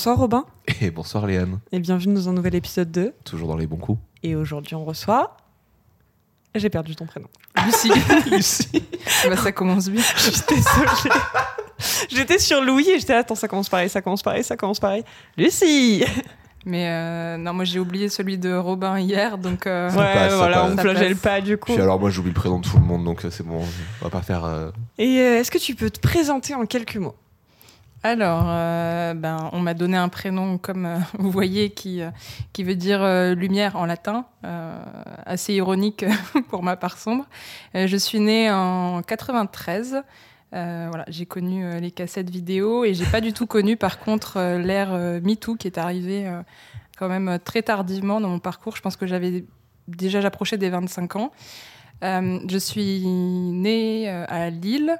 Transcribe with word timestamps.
Bonsoir 0.00 0.16
Robin 0.16 0.46
Et 0.80 0.90
bonsoir 0.90 1.26
Léane, 1.26 1.58
et 1.72 1.78
bienvenue 1.78 2.14
dans 2.14 2.30
un 2.30 2.32
nouvel 2.32 2.54
épisode 2.54 2.90
2. 2.90 3.12
toujours 3.22 3.48
dans 3.48 3.56
les 3.58 3.66
bons 3.66 3.76
coups. 3.76 3.98
Et 4.22 4.34
aujourd'hui 4.34 4.74
on 4.74 4.82
reçoit... 4.86 5.36
J'ai 6.54 6.70
perdu 6.70 6.96
ton 6.96 7.04
prénom. 7.04 7.28
Lucie. 7.66 7.92
Lucie. 8.30 8.82
bah, 9.28 9.36
ça 9.36 9.52
commence 9.52 9.90
bien. 9.90 10.00
Je 10.16 10.30
suis 10.30 10.40
désolée. 10.48 11.14
J'étais 12.08 12.38
sur 12.38 12.62
Louis 12.62 12.88
et 12.88 12.98
j'étais 12.98 13.12
là, 13.12 13.18
attends, 13.18 13.34
ça 13.34 13.46
commence 13.46 13.68
pareil, 13.68 13.90
ça 13.90 14.00
commence 14.00 14.22
pareil, 14.22 14.42
ça 14.42 14.56
commence 14.56 14.80
pareil. 14.80 15.04
Lucie 15.36 16.02
Mais 16.64 16.88
euh, 16.88 17.36
non, 17.36 17.52
moi 17.52 17.64
j'ai 17.66 17.78
oublié 17.78 18.08
celui 18.08 18.38
de 18.38 18.54
Robin 18.54 18.98
hier, 18.98 19.36
donc. 19.36 19.66
euh, 19.66 19.90
Ouais, 19.90 20.14
passe, 20.14 20.32
voilà, 20.32 20.64
on 20.64 20.78
flagelle 20.78 21.16
pas 21.16 21.42
du 21.42 21.58
coup. 21.58 21.74
Puis 21.74 21.82
alors 21.82 22.00
moi 22.00 22.08
j'oublie 22.08 22.30
le 22.30 22.34
prénom 22.34 22.58
de 22.58 22.66
tout 22.66 22.78
le 22.78 22.84
monde 22.84 23.04
donc 23.04 23.26
euh, 23.26 23.30
c'est 23.30 23.46
bon, 23.46 23.60
on 24.00 24.04
va 24.06 24.10
pas 24.10 24.22
faire... 24.22 24.46
euh, 24.46 24.70
Et 24.96 25.18
euh, 25.20 25.40
est-ce 25.40 25.50
que 25.50 25.58
tu 25.58 25.74
peux 25.74 25.90
te 25.90 26.00
présenter 26.00 26.54
en 26.54 26.64
quelques 26.64 26.96
mots? 26.96 27.14
Alors, 28.02 28.46
euh, 28.46 29.12
ben, 29.12 29.50
on 29.52 29.60
m'a 29.60 29.74
donné 29.74 29.98
un 29.98 30.08
prénom, 30.08 30.56
comme 30.56 30.86
euh, 30.86 30.98
vous 31.18 31.30
voyez, 31.30 31.70
qui, 31.70 32.00
euh, 32.00 32.10
qui 32.54 32.64
veut 32.64 32.74
dire 32.74 33.04
lumière 33.34 33.76
en 33.76 33.84
latin, 33.84 34.24
assez 35.26 35.54
ironique 35.54 36.04
pour 36.48 36.62
ma 36.62 36.76
part 36.76 36.96
sombre. 36.96 37.26
Je 37.74 37.96
suis 37.96 38.20
née 38.20 38.50
en 38.50 39.02
93. 39.02 40.02
Euh, 40.52 40.86
voilà, 40.88 41.04
j'ai 41.08 41.26
connu 41.26 41.78
les 41.78 41.90
cassettes 41.90 42.30
vidéo 42.30 42.84
et 42.84 42.94
j'ai 42.94 43.04
pas 43.04 43.20
du 43.20 43.32
tout 43.32 43.46
connu 43.46 43.76
par 43.76 44.00
contre 44.00 44.56
l'ère 44.56 44.90
MeToo 45.22 45.54
qui 45.54 45.68
est 45.68 45.78
arrivée 45.78 46.28
quand 46.98 47.08
même 47.08 47.38
très 47.44 47.62
tardivement 47.62 48.20
dans 48.20 48.28
mon 48.28 48.40
parcours. 48.40 48.74
Je 48.74 48.82
pense 48.82 48.96
que 48.96 49.06
j'avais 49.06 49.44
déjà 49.86 50.20
j'approchais 50.20 50.58
des 50.58 50.70
25 50.70 51.16
ans. 51.16 51.32
Je 52.02 52.58
suis 52.58 53.06
née 53.06 54.08
à 54.08 54.50
Lille, 54.50 54.98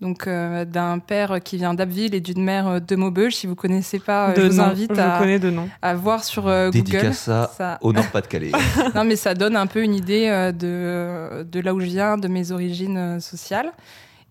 donc 0.00 0.26
euh, 0.26 0.64
d'un 0.64 0.98
père 1.00 1.40
qui 1.42 1.56
vient 1.56 1.74
d'Abbeville 1.74 2.14
et 2.14 2.20
d'une 2.20 2.42
mère 2.42 2.80
de 2.80 2.96
Maubeuge. 2.96 3.34
Si 3.36 3.46
vous 3.46 3.54
connaissez 3.56 3.98
pas, 3.98 4.30
euh, 4.30 4.34
De 4.34 4.42
je 4.42 4.48
vous 4.48 4.56
nom. 4.58 4.62
invite 4.64 4.94
Je 4.94 5.00
à, 5.00 5.18
connais 5.18 5.38
de 5.38 5.50
nom. 5.50 5.68
à 5.82 5.94
voir 5.94 6.22
sur 6.24 6.46
euh, 6.46 6.70
Google. 6.70 6.84
Dédicace 6.84 7.28
à 7.28 7.50
Ça- 7.56 7.78
au 7.80 7.92
Nord-Pas-de-Calais. 7.92 8.52
non, 8.94 9.04
mais 9.04 9.16
ça 9.16 9.34
donne 9.34 9.56
un 9.56 9.66
peu 9.66 9.82
une 9.82 9.94
idée 9.94 10.28
euh, 10.28 10.52
de, 10.52 11.42
de 11.42 11.60
là 11.60 11.74
où 11.74 11.80
je 11.80 11.86
viens, 11.86 12.16
de 12.16 12.28
mes 12.28 12.52
origines 12.52 12.96
euh, 12.96 13.20
sociales. 13.20 13.72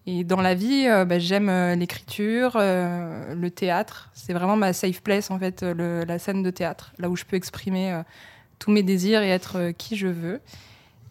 Et 0.10 0.24
dans 0.24 0.40
la 0.40 0.54
vie, 0.56 0.86
euh, 0.88 1.04
bah, 1.04 1.20
j'aime 1.20 1.50
euh, 1.50 1.76
l'écriture, 1.76 2.54
euh, 2.56 3.36
le 3.36 3.52
théâtre. 3.52 4.10
C'est 4.14 4.32
vraiment 4.32 4.56
ma 4.56 4.72
safe 4.72 5.02
place, 5.02 5.30
en 5.32 5.38
fait, 5.38 5.64
euh, 5.64 5.74
le- 5.74 6.06
la 6.08 6.18
scène 6.18 6.44
de 6.44 6.50
théâtre, 6.50 6.94
là 6.98 7.10
où 7.10 7.18
je 7.18 7.26
peux 7.26 7.36
exprimer 7.36 7.92
euh, 7.92 8.04
tous 8.58 8.72
mes 8.72 8.84
désirs 8.84 9.22
et 9.22 9.28
être 9.30 9.58
euh, 9.58 9.72
qui 9.74 9.98
je 9.98 10.08
veux. 10.08 10.40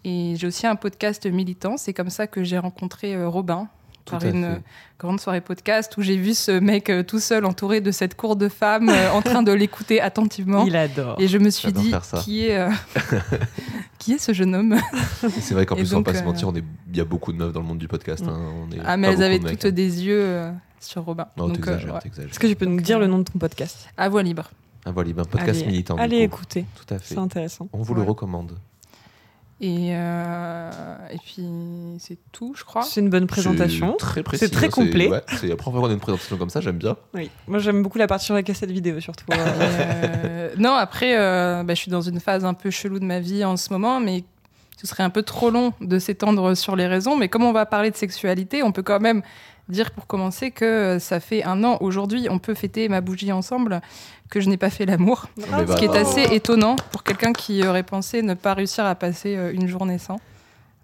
Et 0.04 0.32
j'ai 0.38 0.46
aussi 0.46 0.66
un 0.66 0.76
podcast 0.76 1.26
militant. 1.26 1.76
C'est 1.76 1.92
comme 1.92 2.08
ça 2.08 2.26
que 2.26 2.42
j'ai 2.42 2.56
rencontré 2.56 3.14
euh, 3.14 3.28
Robin, 3.28 3.68
par 4.12 4.22
à 4.24 4.26
une 4.26 4.42
fait. 4.42 4.48
euh, 4.50 4.58
grande 4.98 5.20
soirée 5.20 5.40
podcast 5.40 5.96
où 5.96 6.02
j'ai 6.02 6.16
vu 6.16 6.34
ce 6.34 6.52
mec 6.58 6.88
euh, 6.90 7.02
tout 7.02 7.18
seul 7.20 7.44
entouré 7.44 7.80
de 7.80 7.90
cette 7.90 8.16
cour 8.16 8.36
de 8.36 8.48
femmes 8.48 8.88
euh, 8.88 9.10
en 9.12 9.22
train 9.22 9.42
de 9.42 9.52
l'écouter 9.52 10.00
attentivement. 10.00 10.64
Il 10.66 10.76
adore. 10.76 11.16
Et 11.20 11.28
je 11.28 11.38
me 11.38 11.50
suis 11.50 11.72
dit, 11.72 11.92
qui 12.22 12.46
est, 12.46 12.56
euh, 12.58 12.70
qui 13.98 14.12
est 14.12 14.18
ce 14.18 14.32
jeune 14.32 14.54
homme? 14.54 14.76
C'est 15.40 15.54
vrai 15.54 15.66
qu'en 15.66 15.74
plus 15.76 15.84
on 15.92 15.98
va 15.98 16.02
donc, 16.02 16.04
pas 16.06 16.14
se 16.14 16.24
mentir, 16.24 16.52
il 16.54 16.96
y 16.96 17.00
a 17.00 17.04
beaucoup 17.04 17.32
de 17.32 17.38
meufs 17.38 17.52
dans 17.52 17.60
le 17.60 17.66
monde 17.66 17.78
du 17.78 17.88
podcast. 17.88 18.24
Hein, 18.26 18.38
on 18.68 18.70
est 18.72 18.78
Ah, 18.84 18.96
mais 18.96 19.08
elles 19.08 19.22
avaient 19.22 19.38
toutes 19.38 19.64
hein. 19.64 19.70
des 19.70 20.04
yeux 20.04 20.20
euh, 20.22 20.50
sur 20.80 21.04
Robin. 21.04 21.26
Non, 21.36 21.48
Donc, 21.48 21.66
euh, 21.66 21.76
ouais. 21.76 22.26
Est-ce 22.28 22.38
que 22.38 22.46
tu 22.46 22.56
peux 22.56 22.66
nous 22.66 22.76
Donc, 22.76 22.82
dire 22.82 22.96
euh, 22.98 23.00
le 23.00 23.06
nom 23.06 23.18
de 23.18 23.24
ton 23.24 23.38
podcast? 23.38 23.88
À 23.96 24.08
voix 24.08 24.22
libre. 24.22 24.50
Ah 24.84 24.92
voilà, 24.92 25.10
un 25.10 25.24
podcast 25.24 25.60
Allez, 25.62 25.66
militant. 25.66 25.96
Allez 25.96 26.18
écouter, 26.18 26.64
Tout 26.76 26.94
à 26.94 26.98
fait. 26.98 27.14
c'est 27.14 27.18
intéressant. 27.18 27.68
On 27.72 27.82
vous 27.82 27.94
le 27.94 28.02
recommande. 28.02 28.52
Et, 29.60 29.88
euh, 29.92 30.70
et 31.10 31.16
puis, 31.16 31.46
c'est 31.98 32.18
tout, 32.30 32.52
je 32.54 32.64
crois. 32.64 32.82
C'est 32.82 33.00
une 33.00 33.08
bonne 33.08 33.26
présentation. 33.26 33.96
C'est 33.98 34.04
très 34.04 34.22
précis. 34.22 34.44
C'est 34.44 34.50
très 34.50 34.66
hein, 34.66 34.70
complet. 34.70 35.08
ouais, 35.08 35.22
c'est 35.28 35.46
la 35.46 35.56
première 35.56 35.80
fois 35.80 35.88
qu'on 35.88 35.92
a 35.92 35.94
une 35.94 36.00
présentation 36.00 36.36
comme 36.36 36.50
ça, 36.50 36.60
j'aime 36.60 36.76
bien. 36.76 36.96
Oui. 37.14 37.30
Moi 37.46 37.58
j'aime 37.58 37.82
beaucoup 37.82 37.96
la 37.96 38.06
partie 38.06 38.26
sur 38.26 38.34
la 38.34 38.42
cassette 38.42 38.70
vidéo 38.70 39.00
surtout. 39.00 39.24
Euh, 39.36 40.50
non, 40.58 40.72
après, 40.72 41.18
euh, 41.18 41.62
bah, 41.62 41.74
je 41.74 41.80
suis 41.80 41.90
dans 41.90 42.00
une 42.00 42.20
phase 42.20 42.44
un 42.44 42.54
peu 42.54 42.70
chelou 42.70 42.98
de 42.98 43.04
ma 43.04 43.20
vie 43.20 43.44
en 43.44 43.56
ce 43.56 43.72
moment, 43.72 44.00
mais 44.00 44.24
ce 44.76 44.86
serait 44.86 45.02
un 45.02 45.10
peu 45.10 45.22
trop 45.22 45.50
long 45.50 45.72
de 45.80 45.98
s'étendre 45.98 46.54
sur 46.54 46.76
les 46.76 46.86
raisons. 46.86 47.16
Mais 47.16 47.28
comme 47.28 47.42
on 47.42 47.52
va 47.52 47.66
parler 47.66 47.90
de 47.90 47.96
sexualité, 47.96 48.62
on 48.62 48.72
peut 48.72 48.82
quand 48.82 49.00
même 49.00 49.22
dire 49.68 49.90
pour 49.90 50.06
commencer 50.06 50.50
que 50.50 50.64
euh, 50.64 50.98
ça 50.98 51.20
fait 51.20 51.42
un 51.44 51.64
an 51.64 51.78
aujourd'hui, 51.80 52.28
on 52.30 52.38
peut 52.38 52.54
fêter 52.54 52.88
ma 52.88 53.00
bougie 53.00 53.32
ensemble, 53.32 53.80
que 54.30 54.40
je 54.40 54.48
n'ai 54.48 54.56
pas 54.56 54.70
fait 54.70 54.86
l'amour. 54.86 55.26
Mais 55.36 55.44
bah, 55.50 55.64
Ce 55.66 55.76
qui 55.76 55.84
est 55.84 55.88
bravo. 55.88 56.08
assez 56.08 56.34
étonnant 56.34 56.76
pour 56.92 57.02
quelqu'un 57.02 57.32
qui 57.32 57.66
aurait 57.66 57.82
pensé 57.82 58.22
ne 58.22 58.34
pas 58.34 58.54
réussir 58.54 58.84
à 58.84 58.94
passer 58.94 59.36
euh, 59.36 59.52
une 59.52 59.66
journée 59.68 59.98
sans. 59.98 60.18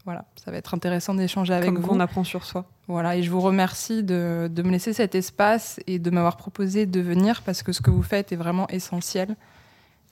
Voilà, 0.05 0.25
ça 0.45 0.51
va 0.51 0.57
être 0.57 0.75
intéressant 0.75 1.15
d'échanger 1.15 1.55
avec 1.55 1.73
Comme 1.73 1.81
vous. 1.81 1.91
on 1.93 2.01
apprend 2.01 2.25
sur 2.25 2.45
soi. 2.45 2.65
Voilà, 2.89 3.17
et 3.17 3.23
je 3.23 3.31
vous 3.31 3.41
remercie 3.41 4.03
de, 4.03 4.51
de 4.53 4.63
me 4.63 4.71
laisser 4.73 4.93
cet 4.93 5.15
espace 5.15 5.79
et 5.87 6.01
de 6.01 6.11
m'avoir 6.11 6.37
proposé 6.37 6.87
de 6.87 7.01
venir 7.01 7.43
parce 7.43 7.63
que 7.63 7.71
ce 7.73 7.81
que 7.81 7.91
vous 7.91 8.03
faites 8.03 8.33
est 8.33 8.37
vraiment 8.37 8.67
essentiel. 8.69 9.37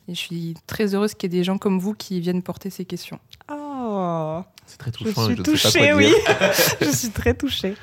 Et 0.06 0.14
je 0.14 0.18
suis 0.20 0.54
très 0.68 0.94
heureuse 0.94 1.14
qu'il 1.14 1.32
y 1.32 1.34
ait 1.36 1.38
des 1.40 1.44
gens 1.44 1.58
comme 1.58 1.80
vous 1.80 1.94
qui 1.94 2.20
viennent 2.20 2.42
porter 2.42 2.70
ces 2.70 2.84
questions. 2.84 3.18
Oh, 3.50 4.42
C'est 4.66 4.78
très 4.78 4.92
je 4.92 4.96
touchant. 5.10 5.24
suis 5.24 5.36
je 5.36 5.42
sais 5.42 5.42
pas 5.42 5.50
touchée, 5.50 5.88
quoi 5.88 5.96
oui. 5.96 6.06
dire. 6.06 6.52
je 6.80 6.96
suis 6.96 7.10
très 7.10 7.34
touchée. 7.34 7.74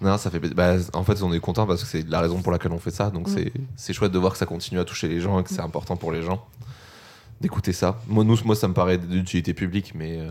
Non, 0.00 0.18
ça 0.18 0.30
fait. 0.30 0.38
bah, 0.40 0.74
en 0.92 1.04
fait, 1.04 1.22
on 1.22 1.32
est 1.32 1.40
content 1.40 1.66
parce 1.66 1.82
que 1.82 1.88
c'est 1.88 2.08
la 2.08 2.20
raison 2.20 2.42
pour 2.42 2.52
laquelle 2.52 2.72
on 2.72 2.78
fait 2.78 2.90
ça. 2.90 3.10
Donc, 3.10 3.28
Mm. 3.28 3.36
c'est- 3.76 3.92
chouette 3.92 4.12
de 4.12 4.18
voir 4.18 4.32
que 4.32 4.38
ça 4.38 4.46
continue 4.46 4.80
à 4.80 4.84
toucher 4.84 5.08
les 5.08 5.20
gens 5.20 5.38
et 5.40 5.44
que 5.44 5.50
c'est 5.50 5.60
important 5.60 5.96
pour 5.96 6.12
les 6.12 6.22
gens 6.22 6.44
d'écouter 7.40 7.72
ça. 7.72 7.98
Moi, 8.08 8.24
nous, 8.24 8.36
moi, 8.44 8.56
ça 8.56 8.68
me 8.68 8.74
paraît 8.74 8.98
d'utilité 8.98 9.54
publique, 9.54 9.92
mais 9.94 10.18
euh, 10.20 10.30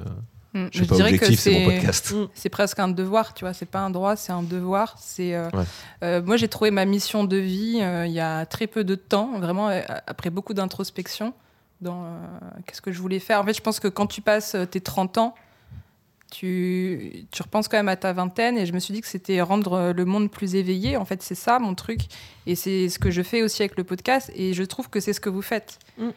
Mm, 0.55 0.67
je 0.71 0.77
suis 0.77 0.85
pas 0.87 0.99
objectif, 0.99 1.39
c'est 1.39 1.59
mon 1.59 1.65
podcast. 1.71 2.13
c'est 2.35 2.49
presque 2.49 2.77
un 2.77 2.87
devoir, 2.87 3.33
tu 3.33 3.43
vois. 3.43 3.53
C'est 3.53 3.65
pas 3.65 3.79
un 3.79 3.89
droit, 3.89 4.15
c'est 4.15 4.31
un 4.31 4.43
devoir. 4.43 4.95
C'est 4.99 5.33
euh, 5.33 5.49
Ouais. 5.51 5.63
euh, 6.03 6.21
moi 6.21 6.37
j'ai 6.37 6.47
trouvé 6.47 6.69
ma 6.69 6.85
mission 6.85 7.23
de 7.23 7.37
vie 7.37 7.79
il 7.81 8.11
y 8.11 8.19
a 8.19 8.45
très 8.45 8.67
peu 8.67 8.83
de 8.83 8.93
temps, 8.93 9.39
vraiment 9.39 9.69
après 10.05 10.29
beaucoup 10.29 10.53
d'introspection 10.53 11.33
dans 11.81 12.05
qu'est-ce 12.67 12.81
que 12.83 12.91
je 12.91 13.01
voulais 13.01 13.19
faire. 13.19 13.41
En 13.41 13.43
fait, 13.43 13.53
je 13.55 13.61
pense 13.61 13.79
que 13.79 13.87
quand 13.87 14.05
tu 14.05 14.21
passes 14.21 14.55
tes 14.69 14.79
30 14.79 15.17
ans, 15.17 15.33
tu, 16.33 17.25
tu 17.31 17.41
repenses 17.43 17.67
quand 17.67 17.77
même 17.77 17.89
à 17.89 17.95
ta 17.95 18.11
vingtaine 18.11 18.57
et 18.57 18.65
je 18.65 18.73
me 18.73 18.79
suis 18.79 18.93
dit 18.93 19.01
que 19.01 19.07
c'était 19.07 19.39
rendre 19.41 19.93
le 19.95 20.05
monde 20.05 20.31
plus 20.31 20.55
éveillé. 20.55 20.97
En 20.97 21.05
fait, 21.05 21.21
c'est 21.21 21.35
ça 21.35 21.59
mon 21.59 21.75
truc 21.75 22.01
et 22.47 22.55
c'est 22.55 22.89
ce 22.89 22.97
que 22.97 23.11
je 23.11 23.21
fais 23.21 23.41
aussi 23.43 23.61
avec 23.61 23.77
le 23.77 23.83
podcast 23.83 24.31
et 24.35 24.53
je 24.53 24.63
trouve 24.63 24.89
que 24.89 24.99
c'est 24.99 25.13
ce 25.13 25.19
que 25.19 25.29
vous 25.29 25.41
faites. 25.43 25.77
Mm. 25.97 26.09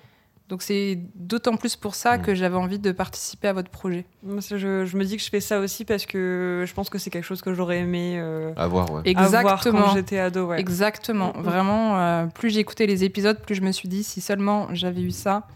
Donc 0.49 0.62
c'est 0.62 1.00
d'autant 1.16 1.56
plus 1.56 1.75
pour 1.75 1.97
ça 1.97 2.16
Mm. 2.19 2.22
que 2.22 2.34
j'avais 2.34 2.56
envie 2.56 2.78
de 2.78 2.93
participer 2.93 3.49
à 3.49 3.53
votre 3.53 3.69
projet. 3.69 4.06
Je, 4.25 4.87
je 4.87 4.97
me 4.97 5.05
dis 5.05 5.16
que 5.16 5.22
je 5.22 5.28
fais 5.28 5.41
ça 5.41 5.59
aussi 5.59 5.84
parce 5.84 6.06
que 6.06 6.65
je 6.66 6.72
pense 6.72 6.88
que 6.88 6.99
c'est 6.99 7.10
quelque 7.10 7.25
chose 7.25 7.43
que 7.43 7.53
j'aurais 7.53 7.78
aimé 7.81 8.16
euh, 8.19 8.53
avoir 8.56 9.02
Exactement. 9.05 9.82
quand 9.82 9.94
j'étais 9.94 10.19
ado. 10.19 10.46
Ouais. 10.46 10.61
Exactement. 10.61 11.32
Mm. 11.37 11.43
Vraiment, 11.43 11.99
euh, 11.99 12.26
plus 12.26 12.50
j'ai 12.50 12.61
écouté 12.61 12.87
les 12.87 13.05
épisodes, 13.05 13.38
plus 13.41 13.55
je 13.56 13.62
me 13.62 13.73
suis 13.73 13.88
dit 13.88 14.02
si 14.05 14.20
seulement 14.20 14.69
j'avais 14.73 15.02
eu 15.02 15.11
ça, 15.11 15.49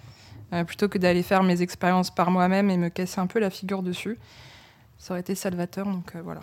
euh, 0.52 0.64
plutôt 0.64 0.88
que 0.88 0.99
d'aller 0.99 1.23
faire 1.23 1.44
mes 1.44 1.62
expériences 1.62 2.11
par 2.12 2.32
moi-même 2.32 2.69
et 2.69 2.76
me 2.76 2.88
casser 2.88 3.20
un 3.20 3.29
peu 3.29 3.38
la 3.38 3.50
figure 3.50 3.85
dessus, 3.85 4.19
ça 5.00 5.14
aurait 5.14 5.20
été 5.23 5.35
salvateur. 5.35 5.87
Donc 5.87 6.12
euh, 6.14 6.20
voilà. 6.23 6.43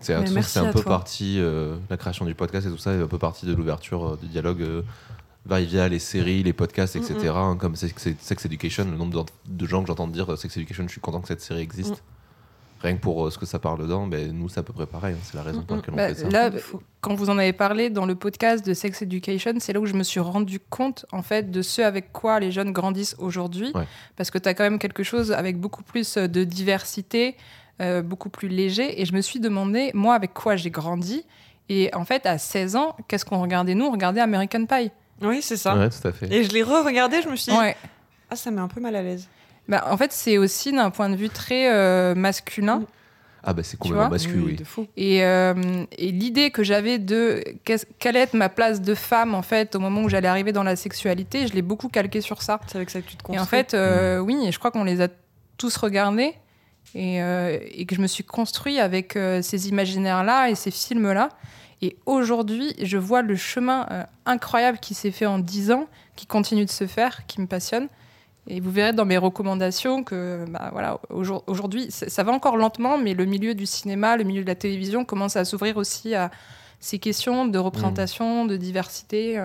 C'est 0.00 0.18
merci 0.32 0.50
c'est 0.50 0.58
un 0.58 0.72
peu 0.72 0.80
toi. 0.82 0.90
partie, 0.98 1.36
euh, 1.40 1.76
la 1.88 1.96
création 1.96 2.24
du 2.26 2.34
podcast 2.34 2.66
et 2.66 2.70
tout 2.70 2.76
ça, 2.76 2.92
est 2.92 3.00
un 3.00 3.06
peu 3.06 3.18
partie 3.18 3.46
de 3.46 3.54
l'ouverture 3.54 4.04
euh, 4.14 4.18
du 4.20 4.26
dialogue 4.26 4.60
euh, 4.62 4.82
va-et-vient, 5.46 5.88
les 5.88 5.98
séries, 6.00 6.42
les 6.42 6.52
podcasts, 6.52 6.96
etc. 6.96 7.14
Mm, 7.14 7.28
hein, 7.36 7.56
comme 7.58 7.76
Sex, 7.76 7.94
Sex 8.18 8.44
Education, 8.44 8.84
le 8.84 8.96
nombre 8.96 9.24
de, 9.24 9.30
de 9.52 9.66
gens 9.66 9.80
que 9.82 9.86
j'entends 9.86 10.08
dire 10.08 10.36
Sex 10.36 10.54
Education, 10.56 10.84
je 10.86 10.90
suis 10.92 11.00
content 11.00 11.20
que 11.20 11.28
cette 11.28 11.40
série 11.40 11.60
existe. 11.60 11.92
Mm. 11.92 12.00
Rien 12.82 12.96
que 12.96 13.00
pour 13.00 13.26
euh, 13.26 13.30
ce 13.30 13.38
que 13.38 13.46
ça 13.46 13.58
parle 13.58 13.78
dedans, 13.80 14.06
ben, 14.06 14.30
nous, 14.32 14.50
c'est 14.50 14.60
à 14.60 14.62
peu 14.62 14.74
près 14.74 14.84
pareil. 14.84 15.14
hein, 15.14 15.22
c'est 15.22 15.34
la 15.34 15.42
raison 15.42 15.62
pour 15.62 15.76
Mm, 15.76 15.80
laquelle 15.80 15.94
on 15.94 15.96
Bah, 15.96 16.08
fait 16.08 16.14
ça. 16.22 16.28
là, 16.28 16.50
Il 16.52 16.58
faut- 16.58 16.82
quand 17.00 17.14
vous 17.14 17.30
en 17.30 17.38
avez 17.38 17.54
parlé 17.54 17.88
dans 17.88 18.04
le 18.04 18.14
podcast 18.16 18.66
de 18.66 18.74
Sex 18.74 19.00
Education, 19.00 19.54
c'est 19.60 19.72
là 19.72 19.80
où 19.80 19.86
je 19.86 19.94
me 19.94 20.02
suis 20.02 20.20
rendu 20.20 20.60
compte 20.60 21.06
en 21.10 21.22
fait 21.22 21.50
de 21.50 21.62
ce 21.62 21.80
avec 21.80 22.12
quoi 22.12 22.38
les 22.38 22.52
jeunes 22.52 22.72
grandissent 22.74 23.16
aujourd'hui, 23.18 23.72
Ouais. 23.74 23.86
parce 24.16 24.30
que 24.30 24.36
tu 24.36 24.46
as 24.46 24.52
quand 24.52 24.64
même 24.64 24.78
quelque 24.78 25.02
chose 25.04 25.32
avec 25.32 25.58
beaucoup 25.58 25.82
plus 25.82 26.18
de 26.18 26.44
diversité, 26.44 27.34
euh, 27.80 28.02
beaucoup 28.02 28.28
plus 28.28 28.48
léger. 28.48 29.00
Et 29.00 29.04
je 29.04 29.12
me 29.12 29.20
suis 29.20 29.40
demandé, 29.40 29.90
moi, 29.94 30.14
avec 30.14 30.32
quoi 30.34 30.56
j'ai 30.56 30.70
grandi. 30.70 31.24
Et 31.68 31.90
en 31.94 32.04
fait, 32.04 32.26
à 32.26 32.38
16 32.38 32.76
ans, 32.76 32.96
qu'est-ce 33.08 33.24
qu'on 33.24 33.40
regardait 33.40 33.74
Nous, 33.74 33.84
on 33.84 33.90
regardait 33.90 34.20
American 34.20 34.64
Pie. 34.66 34.90
Oui, 35.22 35.40
c'est 35.42 35.56
ça. 35.56 35.76
Ouais, 35.76 35.88
tout 35.88 36.06
à 36.06 36.12
fait. 36.12 36.32
Et 36.32 36.44
je 36.44 36.52
l'ai 36.52 36.62
re-regardé, 36.62 37.22
je 37.22 37.28
me 37.28 37.36
suis 37.36 37.52
dit, 37.52 37.58
Ouais. 37.58 37.76
ah, 38.30 38.36
ça 38.36 38.50
met 38.50 38.60
un 38.60 38.68
peu 38.68 38.80
mal 38.80 38.94
à 38.96 39.02
l'aise. 39.02 39.28
Bah, 39.68 39.84
en 39.90 39.96
fait, 39.96 40.12
c'est 40.12 40.38
aussi 40.38 40.72
d'un 40.72 40.90
point 40.90 41.08
de 41.08 41.16
vue 41.16 41.28
très 41.28 41.72
euh, 41.72 42.14
masculin. 42.14 42.82
Ah 43.48 43.52
bah 43.52 43.62
c'est 43.62 43.76
complètement 43.78 44.08
masculin, 44.08 44.42
oui. 44.44 44.88
Et, 44.96 45.24
euh, 45.24 45.84
et 45.96 46.10
l'idée 46.10 46.50
que 46.50 46.64
j'avais 46.64 46.98
de 46.98 47.44
quelle 48.00 48.16
est 48.16 48.34
ma 48.34 48.48
place 48.48 48.80
de 48.82 48.92
femme 48.96 49.36
en 49.36 49.42
fait 49.42 49.76
au 49.76 49.78
moment 49.78 50.02
où 50.02 50.08
j'allais 50.08 50.26
arriver 50.26 50.50
dans 50.50 50.64
la 50.64 50.74
sexualité, 50.74 51.46
je 51.46 51.52
l'ai 51.52 51.62
beaucoup 51.62 51.88
calqué 51.88 52.20
sur 52.20 52.42
ça. 52.42 52.58
C'est 52.66 52.74
avec 52.74 52.90
ça 52.90 53.00
que 53.00 53.06
tu 53.06 53.16
te 53.16 53.22
construis. 53.22 53.38
Et 53.38 53.40
en 53.40 53.46
fait, 53.46 53.72
euh, 53.74 54.18
oui, 54.18 54.36
et 54.48 54.50
je 54.50 54.58
crois 54.58 54.72
qu'on 54.72 54.82
les 54.82 55.00
a 55.00 55.06
tous 55.58 55.76
regardés 55.76 56.34
et, 56.94 57.22
euh, 57.22 57.58
et 57.72 57.84
que 57.86 57.94
je 57.94 58.00
me 58.00 58.06
suis 58.06 58.24
construit 58.24 58.78
avec 58.78 59.16
euh, 59.16 59.42
ces 59.42 59.68
imaginaires-là 59.68 60.50
et 60.50 60.54
ces 60.54 60.70
films-là. 60.70 61.28
Et 61.82 61.96
aujourd'hui, 62.06 62.74
je 62.82 62.96
vois 62.96 63.20
le 63.22 63.36
chemin 63.36 63.86
euh, 63.90 64.02
incroyable 64.24 64.78
qui 64.78 64.94
s'est 64.94 65.10
fait 65.10 65.26
en 65.26 65.38
10 65.38 65.72
ans, 65.72 65.86
qui 66.14 66.26
continue 66.26 66.64
de 66.64 66.70
se 66.70 66.86
faire, 66.86 67.26
qui 67.26 67.40
me 67.40 67.46
passionne. 67.46 67.88
Et 68.48 68.60
vous 68.60 68.70
verrez 68.70 68.92
dans 68.92 69.04
mes 69.04 69.18
recommandations 69.18 70.04
que 70.04 70.44
bah, 70.48 70.70
voilà, 70.72 71.00
aujourd- 71.10 71.44
aujourd'hui, 71.48 71.88
ça 71.90 72.22
va 72.22 72.32
encore 72.32 72.56
lentement, 72.56 72.96
mais 72.96 73.12
le 73.12 73.24
milieu 73.26 73.54
du 73.54 73.66
cinéma, 73.66 74.16
le 74.16 74.24
milieu 74.24 74.42
de 74.42 74.46
la 74.48 74.54
télévision 74.54 75.04
commence 75.04 75.36
à 75.36 75.44
s'ouvrir 75.44 75.76
aussi 75.76 76.14
à 76.14 76.30
ces 76.78 76.98
questions 76.98 77.46
de 77.46 77.58
représentation, 77.58 78.44
de 78.46 78.56
diversité. 78.56 79.40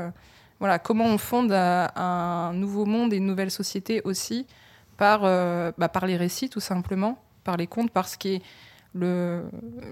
voilà, 0.60 0.78
comment 0.80 1.06
on 1.06 1.18
fonde 1.18 1.52
un 1.52 2.54
nouveau 2.54 2.86
monde 2.86 3.12
et 3.14 3.18
une 3.18 3.26
nouvelle 3.26 3.50
société 3.50 4.02
aussi 4.04 4.46
par, 4.98 5.22
bah, 5.22 5.90
par 5.90 6.06
les 6.06 6.18
récits, 6.18 6.50
tout 6.50 6.60
simplement, 6.60 7.18
par 7.44 7.58
les 7.58 7.68
contes, 7.68 7.92
par 7.92 8.08
ce 8.08 8.18
qui 8.18 8.36
est 8.36 8.42
le, 8.94 9.44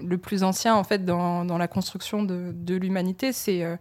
le 0.04 0.18
plus 0.18 0.42
ancien 0.42 0.74
en 0.74 0.84
fait 0.84 1.04
dans, 1.04 1.44
dans 1.44 1.58
la 1.58 1.68
construction 1.68 2.22
de, 2.22 2.52
de 2.54 2.74
l'humanité. 2.74 3.32
C'est 3.32 3.64
euh, 3.64 3.76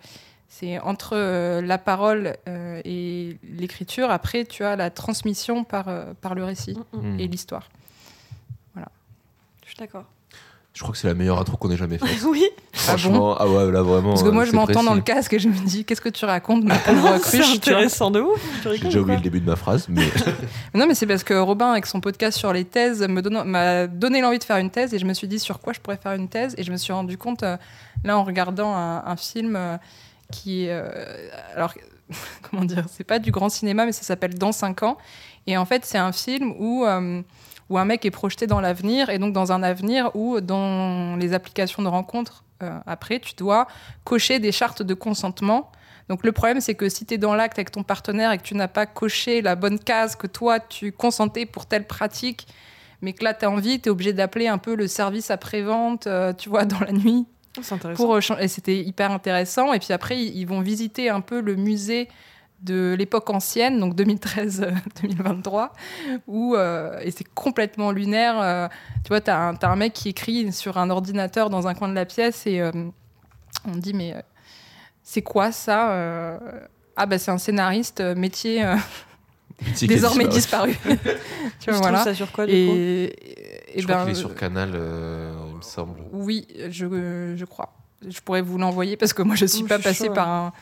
c'est 0.49 0.79
entre 0.79 1.15
euh, 1.15 1.61
la 1.61 1.77
parole 1.77 2.35
euh, 2.47 2.81
et 2.83 3.37
l'écriture. 3.43 4.09
Après, 4.09 4.45
tu 4.45 4.63
as 4.63 4.75
la 4.75 4.89
transmission 4.89 5.63
par, 5.63 5.87
euh, 5.87 6.13
par 6.19 6.33
le 6.33 6.43
récit 6.43 6.75
Mm, 6.91 6.97
mm. 6.97 7.19
Et 7.19 7.27
l'histoire. 7.27 7.69
Je 9.63 9.75
suis 9.75 9.77
d'accord. 9.77 10.05
Je 10.73 10.83
crois 10.83 10.93
que 10.93 10.99
c'est 10.99 11.07
la 11.07 11.13
meilleure 11.15 11.39
intro 11.39 11.57
qu'on 11.57 11.71
ait 11.71 11.77
jamais 11.77 11.97
faite. 11.97 12.23
oui. 12.25 12.45
Franchement, 12.71 13.35
ah, 13.37 13.47
ouais, 13.47 13.71
là 13.71 13.81
vraiment. 13.81 14.09
Parce 14.09 14.23
que 14.23 14.29
moi, 14.29 14.43
euh, 14.43 14.45
je 14.45 14.51
c'est 14.51 14.55
m'entends 14.55 14.83
dans 14.83 14.93
le 14.93 15.01
casque 15.01 15.33
et 15.33 15.39
je 15.39 15.49
me 15.49 15.65
dis, 15.65 15.83
qu'est-ce 15.83 15.99
que 15.99 16.09
tu 16.09 16.23
racontes, 16.25 16.63
ma 16.63 16.75
pauvre 16.77 17.17
c'est 17.23 17.39
cruche 17.39 17.59
tu 17.59 17.69
vois 17.71 17.79
intéressant 17.79 18.11
de 18.11 18.21
ouf. 18.21 18.39
J'ai 18.63 18.77
déjà 18.77 18.99
ou 18.99 19.01
oublié 19.01 19.17
le 19.17 19.23
début 19.23 19.41
de 19.41 19.45
ma 19.45 19.55
phrase, 19.55 19.87
mais 19.89 20.05
Non, 20.75 20.85
mais 20.85 20.93
c'est 20.93 21.07
parce 21.07 21.23
que 21.23 21.33
Robin, 21.33 21.71
avec 21.71 21.87
son 21.87 21.99
podcast 22.01 22.37
sur 22.37 22.53
les 22.53 22.65
thèses, 22.65 23.01
m'a 23.01 23.87
donné 23.87 24.21
l'envie 24.21 24.39
de 24.39 24.43
faire 24.43 24.57
une 24.57 24.69
thèse 24.69 24.93
et 24.93 24.99
je 24.99 25.05
me 25.05 25.13
suis 25.13 25.27
dit 25.27 25.39
sur 25.39 25.59
quoi 25.59 25.73
je 25.73 25.79
pourrais 25.79 25.97
faire 25.97 26.13
une 26.13 26.29
thèse. 26.29 26.53
Et 26.57 26.63
je 26.63 26.71
me 26.71 26.77
suis 26.77 26.93
rendu 26.93 27.17
compte, 27.17 27.43
euh, 27.43 27.57
là, 28.03 28.17
en 28.17 28.23
regardant 28.23 28.73
un, 28.73 29.03
un 29.05 29.15
film 29.17 29.55
euh, 29.55 29.77
qui 30.31 30.67
euh, 30.69 30.87
alors, 31.55 31.73
comment 32.43 32.63
dire 32.63 32.85
C'est 32.91 33.03
pas 33.03 33.19
du 33.19 33.31
grand 33.31 33.49
cinéma, 33.49 33.85
mais 33.85 33.91
ça 33.91 34.03
s'appelle 34.03 34.35
Dans 34.35 34.51
5 34.51 34.83
ans. 34.83 34.97
Et 35.47 35.57
en 35.57 35.65
fait, 35.65 35.83
c'est 35.83 35.97
un 35.97 36.11
film 36.11 36.53
où. 36.59 36.85
Où 37.69 37.77
un 37.77 37.85
mec 37.85 38.05
est 38.05 38.11
projeté 38.11 38.47
dans 38.47 38.61
l'avenir, 38.61 39.09
et 39.09 39.19
donc 39.19 39.33
dans 39.33 39.51
un 39.51 39.63
avenir 39.63 40.11
où, 40.15 40.41
dans 40.41 41.15
les 41.17 41.33
applications 41.33 41.83
de 41.83 41.87
rencontres, 41.87 42.43
euh, 42.63 42.77
après, 42.85 43.19
tu 43.19 43.33
dois 43.35 43.67
cocher 44.03 44.39
des 44.39 44.51
chartes 44.51 44.81
de 44.81 44.93
consentement. 44.93 45.71
Donc 46.09 46.25
le 46.25 46.31
problème, 46.31 46.59
c'est 46.59 46.75
que 46.75 46.89
si 46.89 47.05
tu 47.05 47.13
es 47.13 47.17
dans 47.17 47.35
l'acte 47.35 47.57
avec 47.57 47.71
ton 47.71 47.83
partenaire 47.83 48.31
et 48.31 48.37
que 48.37 48.43
tu 48.43 48.55
n'as 48.55 48.67
pas 48.67 48.85
coché 48.85 49.41
la 49.41 49.55
bonne 49.55 49.79
case, 49.79 50.15
que 50.15 50.27
toi, 50.27 50.59
tu 50.59 50.91
consentais 50.91 51.45
pour 51.45 51.67
telle 51.67 51.85
pratique, 51.85 52.47
mais 53.01 53.13
que 53.13 53.23
là, 53.23 53.33
tu 53.33 53.45
as 53.45 53.51
envie, 53.51 53.79
tu 53.79 53.87
es 53.87 53.91
obligé 53.91 54.11
d'appeler 54.11 54.47
un 54.47 54.57
peu 54.57 54.75
le 54.75 54.87
service 54.87 55.31
après-vente, 55.31 56.07
euh, 56.07 56.33
tu 56.33 56.49
vois, 56.49 56.65
dans 56.65 56.79
la 56.79 56.91
nuit. 56.91 57.25
C'est 57.61 57.73
intéressant. 57.73 58.03
Pour, 58.03 58.15
euh, 58.15 58.39
et 58.39 58.47
c'était 58.47 58.79
hyper 58.79 59.11
intéressant. 59.11 59.71
Et 59.73 59.79
puis 59.79 59.93
après, 59.93 60.17
ils 60.17 60.37
ils 60.37 60.47
vont 60.47 60.61
visiter 60.61 61.09
un 61.09 61.21
peu 61.21 61.39
le 61.39 61.55
musée 61.55 62.09
de 62.61 62.95
l'époque 62.97 63.29
ancienne, 63.29 63.79
donc 63.79 63.95
2013-2023, 63.95 65.69
où 66.27 66.55
euh, 66.55 66.99
et 67.01 67.11
c'est 67.11 67.27
complètement 67.33 67.91
lunaire. 67.91 68.39
euh, 68.41 68.67
tu 69.03 69.09
vois, 69.09 69.21
tu 69.21 69.31
as, 69.31 69.55
un 69.61 69.75
mec 69.75 69.93
qui 69.93 70.09
écrit 70.09 70.51
sur 70.51 70.77
un 70.77 70.89
ordinateur 70.89 71.49
dans 71.49 71.67
un 71.67 71.73
coin 71.73 71.87
de 71.87 71.95
la 71.95 72.05
pièce 72.05 72.45
et 72.47 72.59
euh, 72.59 72.71
on 73.65 73.75
dit 73.77 73.93
mais 73.93 74.13
euh, 74.13 74.21
c'est 75.03 75.21
quoi 75.21 75.51
ça 75.51 75.91
euh? 75.91 76.37
Ah 77.01 77.05
bah 77.05 77.17
c'est 77.17 77.31
un 77.31 77.37
scénariste 77.37 78.01
euh, 78.01 78.13
métier 78.13 78.61
euh, 78.65 78.75
désormais 79.87 80.27
disparu. 80.27 80.71
disparu. 80.71 80.97
tu 81.59 81.65
vois, 81.71 81.73
trouves 81.73 81.77
voilà. 81.77 82.03
ça 82.03 82.13
sur 82.13 82.29
quoi, 82.33 82.45
du 82.45 82.51
coup? 82.51 82.57
Et, 82.75 83.15
et 83.73 83.79
Je 83.81 83.83
crois 83.85 83.99
ben, 83.99 84.03
qu'il 84.03 84.11
est 84.11 84.15
sur 84.15 84.35
Canal, 84.35 84.71
euh, 84.75 85.33
il 85.49 85.55
me 85.55 85.61
semble. 85.61 85.97
oui, 86.11 86.45
je, 86.69 87.35
je 87.37 87.45
crois. 87.45 87.73
Je 88.05 88.19
pourrais 88.19 88.41
vous 88.41 88.57
l'envoyer 88.57 88.97
parce 88.97 89.13
que 89.13 89.21
moi 89.21 89.35
je 89.35 89.45
suis 89.45 89.63
pas 89.63 89.77
je 89.77 89.83
passée 89.83 90.07
chaud, 90.07 90.13
par 90.13 90.27
un, 90.27 90.53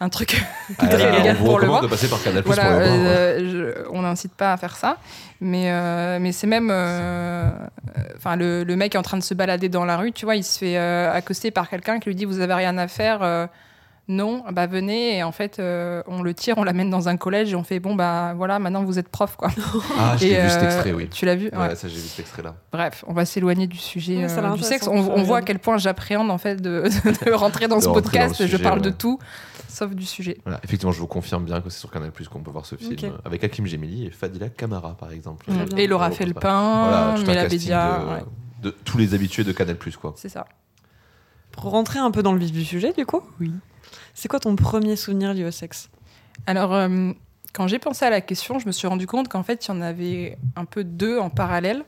un 0.00 0.08
truc 0.08 0.42
Ah, 0.78 0.88
très 0.88 0.98
là, 1.10 1.18
légal 1.18 1.36
on 1.36 1.38
vous 1.40 1.44
pour 1.44 1.58
le 1.58 1.66
recommande 1.66 1.68
voir. 1.70 1.82
de 1.82 1.86
passer 1.88 2.08
par 2.08 2.22
Canal 2.22 2.42
Voilà, 2.46 2.62
pour 2.64 2.72
le 2.80 2.86
voir. 2.86 2.96
euh, 3.06 3.38
je- 3.84 3.88
on 3.92 4.02
n'incite 4.02 4.34
pas 4.34 4.52
à 4.52 4.56
faire 4.56 4.76
ça, 4.76 4.96
mais, 5.40 5.70
euh, 5.70 6.18
mais 6.20 6.32
c'est 6.32 6.46
même. 6.46 6.68
euh, 6.70 7.50
Enfin, 8.16 8.36
le, 8.36 8.62
le 8.64 8.76
mec 8.76 8.94
est 8.94 8.98
en 8.98 9.02
train 9.02 9.18
de 9.18 9.22
se 9.22 9.34
balader 9.34 9.68
dans 9.68 9.84
la 9.84 9.96
rue, 9.96 10.12
tu 10.12 10.24
vois, 10.24 10.36
il 10.36 10.44
se 10.44 10.58
fait 10.58 10.76
accoster 10.76 11.50
par 11.50 11.68
quelqu'un 11.68 11.98
qui 11.98 12.08
lui 12.08 12.14
dit 12.16 12.24
Vous 12.24 12.40
avez 12.40 12.54
rien 12.54 12.78
à 12.78 12.86
faire 12.88 13.20
Non, 14.08 14.42
bah 14.52 14.66
venez. 14.66 15.18
Et 15.18 15.22
en 15.22 15.30
fait, 15.30 15.58
euh, 15.58 16.02
on 16.08 16.22
le 16.22 16.34
tire, 16.34 16.58
on 16.58 16.64
l'amène 16.64 16.90
dans 16.90 17.08
un 17.08 17.16
collège 17.16 17.52
et 17.52 17.56
on 17.56 17.62
fait 17.62 17.78
Bon, 17.78 17.94
bah 17.94 18.34
voilà, 18.36 18.58
maintenant 18.58 18.82
vous 18.84 18.98
êtes 18.98 19.08
prof, 19.08 19.36
quoi. 19.36 19.48
Ah, 19.98 20.16
j'ai 20.18 20.40
vu 20.40 20.48
cet 20.48 20.62
euh, 20.62 20.66
extrait, 20.66 20.92
oui. 20.92 21.08
Tu 21.08 21.24
l'as 21.24 21.36
vu? 21.36 21.50
Ouais, 21.52 21.58
Ouais. 21.58 21.76
ça 21.76 21.86
j'ai 21.88 21.94
vu 21.94 22.08
cet 22.08 22.20
extrait-là. 22.20 22.56
Bref, 22.72 23.04
on 23.06 23.12
va 23.12 23.24
s'éloigner 23.24 23.68
du 23.68 23.76
sujet 23.76 24.16
Ouais, 24.16 24.26
euh, 24.38 24.54
du 24.54 24.62
sexe. 24.62 24.88
On, 24.88 25.00
voit 25.22 25.38
à 25.38 25.42
quel 25.42 25.60
point 25.60 25.78
j'appréhende 25.78 26.30
en 26.30 26.38
fait 26.38 26.60
de, 26.60 26.84
de 27.26 27.32
rentrer 27.32 27.68
dans 27.68 27.76
De 27.76 27.82
ce 27.82 27.88
rentrer 27.88 28.02
podcast. 28.02 28.42
dans 28.42 28.48
je 28.48 28.56
parle 28.56 28.80
de 28.82 28.90
tout, 28.90 29.20
sauf 29.68 29.92
du 29.94 30.04
sujet. 30.04 30.38
Voilà, 30.44 30.60
effectivement, 30.64 30.92
je 30.92 30.98
vous 30.98 31.06
confirme 31.06 31.44
bien 31.44 31.60
que 31.60 31.70
c'est 31.70 31.78
sur 31.78 31.90
Canal 31.90 32.10
Plus 32.10 32.28
qu'on 32.28 32.40
peut 32.40 32.50
voir 32.50 32.66
ce 32.66 32.74
film 32.74 33.12
avec 33.24 33.44
Hakim 33.44 33.66
Gemili 33.66 34.06
et 34.06 34.10
Fadila 34.10 34.48
Camara, 34.48 34.96
par 34.98 35.12
exemple. 35.12 35.46
Et 35.76 35.86
Laura. 35.86 36.10
Felpin, 36.10 36.84
Voilà, 36.88 37.14
tout 37.16 37.22
un 37.22 37.26
Mela 37.26 37.42
casting 37.42 37.58
Bédia, 37.60 37.98
de, 37.98 38.10
ouais, 38.10 38.24
de 38.62 38.70
tous 38.84 38.98
les 38.98 39.14
habitués 39.14 39.44
de 39.44 39.52
Canal 39.52 39.76
Plus, 39.76 39.96
quoi. 39.96 40.12
c'est 40.16 40.28
ça. 40.28 40.44
Pour 41.52 41.64
rentrer 41.70 42.00
un 42.00 42.10
peu 42.10 42.22
dans 42.22 42.32
le 42.32 42.38
vif 42.40 42.50
du 42.50 42.64
sujet, 42.64 42.92
du 42.92 43.06
coup 43.06 43.20
Oui. 43.40 43.52
C'est 44.14 44.28
quoi 44.28 44.40
ton 44.40 44.56
premier 44.56 44.96
souvenir 44.96 45.32
lié 45.34 45.44
au 45.44 45.50
sexe? 45.50 45.88
Alors, 46.46 46.74
euh, 46.74 47.12
quand 47.52 47.66
j'ai 47.68 47.78
pensé 47.78 48.04
à 48.04 48.10
la 48.10 48.20
question, 48.20 48.58
je 48.58 48.66
me 48.66 48.72
suis 48.72 48.86
rendu 48.86 49.06
compte 49.06 49.28
qu'en 49.28 49.42
fait, 49.42 49.66
il 49.66 49.68
y 49.68 49.72
en 49.72 49.80
avait 49.80 50.38
un 50.56 50.64
peu 50.64 50.84
deux 50.84 51.18
en 51.18 51.30
parallèle 51.30 51.84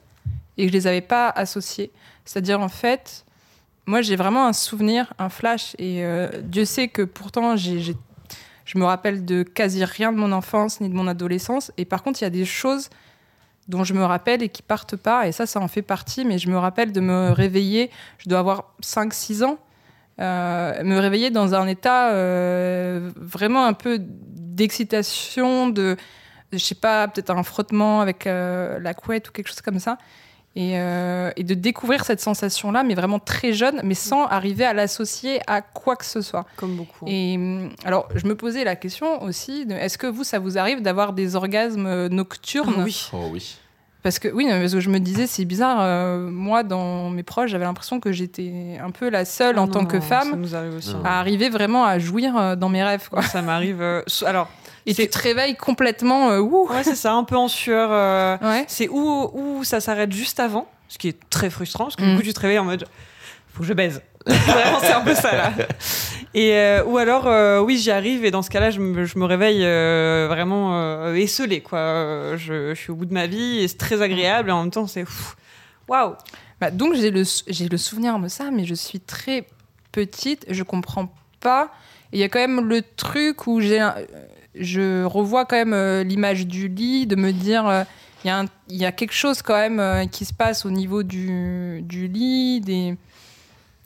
et 0.56 0.65
que 0.67 0.69
je 0.69 0.73
les 0.76 0.87
avais 0.87 1.00
pas 1.00 1.29
associés. 1.29 1.91
C'est-à-dire, 2.25 2.61
en 2.61 2.69
fait, 2.69 3.25
moi, 3.87 4.00
j'ai 4.03 4.17
vraiment 4.17 4.47
un 4.47 4.53
souvenir, 4.53 5.12
un 5.19 5.29
flash, 5.29 5.75
et 5.79 6.05
euh, 6.05 6.29
Dieu 6.43 6.65
sait 6.65 6.89
que 6.89 7.03
pourtant, 7.03 7.56
j'ai- 7.56 7.96
je 8.65 8.79
me 8.79 8.84
rappelle 8.84 9.25
de 9.25 9.43
quasi 9.43 9.84
rien 9.84 10.10
de 10.13 10.17
mon 10.17 10.32
enfance 10.32 10.81
ni 10.81 10.89
de 10.89 10.94
mon 10.94 11.06
adolescence. 11.06 11.70
Et 11.77 11.84
par 11.84 12.03
contre, 12.03 12.20
il 12.22 12.25
y 12.25 12.27
a 12.27 12.31
des 12.31 12.46
choses 12.46 12.89
dont 13.69 13.84
je 13.84 13.93
me 13.94 14.05
rappelle 14.05 14.43
et 14.43 14.48
qui 14.48 14.63
partent 14.63 14.96
pas, 14.96 15.27
et 15.27 15.32
ça, 15.32 15.46
ça 15.46 15.60
en 15.60 15.69
fait 15.69 15.82
partie, 15.82 16.25
mais 16.25 16.39
je 16.39 16.48
me 16.48 16.56
rappelle 16.58 16.93
de 16.93 17.01
me 17.01 17.31
réveiller, 17.31 17.91
je 18.19 18.29
dois 18.29 18.39
avoir 18.39 18.72
5-6 18.81 19.43
ans, 19.43 19.58
me 20.19 20.99
réveiller 20.99 21.31
dans 21.31 21.55
un 21.55 21.67
état 21.67 22.11
euh, 22.11 23.11
vraiment 23.17 23.65
un 23.67 23.73
peu 23.73 23.99
d'excitation, 24.01 25.69
de, 25.69 25.97
je 26.53 26.59
sais 26.59 26.75
pas, 26.75 27.09
peut-être 27.09 27.31
un 27.31 27.43
frottement 27.43 28.01
avec 28.01 28.27
euh, 28.27 28.79
la 28.79 28.94
couette 28.94 29.29
ou 29.29 29.33
quelque 29.33 29.49
chose 29.49 29.61
comme 29.61 29.79
ça. 29.79 29.99
Et, 30.56 30.79
euh, 30.79 31.33
et 31.35 31.43
de 31.43 31.55
découvrir 31.55 32.05
cette 32.05 32.21
sensation-là, 32.21 32.85
mais 32.85 32.94
vraiment 32.94 33.19
très 33.19 33.53
jeune, 33.53 33.81
mais 33.83 33.94
sans 33.94 34.25
arriver 34.27 34.65
à 34.65 34.73
l'associer 34.73 35.41
à 35.49 35.63
quoi 35.63 35.97
que 35.97 36.05
ce 36.05 36.21
soit. 36.21 36.47
Comme 36.55 36.77
beaucoup. 36.77 37.06
Et 37.09 37.35
hum, 37.35 37.71
alors, 37.85 38.09
je 38.15 38.25
me 38.27 38.37
posais 38.37 38.63
la 38.63 38.77
question 38.77 39.21
aussi, 39.25 39.67
est-ce 39.69 39.99
que 39.99 40.06
vous, 40.06 40.23
ça 40.23 40.39
vous 40.39 40.56
arrive 40.56 40.81
d'avoir 40.81 41.13
des 41.13 41.35
orgasmes 41.35 42.06
nocturnes? 42.06 42.85
Oui. 42.85 43.11
Oh 43.13 43.31
oui. 43.33 43.56
Parce 44.05 44.19
que 44.20 44.29
oui, 44.29 44.46
parce 44.49 44.73
que 44.75 44.81
je 44.81 44.91
me 44.91 45.01
disais, 45.01 45.27
c'est 45.27 45.44
bizarre, 45.46 45.79
euh, 45.81 46.29
moi, 46.31 46.63
dans 46.63 47.08
mes 47.11 47.23
proches, 47.25 47.51
j'avais 47.51 47.65
l'impression 47.65 47.99
que 48.01 48.13
j'étais 48.13 48.79
un 48.81 48.91
peu 48.91 49.08
la 49.08 49.25
seule 49.25 49.55
Ah 49.58 49.63
en 49.63 49.67
non, 49.67 49.73
tant 49.73 49.84
que 49.87 49.99
femme 49.99 50.44
aussi. 50.77 50.94
À 51.05 51.19
arriver 51.19 51.49
vraiment 51.49 51.84
à 51.87 51.99
jouir 51.99 52.37
euh, 52.37 52.55
dans 52.55 52.69
mes 52.69 52.84
rêves. 52.84 53.08
Quoi. 53.08 53.23
Ça 53.23 53.41
m'arrive. 53.41 53.81
euh, 53.81 54.03
Alors, 54.27 54.49
Et 54.84 54.93
tu 54.94 55.08
te 55.08 55.19
réveilles 55.19 55.56
complètement, 55.56 56.31
euh, 56.31 56.39
ouh 56.41 56.69
ouais, 56.69 56.84
c'est 56.84 56.94
ça, 56.94 57.15
un 57.15 57.25
peu 57.25 57.37
en 57.37 57.49
sueur. 57.49 57.91
Ouais. 58.43 58.65
C'est 58.69 58.89
où, 58.89 59.31
où 59.32 59.65
ça 59.65 59.81
s'arrête 59.81 60.13
juste 60.13 60.39
avant, 60.39 60.69
ce 60.89 60.99
qui 60.99 61.08
est 61.08 61.19
très 61.31 61.49
frustrant, 61.49 61.84
parce 61.84 61.96
que 61.96 62.03
Mm. 62.05 62.11
du 62.11 62.17
coup, 62.19 62.23
tu 62.23 62.34
te 62.34 62.41
réveilles 62.41 62.58
en 62.58 62.65
mode 62.65 62.84
faut 63.55 63.61
que 63.61 63.67
je 63.69 63.73
baise. 63.73 64.03
Vraiment, 64.26 64.78
c'est 64.81 64.93
un 64.93 65.02
peu 65.02 65.14
ça 65.14 65.36
là. 65.36 65.52
Et 66.34 66.52
euh, 66.54 66.82
ou 66.84 66.98
alors, 66.98 67.28
euh, 67.28 67.60
oui, 67.60 67.78
j'y 67.78 67.93
arrive 67.93 68.24
et 68.24 68.32
dans 68.32 68.43
ce 68.43 68.50
cas-là, 68.50 68.70
je 68.70 68.81
me, 68.81 69.24
réveille 69.24 69.64
euh, 69.64 70.26
vraiment 70.28 71.12
esselée, 71.14 71.60
quoi. 71.60 72.36
Je, 72.36 72.74
suis 72.74 72.90
au 72.90 72.96
bout 72.96 73.06
de 73.06 73.14
ma 73.14 73.28
vie 73.28 73.60
et 73.60 73.69
c'est 73.69 73.78
très 73.78 74.02
agréable 74.02 74.48
et 74.48 74.52
en 74.52 74.62
même 74.62 74.72
temps, 74.72 74.88
c'est 74.88 75.04
waouh. 75.88 76.14
Bah, 76.60 76.70
donc 76.72 76.94
j'ai 76.94 77.10
le, 77.10 77.22
le 77.22 77.76
souvenir 77.76 78.19
de 78.19 78.28
ça, 78.28 78.50
mais 78.50 78.64
je 78.64 78.74
suis 78.74 78.98
très 78.98 79.46
petite, 79.93 80.44
je 80.48 80.62
comprends 80.64 81.12
pas. 81.40 81.70
Il 82.12 82.19
y 82.19 82.24
a 82.24 82.28
quand 82.28 82.40
même 82.40 82.69
le 82.69 82.82
truc 82.82 83.46
où 83.46 83.60
j'ai, 83.60 83.86
je 84.56 85.04
revois 85.04 85.44
quand 85.44 85.64
même 85.64 86.02
l'image 86.02 86.48
du 86.48 86.66
lit, 86.66 87.06
de 87.06 87.16
me 87.16 87.32
dire, 87.32 87.84
il 88.24 88.46
y, 88.70 88.76
y 88.76 88.84
a 88.84 88.93
quelque 88.93 89.14
chose 89.14 89.40
quand 89.40 89.54
même 89.56 90.08
qui 90.10 90.24
se 90.24 90.32
passe 90.32 90.64
au 90.64 90.70
niveau 90.70 91.04
du, 91.04 91.81
du 91.82 92.08
lit, 92.08 92.60
des, 92.60 92.96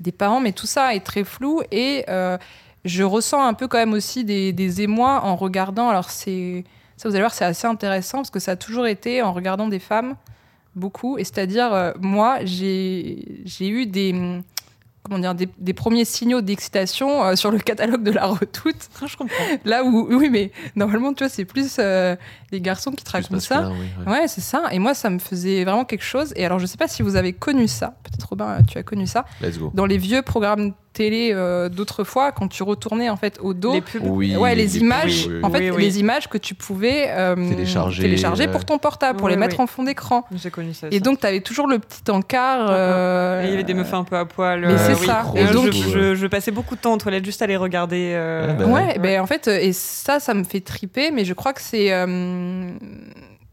des 0.00 0.12
parents, 0.12 0.40
mais 0.40 0.52
tout 0.52 0.66
ça 0.66 0.94
est 0.94 1.04
très 1.04 1.24
flou 1.24 1.62
et 1.70 2.04
euh, 2.08 2.38
je 2.84 3.02
ressens 3.02 3.42
un 3.42 3.54
peu 3.54 3.68
quand 3.68 3.78
même 3.78 3.92
aussi 3.92 4.24
des, 4.24 4.82
émois 4.82 5.24
en 5.24 5.36
regardant. 5.36 5.88
Alors, 5.88 6.10
c'est 6.10 6.64
ça, 6.96 7.08
vous 7.08 7.14
allez 7.14 7.22
voir, 7.22 7.34
c'est 7.34 7.44
assez 7.44 7.66
intéressant 7.66 8.18
parce 8.18 8.30
que 8.30 8.40
ça 8.40 8.52
a 8.52 8.56
toujours 8.56 8.86
été 8.86 9.22
en 9.22 9.32
regardant 9.32 9.68
des 9.68 9.78
femmes, 9.78 10.16
beaucoup. 10.74 11.18
Et 11.18 11.24
c'est-à-dire, 11.24 11.72
euh, 11.72 11.92
moi, 12.00 12.38
j'ai 12.44 13.24
eu 13.60 13.86
des. 13.86 14.40
Comment 15.08 15.20
dire, 15.20 15.34
des, 15.34 15.48
des 15.58 15.72
premiers 15.72 16.04
signaux 16.04 16.40
d'excitation 16.40 17.24
euh, 17.24 17.34
sur 17.36 17.50
le 17.50 17.58
catalogue 17.58 18.02
de 18.02 18.10
la 18.10 18.26
redoute. 18.26 18.88
Je 19.06 19.16
comprends. 19.16 19.34
Là 19.64 19.82
où, 19.84 20.06
oui, 20.10 20.28
mais 20.30 20.52
normalement, 20.76 21.12
tu 21.14 21.24
vois, 21.24 21.28
c'est 21.28 21.44
plus 21.44 21.76
euh, 21.78 22.14
les 22.52 22.60
garçons 22.60 22.90
qui 22.92 23.04
te 23.04 23.10
racontent 23.10 23.40
ça. 23.40 23.70
oui, 23.70 23.86
ouais. 24.06 24.12
Ouais, 24.20 24.28
c'est 24.28 24.40
ça. 24.40 24.64
Et 24.72 24.78
moi, 24.78 24.94
ça 24.94 25.10
me 25.10 25.18
faisait 25.18 25.64
vraiment 25.64 25.84
quelque 25.84 26.04
chose. 26.04 26.32
Et 26.36 26.44
alors, 26.44 26.58
je 26.58 26.66
sais 26.66 26.76
pas 26.76 26.88
si 26.88 27.02
vous 27.02 27.16
avez 27.16 27.32
connu 27.32 27.68
ça. 27.68 27.94
Peut-être, 28.02 28.28
Robin, 28.28 28.58
tu 28.68 28.78
as 28.78 28.82
connu 28.82 29.06
ça. 29.06 29.24
Let's 29.40 29.58
go. 29.58 29.70
Dans 29.74 29.86
les 29.86 29.98
vieux 29.98 30.22
programmes 30.22 30.74
télé 30.98 31.30
euh, 31.32 31.68
d'autrefois, 31.68 32.32
quand 32.32 32.48
tu 32.48 32.64
retournais 32.64 33.08
en 33.08 33.16
fait 33.16 33.38
au 33.40 33.54
dos. 33.54 33.72
Les 33.74 33.80
pubs. 33.80 34.02
Oui. 34.04 34.34
Ouais, 34.36 34.56
les, 34.56 34.78
images, 34.78 35.26
oui, 35.28 35.34
oui, 35.36 35.40
en 35.44 35.50
fait, 35.50 35.70
oui, 35.70 35.76
oui. 35.76 35.82
les 35.84 36.00
images 36.00 36.28
que 36.28 36.38
tu 36.38 36.56
pouvais 36.56 37.06
euh, 37.10 37.36
Télécharger, 37.36 38.02
télécharger 38.02 38.48
pour 38.48 38.64
ton 38.64 38.78
portable, 38.78 39.16
pour 39.16 39.26
Oui, 39.26 39.32
les 39.32 39.38
mettre 39.38 39.56
oui. 39.58 39.62
en 39.62 39.66
fond 39.68 39.84
d'écran. 39.84 40.24
J'ai 40.34 40.50
connu 40.50 40.74
ça. 40.74 40.88
Et 40.90 40.98
donc, 40.98 41.20
tu 41.20 41.26
avais 41.26 41.40
toujours 41.40 41.68
le 41.68 41.78
petit 41.78 42.10
encart. 42.10 42.66
euh, 42.70 43.42
Et 43.42 43.46
il 43.46 43.50
y 43.50 43.54
avait 43.54 43.62
des 43.62 43.74
meufs 43.74 43.94
un 43.94 44.02
peu 44.02 44.16
à 44.16 44.24
poil. 44.24 44.60
Mais 44.66 44.76
c'est 44.78 44.96
ça. 44.96 45.24
Et 45.36 45.44
donc, 45.46 45.70
je, 45.72 45.88
je- 45.88 46.14
je 46.16 46.26
passais 46.26 46.50
beaucoup 46.50 46.74
de 46.74 46.80
temps 46.80 46.94
aux 46.94 46.98
toilettes 46.98 47.24
juste 47.24 47.42
à 47.42 47.46
les 47.46 47.56
regarder. 47.56 48.12
euh, 48.16 48.48
Ouais, 48.48 48.54
bah 48.56 48.66
Ouais, 48.66 48.98
ben 48.98 49.20
en 49.20 49.26
fait, 49.26 49.46
euh, 49.48 49.58
et 49.60 49.72
ça, 49.72 50.18
ça 50.18 50.34
me 50.34 50.42
fait 50.44 50.60
triper, 50.60 51.10
mais 51.12 51.24
je 51.24 51.32
crois 51.34 51.52
que 51.52 51.60
c'est. 51.62 51.92
euh, 51.92 52.70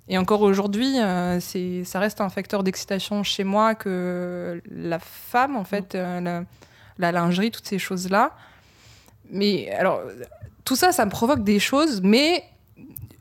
et 0.07 0.17
encore 0.17 0.41
aujourd'hui, 0.41 0.99
euh, 0.99 1.39
c'est, 1.39 1.83
ça 1.83 1.99
reste 1.99 2.21
un 2.21 2.29
facteur 2.29 2.61
d'excitation 2.63 3.23
chez 3.23 3.43
moi 3.43 3.73
que 3.75 4.61
la 4.71 4.99
femme, 4.99 5.55
en 5.55 5.63
fait, 5.63 5.95
euh, 5.95 6.21
la, 6.21 6.43
la 6.97 7.11
lingerie, 7.11 7.51
toutes 7.51 7.67
ces 7.67 7.79
choses-là. 7.79 8.31
Mais 9.31 9.69
alors, 9.71 10.01
tout 10.63 10.75
ça, 10.75 10.91
ça 10.91 11.05
me 11.05 11.11
provoque 11.11 11.43
des 11.43 11.59
choses, 11.59 12.01
mais 12.01 12.43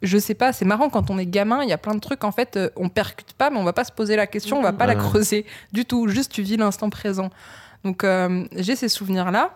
je 0.02 0.19
sais 0.19 0.35
pas, 0.35 0.52
c'est 0.52 0.64
marrant 0.64 0.90
quand 0.90 1.11
on 1.11 1.19
est 1.19 1.26
gamin, 1.26 1.62
il 1.62 1.69
y 1.69 1.73
a 1.73 1.78
plein 1.78 1.95
de 1.95 2.00
trucs, 2.00 2.25
en 2.25 2.33
fait, 2.33 2.57
euh, 2.57 2.69
on 2.76 2.88
percute 2.88 3.33
pas, 3.33 3.50
mais 3.50 3.59
on 3.59 3.64
va 3.64 3.73
pas 3.73 3.85
se 3.85 3.93
poser 3.93 4.16
la 4.16 4.26
question, 4.26 4.59
on 4.59 4.62
va 4.62 4.73
pas 4.73 4.87
la 4.87 4.95
creuser 4.95 5.47
du 5.73 5.85
tout, 5.85 6.09
juste 6.09 6.33
tu 6.33 6.43
vis 6.43 6.57
l'instant 6.57 6.90
présent. 6.90 7.31
Donc, 7.85 8.04
euh, 8.04 8.47
j'ai 8.52 8.76
ces 8.76 8.88
souvenirs-là. 8.88 9.52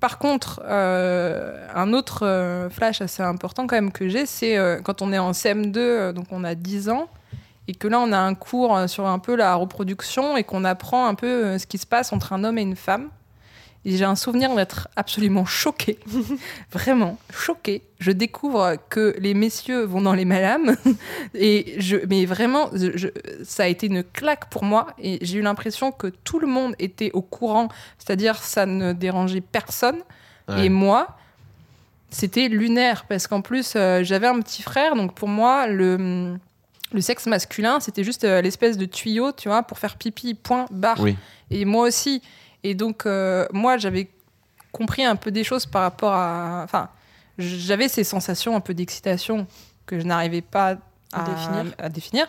Par 0.00 0.18
contre, 0.18 0.62
euh, 0.64 1.66
un 1.74 1.92
autre 1.92 2.24
euh, 2.24 2.70
flash 2.70 3.02
assez 3.02 3.22
important 3.22 3.66
quand 3.66 3.76
même 3.76 3.92
que 3.92 4.08
j'ai, 4.08 4.24
c'est 4.24 4.56
quand 4.82 5.02
on 5.02 5.12
est 5.12 5.18
en 5.18 5.32
CM2, 5.32 5.76
euh, 5.76 6.12
donc 6.12 6.26
on 6.30 6.42
a 6.42 6.54
10 6.54 6.88
ans, 6.88 7.08
et 7.70 7.74
que 7.74 7.86
là 7.86 8.00
on 8.00 8.10
a 8.12 8.18
un 8.18 8.34
cours 8.34 8.76
euh, 8.76 8.86
sur 8.88 9.06
un 9.06 9.20
peu 9.20 9.36
la 9.36 9.54
reproduction 9.54 10.36
et 10.36 10.42
qu'on 10.42 10.64
apprend 10.64 11.06
un 11.06 11.14
peu 11.14 11.26
euh, 11.44 11.58
ce 11.58 11.66
qui 11.66 11.78
se 11.78 11.86
passe 11.86 12.12
entre 12.12 12.32
un 12.32 12.42
homme 12.42 12.58
et 12.58 12.62
une 12.62 12.74
femme. 12.76 13.10
Et 13.86 13.96
j'ai 13.96 14.04
un 14.04 14.14
souvenir 14.16 14.54
d'être 14.54 14.88
absolument 14.96 15.46
choquée, 15.46 15.98
vraiment 16.70 17.16
choquée. 17.32 17.82
Je 17.98 18.10
découvre 18.10 18.74
que 18.90 19.14
les 19.18 19.32
messieurs 19.32 19.84
vont 19.84 20.02
dans 20.02 20.12
les 20.12 20.26
malames, 20.26 20.76
et 21.34 21.76
je, 21.78 21.96
mais 22.08 22.26
vraiment, 22.26 22.68
je- 22.74 23.08
ça 23.42 23.62
a 23.62 23.66
été 23.68 23.86
une 23.86 24.02
claque 24.02 24.50
pour 24.50 24.64
moi, 24.64 24.88
et 24.98 25.18
j'ai 25.22 25.38
eu 25.38 25.42
l'impression 25.42 25.92
que 25.92 26.08
tout 26.08 26.38
le 26.40 26.46
monde 26.46 26.74
était 26.78 27.10
au 27.14 27.22
courant, 27.22 27.68
c'est-à-dire 27.98 28.36
ça 28.42 28.66
ne 28.66 28.92
dérangeait 28.92 29.40
personne. 29.40 30.00
Ouais. 30.48 30.66
Et 30.66 30.68
moi, 30.68 31.16
c'était 32.10 32.48
lunaire 32.48 33.06
parce 33.08 33.26
qu'en 33.28 33.40
plus, 33.40 33.72
euh, 33.76 34.02
j'avais 34.02 34.26
un 34.26 34.40
petit 34.40 34.60
frère, 34.62 34.94
donc 34.94 35.14
pour 35.14 35.28
moi, 35.28 35.66
le, 35.68 36.36
le 36.92 37.00
sexe 37.00 37.26
masculin, 37.26 37.80
c'était 37.80 38.04
juste 38.04 38.24
euh, 38.24 38.40
l'espèce 38.40 38.76
de 38.76 38.84
tuyau, 38.84 39.32
tu 39.32 39.48
vois, 39.48 39.62
pour 39.62 39.78
faire 39.78 39.96
pipi, 39.96 40.34
point, 40.34 40.66
barre. 40.70 41.00
Oui. 41.00 41.16
Et 41.50 41.64
moi 41.64 41.86
aussi. 41.86 42.22
Et 42.62 42.74
donc, 42.74 43.06
euh, 43.06 43.46
moi, 43.52 43.78
j'avais 43.78 44.10
compris 44.72 45.04
un 45.04 45.16
peu 45.16 45.30
des 45.30 45.44
choses 45.44 45.66
par 45.66 45.82
rapport 45.82 46.12
à. 46.12 46.62
Enfin, 46.64 46.88
j'avais 47.38 47.88
ces 47.88 48.04
sensations 48.04 48.56
un 48.56 48.60
peu 48.60 48.74
d'excitation 48.74 49.46
que 49.86 49.98
je 49.98 50.04
n'arrivais 50.04 50.42
pas 50.42 50.76
à 51.12 51.22
Définir. 51.24 51.74
à 51.78 51.88
définir. 51.88 52.26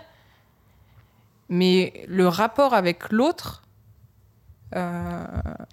Mais 1.50 2.06
le 2.08 2.28
rapport 2.28 2.74
avec 2.74 3.12
l'autre. 3.12 3.64
Euh, 4.76 5.24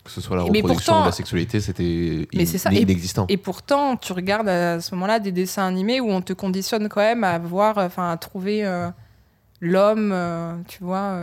Que 0.04 0.10
ce 0.10 0.20
soit 0.20 0.36
la 0.36 0.42
reproduction 0.42 0.74
pourtant- 0.74 1.02
ou 1.02 1.06
la 1.06 1.12
sexualité, 1.12 1.60
c'était 1.60 2.28
inexistant. 2.32 3.26
Et 3.28 3.36
pourtant, 3.36 3.96
tu 3.96 4.12
regardes 4.12 4.48
à 4.48 4.80
ce 4.80 4.94
moment-là 4.94 5.18
des 5.20 5.32
dessins 5.32 5.66
animés 5.66 6.00
où 6.00 6.10
on 6.10 6.20
te 6.20 6.32
conditionne 6.32 6.88
quand 6.88 7.00
même 7.00 7.24
à 7.24 7.38
voir, 7.38 7.78
enfin, 7.78 8.10
à 8.10 8.16
trouver 8.16 8.64
euh, 8.64 8.88
l'homme, 9.60 10.10
euh, 10.12 10.54
tu 10.66 10.82
vois, 10.82 11.18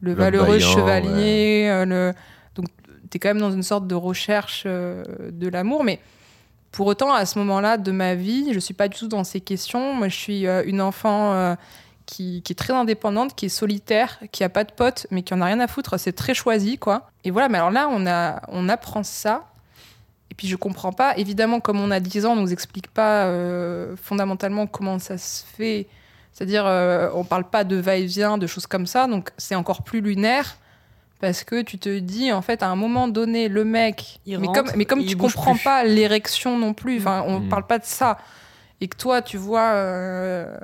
le 0.00 0.12
valeureux 0.14 0.58
vaillant, 0.58 0.68
chevalier. 0.74 1.84
le... 1.86 2.12
Donc, 2.54 2.66
tu 3.10 3.16
es 3.16 3.18
quand 3.18 3.28
même 3.28 3.40
dans 3.40 3.52
une 3.52 3.62
sorte 3.62 3.86
de 3.86 3.94
recherche 3.94 4.64
de 4.66 5.48
l'amour. 5.48 5.84
Mais 5.84 6.00
pour 6.72 6.86
autant, 6.86 7.12
à 7.12 7.26
ce 7.26 7.38
moment-là 7.38 7.76
de 7.78 7.92
ma 7.92 8.14
vie, 8.14 8.52
je 8.52 8.58
suis 8.58 8.74
pas 8.74 8.88
du 8.88 8.98
tout 8.98 9.08
dans 9.08 9.24
ces 9.24 9.40
questions. 9.40 9.94
Moi, 9.94 10.08
je 10.08 10.16
suis 10.16 10.46
une 10.46 10.80
enfant. 10.80 11.56
Qui, 12.06 12.42
qui 12.42 12.52
est 12.52 12.56
très 12.56 12.72
indépendante, 12.72 13.34
qui 13.34 13.46
est 13.46 13.50
solitaire, 13.50 14.18
qui 14.32 14.44
a 14.44 14.48
pas 14.48 14.64
de 14.64 14.72
potes, 14.72 15.06
mais 15.10 15.22
qui 15.22 15.34
en 15.34 15.40
a 15.40 15.46
rien 15.46 15.60
à 15.60 15.66
foutre. 15.66 15.98
C'est 15.98 16.12
très 16.12 16.34
choisi, 16.34 16.78
quoi. 16.78 17.10
Et 17.24 17.30
voilà, 17.30 17.48
mais 17.48 17.58
alors 17.58 17.70
là, 17.70 17.88
on, 17.90 18.06
a, 18.06 18.40
on 18.48 18.68
apprend 18.68 19.02
ça. 19.02 19.44
Et 20.30 20.34
puis 20.34 20.48
je 20.48 20.56
comprends 20.56 20.92
pas. 20.92 21.16
Évidemment, 21.16 21.60
comme 21.60 21.80
on 21.80 21.90
a 21.90 22.00
10 22.00 22.26
ans, 22.26 22.32
on 22.32 22.36
nous 22.36 22.52
explique 22.52 22.88
pas 22.88 23.24
euh, 23.26 23.94
fondamentalement 24.02 24.66
comment 24.66 24.98
ça 24.98 25.18
se 25.18 25.44
fait. 25.44 25.86
C'est-à-dire, 26.32 26.64
euh, 26.66 27.08
on 27.14 27.24
parle 27.24 27.44
pas 27.48 27.64
de 27.64 27.76
va-et-vient, 27.76 28.36
de 28.38 28.46
choses 28.46 28.66
comme 28.66 28.86
ça. 28.86 29.06
Donc 29.06 29.30
c'est 29.38 29.54
encore 29.54 29.82
plus 29.82 30.00
lunaire. 30.00 30.56
Parce 31.18 31.44
que 31.44 31.62
tu 31.62 31.78
te 31.78 31.98
dis, 31.98 32.30
en 32.30 32.42
fait, 32.42 32.62
à 32.62 32.68
un 32.68 32.76
moment 32.76 33.08
donné, 33.08 33.48
le 33.48 33.64
mec. 33.64 34.20
Il 34.26 34.38
mais, 34.38 34.46
rentre, 34.48 34.64
comme, 34.64 34.72
mais 34.76 34.84
comme 34.84 35.00
il 35.00 35.06
tu 35.08 35.16
comprends 35.16 35.54
plus. 35.54 35.64
pas 35.64 35.82
l'érection 35.82 36.58
non 36.58 36.74
plus, 36.74 36.98
enfin, 36.98 37.24
on 37.26 37.40
Mm. 37.40 37.48
parle 37.48 37.66
pas 37.66 37.78
de 37.78 37.86
ça. 37.86 38.18
Et 38.80 38.88
que 38.88 38.96
toi, 38.96 39.22
tu 39.22 39.38
vois. 39.38 39.70
euh, 39.72 40.54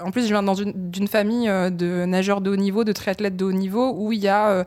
en 0.00 0.10
plus, 0.10 0.22
je 0.26 0.28
viens 0.28 0.42
d'une 0.74 1.08
famille 1.08 1.48
euh, 1.48 1.68
de 1.70 2.04
nageurs 2.06 2.40
de 2.40 2.50
haut 2.50 2.56
niveau, 2.56 2.84
de 2.84 2.92
triathlètes 2.92 3.36
de 3.36 3.44
haut 3.44 3.52
niveau, 3.52 3.92
où 3.94 4.12
il 4.12 4.20
y 4.20 4.28
a 4.28 4.48
euh, 4.48 4.64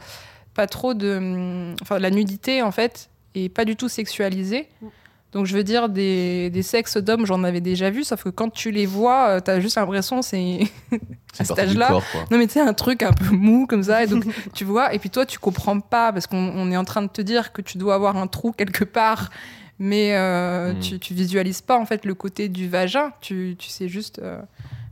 pas 0.53 0.67
trop 0.67 0.93
de. 0.93 1.17
hum, 1.17 1.75
Enfin, 1.81 1.97
la 1.99 2.11
nudité, 2.11 2.61
en 2.61 2.71
fait, 2.71 3.09
est 3.33 3.49
pas 3.49 3.65
du 3.65 3.75
tout 3.75 3.89
sexualisée. 3.89 4.67
Mm. 4.81 4.87
Donc, 5.31 5.45
je 5.45 5.55
veux 5.55 5.63
dire, 5.63 5.87
des, 5.87 6.49
des 6.49 6.61
sexes 6.61 6.97
d'hommes, 6.97 7.25
j'en 7.25 7.45
avais 7.45 7.61
déjà 7.61 7.89
vu, 7.89 8.03
sauf 8.03 8.21
que 8.25 8.29
quand 8.29 8.49
tu 8.49 8.69
les 8.69 8.85
vois, 8.85 9.39
t'as 9.39 9.61
juste 9.61 9.77
l'impression, 9.77 10.21
c'est. 10.21 10.59
À 11.39 11.45
cet 11.45 11.57
âge-là. 11.57 11.93
Non, 12.29 12.37
mais 12.37 12.45
tu 12.45 12.53
sais, 12.53 12.59
un 12.59 12.73
truc 12.73 13.03
un 13.03 13.13
peu 13.13 13.33
mou 13.33 13.65
comme 13.65 13.83
ça. 13.83 14.03
Et 14.03 14.07
donc, 14.07 14.25
tu 14.53 14.65
vois, 14.65 14.93
et 14.93 14.99
puis 14.99 15.09
toi, 15.09 15.25
tu 15.25 15.39
comprends 15.39 15.79
pas 15.79 16.11
parce 16.11 16.27
qu'on 16.27 16.37
on 16.53 16.69
est 16.73 16.75
en 16.75 16.83
train 16.83 17.01
de 17.03 17.07
te 17.07 17.21
dire 17.21 17.53
que 17.53 17.61
tu 17.61 17.77
dois 17.77 17.95
avoir 17.95 18.17
un 18.17 18.27
trou 18.27 18.51
quelque 18.51 18.83
part, 18.83 19.29
mais 19.83 20.15
euh, 20.15 20.73
Mm. 20.73 20.79
tu, 20.79 20.99
tu 20.99 21.13
visualises 21.15 21.61
pas 21.61 21.77
en 21.77 21.85
fait 21.85 22.05
le 22.05 22.13
côté 22.13 22.47
du 22.49 22.69
vagin. 22.69 23.11
Tu, 23.19 23.55
tu 23.57 23.67
sais 23.69 23.87
juste 23.89 24.19
euh, 24.19 24.39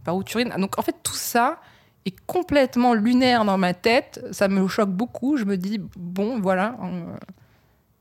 par 0.03 0.15
où 0.15 0.23
tu 0.23 0.35
urines. 0.37 0.51
Donc, 0.57 0.79
en 0.79 0.81
fait, 0.81 0.95
tout 1.03 1.13
ça 1.13 1.61
est 2.05 2.15
complètement 2.25 2.93
lunaire 2.95 3.45
dans 3.45 3.57
ma 3.59 3.73
tête. 3.75 4.25
Ça 4.31 4.47
me 4.47 4.67
choque 4.67 4.89
beaucoup. 4.89 5.37
Je 5.37 5.45
me 5.45 5.57
dis, 5.57 5.79
bon, 5.95 6.39
voilà. 6.41 6.75
euh, 6.83 7.15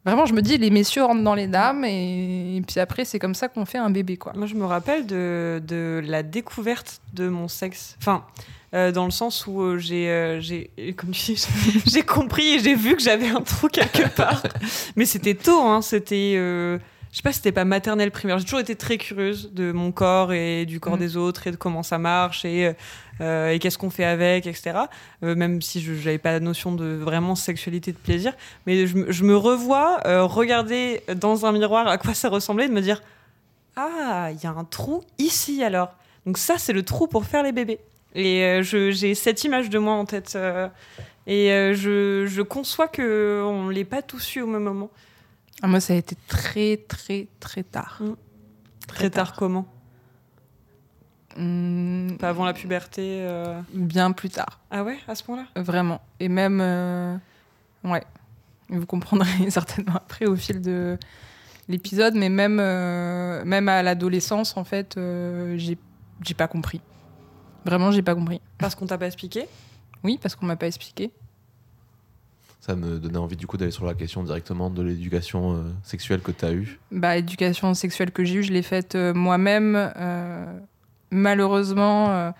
Vraiment, 0.06 0.24
je 0.24 0.32
me 0.32 0.40
dis, 0.40 0.56
les 0.56 0.70
messieurs 0.70 1.04
rentrent 1.04 1.24
dans 1.24 1.34
les 1.34 1.48
dames, 1.48 1.84
et, 1.84 2.56
et 2.56 2.60
puis 2.62 2.80
après, 2.80 3.04
c'est 3.04 3.18
comme 3.18 3.34
ça 3.34 3.48
qu'on 3.48 3.66
fait 3.66 3.76
un 3.76 3.90
bébé, 3.90 4.16
quoi. 4.16 4.32
Moi, 4.34 4.46
je 4.46 4.54
me 4.54 4.64
rappelle 4.64 5.06
de, 5.06 5.60
de 5.66 6.00
la 6.06 6.22
découverte 6.22 7.02
de 7.12 7.28
mon 7.28 7.46
sexe. 7.48 7.96
Enfin, 8.00 8.24
euh, 8.74 8.92
dans 8.92 9.04
le 9.06 9.10
sens 9.10 9.46
où 9.46 9.62
euh, 9.62 9.78
j'ai, 9.78 10.08
euh, 10.10 10.40
j'ai, 10.40 10.70
comme 10.96 11.10
tu 11.12 11.32
dis, 11.32 11.46
j'ai 11.86 12.02
compris 12.02 12.54
et 12.54 12.58
j'ai 12.58 12.74
vu 12.74 12.96
que 12.96 13.02
j'avais 13.02 13.28
un 13.28 13.40
trou 13.40 13.68
quelque 13.68 14.08
part. 14.16 14.42
Mais 14.96 15.04
c'était 15.06 15.34
tôt, 15.34 15.60
hein. 15.62 15.80
C'était, 15.82 16.34
je 16.34 16.78
sais 17.16 17.22
pas, 17.22 17.32
c'était 17.32 17.52
pas 17.52 17.64
maternelle 17.64 18.10
primaire. 18.10 18.38
J'ai 18.38 18.44
toujours 18.44 18.60
été 18.60 18.76
très 18.76 18.98
curieuse 18.98 19.50
de 19.52 19.72
mon 19.72 19.90
corps 19.92 20.32
et 20.32 20.66
du 20.66 20.80
corps 20.80 20.94
Mhm. 20.94 20.98
des 21.00 21.16
autres 21.16 21.46
et 21.46 21.50
de 21.50 21.56
comment 21.56 21.82
ça 21.82 21.96
marche 21.98 22.44
et, 22.44 22.72
et 23.20 23.58
qu'est-ce 23.58 23.78
qu'on 23.78 23.88
fait 23.90 24.04
avec, 24.04 24.46
etc. 24.46 24.76
Même 25.22 25.62
si 25.62 25.80
je 25.80 25.92
n'avais 25.92 26.18
pas 26.18 26.32
la 26.32 26.40
notion 26.40 26.72
de 26.72 26.84
vraiment 26.96 27.34
sexualité 27.34 27.92
de 27.92 27.96
plaisir. 27.96 28.34
Mais 28.66 28.86
je, 28.86 28.96
me- 28.96 29.10
je 29.10 29.24
me 29.24 29.36
revois 29.36 30.00
regarder 30.26 31.00
dans 31.16 31.46
un 31.46 31.52
miroir 31.52 31.88
à 31.88 31.96
quoi 31.96 32.12
ça 32.14 32.28
ressemblait 32.28 32.66
et 32.66 32.68
de 32.68 32.74
me 32.74 32.82
dire 32.82 33.00
ah, 33.76 34.28
il 34.32 34.42
y 34.42 34.46
a 34.46 34.50
un 34.50 34.64
trou 34.64 35.02
ici 35.18 35.62
alors. 35.64 35.92
Donc 36.26 36.36
ça, 36.36 36.58
c'est 36.58 36.72
le 36.74 36.82
trou 36.82 37.06
pour 37.06 37.24
faire 37.24 37.42
les 37.42 37.52
bébés. 37.52 37.78
Et 38.14 38.42
euh, 38.44 38.62
j'ai 38.62 39.14
cette 39.14 39.44
image 39.44 39.70
de 39.70 39.78
moi 39.78 39.94
en 39.94 40.04
tête. 40.04 40.32
euh, 40.36 40.68
et 41.26 41.52
euh, 41.52 41.74
je, 41.74 42.26
je 42.26 42.42
conçois 42.42 42.88
que 42.88 43.42
on 43.44 43.68
l'ait 43.68 43.84
pas 43.84 44.00
tous 44.02 44.36
eu 44.36 44.40
au 44.40 44.46
même 44.46 44.62
moment. 44.62 44.90
Ah, 45.62 45.66
moi, 45.66 45.80
ça 45.80 45.92
a 45.92 45.96
été 45.96 46.16
très, 46.28 46.76
très, 46.88 47.26
très 47.40 47.62
tard. 47.62 48.00
Très 48.86 49.10
tard 49.10 49.34
comment? 49.34 49.66
Hum, 51.36 52.16
Pas 52.18 52.30
avant 52.30 52.44
la 52.44 52.52
puberté. 52.52 53.20
euh. 53.22 53.60
bien 53.72 54.12
plus 54.12 54.30
tard. 54.30 54.60
Ah 54.70 54.82
ouais, 54.82 54.98
à 55.06 55.14
ce 55.14 55.22
point-là? 55.24 55.44
Vraiment. 55.56 56.00
Et 56.20 56.28
même. 56.28 56.60
euh, 56.60 57.16
Ouais. 57.84 58.02
Vous 58.70 58.86
comprendrez 58.86 59.28
certainement 59.50 59.94
après 59.96 60.26
au 60.26 60.36
fil 60.36 60.60
de 60.60 60.98
l'épisode, 61.68 62.14
mais 62.14 62.28
même, 62.28 62.58
euh, 62.60 63.42
même 63.44 63.68
à 63.68 63.82
l'adolescence, 63.82 64.56
en 64.56 64.64
fait, 64.64 64.98
j'ai 65.56 66.34
pas 66.36 66.48
compris. 66.48 66.80
Vraiment, 67.68 67.90
j'ai 67.90 68.00
pas 68.00 68.14
compris. 68.14 68.40
Parce 68.56 68.74
qu'on 68.74 68.86
t'a 68.86 68.96
pas 68.96 69.06
expliqué 69.06 69.44
Oui, 70.02 70.18
parce 70.22 70.34
qu'on 70.34 70.46
m'a 70.46 70.56
pas 70.56 70.66
expliqué. 70.66 71.10
Ça 72.60 72.74
me 72.74 72.98
donnait 72.98 73.18
envie 73.18 73.36
du 73.36 73.46
coup 73.46 73.58
d'aller 73.58 73.70
sur 73.70 73.84
la 73.84 73.92
question 73.92 74.22
directement 74.22 74.70
de 74.70 74.82
l'éducation 74.82 75.54
euh, 75.54 75.62
sexuelle 75.82 76.20
que 76.20 76.30
tu 76.32 76.44
as 76.46 76.52
eue. 76.52 76.78
Bah, 76.90 77.14
l'éducation 77.14 77.74
sexuelle 77.74 78.10
que 78.10 78.24
j'ai 78.24 78.36
eue, 78.36 78.42
je 78.42 78.52
l'ai 78.52 78.62
faite 78.62 78.94
euh, 78.94 79.12
moi-même, 79.12 79.74
euh, 79.96 80.46
malheureusement, 81.10 82.10
euh, 82.10 82.30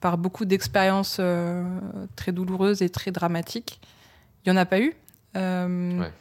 par 0.00 0.16
beaucoup 0.16 0.44
d'expériences 0.44 1.16
euh, 1.18 1.64
très 2.14 2.30
douloureuses 2.30 2.80
et 2.82 2.88
très 2.88 3.10
dramatiques. 3.10 3.80
Il 4.46 4.52
n'y 4.52 4.56
en 4.56 4.60
a 4.60 4.64
pas 4.64 4.78
eu. 4.80 4.94
Euh, 5.36 5.98
Ouais. 6.00 6.12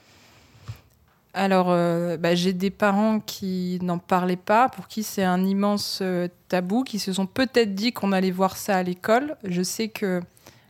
Alors, 1.34 1.68
euh, 1.70 2.18
bah, 2.18 2.36
j'ai 2.36 2.54
des 2.54 2.72
parents 2.72 3.20
qui 3.20 3.80
n'en 3.82 4.00
parlaient 4.00 4.36
pas, 4.36 4.70
pour 4.70 4.88
qui 4.88 5.04
c'est 5.04 5.24
un 5.24 5.46
immense 5.46 6.00
euh, 6.02 6.28
tabou, 6.48 6.84
qui 6.84 7.00
se 7.00 7.14
sont 7.14 7.26
peut-être 7.28 7.76
dit 7.76 7.94
qu'on 7.94 8.12
allait 8.12 8.32
voir 8.32 8.58
ça 8.58 8.78
à 8.78 8.84
l'école. 8.84 9.36
Je 9.44 9.62
sais 9.62 9.88
que, 9.88 10.22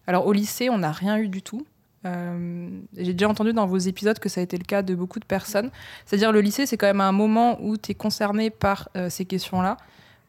alors 0.07 0.27
au 0.27 0.33
lycée, 0.33 0.69
on 0.69 0.79
n'a 0.79 0.91
rien 0.91 1.17
eu 1.17 1.29
du 1.29 1.41
tout. 1.41 1.65
Euh, 2.05 2.69
j'ai 2.95 3.13
déjà 3.13 3.29
entendu 3.29 3.53
dans 3.53 3.65
vos 3.65 3.77
épisodes 3.77 4.19
que 4.19 4.29
ça 4.29 4.41
a 4.41 4.43
été 4.43 4.57
le 4.57 4.63
cas 4.63 4.81
de 4.81 4.93
beaucoup 4.93 5.19
de 5.19 5.25
personnes. 5.25 5.71
C'est-à-dire 6.05 6.31
le 6.31 6.41
lycée, 6.41 6.65
c'est 6.65 6.77
quand 6.77 6.87
même 6.87 7.01
un 7.01 7.11
moment 7.11 7.57
où 7.61 7.77
tu 7.77 7.91
es 7.91 7.95
concerné 7.95 8.49
par 8.49 8.89
ces 9.09 9.25
questions-là. 9.25 9.77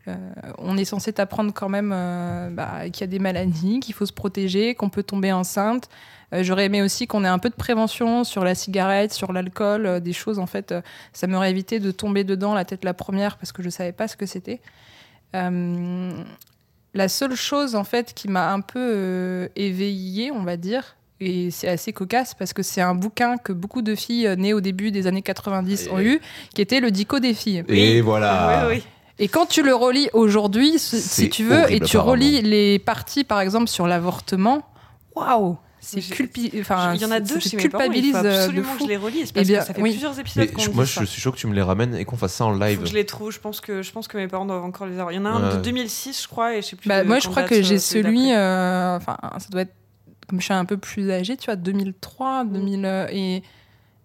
Euh, 0.09 0.15
on 0.59 0.77
est 0.77 0.85
censé 0.85 1.13
t'apprendre 1.13 1.53
quand 1.55 1.69
même 1.69 1.93
euh, 1.95 2.49
bah, 2.51 2.89
qu'il 2.91 3.03
y 3.03 3.05
a 3.05 3.07
des 3.09 3.19
maladies, 3.19 3.81
qu'il 3.81 3.95
faut 3.95 4.07
se 4.07 4.13
protéger, 4.13 4.75
qu'on 4.75 4.89
peut 4.89 5.03
tomber 5.03 5.33
enceinte. 5.33 5.89
Euh, 6.35 6.43
J'aurais 6.43 6.67
aimé 6.67 6.83
aussi 6.83 7.07
qu'on 7.07 7.25
ait 7.25 7.29
un 7.29 7.39
peu 7.39 7.49
de 7.51 7.55
prévention 7.55 8.25
sur 8.25 8.45
la 8.45 8.55
cigarette, 8.55 9.13
sur 9.13 9.33
l'alcool, 9.33 9.87
euh, 9.87 10.01
des 10.01 10.13
choses 10.13 10.39
en 10.39 10.47
fait. 10.47 10.73
euh, 10.73 10.81
ça 11.13 11.27
m'aurait 11.27 11.51
évité 11.51 11.79
de 11.81 11.91
tomber 11.91 12.25
dedans 12.25 12.55
la 12.55 12.65
tête 12.65 12.85
la 12.85 12.95
première 12.95 13.37
parce 13.39 13.53
que 13.53 13.63
je 13.63 13.71
savais 13.71 13.93
pas 13.93 14.09
ce 14.09 14.17
que 14.17 14.27
c'était. 14.27 14.61
Euh, 15.35 16.11
la 16.95 17.09
seule 17.09 17.35
chose 17.35 17.75
en 17.77 17.85
fait 17.85 18.15
qui 18.15 18.29
m'a 18.29 18.53
un 18.53 18.61
peu 18.61 18.79
euh, 18.81 19.49
éveillée, 19.57 20.31
on 20.33 20.43
va 20.43 20.57
dire, 20.57 20.97
et 21.21 21.51
c'est 21.51 21.69
assez 21.69 21.93
cocasse 21.93 22.35
parce 22.35 22.53
que 22.53 22.63
c'est 22.63 22.81
un 22.81 22.95
bouquin 22.95 23.37
que 23.37 23.53
beaucoup 23.53 23.83
de 23.83 23.95
filles 23.95 24.35
nées 24.39 24.55
au 24.55 24.61
début 24.61 24.91
des 24.91 25.07
années 25.07 25.23
90 25.23 25.87
Aïe, 25.89 25.93
ont 25.93 26.01
eu, 26.01 26.21
qui 26.55 26.63
était 26.63 26.81
le 26.81 26.91
Dico 26.91 27.19
des 27.19 27.35
filles. 27.35 27.65
Et 27.69 28.01
voilà 28.01 28.67
Oui, 28.69 28.77
oui. 28.77 28.85
Et 29.19 29.29
quand 29.29 29.47
tu 29.47 29.63
le 29.63 29.75
relis 29.75 30.09
aujourd'hui, 30.13 30.79
si- 30.79 31.29
tu 31.31 31.45
veux, 31.45 31.63
horrible, 31.63 31.73
et 31.85 31.87
tu 31.87 31.97
relis 31.99 32.41
les 32.43 32.79
parties, 32.79 33.25
par 33.25 33.41
exemple, 33.41 33.69
sur 33.69 33.87
l'avortement, 33.89 34.63
waouh, 35.17 35.57
c'est 35.81 36.01
culpi... 36.01 36.53
enfin, 36.61 36.95
il 36.95 37.01
y 37.01 37.05
en 37.05 37.11
a 37.11 37.19
deux 37.21 37.41
chez 37.41 37.51
te 37.51 37.57
mes 37.57 37.69
parents, 37.69 37.85
il 37.85 37.89
culpabilise 38.03 38.13
faut 38.13 38.19
euh, 38.19 38.23
de 38.23 38.29
absolument 38.29 38.73
que 38.73 38.79
fou. 38.79 38.85
je 38.85 38.89
les 38.89 38.97
relise 38.97 39.29
Eh 39.31 39.33
parce 39.33 39.47
bien, 39.49 39.59
que 39.61 39.65
ça 39.67 39.75
fait 39.75 39.81
oui. 39.83 39.91
plusieurs 39.91 40.19
épisodes 40.21 40.53
qu'on 40.53 40.73
moi 40.75 40.85
dit 40.85 40.91
ça. 40.91 41.01
je 41.01 41.07
suis 41.07 41.21
chaud 41.21 41.33
que 41.33 41.37
tu 41.39 41.47
me 41.47 41.55
les 41.55 41.63
ramènes 41.63 41.95
et 41.97 42.05
qu'on 42.05 42.17
fasse 42.17 42.35
ça 42.35 42.45
en 42.45 42.53
Faut 42.53 42.59
live. 42.63 42.81
que 42.81 42.87
je 42.87 42.95
les 42.95 43.07
trouve, 43.07 43.31
je 43.33 43.39
pense 43.41 43.61
que 43.61 43.83
je 43.83 43.91
pense 43.93 44.07
que 44.07 44.17
mes 44.19 44.29
parents 44.29 44.45
doivent 44.45 44.65
encore 44.65 44.87
les 44.87 44.95
avoir. 44.95 45.13
Il 45.13 45.17
y 45.17 45.19
en 45.19 45.25
a 45.25 45.31
un 45.31 45.57
de 45.57 45.63
2006, 45.63 46.23
je 46.23 46.29
crois, 46.29 46.55
et 46.57 46.63
je 46.63 46.67
sais 46.69 46.77
plus. 46.77 46.89
Bah, 46.89 47.03
de 47.03 47.09
moi, 47.09 47.19
je 47.21 47.29
crois 47.29 47.43
date, 47.43 47.51
que 47.51 47.63
j'ai 47.63 47.79
celui 47.79 48.33
euh, 48.33 48.97
enfin, 48.97 49.17
ça 49.39 49.49
doit 49.51 49.63
être, 49.63 49.75
comme 50.29 50.41
je 50.41 50.45
suis 50.45 50.55
un 50.55 50.65
peu 50.65 50.77
plus 50.77 51.11
âgée, 51.11 51.37
tu 51.37 51.47
vois, 51.47 51.57
2003, 51.57 52.45
Mm. 52.45 52.53
2000, 52.53 52.85
euh, 52.85 53.07
et, 53.11 53.37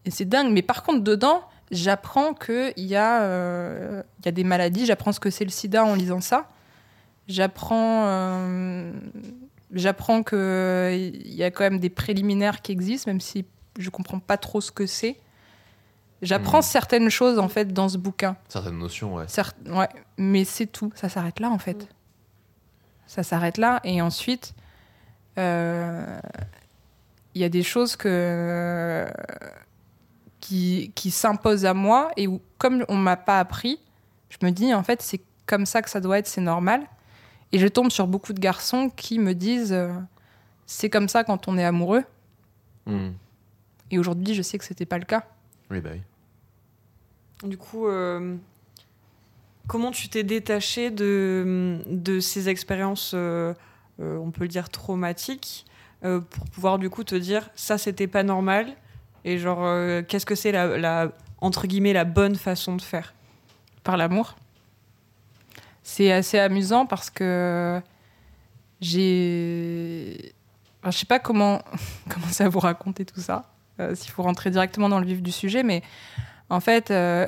et 0.05 0.12
c'est 0.12 0.25
dingue. 0.25 0.51
Mais 0.53 0.62
par 0.62 0.84
contre, 0.84 1.01
dedans, 1.03 1.41
j'apprends 1.74 2.34
qu'il 2.34 2.74
y, 2.77 2.96
a, 2.96 3.24
euh, 3.24 4.01
il 4.20 4.25
y 4.25 4.30
a 4.30 4.32
des 4.32 4.44
maladies, 4.44 4.86
j'apprends 4.86 5.12
ce 5.12 5.20
que 5.20 5.30
c'est 5.30 5.44
le 5.44 5.50
sida 5.51 5.84
en 5.84 5.96
lisant 5.96 6.22
ça. 6.22 6.48
J'apprends, 7.27 8.06
euh, 8.08 8.92
j'apprends 9.74 10.24
qu'il 10.24 11.34
y 11.36 11.44
a 11.44 11.51
quand 11.51 11.63
même 11.63 11.80
des 11.80 11.89
préliminaires 11.89 12.62
qui 12.62 12.72
existent, 12.72 13.10
même 13.10 13.22
si 13.22 13.46
je 13.80 13.89
comprends 13.89 14.20
pas 14.20 14.38
trop 14.38 14.62
ce 14.62 14.72
que 14.72 14.86
c'est. 14.86 15.18
J'apprends 16.22 16.60
Mm. 16.60 16.63
certaines 16.63 17.10
choses 17.10 17.38
en 17.39 17.50
fait 17.50 17.74
dans 17.74 17.89
ce 17.89 17.98
bouquin. 17.98 18.38
Certaines 18.48 18.77
notions, 18.80 19.15
ouais. 19.15 19.25
Certes, 19.27 19.58
ouais, 19.68 19.89
mais 20.18 20.46
c'est 20.46 20.68
tout. 20.68 20.92
Ça 20.96 21.10
s'arrête 21.10 21.39
là, 21.42 21.50
en 21.50 21.58
fait. 21.60 21.84
Mm. 21.84 21.88
Ça 23.08 23.24
s'arrête 23.24 23.58
là. 23.58 23.82
Et 23.84 24.01
ensuite, 24.01 24.53
euh, 25.38 26.20
il 27.36 27.42
y 27.42 27.44
a 27.44 27.50
des 27.50 27.63
choses 27.63 27.96
que, 27.96 29.06
qui, 30.43 30.91
qui 30.93 31.09
s'imposent 31.09 31.63
à 31.63 31.73
moi 31.73 32.12
et 32.17 32.27
où, 32.27 32.41
comme 32.57 32.83
on 32.89 32.97
m'a 32.97 33.15
pas 33.15 33.39
appris, 33.39 33.79
je 34.29 34.46
me 34.46 34.51
dis, 34.51 34.74
en 34.74 34.83
fait, 34.83 35.01
c'est 35.01 35.22
comme 35.46 35.65
ça 35.65 35.81
que 35.81 35.89
ça 35.89 36.01
doit 36.01 36.18
être, 36.20 36.27
c'est 36.27 36.41
normal. 36.41 36.85
Et 37.53 37.59
je 37.59 37.68
tombe 37.68 37.89
sur 37.89 38.07
beaucoup 38.07 38.33
de 38.33 38.41
garçons 38.41 38.91
qui 38.94 39.20
me 39.20 39.33
disent, 39.33 39.72
euh, 39.72 39.94
c'est 40.65 40.89
comme 40.89 41.07
ça 41.07 41.24
quand 41.24 41.48
on 41.48 41.57
est 41.57 41.63
amoureux. 41.63 42.03
Hmm. 42.85 43.11
Et 43.89 43.98
aujourd'hui, 43.98 44.33
je 44.33 44.41
sais 44.41 44.57
que 44.57 44.65
c'était 44.65 44.85
pas 44.85 44.98
le 44.98 45.05
cas. 45.05 45.24
Oui, 45.72 45.79
bah 45.79 45.91
oui. 45.94 46.01
Du 47.50 47.57
coup, 47.57 47.87
euh, 47.87 48.35
comment 49.68 49.91
tu 49.91 50.09
t'es 50.09 50.24
détaché 50.24 50.91
de, 50.91 51.79
de 51.87 52.20
ces 52.20 52.50
expériences, 52.50 53.13
euh, 53.13 53.53
euh, 54.01 54.18
on 54.18 54.31
peut 54.31 54.44
le 54.44 54.50
dire, 54.50 54.68
traumatiques, 54.68 55.65
euh, 56.03 56.20
pour 56.20 56.50
pouvoir 56.50 56.79
du 56.79 56.89
coup 56.89 57.05
te 57.05 57.15
dire 57.15 57.50
ça 57.55 57.77
c'était 57.77 58.07
pas 58.07 58.24
normal 58.24 58.75
et 59.25 59.38
genre 59.38 59.59
euh, 59.62 60.01
qu'est-ce 60.01 60.25
que 60.25 60.36
c'est 60.36 60.51
la, 60.51 61.12
entre 61.40 61.68
guillemets 61.68 61.94
la 61.94 62.05
bonne 62.05 62.36
façon 62.36 62.75
de 62.75 62.81
faire? 62.81 63.14
Par 63.83 63.98
l'amour. 63.98 64.36
C'est 65.83 66.12
assez 66.12 66.40
amusant 66.40 66.86
parce 66.86 67.09
que 67.09 67.81
j'ai. 68.79 70.33
Enfin, 70.81 70.92
je 70.92 70.98
sais 70.98 71.05
pas 71.05 71.20
comment 71.20 71.62
commencer 72.09 72.44
à 72.44 72.50
vous 72.50 72.59
raconter 72.59 73.05
tout 73.05 73.20
ça, 73.20 73.50
euh, 73.79 73.96
s'il 73.96 74.12
faut 74.12 74.24
rentrer 74.24 74.50
directement 74.51 74.90
dans 74.90 75.00
le 75.00 75.05
vif 75.05 75.22
du 75.22 75.31
sujet, 75.31 75.64
mais 75.64 75.81
en 76.50 76.59
fait, 76.59 76.92
euh, 76.92 77.27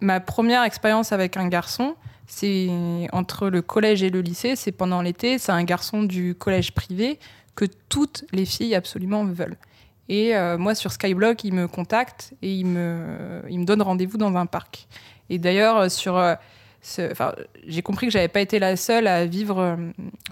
ma 0.00 0.20
première 0.20 0.62
expérience 0.62 1.12
avec 1.12 1.36
un 1.36 1.48
garçon, 1.48 1.96
c'est 2.26 3.08
entre 3.12 3.48
le 3.48 3.62
collège 3.62 4.02
et 4.02 4.10
le 4.10 4.20
lycée, 4.20 4.56
c'est 4.56 4.72
pendant 4.72 5.02
l'été, 5.02 5.38
c'est 5.38 5.52
un 5.52 5.64
garçon 5.64 6.02
du 6.02 6.34
collège 6.34 6.72
privé 6.72 7.18
que 7.54 7.64
toutes 7.88 8.24
les 8.32 8.46
filles 8.46 8.74
absolument 8.74 9.24
veulent. 9.24 9.56
Et 10.08 10.36
euh, 10.36 10.58
moi, 10.58 10.74
sur 10.74 10.92
Skyblock, 10.92 11.44
il 11.44 11.54
me 11.54 11.68
contacte 11.68 12.34
et 12.42 12.52
il 12.52 12.66
me, 12.66 13.42
il 13.48 13.60
me 13.60 13.64
donne 13.64 13.82
rendez-vous 13.82 14.18
dans 14.18 14.34
un 14.36 14.46
parc. 14.46 14.88
Et 15.30 15.38
d'ailleurs, 15.38 15.76
euh, 15.76 15.88
sur, 15.88 16.16
euh, 16.16 16.34
enfin, 17.10 17.32
j'ai 17.66 17.82
compris 17.82 18.06
que 18.06 18.12
j'avais 18.12 18.28
pas 18.28 18.40
été 18.40 18.58
la 18.58 18.76
seule 18.76 19.06
à 19.06 19.24
vivre 19.24 19.58
euh, 19.60 19.76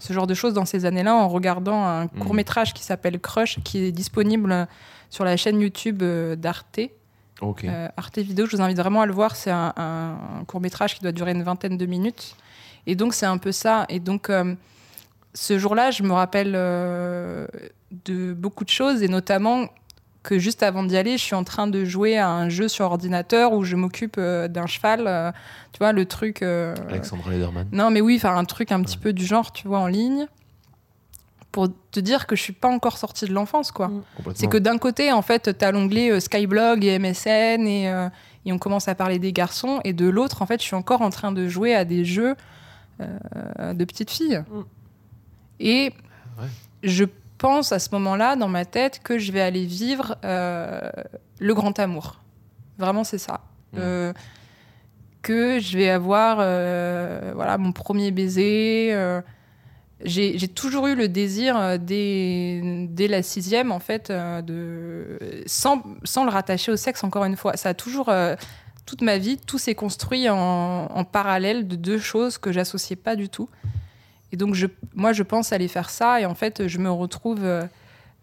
ce 0.01 0.13
genre 0.13 0.27
de 0.27 0.35
choses 0.35 0.55
dans 0.55 0.65
ces 0.65 0.85
années-là 0.85 1.15
en 1.15 1.29
regardant 1.29 1.85
un 1.87 2.09
court 2.09 2.35
métrage 2.35 2.75
qui 2.75 2.83
s'appelle 2.83 3.21
Crush, 3.21 3.61
qui 3.63 3.79
est 3.79 3.93
disponible 3.93 4.67
sur 5.09 5.25
la 5.25 5.37
chaîne 5.37 5.61
YouTube 5.61 6.03
euh, 6.03 6.37
d'Arte. 6.37 6.81
Ok. 7.41 7.65
Euh, 7.65 7.89
Arte 7.97 8.19
Vidéo, 8.19 8.47
je 8.47 8.57
vous 8.57 8.63
invite 8.63 8.77
vraiment 8.77 9.01
à 9.01 9.07
le 9.07 9.13
voir. 9.13 9.37
C'est 9.37 9.51
un, 9.51 9.73
un 9.77 10.45
court 10.47 10.61
métrage 10.61 10.95
qui 10.95 11.01
doit 11.01 11.13
durer 11.13 11.31
une 11.31 11.43
vingtaine 11.43 11.79
de 11.79 11.87
minutes. 11.87 12.37
Et 12.87 12.97
donc, 12.97 13.15
c'est 13.15 13.27
un 13.27 13.39
peu 13.39 13.53
ça. 13.53 13.87
Et 13.89 14.01
donc, 14.01 14.31
ce 15.35 15.59
jour-là, 15.59 15.91
je 15.91 16.03
me 16.03 16.13
rappelle 16.13 16.53
euh, 16.57 17.47
de 18.05 18.33
beaucoup 18.33 18.65
de 18.65 18.71
choses, 18.71 19.03
et 19.03 19.09
notamment 19.09 19.69
que 20.23 20.39
juste 20.39 20.63
avant 20.63 20.83
d'y 20.83 20.97
aller, 20.99 21.17
je 21.17 21.23
suis 21.23 21.35
en 21.35 21.45
train 21.45 21.67
de 21.67 21.85
jouer 21.85 22.19
à 22.19 22.29
un 22.29 22.49
jeu 22.51 22.69
sur 22.69 22.85
ordinateur 22.85 23.53
où 23.53 23.65
je 23.65 23.75
m'occupe 23.77 24.17
euh, 24.19 24.49
d'un 24.49 24.67
cheval. 24.67 25.05
euh, 25.07 25.33
tu 25.73 25.79
vois, 25.79 25.93
le 25.93 26.05
truc. 26.05 26.43
euh, 26.43 26.75
Alexandra 26.89 27.31
Lederman. 27.31 27.67
non, 27.73 27.91
mais 27.91 28.01
oui, 28.03 28.17
enfin 28.17 28.37
un 28.37 28.45
truc 28.45 28.71
un 28.71 28.83
petit 28.83 28.99
peu 28.99 29.13
du 29.13 29.25
genre, 29.25 29.51
tu 29.53 29.67
vois, 29.67 29.79
en 29.79 29.87
ligne. 29.87 30.27
Pour 31.53 31.69
te 31.91 31.99
dire 31.99 32.27
que 32.29 32.37
je 32.37 32.43
suis 32.43 32.53
pas 32.53 32.69
encore 32.69 32.97
sortie 32.99 33.25
de 33.25 33.33
l'enfance, 33.33 33.73
quoi. 33.73 33.89
Mm. 33.89 34.03
C'est 34.35 34.47
que 34.47 34.59
d'un 34.59 34.79
côté, 34.79 35.11
en 35.11 35.23
fait, 35.23 35.59
tu 35.59 35.65
as 35.65 35.73
l'onglet 35.73 36.13
euh, 36.13 36.21
Skyblog 36.21 36.85
et 36.85 36.97
MSN 36.99 37.67
et, 37.67 37.89
euh, 37.89 38.09
et 38.47 38.53
on 38.53 38.59
commence 38.59 38.87
à 38.87 38.95
parler 38.95 39.19
des 39.19 39.33
garçons. 39.33 39.81
Et 39.85 39.93
de 39.93 40.09
l'autre, 40.09 40.43
en 40.43 40.47
fait, 40.47 40.61
je 40.61 40.67
suis 40.67 40.77
encore 40.77 41.03
en 41.03 41.11
train 41.11 41.33
de 41.33 41.49
jouer 41.49 41.75
à 41.75 41.85
des 41.85 42.05
jeux 42.05 42.37
euh, 43.01 43.73
de 43.73 43.85
petites 43.85 44.11
filles. 44.11 44.45
Mm. 44.49 44.61
Et 45.61 45.93
Ouais. 46.41 46.49
je 46.83 47.05
pense 47.39 47.73
à 47.73 47.79
ce 47.79 47.89
moment-là, 47.93 48.37
dans 48.37 48.49
ma 48.49 48.65
tête, 48.65 49.01
que 49.03 49.19
je 49.19 49.33
vais 49.33 49.41
aller 49.41 49.65
vivre 49.65 50.17
euh, 50.25 50.81
le 51.39 51.55
grand 51.55 51.79
amour. 51.79 52.21
Vraiment, 52.79 53.05
c'est 53.05 53.19
ça. 53.19 53.41
Euh, 53.77 54.13
que 55.23 55.61
je 55.61 55.77
vais 55.79 55.89
avoir 55.91 56.39
euh, 56.41 57.33
voilà, 57.35 57.57
mon 57.59 57.73
premier 57.73 58.11
baiser. 58.11 58.95
j'ai 60.05 60.49
toujours 60.49 60.87
eu 60.87 60.95
le 60.95 61.09
désir 61.09 61.79
dès, 61.79 62.87
dès 62.89 63.09
la 63.09 63.23
sixième, 63.23 63.71
en 63.73 63.81
fait, 63.81 64.11
de, 64.11 65.19
sans, 65.47 65.83
sans 66.05 66.25
le 66.25 66.31
rattacher 66.31 66.73
au 66.73 66.77
sexe, 66.77 67.05
encore 67.05 67.25
une 67.25 67.37
fois. 67.37 67.57
Ça 67.57 67.71
a 67.71 67.75
toujours, 67.75 68.11
toute 68.87 69.03
ma 69.03 69.19
vie, 69.19 69.37
tout 69.39 69.59
s'est 69.59 69.75
construit 69.75 70.29
en, 70.29 70.37
en 70.37 71.05
parallèle 71.05 71.69
de 71.69 71.77
deux 71.77 71.99
choses 71.99 72.39
que 72.39 72.51
j'associais 72.53 72.97
pas 72.97 73.15
du 73.17 73.29
tout. 73.29 73.49
Et 74.33 74.37
donc, 74.37 74.57
moi, 74.95 75.13
je 75.13 75.23
pense 75.23 75.53
aller 75.53 75.69
faire 75.69 75.91
ça, 75.91 76.21
et 76.21 76.27
en 76.27 76.35
fait, 76.35 76.69
je 76.69 76.79
me 76.79 76.91
retrouve 76.91 77.45
euh, 77.45 77.65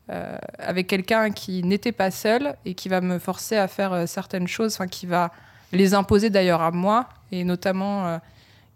euh, 0.09 0.37
avec 0.57 0.87
quelqu'un 0.87 1.31
qui 1.31 1.63
n'était 1.63 1.91
pas 1.91 2.11
seul 2.11 2.55
et 2.65 2.73
qui 2.73 2.87
va 2.87 3.01
me 3.01 3.19
forcer 3.19 3.57
à 3.57 3.67
faire 3.67 3.93
euh, 3.93 4.05
certaines 4.05 4.47
choses, 4.47 4.75
enfin, 4.75 4.87
qui 4.87 5.05
va 5.05 5.31
les 5.73 5.93
imposer 5.93 6.29
d'ailleurs 6.29 6.61
à 6.61 6.71
moi, 6.71 7.09
et 7.33 7.43
notamment 7.43 8.21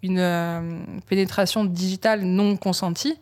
une 0.04 1.00
pénétration 1.08 1.64
digitale 1.64 2.24
non 2.24 2.58
consentie 2.58 3.18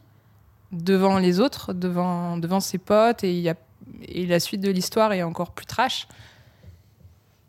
devant 0.72 1.20
les 1.20 1.40
autres, 1.40 1.74
devant, 1.74 2.38
devant 2.38 2.62
ses 2.62 2.80
potes, 2.80 3.24
et, 3.24 3.40
y 3.40 3.48
a, 3.48 3.54
et 4.08 4.26
la 4.26 4.40
suite 4.40 4.62
de 4.62 4.72
l'histoire 4.72 5.14
est 5.14 5.22
encore 5.22 5.52
plus 5.52 5.68
trash. 5.68 6.08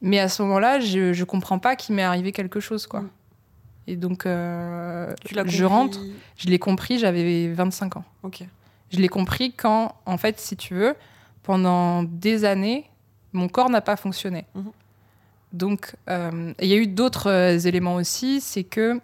Mais 0.03 0.19
à 0.19 0.29
ce 0.29 0.43
moment-là, 0.43 0.79
je, 0.79 1.15
je 1.15 1.25
comprends 1.25 1.59
pas 1.59 1.75
qu'il 1.75 1.95
m'est 1.95 2.03
arrivé 2.03 2.33
quelque 2.33 2.61
chose, 2.61 2.87
quoi. 2.87 3.05
Et 3.87 3.97
donc, 3.97 4.27
euh, 4.27 5.15
Tu 5.25 5.35
je 5.47 5.65
rentre. 5.65 5.99
Je 6.37 6.49
l'ai 6.49 6.59
compris, 6.59 6.99
j'avais 6.99 7.49
25 7.53 7.97
ans. 7.97 8.05
Ok. 8.23 8.45
Je 8.93 8.99
l'ai 8.99 9.09
compris 9.09 9.53
quand, 9.53 9.95
en 10.07 10.19
fait, 10.19 10.39
si 10.39 10.57
tu 10.57 10.75
veux, 10.75 10.95
pendant 11.43 12.03
des 12.03 12.45
années, 12.45 12.85
mon 13.33 13.49
corps 13.49 13.71
n'a 13.71 13.81
pas 13.81 13.97
fonctionné. 13.97 14.47
Mhm. 14.55 14.71
Donc, 15.53 15.95
euh, 16.09 16.53
il 16.61 16.69
y 16.69 16.73
a 16.75 16.77
eu 16.77 16.87
d'autres 16.87 17.29
euh, 17.29 17.59
éléments 17.59 17.97
aussi, 17.97 18.41
c'est 18.41 18.65
que 18.65 19.01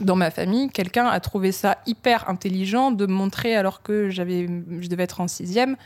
dans 0.00 0.16
ma 0.16 0.30
famille, 0.30 0.70
quelqu'un 0.70 1.06
a 1.06 1.20
trouvé 1.20 1.52
ça 1.52 1.78
hyper 1.86 2.30
intelligent 2.30 2.90
de 2.90 3.06
me 3.06 3.12
montrer, 3.12 3.54
alors 3.54 3.82
que 3.82 4.08
j'avais, 4.08 4.46
je 4.80 4.88
devais 4.88 5.02
être 5.02 5.20
en 5.20 5.28
sixième, 5.28 5.76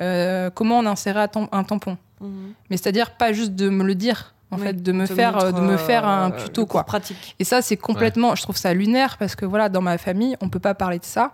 euh, 0.00 0.50
comment 0.50 0.78
on 0.78 0.86
insérait 0.86 1.28
un 1.50 1.64
tampon. 1.64 1.98
Mhm. 2.20 2.54
Mais 2.70 2.76
c'est-à-dire 2.76 3.12
pas 3.12 3.32
juste 3.32 3.54
de 3.54 3.68
me 3.68 3.82
le 3.82 3.94
dire, 3.96 4.34
en 4.50 4.56
Oui, 4.58 4.62
fait, 4.62 4.82
de 4.82 4.92
me 4.92 5.06
faire, 5.06 5.32
montre, 5.34 5.52
de 5.54 5.60
me 5.60 5.76
faire 5.76 6.06
un 6.06 6.30
euh, 6.30 6.36
tuto, 6.44 6.62
le 6.62 6.66
quoi. 6.66 6.84
pratique. 6.84 7.34
Et 7.38 7.44
ça, 7.44 7.62
c'est 7.62 7.76
complètement, 7.76 8.34
je 8.34 8.42
trouve 8.42 8.56
ça 8.56 8.72
lunaire 8.74 9.16
parce 9.18 9.34
que 9.34 9.44
voilà, 9.44 9.68
dans 9.68 9.80
ma 9.82 9.98
famille, 9.98 10.36
on 10.40 10.48
peut 10.48 10.60
pas 10.60 10.74
parler 10.74 10.98
de 10.98 11.04
ça. 11.04 11.32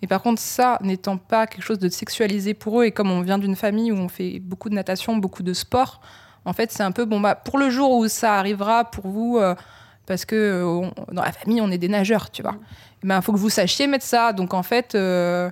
Mais 0.00 0.08
par 0.08 0.20
contre, 0.22 0.40
ça 0.40 0.78
n'étant 0.80 1.16
pas 1.16 1.46
quelque 1.46 1.62
chose 1.64 1.78
de 1.78 1.88
sexualisé 1.88 2.54
pour 2.54 2.80
eux, 2.80 2.84
et 2.86 2.90
comme 2.92 3.10
on 3.10 3.20
vient 3.20 3.38
d'une 3.38 3.54
famille 3.56 3.92
où 3.92 3.96
on 3.96 4.08
fait 4.08 4.40
beaucoup 4.40 4.68
de 4.68 4.74
natation, 4.74 5.16
beaucoup 5.16 5.42
de 5.44 5.52
sport, 5.52 6.00
en 6.44 6.52
fait, 6.52 6.72
c'est 6.72 6.82
un 6.82 6.90
peu 6.90 7.04
bon 7.04 7.20
bah 7.20 7.36
pour 7.36 7.56
le 7.58 7.70
jour 7.70 7.92
où 7.92 8.08
ça 8.08 8.34
arrivera 8.36 8.84
pour 8.90 9.06
vous, 9.06 9.38
euh, 9.38 9.54
parce 10.06 10.24
que 10.24 10.34
euh, 10.34 10.64
on- 10.64 10.92
dans 11.14 11.22
la 11.22 11.30
famille, 11.30 11.60
on 11.60 11.70
est 11.70 11.78
des 11.78 11.88
nageurs, 11.88 12.30
tu 12.32 12.42
vois. 12.42 12.56
Il 13.04 13.08
ben, 13.08 13.20
faut 13.22 13.32
que 13.32 13.38
vous 13.38 13.48
sachiez 13.50 13.86
mettre 13.86 14.04
ça. 14.04 14.32
Donc 14.32 14.54
en 14.54 14.64
fait, 14.64 14.96
euh, 14.96 15.50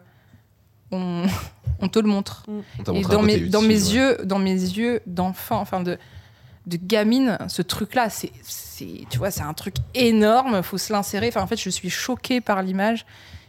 on, 0.90 1.24
on 1.80 1.88
te 1.88 1.98
le 2.00 2.08
montre. 2.08 2.44
On 2.48 2.82
t'a 2.82 2.92
Et 2.92 3.04
un 3.04 3.08
dans 3.08 3.22
mes, 3.22 3.38
dans 3.38 3.62
mes 3.62 3.76
utile, 3.88 4.00
ouais. 4.00 4.06
yeux, 4.18 4.24
dans 4.24 4.38
mes 4.40 4.52
yeux 4.52 5.00
d'enfant, 5.06 5.60
enfin 5.60 5.80
de, 5.82 5.96
de 6.66 6.76
gamine, 6.76 7.38
ce 7.48 7.62
truc-là, 7.62 8.10
c'est, 8.10 8.32
tu 9.08 9.18
vois, 9.18 9.30
c'est 9.30 9.42
un 9.42 9.54
truc 9.54 9.76
énorme. 9.94 10.62
Faut 10.62 10.78
se 10.78 10.92
l'insérer. 10.92 11.28
Enfin, 11.28 11.42
en 11.42 11.46
fait, 11.46 11.60
je 11.60 11.70
suis 11.70 11.90
choquée 11.90 12.40
par 12.40 12.62
l'image. 12.62 13.06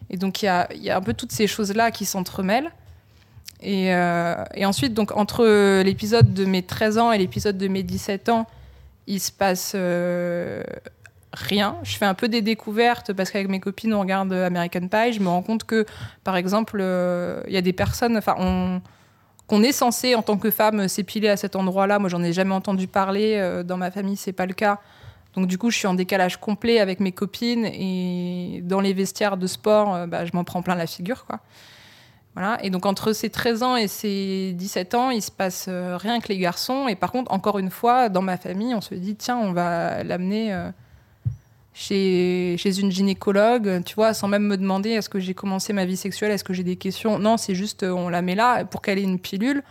Et 0.09 0.17
donc 0.17 0.41
il 0.41 0.45
y 0.45 0.49
a, 0.49 0.67
y 0.73 0.89
a 0.89 0.97
un 0.97 1.01
peu 1.01 1.13
toutes 1.13 1.31
ces 1.31 1.47
choses-là 1.47 1.91
qui 1.91 2.05
s'entremêlent. 2.05 2.71
Et, 3.61 3.93
euh, 3.93 4.43
ensuite, 4.63 4.93
donc 4.93 5.15
entre 5.15 5.81
l'épisode 5.83 6.33
de 6.33 6.45
mes 6.45 6.63
13 6.63 6.97
ans 6.97 7.11
et 7.11 7.17
l'épisode 7.17 7.57
de 7.57 7.67
mes 7.67 7.83
17 7.83 8.29
ans, 8.29 8.47
il 9.07 9.19
se 9.19 9.31
passe 9.31 9.73
euh, 9.75 10.63
rien. 11.33 11.77
Je 11.83 11.95
fais 11.97 12.05
un 12.05 12.13
peu 12.13 12.27
des 12.27 12.41
découvertes 12.41 13.13
parce 13.13 13.31
qu'avec 13.31 13.49
mes 13.49 13.59
copines, 13.59 13.93
on 13.93 13.99
regarde 13.99 14.33
American 14.33 14.87
Pie. 14.87 15.13
Je 15.13 15.19
me 15.19 15.29
rends 15.29 15.43
compte 15.43 15.63
que, 15.63 15.85
par 16.23 16.35
exemple, 16.35 16.79
euh, 16.81 17.41
il 17.47 17.53
y 17.53 17.57
a 17.57 17.61
des 17.61 17.73
personnes, 17.73 18.17
enfin, 18.17 18.35
on, 18.37 18.81
qu'on 19.51 19.63
est 19.63 19.73
censé 19.73 20.15
en 20.15 20.21
tant 20.21 20.37
que 20.37 20.49
femme 20.49 20.87
s'épiler 20.87 21.27
à 21.27 21.35
cet 21.35 21.57
endroit-là. 21.57 21.99
Moi, 21.99 22.07
j'en 22.07 22.23
ai 22.23 22.31
jamais 22.31 22.53
entendu 22.53 22.87
parler. 22.87 23.35
Euh, 23.35 23.63
dans 23.63 23.75
ma 23.75 23.91
famille, 23.91 24.15
c'est 24.15 24.31
pas 24.31 24.45
le 24.45 24.53
cas. 24.53 24.79
Donc 25.33 25.47
du 25.47 25.57
coup, 25.57 25.69
je 25.69 25.77
suis 25.77 25.87
en 25.87 25.93
décalage 25.93 26.37
complet 26.37 26.79
avec 26.79 27.01
mes 27.01 27.11
copines 27.11 27.65
et 27.65 28.61
dans 28.63 28.79
les 28.79 28.93
vestiaires 28.93 29.35
de 29.35 29.47
sport, 29.47 29.93
euh, 29.93 30.07
bah, 30.07 30.25
je 30.25 30.31
m'en 30.33 30.45
prends 30.45 30.61
plein 30.61 30.75
la 30.75 30.87
figure, 30.87 31.25
quoi. 31.25 31.41
Voilà. 32.33 32.63
Et 32.63 32.69
donc 32.69 32.85
entre 32.85 33.11
ces 33.11 33.29
13 33.29 33.61
ans 33.61 33.75
et 33.75 33.89
ces 33.89 34.53
17 34.53 34.95
ans, 34.95 35.09
il 35.09 35.21
se 35.21 35.31
passe 35.31 35.65
euh, 35.67 35.97
rien 35.97 36.21
que 36.21 36.29
les 36.29 36.37
garçons. 36.37 36.87
Et 36.87 36.95
par 36.95 37.11
contre, 37.11 37.29
encore 37.33 37.59
une 37.59 37.69
fois, 37.69 38.07
dans 38.07 38.21
ma 38.21 38.37
famille, 38.37 38.73
on 38.73 38.79
se 38.79 38.95
dit 38.95 39.17
tiens, 39.17 39.37
on 39.37 39.51
va 39.51 40.01
l'amener 40.05 40.53
euh, 40.53 40.71
chez, 41.73 42.55
chez 42.57 42.79
une 42.79 42.91
gynécologue, 42.91 43.83
tu 43.85 43.95
vois, 43.95 44.13
sans 44.13 44.27
même 44.27 44.43
me 44.43 44.57
demander 44.57 44.89
est-ce 44.89 45.09
que 45.09 45.19
j'ai 45.19 45.33
commencé 45.33 45.71
ma 45.73 45.85
vie 45.85 45.97
sexuelle, 45.97 46.31
est-ce 46.31 46.43
que 46.43 46.53
j'ai 46.53 46.63
des 46.63 46.75
questions? 46.75 47.17
Non, 47.19 47.37
c'est 47.37 47.55
juste 47.55 47.83
euh, 47.83 47.91
on 47.91 48.09
la 48.09 48.21
met 48.21 48.35
là 48.35 48.65
pour 48.65 48.81
qu'elle 48.81 48.99
ait 48.99 49.03
une 49.03 49.19
pilule. 49.19 49.63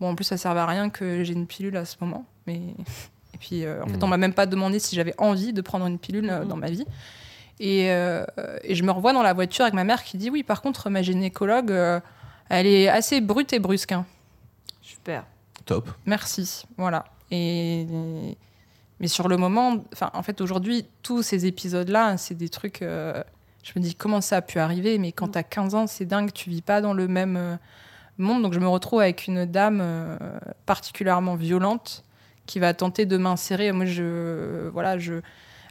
Bon, 0.00 0.10
en 0.10 0.14
plus, 0.14 0.24
ça 0.24 0.36
servait 0.36 0.60
à 0.60 0.66
rien 0.66 0.90
que 0.90 1.22
j'ai 1.22 1.32
une 1.34 1.46
pilule 1.46 1.76
à 1.76 1.84
ce 1.84 1.96
moment. 2.00 2.24
Mais 2.46 2.56
et 3.34 3.38
puis, 3.38 3.64
euh, 3.64 3.82
en 3.84 3.86
fait, 3.86 4.02
on 4.02 4.08
m'a 4.08 4.16
même 4.16 4.34
pas 4.34 4.46
demandé 4.46 4.78
si 4.78 4.96
j'avais 4.96 5.14
envie 5.18 5.52
de 5.52 5.60
prendre 5.60 5.86
une 5.86 5.98
pilule 5.98 6.28
euh, 6.30 6.44
dans 6.44 6.56
ma 6.56 6.70
vie. 6.70 6.84
Et, 7.60 7.92
euh, 7.92 8.24
et 8.64 8.74
je 8.74 8.82
me 8.82 8.90
revois 8.90 9.12
dans 9.12 9.22
la 9.22 9.34
voiture 9.34 9.62
avec 9.64 9.74
ma 9.74 9.84
mère 9.84 10.02
qui 10.02 10.16
dit 10.16 10.30
oui, 10.30 10.42
par 10.42 10.62
contre, 10.62 10.90
ma 10.90 11.02
gynécologue, 11.02 11.70
euh, 11.70 12.00
elle 12.48 12.66
est 12.66 12.88
assez 12.88 13.20
brute 13.20 13.52
et 13.52 13.60
brusque. 13.60 13.92
hein. 13.92 14.04
Super. 14.80 15.24
Top. 15.66 15.88
Merci. 16.06 16.64
Voilà. 16.76 17.04
Et 17.30 17.86
mais 19.02 19.08
sur 19.08 19.28
le 19.28 19.36
moment, 19.36 19.84
enfin, 19.92 20.10
en 20.14 20.22
fait, 20.22 20.40
aujourd'hui, 20.40 20.86
tous 21.02 21.22
ces 21.22 21.44
épisodes-là, 21.44 22.16
c'est 22.16 22.34
des 22.36 22.48
trucs. 22.48 22.80
euh, 22.82 23.22
je 23.64 23.72
me 23.76 23.82
dis 23.82 23.94
comment 23.94 24.20
ça 24.20 24.36
a 24.38 24.42
pu 24.42 24.58
arriver, 24.58 24.96
mais 24.98 25.12
quand 25.12 25.26
Mm. 25.28 25.32
t'as 25.32 25.42
15 25.42 25.74
ans, 25.74 25.86
c'est 25.86 26.04
dingue, 26.06 26.32
tu 26.32 26.48
vis 26.50 26.62
pas 26.62 26.80
dans 26.80 26.94
le 26.94 27.06
même 27.08 27.36
euh, 27.36 27.56
monde. 28.18 28.42
Donc 28.42 28.54
je 28.54 28.58
me 28.60 28.66
retrouve 28.68 29.00
avec 29.00 29.26
une 29.26 29.44
dame 29.44 29.80
euh, 29.82 30.16
particulièrement 30.66 31.34
violente 31.34 32.04
qui 32.46 32.58
va 32.58 32.74
tenter 32.74 33.04
de 33.06 33.16
m'insérer. 33.16 33.70
Moi, 33.72 33.84
je, 33.86 34.68
voilà, 34.70 34.98
je. 34.98 35.14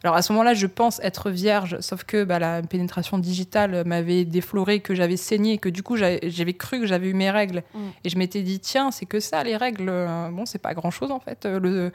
Alors 0.04 0.16
à 0.16 0.22
ce 0.24 0.32
moment-là, 0.34 0.54
je 0.56 0.66
pense 0.68 1.00
être 1.04 1.30
vierge, 1.30 1.80
sauf 1.82 2.04
que 2.06 2.24
bah, 2.24 2.40
la 2.40 2.62
pénétration 2.64 3.18
digitale 3.20 3.84
m'avait 3.86 4.26
défloré, 4.26 4.80
que 4.80 4.96
j'avais 4.96 5.16
saigné, 5.18 5.58
que 5.60 5.70
du 5.70 5.84
coup 5.84 5.96
j'avais 5.96 6.54
cru 6.54 6.80
que 6.80 6.88
j'avais 6.88 7.08
eu 7.08 7.14
mes 7.14 7.30
règles. 7.30 7.62
Mm. 7.76 7.80
Et 8.04 8.10
je 8.10 8.18
m'étais 8.18 8.42
dit, 8.42 8.60
tiens, 8.60 8.90
c'est 8.92 9.06
que 9.06 9.20
ça, 9.20 9.44
les 9.44 9.56
règles. 9.58 9.92
Bon, 10.32 10.46
c'est 10.46 10.60
pas 10.62 10.74
grand-chose 10.74 11.12
en 11.12 11.20
fait. 11.20 11.46
Le, 11.46 11.92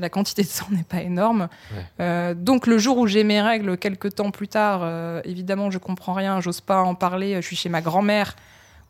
la 0.00 0.08
quantité 0.10 0.42
de 0.42 0.48
sang 0.48 0.66
n'est 0.70 0.82
pas 0.84 1.02
énorme. 1.02 1.48
Ouais. 1.74 1.84
Euh, 2.00 2.34
donc 2.34 2.66
le 2.66 2.78
jour 2.78 2.98
où 2.98 3.06
j'ai 3.06 3.24
mes 3.24 3.40
règles, 3.40 3.76
quelques 3.76 4.14
temps 4.16 4.30
plus 4.30 4.48
tard, 4.48 4.80
euh, 4.82 5.20
évidemment, 5.24 5.70
je 5.70 5.78
comprends 5.78 6.12
rien, 6.14 6.40
j'ose 6.40 6.60
pas 6.60 6.82
en 6.82 6.94
parler. 6.94 7.36
Je 7.36 7.46
suis 7.46 7.56
chez 7.56 7.68
ma 7.68 7.80
grand-mère, 7.80 8.34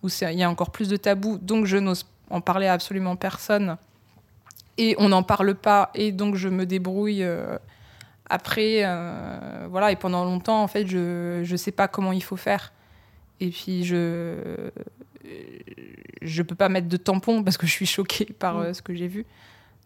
où 0.02 0.08
il 0.08 0.38
y 0.38 0.42
a 0.42 0.48
encore 0.50 0.70
plus 0.70 0.88
de 0.88 0.96
tabous, 0.96 1.38
donc 1.42 1.66
je 1.66 1.76
n'ose 1.76 2.06
en 2.30 2.40
parler 2.40 2.66
à 2.66 2.72
absolument 2.74 3.16
personne. 3.16 3.76
Et 4.78 4.94
on 4.98 5.08
n'en 5.10 5.22
parle 5.22 5.54
pas, 5.54 5.90
et 5.94 6.12
donc 6.12 6.36
je 6.36 6.48
me 6.48 6.64
débrouille. 6.64 7.22
euh, 7.22 7.58
après, 8.32 8.82
euh, 8.84 9.66
voilà, 9.68 9.90
et 9.90 9.96
pendant 9.96 10.24
longtemps, 10.24 10.62
en 10.62 10.68
fait, 10.68 10.86
je 10.86 11.40
je 11.42 11.56
sais 11.56 11.72
pas 11.72 11.88
comment 11.88 12.12
il 12.12 12.22
faut 12.22 12.36
faire. 12.36 12.72
Et 13.40 13.48
puis 13.50 13.84
je 13.84 14.70
je 16.22 16.42
peux 16.42 16.54
pas 16.54 16.68
mettre 16.68 16.88
de 16.88 16.96
tampon 16.96 17.42
parce 17.42 17.56
que 17.56 17.66
je 17.66 17.72
suis 17.72 17.86
choquée 17.86 18.26
par 18.38 18.54
Mm. 18.58 18.62
euh, 18.62 18.72
ce 18.74 18.82
que 18.82 18.94
j'ai 18.94 19.08
vu. 19.08 19.26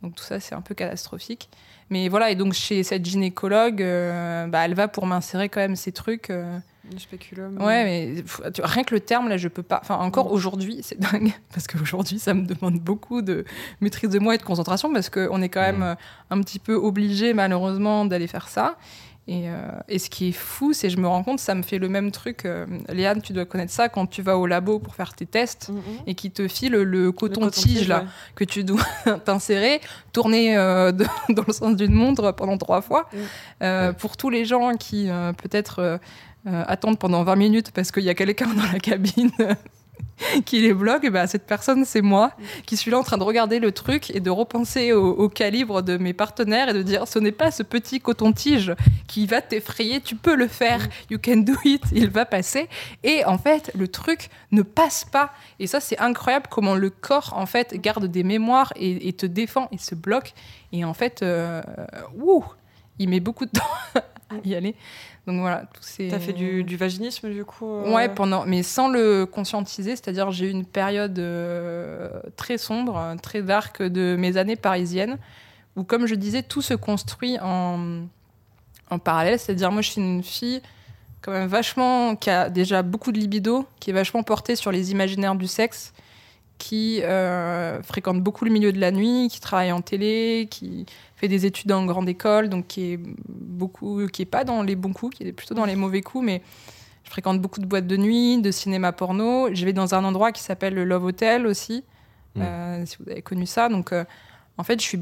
Donc 0.04 0.14
tout 0.14 0.22
ça, 0.24 0.38
c'est 0.40 0.54
un 0.54 0.60
peu 0.60 0.74
catastrophique. 0.74 1.48
Mais 1.90 2.08
voilà, 2.08 2.30
et 2.30 2.34
donc 2.34 2.52
chez 2.54 2.82
cette 2.82 3.04
gynécologue, 3.04 3.82
euh, 3.82 4.46
bah, 4.46 4.60
elle 4.64 4.74
va 4.74 4.88
pour 4.88 5.06
m'insérer 5.06 5.48
quand 5.48 5.60
même 5.60 5.76
ces 5.76 5.92
trucs. 5.92 6.30
euh, 6.30 6.58
Le 6.92 6.98
spéculum. 6.98 7.56
Ouais, 7.60 7.84
mais 7.84 8.22
pff, 8.22 8.40
tu 8.54 8.60
vois, 8.62 8.70
rien 8.70 8.84
que 8.84 8.94
le 8.94 9.00
terme, 9.00 9.28
là, 9.28 9.36
je 9.36 9.48
peux 9.48 9.62
pas. 9.62 9.80
Enfin, 9.82 9.96
encore 9.96 10.30
aujourd'hui, 10.32 10.80
c'est 10.82 10.98
dingue. 10.98 11.32
Parce 11.54 11.66
qu'aujourd'hui, 11.66 12.18
ça 12.18 12.32
me 12.34 12.46
demande 12.46 12.78
beaucoup 12.80 13.22
de 13.22 13.44
maîtrise 13.80 14.10
de 14.10 14.18
moi 14.18 14.34
et 14.34 14.38
de 14.38 14.42
concentration. 14.42 14.92
Parce 14.92 15.10
qu'on 15.10 15.40
est 15.42 15.48
quand 15.48 15.60
même 15.62 15.78
Mm. 15.78 15.82
euh, 15.82 15.94
un 16.30 16.40
petit 16.42 16.58
peu 16.58 16.74
obligé, 16.74 17.32
malheureusement, 17.34 18.04
d'aller 18.06 18.26
faire 18.28 18.48
ça. 18.48 18.76
Et, 19.26 19.48
euh, 19.48 19.56
et 19.88 19.98
ce 19.98 20.10
qui 20.10 20.28
est 20.28 20.32
fou, 20.32 20.74
c'est 20.74 20.90
je 20.90 20.98
me 20.98 21.08
rends 21.08 21.22
compte, 21.22 21.38
ça 21.38 21.54
me 21.54 21.62
fait 21.62 21.78
le 21.78 21.88
même 21.88 22.10
truc. 22.10 22.44
euh, 22.44 22.66
Léane, 22.90 23.22
tu 23.22 23.32
dois 23.32 23.46
connaître 23.46 23.72
ça 23.72 23.88
quand 23.88 24.06
tu 24.06 24.20
vas 24.20 24.36
au 24.36 24.46
labo 24.46 24.78
pour 24.78 24.94
faire 24.94 25.14
tes 25.14 25.24
tests 25.24 25.70
Mhm. 25.70 25.82
et 26.06 26.14
qui 26.14 26.30
te 26.30 26.46
file 26.46 26.72
le 26.72 26.84
Le 26.84 27.10
coton-tige 27.12 27.88
là 27.88 28.00
ouais. 28.00 28.06
que 28.34 28.44
tu 28.44 28.64
dois 28.64 28.82
t'insérer, 29.24 29.80
tourner 30.12 30.56
euh, 30.58 30.92
de- 30.98 31.06
dans 31.30 31.44
le 31.46 31.52
sens 31.54 31.74
d'une 31.74 31.94
montre 31.94 32.32
pendant 32.32 32.58
trois 32.58 32.82
fois. 32.82 33.08
Mm. 33.12 33.16
Euh, 33.62 33.88
Ouais. 33.88 33.94
Pour 33.94 34.16
tous 34.18 34.28
les 34.28 34.44
gens 34.44 34.74
qui 34.76 35.08
euh, 35.08 35.32
peut-être 35.32 35.78
euh, 35.78 35.96
euh, 36.46 36.62
attendent 36.66 36.98
pendant 36.98 37.22
20 37.24 37.36
minutes 37.36 37.70
parce 37.70 37.90
qu'il 37.90 38.04
y 38.04 38.10
a 38.10 38.14
quelqu'un 38.14 38.46
dans 38.54 38.70
la 38.72 38.78
cabine 38.78 39.30
qui 40.44 40.60
les 40.60 40.72
bloque, 40.72 41.08
bah, 41.10 41.26
cette 41.26 41.46
personne, 41.46 41.84
c'est 41.84 42.02
moi 42.02 42.32
qui 42.66 42.76
suis 42.76 42.90
là 42.90 42.98
en 42.98 43.02
train 43.02 43.18
de 43.18 43.22
regarder 43.22 43.58
le 43.58 43.72
truc 43.72 44.10
et 44.10 44.20
de 44.20 44.30
repenser 44.30 44.92
au, 44.92 45.10
au 45.10 45.28
calibre 45.28 45.82
de 45.82 45.96
mes 45.96 46.12
partenaires 46.12 46.68
et 46.68 46.72
de 46.72 46.82
dire 46.82 47.08
ce 47.08 47.18
n'est 47.18 47.32
pas 47.32 47.50
ce 47.50 47.62
petit 47.62 48.00
coton-tige 48.00 48.74
qui 49.06 49.26
va 49.26 49.40
t'effrayer, 49.40 50.00
tu 50.00 50.16
peux 50.16 50.34
le 50.34 50.48
faire, 50.48 50.80
you 51.10 51.18
can 51.22 51.38
do 51.38 51.54
it, 51.64 51.82
il 51.92 52.10
va 52.10 52.24
passer. 52.24 52.68
Et 53.02 53.24
en 53.24 53.38
fait, 53.38 53.70
le 53.74 53.88
truc 53.88 54.30
ne 54.52 54.62
passe 54.62 55.04
pas. 55.04 55.32
Et 55.58 55.66
ça, 55.66 55.80
c'est 55.80 55.98
incroyable 55.98 56.46
comment 56.50 56.74
le 56.74 56.90
corps, 56.90 57.32
en 57.36 57.46
fait, 57.46 57.74
garde 57.74 58.06
des 58.06 58.22
mémoires 58.22 58.72
et, 58.76 59.08
et 59.08 59.12
te 59.12 59.26
défend 59.26 59.68
et 59.72 59.78
se 59.78 59.94
bloque. 59.94 60.34
Et 60.72 60.84
en 60.84 60.94
fait, 60.94 61.22
euh, 61.22 61.62
ouh, 62.16 62.44
il 62.98 63.08
met 63.08 63.20
beaucoup 63.20 63.46
de 63.46 63.50
temps 63.50 63.62
à 64.30 64.34
y 64.44 64.54
aller. 64.54 64.74
Donc 65.26 65.40
voilà, 65.40 65.64
tous 65.72 65.82
ces... 65.82 66.08
T'as 66.08 66.18
fait 66.18 66.34
du, 66.34 66.64
du 66.64 66.76
vaginisme 66.76 67.30
du 67.30 67.44
coup 67.44 67.66
euh, 67.66 67.94
Ouais, 67.94 68.08
pendant, 68.08 68.44
mais 68.44 68.62
sans 68.62 68.88
le 68.88 69.24
conscientiser, 69.24 69.92
c'est-à-dire 69.92 70.30
j'ai 70.30 70.48
eu 70.48 70.50
une 70.50 70.66
période 70.66 71.18
euh, 71.18 72.10
très 72.36 72.58
sombre, 72.58 73.16
très 73.22 73.40
dark 73.40 73.82
de 73.82 74.16
mes 74.18 74.36
années 74.36 74.56
parisiennes, 74.56 75.18
où 75.76 75.82
comme 75.82 76.06
je 76.06 76.14
disais, 76.14 76.42
tout 76.42 76.60
se 76.60 76.74
construit 76.74 77.38
en, 77.40 78.02
en 78.90 78.98
parallèle, 78.98 79.38
c'est-à-dire 79.38 79.72
moi 79.72 79.80
je 79.80 79.92
suis 79.92 80.00
une 80.00 80.22
fille 80.22 80.60
quand 81.22 81.32
même 81.32 81.48
vachement, 81.48 82.16
qui 82.16 82.28
a 82.28 82.50
déjà 82.50 82.82
beaucoup 82.82 83.10
de 83.10 83.18
libido, 83.18 83.66
qui 83.80 83.90
est 83.90 83.94
vachement 83.94 84.22
portée 84.22 84.56
sur 84.56 84.70
les 84.70 84.92
imaginaires 84.92 85.36
du 85.36 85.46
sexe, 85.46 85.94
qui 86.58 87.02
euh, 87.02 87.82
fréquente 87.82 88.20
beaucoup 88.22 88.44
le 88.44 88.50
milieu 88.50 88.72
de 88.72 88.80
la 88.80 88.90
nuit, 88.90 89.28
qui 89.30 89.40
travaille 89.40 89.72
en 89.72 89.80
télé, 89.80 90.48
qui 90.50 90.86
fait 91.16 91.28
des 91.28 91.46
études 91.46 91.72
en 91.72 91.84
grande 91.84 92.08
école, 92.08 92.48
donc 92.48 92.66
qui 92.68 92.92
est 92.92 93.00
beaucoup, 93.28 94.06
qui 94.06 94.22
est 94.22 94.26
pas 94.26 94.44
dans 94.44 94.62
les 94.62 94.76
bons 94.76 94.92
coups, 94.92 95.16
qui 95.16 95.24
est 95.24 95.32
plutôt 95.32 95.54
dans 95.54 95.64
les 95.64 95.76
mauvais 95.76 96.00
coups, 96.00 96.24
mais 96.24 96.42
je 97.04 97.10
fréquente 97.10 97.40
beaucoup 97.40 97.60
de 97.60 97.66
boîtes 97.66 97.86
de 97.86 97.96
nuit, 97.96 98.40
de 98.40 98.50
cinéma 98.50 98.92
porno. 98.92 99.48
Je 99.52 99.64
vais 99.64 99.72
dans 99.72 99.94
un 99.94 100.04
endroit 100.04 100.32
qui 100.32 100.42
s'appelle 100.42 100.74
le 100.74 100.84
Love 100.84 101.04
Hotel 101.04 101.46
aussi, 101.46 101.84
Mm. 102.34 102.42
euh, 102.42 102.86
si 102.86 102.96
vous 102.98 103.10
avez 103.10 103.22
connu 103.22 103.46
ça. 103.46 103.68
Donc, 103.68 103.92
euh, 103.92 104.04
en 104.58 104.64
fait, 104.64 104.80
je 104.80 104.84
suis 104.84 105.00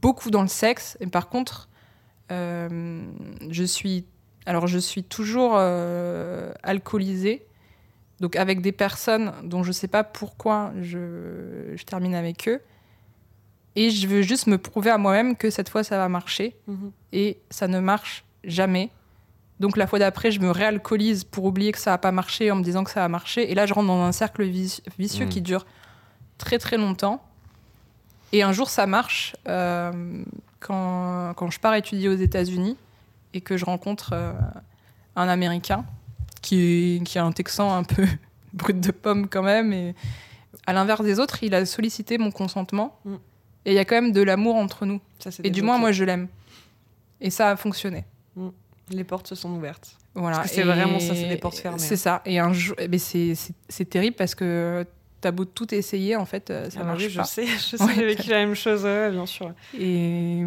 beaucoup 0.00 0.30
dans 0.30 0.42
le 0.42 0.48
sexe. 0.48 0.96
Et 1.00 1.06
par 1.06 1.28
contre, 1.28 1.68
euh, 2.32 3.02
je 3.50 3.64
suis, 3.64 4.04
alors 4.46 4.66
je 4.66 4.78
suis 4.78 5.02
toujours 5.02 5.56
alcoolisée, 6.62 7.46
donc 8.20 8.36
avec 8.36 8.60
des 8.60 8.72
personnes 8.72 9.32
dont 9.44 9.62
je 9.62 9.68
ne 9.68 9.72
sais 9.72 9.88
pas 9.88 10.04
pourquoi 10.04 10.72
je, 10.80 11.72
je 11.74 11.84
termine 11.84 12.14
avec 12.14 12.48
eux. 12.48 12.60
Et 13.76 13.90
je 13.90 14.06
veux 14.06 14.22
juste 14.22 14.46
me 14.46 14.58
prouver 14.58 14.90
à 14.90 14.98
moi-même 14.98 15.36
que 15.36 15.48
cette 15.50 15.68
fois 15.68 15.84
ça 15.84 15.96
va 15.96 16.08
marcher. 16.08 16.56
Mhm. 16.66 16.92
Et 17.12 17.38
ça 17.50 17.66
ne 17.68 17.80
marche 17.80 18.24
jamais. 18.44 18.90
Donc 19.60 19.76
la 19.76 19.86
fois 19.86 19.98
d'après, 19.98 20.30
je 20.32 20.40
me 20.40 20.50
réalcoolise 20.50 21.24
pour 21.24 21.44
oublier 21.44 21.70
que 21.72 21.78
ça 21.78 21.90
n'a 21.90 21.98
pas 21.98 22.12
marché 22.12 22.50
en 22.50 22.56
me 22.56 22.62
disant 22.64 22.82
que 22.82 22.90
ça 22.90 23.04
a 23.04 23.08
marché. 23.08 23.50
Et 23.50 23.54
là, 23.54 23.66
je 23.66 23.74
rentre 23.74 23.88
dans 23.88 24.02
un 24.02 24.12
cercle 24.12 24.42
vici- 24.44 24.82
vicieux 24.98 25.26
Mm. 25.26 25.28
qui 25.28 25.40
dure 25.42 25.66
très 26.38 26.58
très 26.58 26.78
longtemps. 26.78 27.22
Et 28.32 28.42
un 28.42 28.52
jour, 28.52 28.70
ça 28.70 28.86
marche 28.86 29.36
euh, 29.48 30.22
quand, 30.60 31.34
quand 31.36 31.50
je 31.50 31.60
pars 31.60 31.74
étudier 31.74 32.08
aux 32.08 32.14
États-Unis 32.16 32.76
et 33.34 33.40
que 33.42 33.56
je 33.56 33.64
rencontre 33.66 34.10
euh, 34.14 34.32
un 35.16 35.28
Américain 35.28 35.84
qui 36.42 36.96
est, 36.96 37.04
qui 37.04 37.18
est 37.18 37.20
un 37.20 37.32
Texan 37.32 37.72
un 37.72 37.84
peu 37.84 38.06
brut 38.52 38.80
de 38.80 38.90
pomme 38.90 39.28
quand 39.28 39.42
même. 39.42 39.72
Et 39.72 39.94
à 40.66 40.72
l'inverse 40.72 41.02
des 41.02 41.18
autres, 41.18 41.42
il 41.42 41.54
a 41.54 41.64
sollicité 41.66 42.18
mon 42.18 42.30
consentement. 42.30 42.98
Mm. 43.04 43.14
Et 43.66 43.72
il 43.72 43.74
y 43.74 43.78
a 43.78 43.84
quand 43.84 43.96
même 43.96 44.12
de 44.12 44.22
l'amour 44.22 44.56
entre 44.56 44.86
nous. 44.86 45.00
Ça, 45.18 45.30
Et 45.44 45.50
du 45.50 45.62
moins, 45.62 45.78
moi, 45.78 45.92
je 45.92 46.04
l'aime. 46.04 46.28
Et 47.20 47.30
ça 47.30 47.50
a 47.50 47.56
fonctionné. 47.56 48.04
Les 48.88 49.04
portes 49.04 49.26
se 49.28 49.34
sont 49.34 49.50
ouvertes. 49.50 49.96
Voilà. 50.14 50.44
C'est 50.46 50.62
vraiment 50.62 50.98
ça, 50.98 51.14
c'est 51.14 51.28
des 51.28 51.36
portes 51.36 51.58
fermées. 51.58 51.78
C'est 51.78 51.96
ça. 51.96 52.22
Et 52.24 52.38
un 52.38 52.52
jour, 52.52 52.74
eh 52.78 52.88
ben, 52.88 52.98
c'est 52.98 53.84
terrible 53.88 54.16
parce 54.16 54.34
que 54.34 54.84
t'as 55.20 55.30
beau 55.30 55.44
tout 55.44 55.74
essayer, 55.74 56.16
en 56.16 56.24
fait, 56.24 56.50
euh, 56.50 56.70
ça 56.70 56.80
Ah 56.82 56.84
marche 56.84 57.02
oui, 57.02 57.10
je 57.10 57.18
pas. 57.18 57.24
sais, 57.24 57.46
je 57.46 57.76
sais, 57.76 57.94
j'ai 57.94 58.06
vécu 58.06 58.30
la 58.30 58.38
même 58.38 58.54
chose, 58.54 58.84
ouais, 58.84 59.10
bien 59.10 59.26
sûr. 59.26 59.52
Et, 59.78 60.42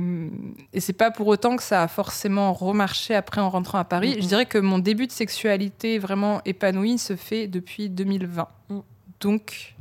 et 0.74 0.80
c'est 0.80 0.94
pas 0.94 1.12
pour 1.12 1.28
autant 1.28 1.56
que 1.56 1.64
ça 1.64 1.84
a 1.84 1.88
forcément 1.88 2.54
remarché 2.54 3.16
après 3.16 3.42
en 3.42 3.50
rentrant 3.50 3.78
à 3.80 3.84
Paris. 3.84 4.16
Je 4.20 4.28
dirais 4.28 4.46
que 4.46 4.58
mon 4.58 4.80
début 4.80 5.08
de 5.08 5.12
sexualité 5.12 6.00
vraiment 6.00 6.42
épanoui 6.46 6.98
se 6.98 7.16
fait 7.16 7.48
depuis 7.48 7.90
2020. 7.90 8.48
Mhm. 8.70 8.82
Donc, 9.20 9.76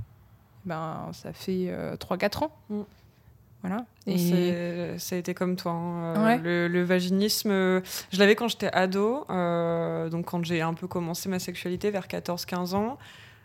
ben, 0.65 1.09
ça 1.13 1.33
fait 1.33 1.73
3-4 1.99 2.45
ans. 2.45 2.53
Mhm. 2.71 2.85
Voilà. 3.63 3.85
Et... 4.09 4.15
Et 4.95 4.99
Ça 4.99 5.15
a 5.15 5.19
été 5.19 5.35
comme 5.35 5.55
toi. 5.57 5.71
hein. 5.73 6.15
Euh, 6.17 6.25
Ouais. 6.25 6.39
Le, 6.39 6.67
le 6.69 6.83
vaginisme, 6.83 7.51
euh, 7.53 7.81
je 8.13 8.19
l'avais 8.19 8.35
quand 8.35 8.49
j'étais 8.49 8.71
ado, 8.73 9.25
euh, 9.31 10.09
donc 10.09 10.27
quand 10.27 10.45
j'ai 10.45 10.61
un 10.61 10.75
peu 10.75 10.89
commencé 10.89 11.29
ma 11.29 11.39
sexualité 11.39 11.91
vers 11.93 12.07
14-15 12.09 12.75
ans. 12.75 12.99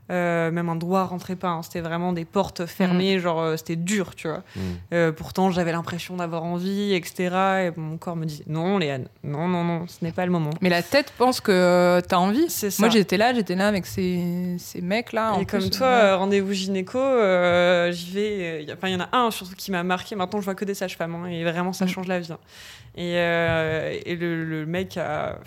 Euh, 0.10 0.52
même 0.52 0.70
un 0.70 0.78
doigt 0.78 1.04
rentrait 1.04 1.36
pas, 1.36 1.50
hein. 1.50 1.62
c'était 1.64 1.82
vraiment 1.82 2.14
des 2.14 2.24
portes 2.24 2.66
fermées, 2.66 3.20
genre 3.20 3.42
euh, 3.42 3.58
c'était 3.58 3.76
dur, 3.76 4.16
tu 4.16 4.30
vois. 4.30 4.44
Mm. 4.56 4.60
Euh, 4.94 5.12
pourtant, 5.12 5.52
j'avais 5.52 5.74
l'impression 5.74 6.16
d'avoir 6.16 6.46
envie, 6.46 6.94
etc. 6.94 7.36
Et 7.68 7.72
mon 7.80 7.98
corps 7.98 8.16
me 8.16 8.24
disait 8.26 8.46
non, 8.48 8.78
Léane, 8.78 9.08
non, 9.26 9.50
non, 9.50 9.66
non, 9.66 9.86
ce 9.88 10.06
n'est 10.06 10.14
pas 10.14 10.26
le 10.26 10.32
moment. 10.32 10.52
Mais 10.62 10.70
la 10.70 10.82
tête 10.82 11.12
pense 11.18 11.42
que 11.42 11.52
euh, 11.52 12.00
t'as 12.00 12.18
envie. 12.18 12.46
C'est 12.50 12.72
ça. 12.72 12.82
Moi, 12.84 12.90
j'étais 12.90 13.18
là, 13.18 13.34
j'étais 13.34 13.56
là 13.56 13.68
avec 13.68 13.86
ces, 13.86 14.56
ces 14.60 14.80
mecs-là. 14.80 15.34
en 15.34 15.42
Et 15.42 15.46
comme 15.46 15.60
plus, 15.60 15.72
toi, 15.72 15.88
euh, 15.88 16.16
rendez-vous 16.16 16.54
gynéco, 16.54 16.98
euh, 16.98 17.92
j'y 17.92 18.12
vais. 18.12 18.30
euh, 18.42 18.62
y 18.62 18.74
il 18.84 18.90
y 18.94 18.96
en 18.96 19.02
a 19.02 19.10
un 19.12 19.30
surtout 19.32 19.56
qui 19.56 19.72
m'a 19.72 19.84
marqué. 19.84 20.16
Maintenant, 20.16 20.40
je 20.40 20.46
vois 20.46 20.56
que 20.56 20.64
des 20.64 20.74
sages-femmes. 20.74 21.16
hein, 21.16 21.26
et 21.28 21.44
vraiment, 21.44 21.74
ça 21.74 21.84
Mm. 21.84 21.90
change 21.90 22.08
la 22.08 22.20
vie. 22.22 22.32
hein. 22.32 22.40
Et, 22.96 23.14
euh, 23.18 24.00
et 24.06 24.16
le, 24.16 24.46
le 24.46 24.66
mec 24.66 24.96
a. 24.96 25.38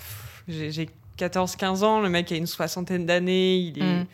J'ai 0.48 0.70
j'ai 0.70 0.90
14-15 1.18 1.82
ans. 1.82 2.00
Le 2.00 2.08
mec 2.10 2.30
a 2.30 2.36
une 2.36 2.46
soixantaine 2.46 3.06
d'années. 3.06 3.56
Il 3.56 3.78
est 3.78 4.00
Mm. 4.00 4.06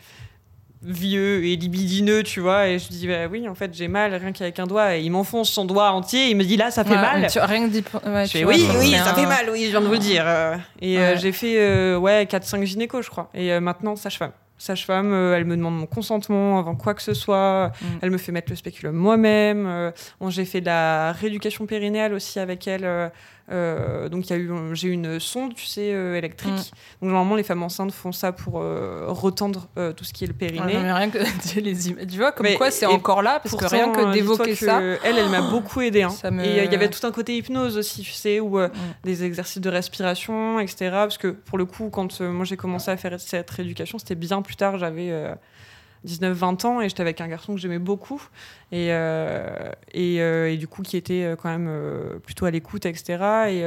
Vieux 0.83 1.43
et 1.45 1.55
libidineux, 1.55 2.23
tu 2.23 2.39
vois. 2.39 2.67
Et 2.67 2.79
je 2.79 2.87
dis, 2.89 3.07
bah 3.07 3.27
oui, 3.31 3.47
en 3.49 3.55
fait, 3.55 3.73
j'ai 3.73 3.87
mal 3.87 4.13
rien 4.13 4.31
qu'avec 4.31 4.59
un 4.59 4.67
doigt. 4.67 4.95
Et 4.97 5.01
il 5.03 5.09
m'enfonce 5.11 5.49
son 5.49 5.65
doigt 5.65 5.91
entier. 5.91 6.29
Il 6.29 6.37
me 6.37 6.43
dit, 6.43 6.57
là, 6.57 6.71
ça 6.71 6.83
fait 6.83 6.91
Ouais, 6.91 6.95
mal. 7.01 7.27
tu- 7.29 7.39
rien 7.39 7.67
que 7.67 7.71
d'y 7.71 7.81
pen- 7.81 8.01
ouais, 8.05 8.25
Je 8.25 8.31
tu 8.31 8.37
fais, 8.39 8.43
vois, 8.43 8.53
oui, 8.53 8.65
oui, 8.79 8.91
ça 8.93 9.11
un- 9.11 9.15
fait 9.15 9.25
mal, 9.25 9.49
oui, 9.51 9.65
je 9.65 9.69
viens 9.71 9.81
de 9.81 9.85
vous 9.87 9.93
le 9.93 9.97
dire. 9.99 10.23
Euh, 10.25 10.55
Et 10.81 10.97
euh, 10.99 11.17
j'ai 11.17 11.31
fait 11.31 11.55
euh, 11.59 11.97
ouais, 11.97 12.25
4-5 12.29 12.63
gynécos, 12.63 13.03
je 13.05 13.09
crois. 13.09 13.29
Et 13.33 13.51
euh, 13.51 13.59
maintenant, 13.59 13.95
sage-femme. 13.95 14.31
Sage-femme, 14.59 15.13
elle 15.35 15.45
me 15.45 15.55
demande 15.55 15.77
mon 15.77 15.85
consentement 15.85 16.57
avant 16.57 16.73
quoi 16.75 16.95
que 16.95 17.01
ce 17.03 17.13
soit. 17.13 17.71
Mm. 17.79 17.85
Elle 18.01 18.09
me 18.09 18.17
fait 18.17 18.31
mettre 18.31 18.49
le 18.51 18.55
spéculum 18.55 18.95
moi-même. 18.95 19.91
J'ai 20.29 20.45
fait 20.45 20.61
de 20.61 20.65
la 20.65 21.11
rééducation 21.11 21.67
périnéale 21.67 22.13
aussi 22.13 22.39
avec 22.39 22.67
elle. 22.67 23.11
Euh, 23.49 24.09
donc, 24.09 24.29
il 24.29 24.31
y 24.31 24.33
a 24.33 24.37
eu, 24.37 24.51
j'ai 24.73 24.89
eu 24.89 24.91
une 24.91 25.19
sonde, 25.19 25.53
tu 25.55 25.65
sais, 25.65 25.93
euh, 25.93 26.15
électrique. 26.17 26.51
Mm. 26.51 27.01
Donc, 27.01 27.11
normalement, 27.11 27.35
les 27.35 27.43
femmes 27.43 27.63
enceintes 27.63 27.91
font 27.93 28.11
ça 28.11 28.31
pour 28.31 28.59
euh, 28.61 29.05
retendre 29.07 29.67
tout 29.95 30.03
ce 30.03 30.13
qui 30.13 30.23
est 30.23 30.27
le 30.27 30.33
Ouais, 30.33 30.37
périnée. 30.51 30.73
non, 30.73 30.93
rien 30.95 31.09
que 31.09 31.17
les 31.59 31.89
images. 31.89 32.07
Tu 32.07 32.17
vois, 32.17 32.31
comme 32.31 32.45
Mais- 32.45 32.55
quoi 32.55 32.71
c'est 32.71 32.85
encore 32.85 33.21
là, 33.21 33.39
parce 33.41 33.55
que 33.55 33.65
rien 33.65 33.89
que 33.91 34.11
d'évoquer 34.13 34.51
que 34.51 34.65
ça. 34.65 34.81
Elle, 34.81 35.17
elle 35.17 35.29
m'a 35.29 35.41
beaucoup 35.49 35.81
aidé. 35.81 36.03
hein. 36.03 36.13
Me- 36.31 36.43
Et 36.43 36.63
il 36.65 36.71
y 36.71 36.75
avait 36.75 36.89
tout 36.89 37.05
un 37.07 37.11
côté 37.11 37.37
hypnose 37.37 37.77
aussi, 37.77 38.01
tu 38.01 38.11
sais, 38.11 38.39
euh, 38.39 38.67
Mm. 38.67 38.71
des 39.05 39.23
exercices 39.23 39.61
de 39.61 39.69
respiration, 39.69 40.59
etc. 40.59 40.89
Parce 40.91 41.17
que 41.17 41.27
pour 41.29 41.57
le 41.57 41.65
coup, 41.65 41.89
quand 41.89 42.19
moi 42.21 42.43
j'ai 42.45 42.57
commencé 42.57 42.91
à 42.91 42.97
faire 42.97 43.19
cette 43.19 43.49
rééducation, 43.49 43.97
c'était 43.97 44.15
bien 44.15 44.41
plus 44.41 44.55
tard, 44.55 44.77
j'avais 44.77 45.11
19-20 46.07 46.65
ans 46.65 46.81
et 46.81 46.89
j'étais 46.89 47.01
avec 47.01 47.21
un 47.21 47.27
garçon 47.27 47.53
que 47.53 47.59
j'aimais 47.59 47.79
beaucoup 47.79 48.21
et, 48.71 48.87
euh, 48.91 49.71
et, 49.93 50.21
euh, 50.21 50.51
et 50.51 50.57
du 50.57 50.67
coup 50.67 50.81
qui 50.81 50.97
était 50.97 51.23
euh, 51.23 51.35
quand 51.35 51.49
même 51.49 51.69
plutôt 52.23 52.45
à 52.45 52.51
l'écoute, 52.51 52.85
etc. 52.85 53.49
Et 53.49 53.63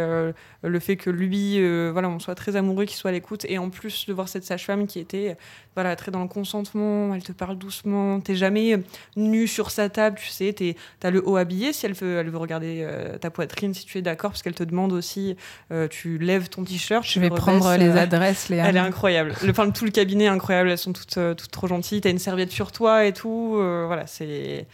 le 0.62 0.81
fait 0.81 0.96
que 0.96 1.11
lui, 1.11 1.61
voilà, 1.90 2.09
on 2.09 2.18
soit 2.18 2.35
très 2.35 2.57
amoureux, 2.57 2.85
qu'il 2.85 2.96
soit 2.96 3.11
à 3.11 3.12
l'écoute 3.12 3.44
et 3.48 3.59
en 3.59 3.70
plus 3.70 4.07
de 4.07 4.12
voir 4.12 4.29
cette 4.29 4.44
sage-femme 4.44 4.87
qui 4.87 4.98
était 4.98 5.37
voilà, 5.74 5.94
très 5.96 6.11
dans 6.11 6.22
le 6.22 6.28
consentement, 6.28 7.14
elle 7.14 7.22
te 7.22 7.33
parle 7.33 7.56
doucement, 7.56 8.20
t'es 8.20 8.35
jamais 8.35 8.74
euh, 8.74 8.78
nu 9.16 9.46
sur 9.46 9.70
sa 9.70 9.88
table, 9.88 10.18
tu 10.18 10.28
sais, 10.28 10.54
T'as 10.98 11.11
le 11.11 11.26
haut 11.26 11.37
habillé 11.37 11.72
si 11.72 11.87
elle 11.87 11.92
veut, 11.92 12.18
elle 12.18 12.28
veut 12.28 12.38
regarder 12.38 12.83
euh, 12.83 13.18
ta 13.18 13.30
poitrine, 13.30 13.72
si 13.72 13.85
tu 13.85 13.98
es 13.98 14.02
d'accord, 14.02 14.33
parce 14.33 14.42
qu'elle 14.42 14.54
te 14.54 14.64
demande 14.64 14.92
aussi, 14.92 15.37
euh, 15.72 15.87
tu 15.88 16.18
lèves 16.18 16.48
ton 16.48 16.64
t-shirt. 16.64 17.04
Je 17.06 17.20
vais 17.20 17.30
prendre 17.30 17.76
les 17.76 17.90
adresses, 17.90 18.48
les 18.48 18.56
Elle 18.56 18.76
est 18.76 18.80
incroyable. 18.80 19.33
Le, 19.42 19.50
enfin, 19.50 19.70
tout 19.70 19.85
le 19.85 19.90
cabinet 19.90 20.24
est 20.24 20.28
incroyable, 20.28 20.70
elles 20.70 20.78
sont 20.78 20.92
toutes, 20.92 21.18
toutes 21.37 21.50
trop 21.50 21.68
gentilles. 21.68 22.00
T'as 22.00 22.11
une 22.11 22.18
serviette 22.18 22.50
sur 22.50 22.72
toi 22.72 23.06
et 23.06 23.12
tout. 23.12 23.52
voilà, 23.87 24.06
c'est 24.06 24.66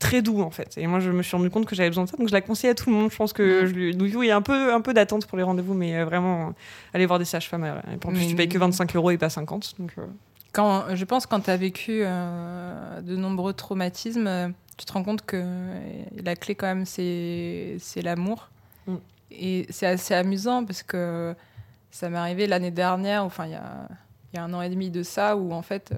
très 0.00 0.22
doux 0.22 0.40
en 0.42 0.50
fait. 0.50 0.76
Et 0.78 0.86
moi, 0.88 0.98
je 0.98 1.10
me 1.10 1.22
suis 1.22 1.36
rendu 1.36 1.50
compte 1.50 1.66
que 1.66 1.76
j'avais 1.76 1.90
besoin 1.90 2.04
de 2.04 2.08
ça, 2.08 2.16
donc 2.16 2.26
je 2.26 2.32
la 2.32 2.40
conseille 2.40 2.70
à 2.70 2.74
tout 2.74 2.90
le 2.90 2.96
monde. 2.96 3.12
Je 3.12 3.16
pense 3.16 3.32
que 3.32 3.66
je 3.66 3.72
lui... 3.72 3.94
donc, 3.94 4.08
oui, 4.16 4.26
il 4.26 4.28
y 4.28 4.32
a 4.32 4.36
un 4.36 4.42
peu, 4.42 4.74
un 4.74 4.80
peu 4.80 4.92
d'attente 4.92 5.26
pour 5.26 5.38
les 5.38 5.44
rendez-vous, 5.44 5.74
mais 5.74 5.96
euh, 5.96 6.04
vraiment, 6.04 6.48
euh, 6.48 6.52
allez 6.92 7.06
voir 7.06 7.20
des 7.20 7.24
sages-femmes. 7.24 7.62
euh, 7.62 7.80
en 8.04 8.12
plus, 8.12 8.26
tu 8.26 8.34
payes 8.34 8.48
que 8.48 8.58
25 8.58 8.96
euros 8.96 9.12
et 9.12 9.18
pas 9.18 9.30
50. 9.30 9.74
Donc, 9.78 9.92
euh, 9.98 10.06
Quand, 10.52 10.96
je 10.96 11.04
pense 11.04 11.26
quand 11.26 11.40
tu 11.40 11.50
as 11.50 11.56
vécu 11.56 12.00
de 12.00 13.16
nombreux 13.16 13.52
traumatismes, 13.52 14.52
tu 14.76 14.86
te 14.86 14.92
rends 14.92 15.04
compte 15.04 15.24
que 15.24 15.44
la 16.24 16.34
clé 16.34 16.56
quand 16.56 16.66
même 16.66 16.86
c'est 16.86 17.78
l'amour. 18.02 18.48
Mm. 18.86 18.94
Et 19.32 19.66
c'est 19.68 19.86
assez 19.86 20.14
amusant 20.14 20.64
parce 20.64 20.82
que 20.82 21.36
ça 21.92 22.08
m'est 22.08 22.18
arrivé 22.18 22.46
l'année 22.46 22.72
dernière, 22.72 23.22
enfin 23.24 23.46
il 23.46 23.52
y 23.52 23.54
a, 23.54 23.88
y 24.34 24.38
a 24.38 24.42
un 24.42 24.52
an 24.54 24.62
et 24.62 24.70
demi 24.70 24.90
de 24.90 25.02
ça, 25.02 25.36
où 25.36 25.52
en 25.52 25.62
fait 25.62 25.92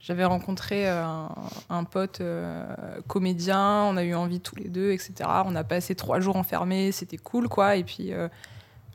j'avais 0.00 0.24
rencontré 0.24 0.88
euh, 0.88 1.04
un, 1.04 1.28
un 1.70 1.84
pote 1.84 2.20
euh, 2.20 2.64
comédien, 3.06 3.84
on 3.84 3.96
a 3.96 4.04
eu 4.04 4.14
envie 4.14 4.40
tous 4.40 4.56
les 4.56 4.68
deux, 4.68 4.92
etc. 4.92 5.12
On 5.44 5.54
a 5.56 5.64
passé 5.64 5.94
trois 5.94 6.20
jours 6.20 6.36
enfermés, 6.36 6.92
c'était 6.92 7.16
cool 7.16 7.48
quoi. 7.48 7.76
Et 7.76 7.84
puis 7.84 8.12
euh, 8.12 8.28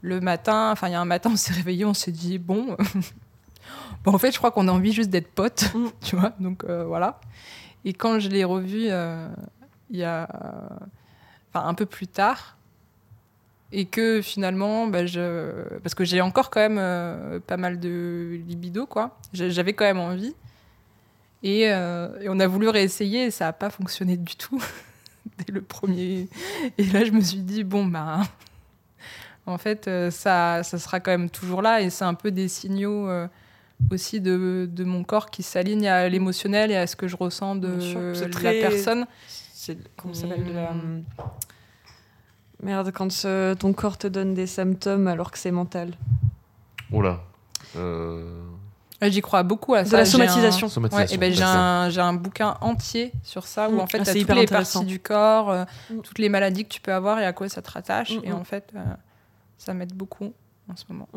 le 0.02 0.22
matin, 0.22 0.72
enfin 0.72 0.88
il 0.88 0.92
y 0.92 0.96
a 0.96 1.02
un 1.02 1.06
matin 1.06 1.32
on 1.34 1.38
s'est 1.38 1.54
réveillé, 1.54 1.86
on 1.86 1.94
s'est 1.94 2.12
dit 2.12 2.38
bon. 2.38 2.78
Bon, 4.04 4.14
en 4.14 4.18
fait, 4.18 4.34
je 4.34 4.38
crois 4.38 4.52
qu'on 4.52 4.68
a 4.68 4.72
envie 4.74 4.92
juste 4.92 5.10
d'être 5.10 5.32
potes, 5.32 5.74
Mm. 5.74 5.88
tu 6.02 6.18
vois. 6.18 6.34
Donc 6.40 6.66
euh, 6.66 6.84
voilà. 6.84 7.22
Et 7.86 7.94
quand 7.94 8.20
je 8.20 8.28
l'ai 8.28 8.44
revu 8.44 8.90
il 9.90 9.98
y 9.98 10.04
a, 10.04 10.28
enfin 11.50 11.66
un 11.68 11.74
peu 11.74 11.86
plus 11.86 12.08
tard, 12.08 12.58
et 13.74 13.86
que 13.86 14.22
finalement, 14.22 14.86
bah, 14.88 15.08
je, 15.08 15.80
parce 15.80 15.96
que 15.96 16.06
j'ai 16.06 16.22
encore 16.22 16.52
quand 16.52 16.60
même 16.60 16.78
euh, 16.80 17.40
pas 17.40 17.58
mal 17.58 17.80
de 17.80 18.40
libido, 18.48 18.86
quoi. 18.86 19.18
J'avais 19.34 19.74
quand 19.74 19.84
même 19.84 20.00
envie. 20.00 20.36
Et, 21.44 21.70
euh, 21.72 22.20
et 22.22 22.30
on 22.30 22.40
a 22.40 22.48
voulu 22.48 22.70
réessayer 22.70 23.26
et 23.26 23.32
ça 23.32 23.46
n'a 23.46 23.54
pas 23.54 23.70
fonctionné 23.70 24.16
du 24.18 24.36
tout 24.36 24.64
dès 25.46 25.52
le 25.54 25.62
premier. 25.62 26.30
Et 26.78 26.84
là, 26.86 27.04
je 27.04 27.12
me 27.12 27.22
suis 27.22 27.40
dit 27.42 27.64
bon 27.64 27.86
bah. 27.86 28.22
En 29.46 29.58
fait, 29.58 29.90
euh, 29.90 30.10
ça, 30.10 30.64
ça 30.64 30.78
sera 30.80 31.02
quand 31.02 31.12
même 31.12 31.30
toujours 31.30 31.62
là 31.62 31.82
et 31.82 31.90
c'est 31.90 32.06
un 32.06 32.14
peu 32.14 32.32
des 32.32 32.48
signaux 32.48 33.10
euh, 33.10 33.28
aussi 33.92 34.22
de, 34.22 34.70
de 34.72 34.84
mon 34.86 35.04
corps 35.04 35.30
qui 35.30 35.44
s'alignent 35.44 35.90
à 35.90 36.08
l'émotionnel 36.08 36.72
et 36.72 36.78
à 36.78 36.88
ce 36.88 36.96
que 36.96 37.10
je 37.10 37.18
ressens 37.18 37.58
de 37.58 38.14
la 38.22 38.30
très- 38.30 38.62
personne. 38.62 39.06
c'est 39.28 39.78
comment 39.98 40.14
ça 40.14 40.22
s'appelle 40.30 40.46
de 40.46 40.54
la 40.54 40.72
Mm. 40.72 41.04
merde 42.62 42.92
quand 42.94 43.10
ton 43.60 43.74
corps 43.74 43.98
te 43.98 44.08
donne 44.08 44.34
des 44.34 44.48
symptômes 44.48 45.08
alors 45.10 45.30
que 45.30 45.38
c'est 45.38 45.52
mental. 45.52 45.92
Oula. 46.92 47.20
Euh... 47.76 48.44
J'y 49.10 49.22
crois 49.22 49.44
beaucoup 49.44 49.74
à 49.74 49.84
De 49.84 49.88
ça. 49.90 49.98
la 49.98 50.04
J'ai 50.04 50.12
somatisation. 50.12 50.68
un- 50.68 50.70
Somatisation. 50.70 51.08
Ouais, 51.08 51.14
et 51.16 51.18
ben, 51.18 51.34
j'ai 51.34 51.44
un, 51.44 51.90
j'ai 51.90 52.02
un 52.02 52.14
bouquin 52.14 52.58
entier 52.62 53.12
sur 53.24 53.46
ça 53.48 53.70
où 53.70 53.74
Mm. 53.74 53.80
en 53.80 53.88
fait 53.88 53.98
Ah, 54.00 54.14
tu 54.14 54.20
toutes 54.26 54.36
les 54.36 54.46
parties 54.46 54.86
du 54.86 55.00
corps, 55.00 55.50
euh, 55.52 55.66
Mm. 55.90 56.00
toutes 56.02 56.20
les 56.20 56.30
maladies 56.30 56.64
que 56.66 56.70
tu 56.74 56.82
peux 56.82 56.94
avoir 56.94 57.20
et 57.20 57.26
à 57.26 57.34
quoi 57.34 57.50
ça 57.50 57.62
te 57.62 57.72
rattache. 57.72 58.16
Mm, 58.18 58.22
Et 58.26 58.32
en 58.34 58.44
fait, 58.44 58.70
euh, 58.76 58.80
ça 59.58 59.74
m'aide 59.74 59.94
beaucoup 59.94 60.34
en 60.72 60.76
ce 60.76 60.84
moment. 60.90 61.08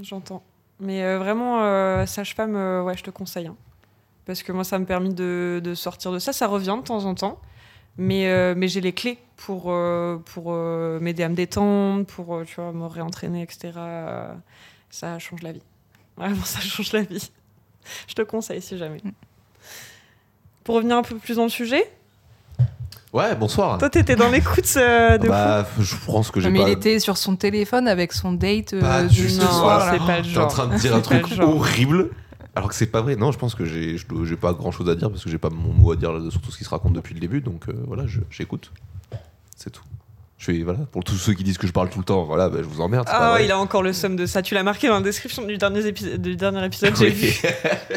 J'entends. 0.00 0.42
Mais 0.80 1.02
euh, 1.04 1.18
vraiment, 1.18 1.60
euh, 1.62 2.06
sage-femme, 2.06 2.56
euh, 2.56 2.82
ouais, 2.82 2.96
je 2.96 3.02
te 3.04 3.10
conseille. 3.10 3.46
hein. 3.46 3.56
Parce 4.24 4.42
que 4.42 4.52
moi, 4.52 4.64
ça 4.64 4.78
m'a 4.78 4.84
permis 4.86 5.12
de, 5.14 5.60
de 5.62 5.74
sortir 5.74 6.12
de 6.12 6.18
ça. 6.18 6.32
Ça 6.32 6.46
revient 6.46 6.76
de 6.80 6.84
temps 6.84 7.04
en 7.04 7.14
temps. 7.14 7.38
Mais, 7.98 8.26
euh, 8.28 8.54
mais 8.56 8.68
j'ai 8.68 8.80
les 8.80 8.92
clés 8.94 9.18
pour, 9.36 9.64
euh, 9.66 10.16
pour 10.16 10.46
euh, 10.48 10.98
m'aider 11.00 11.22
à 11.24 11.28
me 11.28 11.34
détendre, 11.34 12.06
pour 12.06 12.40
tu 12.46 12.54
vois, 12.60 12.72
me 12.72 12.86
réentraîner, 12.86 13.42
etc. 13.42 13.72
Ça 14.90 15.18
change 15.18 15.42
la 15.42 15.52
vie. 15.52 15.62
Vraiment, 16.16 16.44
ça 16.44 16.60
change 16.60 16.92
la 16.92 17.02
vie. 17.02 17.30
Je 18.06 18.14
te 18.14 18.22
conseille 18.22 18.62
si 18.62 18.78
jamais. 18.78 19.02
Pour 20.64 20.76
revenir 20.76 20.96
un 20.96 21.02
peu 21.02 21.16
plus 21.16 21.36
dans 21.36 21.44
le 21.44 21.48
sujet, 21.48 21.90
Ouais, 23.12 23.34
bonsoir. 23.34 23.76
toi, 23.76 23.90
t'étais 23.90 24.16
dans 24.16 24.30
l'écoute 24.30 24.72
euh, 24.76 25.18
de 25.18 25.24
fou. 25.24 25.28
Bah, 25.28 25.66
je 25.78 25.96
pense 26.06 26.30
que 26.30 26.40
j'ai 26.40 26.48
mais 26.48 26.60
pas. 26.60 26.68
il 26.68 26.72
était 26.72 26.98
sur 26.98 27.18
son 27.18 27.36
téléphone 27.36 27.86
avec 27.86 28.14
son 28.14 28.32
date 28.32 28.72
euh, 28.72 29.06
du 29.06 29.28
soir. 29.28 29.90
c'est 29.92 29.98
pas 29.98 30.20
le 30.20 30.32
T'es 30.32 30.38
en 30.38 30.46
train 30.46 30.66
de 30.66 30.76
dire 30.78 30.96
un 30.96 31.00
truc 31.00 31.26
horrible. 31.38 32.08
Alors 32.54 32.70
que 32.70 32.74
c'est 32.74 32.86
pas 32.86 33.02
vrai. 33.02 33.16
Non, 33.16 33.30
je 33.30 33.38
pense 33.38 33.54
que 33.54 33.66
j'ai, 33.66 33.98
pas 34.40 34.54
grand 34.54 34.70
chose 34.70 34.88
à 34.88 34.94
dire 34.94 35.10
parce 35.10 35.24
que 35.24 35.30
j'ai 35.30 35.38
pas 35.38 35.50
mon 35.50 35.74
mot 35.74 35.92
à 35.92 35.96
dire 35.96 36.10
sur 36.30 36.40
tout 36.40 36.50
ce 36.50 36.56
qui 36.56 36.64
se 36.64 36.70
raconte 36.70 36.94
depuis 36.94 37.12
le 37.12 37.20
début. 37.20 37.42
Donc 37.42 37.68
euh, 37.68 37.74
voilà, 37.86 38.04
j'écoute. 38.30 38.72
C'est 39.56 39.70
tout. 39.70 39.84
Je 40.42 40.50
fais, 40.50 40.62
voilà, 40.64 40.80
pour 40.90 41.04
tous 41.04 41.14
ceux 41.14 41.34
qui 41.34 41.44
disent 41.44 41.56
que 41.56 41.68
je 41.68 41.72
parle 41.72 41.88
tout 41.88 42.00
le 42.00 42.04
temps, 42.04 42.24
voilà, 42.24 42.48
bah, 42.48 42.58
je 42.62 42.66
vous 42.66 42.80
emmerde. 42.80 43.06
Ah, 43.08 43.36
il 43.40 43.52
a 43.52 43.58
encore 43.60 43.84
le 43.84 43.92
somme 43.92 44.16
de 44.16 44.26
ça. 44.26 44.42
Tu 44.42 44.54
l'as 44.54 44.64
marqué 44.64 44.88
dans 44.88 44.94
la 44.96 45.00
description 45.00 45.44
du 45.46 45.56
dernier, 45.56 45.82
épi- 45.82 46.18
du 46.18 46.34
dernier 46.34 46.64
épisode. 46.66 46.96
J'ai 46.96 47.04
Oui. 47.06 47.12
vu 47.12 47.32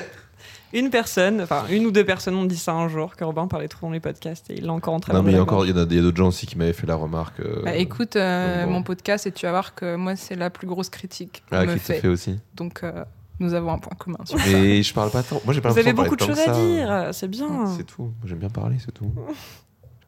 une 0.74 0.92
personne, 0.92 1.42
enfin 1.42 1.64
une 1.72 1.88
ou 1.88 1.92
deux 1.92 2.04
personnes 2.06 2.36
ont 2.36 2.46
dit 2.46 2.56
ça 2.58 2.74
un 2.74 2.88
jour, 2.88 3.16
que 3.16 3.24
Robin 3.24 3.48
parlait 3.48 3.68
trop 3.68 3.88
dans 3.88 3.94
les 3.94 4.00
podcasts 4.00 4.50
et 4.52 4.58
il 4.60 4.66
l'a 4.66 4.74
encore 4.74 4.94
en 4.94 5.00
train 5.00 5.14
non, 5.14 5.24
mais 5.24 5.32
il 5.32 5.36
y 5.36 5.38
a 5.40 5.42
encore, 5.42 5.66
il 5.66 5.72
y 5.72 5.74
en 5.74 5.78
a, 5.82 5.88
il 5.90 5.96
y 5.96 5.98
a 5.98 6.02
d'autres 6.04 6.18
gens 6.18 6.28
aussi 6.28 6.46
qui 6.46 6.56
m'avaient 6.56 6.74
fait 6.74 6.86
la 6.86 6.96
remarque. 6.96 7.40
euh, 7.40 7.64
Bah, 7.64 7.76
écoute 7.76 8.16
euh, 8.16 8.60
donc 8.60 8.68
bon. 8.68 8.74
mon 8.74 8.84
podcast 8.84 9.26
et 9.26 9.32
tu 9.32 9.48
vas 9.48 9.52
voir 9.52 9.74
que 9.74 9.96
moi 9.96 10.16
c'est 10.16 10.36
la 10.36 10.52
plus 10.52 10.68
grosse 10.68 10.90
critique 10.90 11.44
qu'on 11.50 11.58
ah, 11.58 11.66
me 11.66 11.74
qui 11.74 11.80
te 11.80 11.86
fait. 11.86 12.00
fait 12.02 12.08
aussi. 12.10 12.38
Donc 12.54 12.84
euh, 12.84 13.04
nous 13.40 13.54
avons 13.56 13.72
un 13.72 13.80
point 13.80 13.96
commun. 13.98 14.20
Sur... 14.26 14.38
Mais 14.38 14.84
je 14.84 14.94
parle 14.94 15.10
pas 15.12 15.24
tant. 15.24 15.42
Moi, 15.46 15.54
j'ai 15.54 15.62
pas 15.62 15.70
Vous 15.70 15.80
avez 15.80 15.94
parler 15.94 16.10
beaucoup 16.10 16.16
de 16.16 16.22
choses 16.26 16.40
à 16.40 16.46
ça. 16.46 16.52
dire, 16.54 17.10
c'est 17.12 17.28
bien. 17.28 17.66
C'est 17.76 17.84
tout. 17.86 18.04
Moi, 18.04 18.14
J'aime 18.26 18.38
bien 18.40 18.50
parler, 18.50 18.78
c'est 18.86 18.94
tout. 18.94 19.12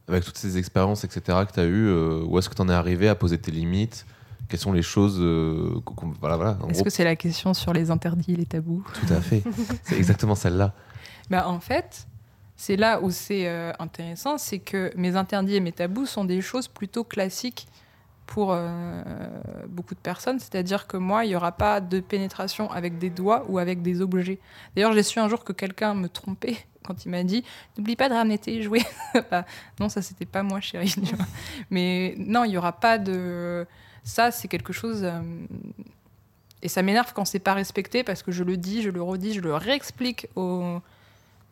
Avec 0.08 0.24
toutes 0.24 0.38
ces 0.38 0.58
expériences, 0.58 1.04
etc., 1.04 1.40
que 1.48 1.54
tu 1.54 1.60
as 1.60 1.66
eues, 1.66 1.88
euh, 1.88 2.24
où 2.26 2.40
est-ce 2.40 2.50
que 2.50 2.56
tu 2.56 2.62
en 2.62 2.70
es 2.70 2.74
arrivé 2.74 3.10
à 3.10 3.16
poser 3.16 3.38
tes 3.38 3.52
limites? 3.52 4.06
Quelles 4.48 4.60
sont 4.60 4.72
les 4.72 4.82
choses. 4.82 5.18
euh, 5.20 5.82
voilà, 6.22 6.38
voilà. 6.38 6.58
Est-ce 6.70 6.84
que 6.84 6.90
c'est 6.90 7.04
la 7.04 7.18
question 7.18 7.54
sur 7.54 7.74
les 7.74 7.92
interdits 7.92 8.34
et 8.34 8.38
les 8.38 8.46
tabous? 8.46 8.86
Tout 8.94 9.14
à 9.14 9.20
fait. 9.20 9.44
c'est 9.84 9.98
exactement 9.98 10.36
celle-là. 10.36 10.74
Bah, 11.30 11.50
en 11.50 11.60
fait, 11.60 12.08
c'est 12.56 12.76
là 12.78 13.02
où 13.02 13.12
c'est 13.12 13.48
euh, 13.48 13.72
intéressant, 13.80 14.38
c'est 14.38 14.60
que 14.60 14.92
mes 14.96 15.16
interdits 15.16 15.56
et 15.56 15.60
mes 15.60 15.74
tabous 15.74 16.06
sont 16.06 16.26
des 16.26 16.42
choses 16.42 16.68
plutôt 16.68 17.04
classiques 17.04 17.68
pour 18.26 18.52
euh, 18.52 19.04
beaucoup 19.70 19.96
de 19.96 20.00
personnes. 20.00 20.40
C'est-à-dire 20.40 20.88
que 20.88 20.98
moi, 20.98 21.26
il 21.26 21.30
n'y 21.30 21.36
aura 21.36 21.52
pas 21.52 21.82
de 21.82 22.00
pénétration 22.00 22.72
avec 22.72 22.98
des 22.98 23.10
doigts 23.10 23.46
ou 23.48 23.58
avec 23.58 23.82
des 23.82 24.02
objets. 24.02 24.40
D'ailleurs, 24.76 24.94
j'ai 24.94 25.04
su 25.04 25.20
un 25.20 25.30
jour 25.30 25.44
que 25.44 25.54
quelqu'un 25.54 25.94
me 25.94 26.10
trompait 26.10 26.58
quand 26.88 27.06
il 27.06 27.10
m'a 27.10 27.24
dit 27.24 27.44
N'oublie 27.78 27.96
pas 27.96 28.10
de 28.10 28.14
ramener 28.16 28.38
tes 28.40 28.64
jouets. 28.64 28.86
Bah, 29.32 29.46
non, 29.80 29.90
ça, 29.90 30.02
c'était 30.02 30.26
pas 30.26 30.42
moi, 30.44 30.60
chérie. 30.62 30.96
Mais 31.70 32.16
non, 32.18 32.44
il 32.46 32.50
n'y 32.50 32.58
aura 32.58 32.74
pas 32.80 32.98
de. 32.98 33.68
Ça, 34.04 34.32
c'est 34.32 34.48
quelque 34.48 34.74
chose. 34.74 35.02
euh, 35.04 35.22
Et 36.64 36.70
ça 36.70 36.82
m'énerve 36.82 37.14
quand 37.14 37.26
c'est 37.26 37.40
pas 37.40 37.54
respecté 37.54 38.04
parce 38.04 38.24
que 38.24 38.32
je 38.32 38.44
le 38.44 38.58
dis, 38.58 38.82
je 38.82 38.90
le 38.90 39.02
redis, 39.02 39.34
je 39.34 39.42
le 39.42 39.54
réexplique 39.54 40.28
aux, 40.36 40.80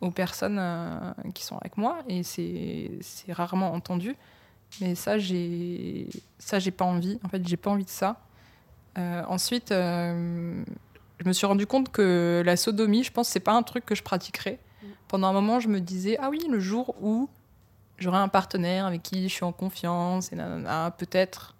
aux 0.00 0.10
personnes 0.10 0.58
euh, 0.58 0.98
qui 1.34 1.44
sont 1.44 1.56
avec 1.58 1.76
moi 1.76 1.98
et 2.08 2.22
c'est 2.22 2.90
rarement 3.32 3.72
entendu. 3.72 4.16
Mais 4.80 4.94
ça, 4.96 5.16
j'ai 5.18 6.08
ça 6.38 6.58
j'ai 6.58 6.72
pas 6.72 6.84
envie. 6.84 7.18
En 7.24 7.28
fait, 7.28 7.46
j'ai 7.46 7.56
pas 7.56 7.70
envie 7.70 7.84
de 7.84 7.90
ça. 7.90 8.20
Euh, 8.98 9.22
ensuite, 9.28 9.68
je 9.70 11.24
me 11.28 11.32
suis 11.32 11.46
rendu 11.46 11.66
compte 11.66 11.90
que 11.92 12.42
la 12.44 12.56
sodomie, 12.56 13.04
je 13.04 13.12
pense, 13.12 13.28
c'est 13.28 13.40
pas 13.40 13.52
un 13.52 13.62
truc 13.62 13.84
que 13.86 13.94
je 13.94 14.02
pratiquerais. 14.02 14.58
Pendant 15.08 15.28
un 15.28 15.32
moment, 15.32 15.60
je 15.60 15.68
me 15.68 15.80
disais 15.80 16.16
ah 16.20 16.30
oui, 16.30 16.40
le 16.50 16.58
jour 16.60 16.94
où 17.00 17.28
j'aurai 17.98 18.18
un 18.18 18.28
partenaire 18.28 18.86
avec 18.86 19.02
qui 19.02 19.28
je 19.28 19.34
suis 19.34 19.44
en 19.44 19.52
confiance 19.52 20.32
et 20.32 20.36
nanana, 20.36 20.90
peut-être. 20.96 21.54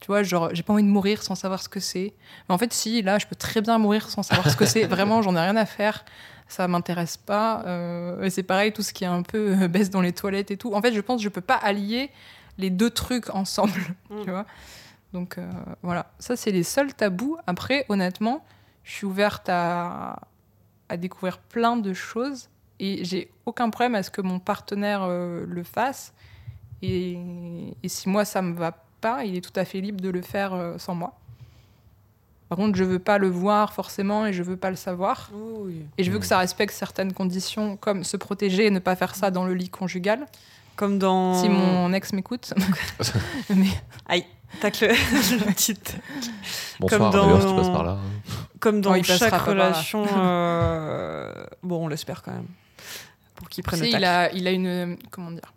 Tu 0.00 0.08
vois, 0.08 0.22
genre, 0.22 0.50
j'ai 0.52 0.62
pas 0.62 0.74
envie 0.74 0.82
de 0.82 0.88
mourir 0.88 1.22
sans 1.22 1.34
savoir 1.34 1.62
ce 1.62 1.68
que 1.68 1.80
c'est. 1.80 2.12
Mais 2.48 2.54
en 2.54 2.58
fait, 2.58 2.72
si, 2.72 3.00
là, 3.02 3.18
je 3.18 3.26
peux 3.26 3.34
très 3.34 3.62
bien 3.62 3.78
mourir 3.78 4.10
sans 4.10 4.22
savoir 4.22 4.50
ce 4.50 4.56
que 4.56 4.66
c'est. 4.66 4.84
Vraiment, 4.86 5.22
j'en 5.22 5.34
ai 5.34 5.40
rien 5.40 5.56
à 5.56 5.64
faire. 5.64 6.04
Ça 6.48 6.68
m'intéresse 6.68 7.16
pas. 7.16 7.62
Euh, 7.66 8.22
et 8.22 8.30
c'est 8.30 8.42
pareil, 8.42 8.72
tout 8.72 8.82
ce 8.82 8.92
qui 8.92 9.04
est 9.04 9.08
un 9.08 9.22
peu 9.22 9.56
euh, 9.62 9.68
baisse 9.68 9.90
dans 9.90 10.02
les 10.02 10.12
toilettes 10.12 10.50
et 10.50 10.56
tout. 10.56 10.74
En 10.74 10.82
fait, 10.82 10.92
je 10.92 11.00
pense 11.00 11.20
que 11.20 11.24
je 11.24 11.28
peux 11.28 11.40
pas 11.40 11.56
allier 11.56 12.10
les 12.58 12.70
deux 12.70 12.90
trucs 12.90 13.30
ensemble. 13.34 13.72
Mm. 14.08 14.22
Tu 14.22 14.30
vois 14.30 14.46
Donc, 15.12 15.38
euh, 15.38 15.50
voilà. 15.82 16.12
Ça, 16.20 16.36
c'est 16.36 16.52
les 16.52 16.62
seuls 16.62 16.94
tabous. 16.94 17.36
Après, 17.48 17.84
honnêtement, 17.88 18.44
je 18.84 18.92
suis 18.92 19.06
ouverte 19.06 19.48
à, 19.48 20.20
à 20.88 20.96
découvrir 20.96 21.38
plein 21.38 21.76
de 21.76 21.92
choses. 21.92 22.48
Et 22.80 23.04
j'ai 23.04 23.30
aucun 23.46 23.70
problème 23.70 23.94
à 23.94 24.02
ce 24.02 24.10
que 24.10 24.20
mon 24.20 24.38
partenaire 24.38 25.00
euh, 25.04 25.44
le 25.48 25.62
fasse. 25.62 26.12
Et, 26.82 27.18
et 27.82 27.88
si 27.88 28.08
moi, 28.08 28.24
ça 28.24 28.42
me 28.42 28.54
va 28.54 28.72
pas, 29.00 29.24
il 29.24 29.36
est 29.36 29.40
tout 29.40 29.58
à 29.58 29.64
fait 29.64 29.80
libre 29.80 30.00
de 30.00 30.10
le 30.10 30.20
faire 30.22 30.52
euh, 30.54 30.76
sans 30.78 30.94
moi. 30.94 31.14
Par 32.48 32.58
contre, 32.58 32.76
je 32.78 32.84
veux 32.84 32.98
pas 33.00 33.18
le 33.18 33.28
voir 33.28 33.72
forcément 33.72 34.24
et 34.26 34.32
je 34.32 34.42
veux 34.42 34.56
pas 34.56 34.70
le 34.70 34.76
savoir. 34.76 35.30
Et 35.98 36.04
je 36.04 36.10
veux 36.12 36.18
que 36.20 36.26
ça 36.26 36.38
respecte 36.38 36.72
certaines 36.72 37.12
conditions, 37.12 37.76
comme 37.76 38.04
se 38.04 38.16
protéger 38.16 38.66
et 38.66 38.70
ne 38.70 38.78
pas 38.78 38.94
faire 38.94 39.16
ça 39.16 39.30
dans 39.32 39.44
le 39.44 39.54
lit 39.54 39.68
conjugal. 39.68 40.26
Comme 40.76 40.98
dans. 40.98 41.34
Si 41.42 41.48
mon 41.48 41.92
ex 41.94 42.12
m'écoute. 42.12 42.52
Mais 43.50 43.66
Aïe, 44.06 44.26
tac 44.60 44.80
le, 44.82 44.88
le 44.90 45.52
petit- 45.54 45.74
Bonsoir, 46.78 47.10
dans- 47.10 47.24
d'ailleurs, 47.26 47.40
si 47.42 47.48
tu 47.48 47.54
passes 47.56 47.70
par 47.70 47.82
là. 47.84 47.92
hein. 47.92 48.32
Comme 48.60 48.80
dans 48.80 48.94
Oh, 48.96 49.02
chaque 49.02 49.34
relation. 49.40 50.06
euh, 50.18 51.46
Bon, 51.62 51.86
on 51.86 51.88
l'espère 51.88 52.22
quand 52.22 52.32
même. 52.32 52.46
Pour 53.34 53.48
qu'il 53.48 53.62
prenne 53.64 53.80
le 53.80 53.88
il 53.88 54.04
a, 54.04 54.32
il 54.32 54.46
a 54.46 54.50
une. 54.50 54.96
Comment 55.10 55.30
dire 55.30 55.52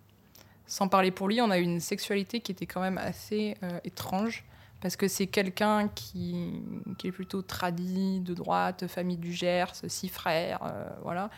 Sans 0.67 0.88
parler 0.88 1.12
pour 1.12 1.27
lui, 1.27 1.41
on 1.41 1.49
a 1.49 1.58
une 1.58 1.79
sexualité 1.79 2.41
qui 2.41 2.51
était 2.51 2.65
quand 2.65 2.82
même 2.82 2.97
assez 2.97 3.55
euh, 3.63 3.79
étrange. 3.84 4.43
Parce 4.82 4.95
que 4.95 5.10
c'est 5.10 5.27
quelqu'un 5.27 5.89
qui, 5.89 6.62
qui 6.97 7.08
est 7.08 7.12
plutôt 7.12 7.41
tradit, 7.41 8.21
de 8.21 8.34
droite, 8.34 8.88
famille 8.88 9.17
du 9.17 9.34
Gers, 9.34 9.73
six 9.88 10.08
frères, 10.08 10.60
euh, 10.63 10.89
voilà. 11.03 11.29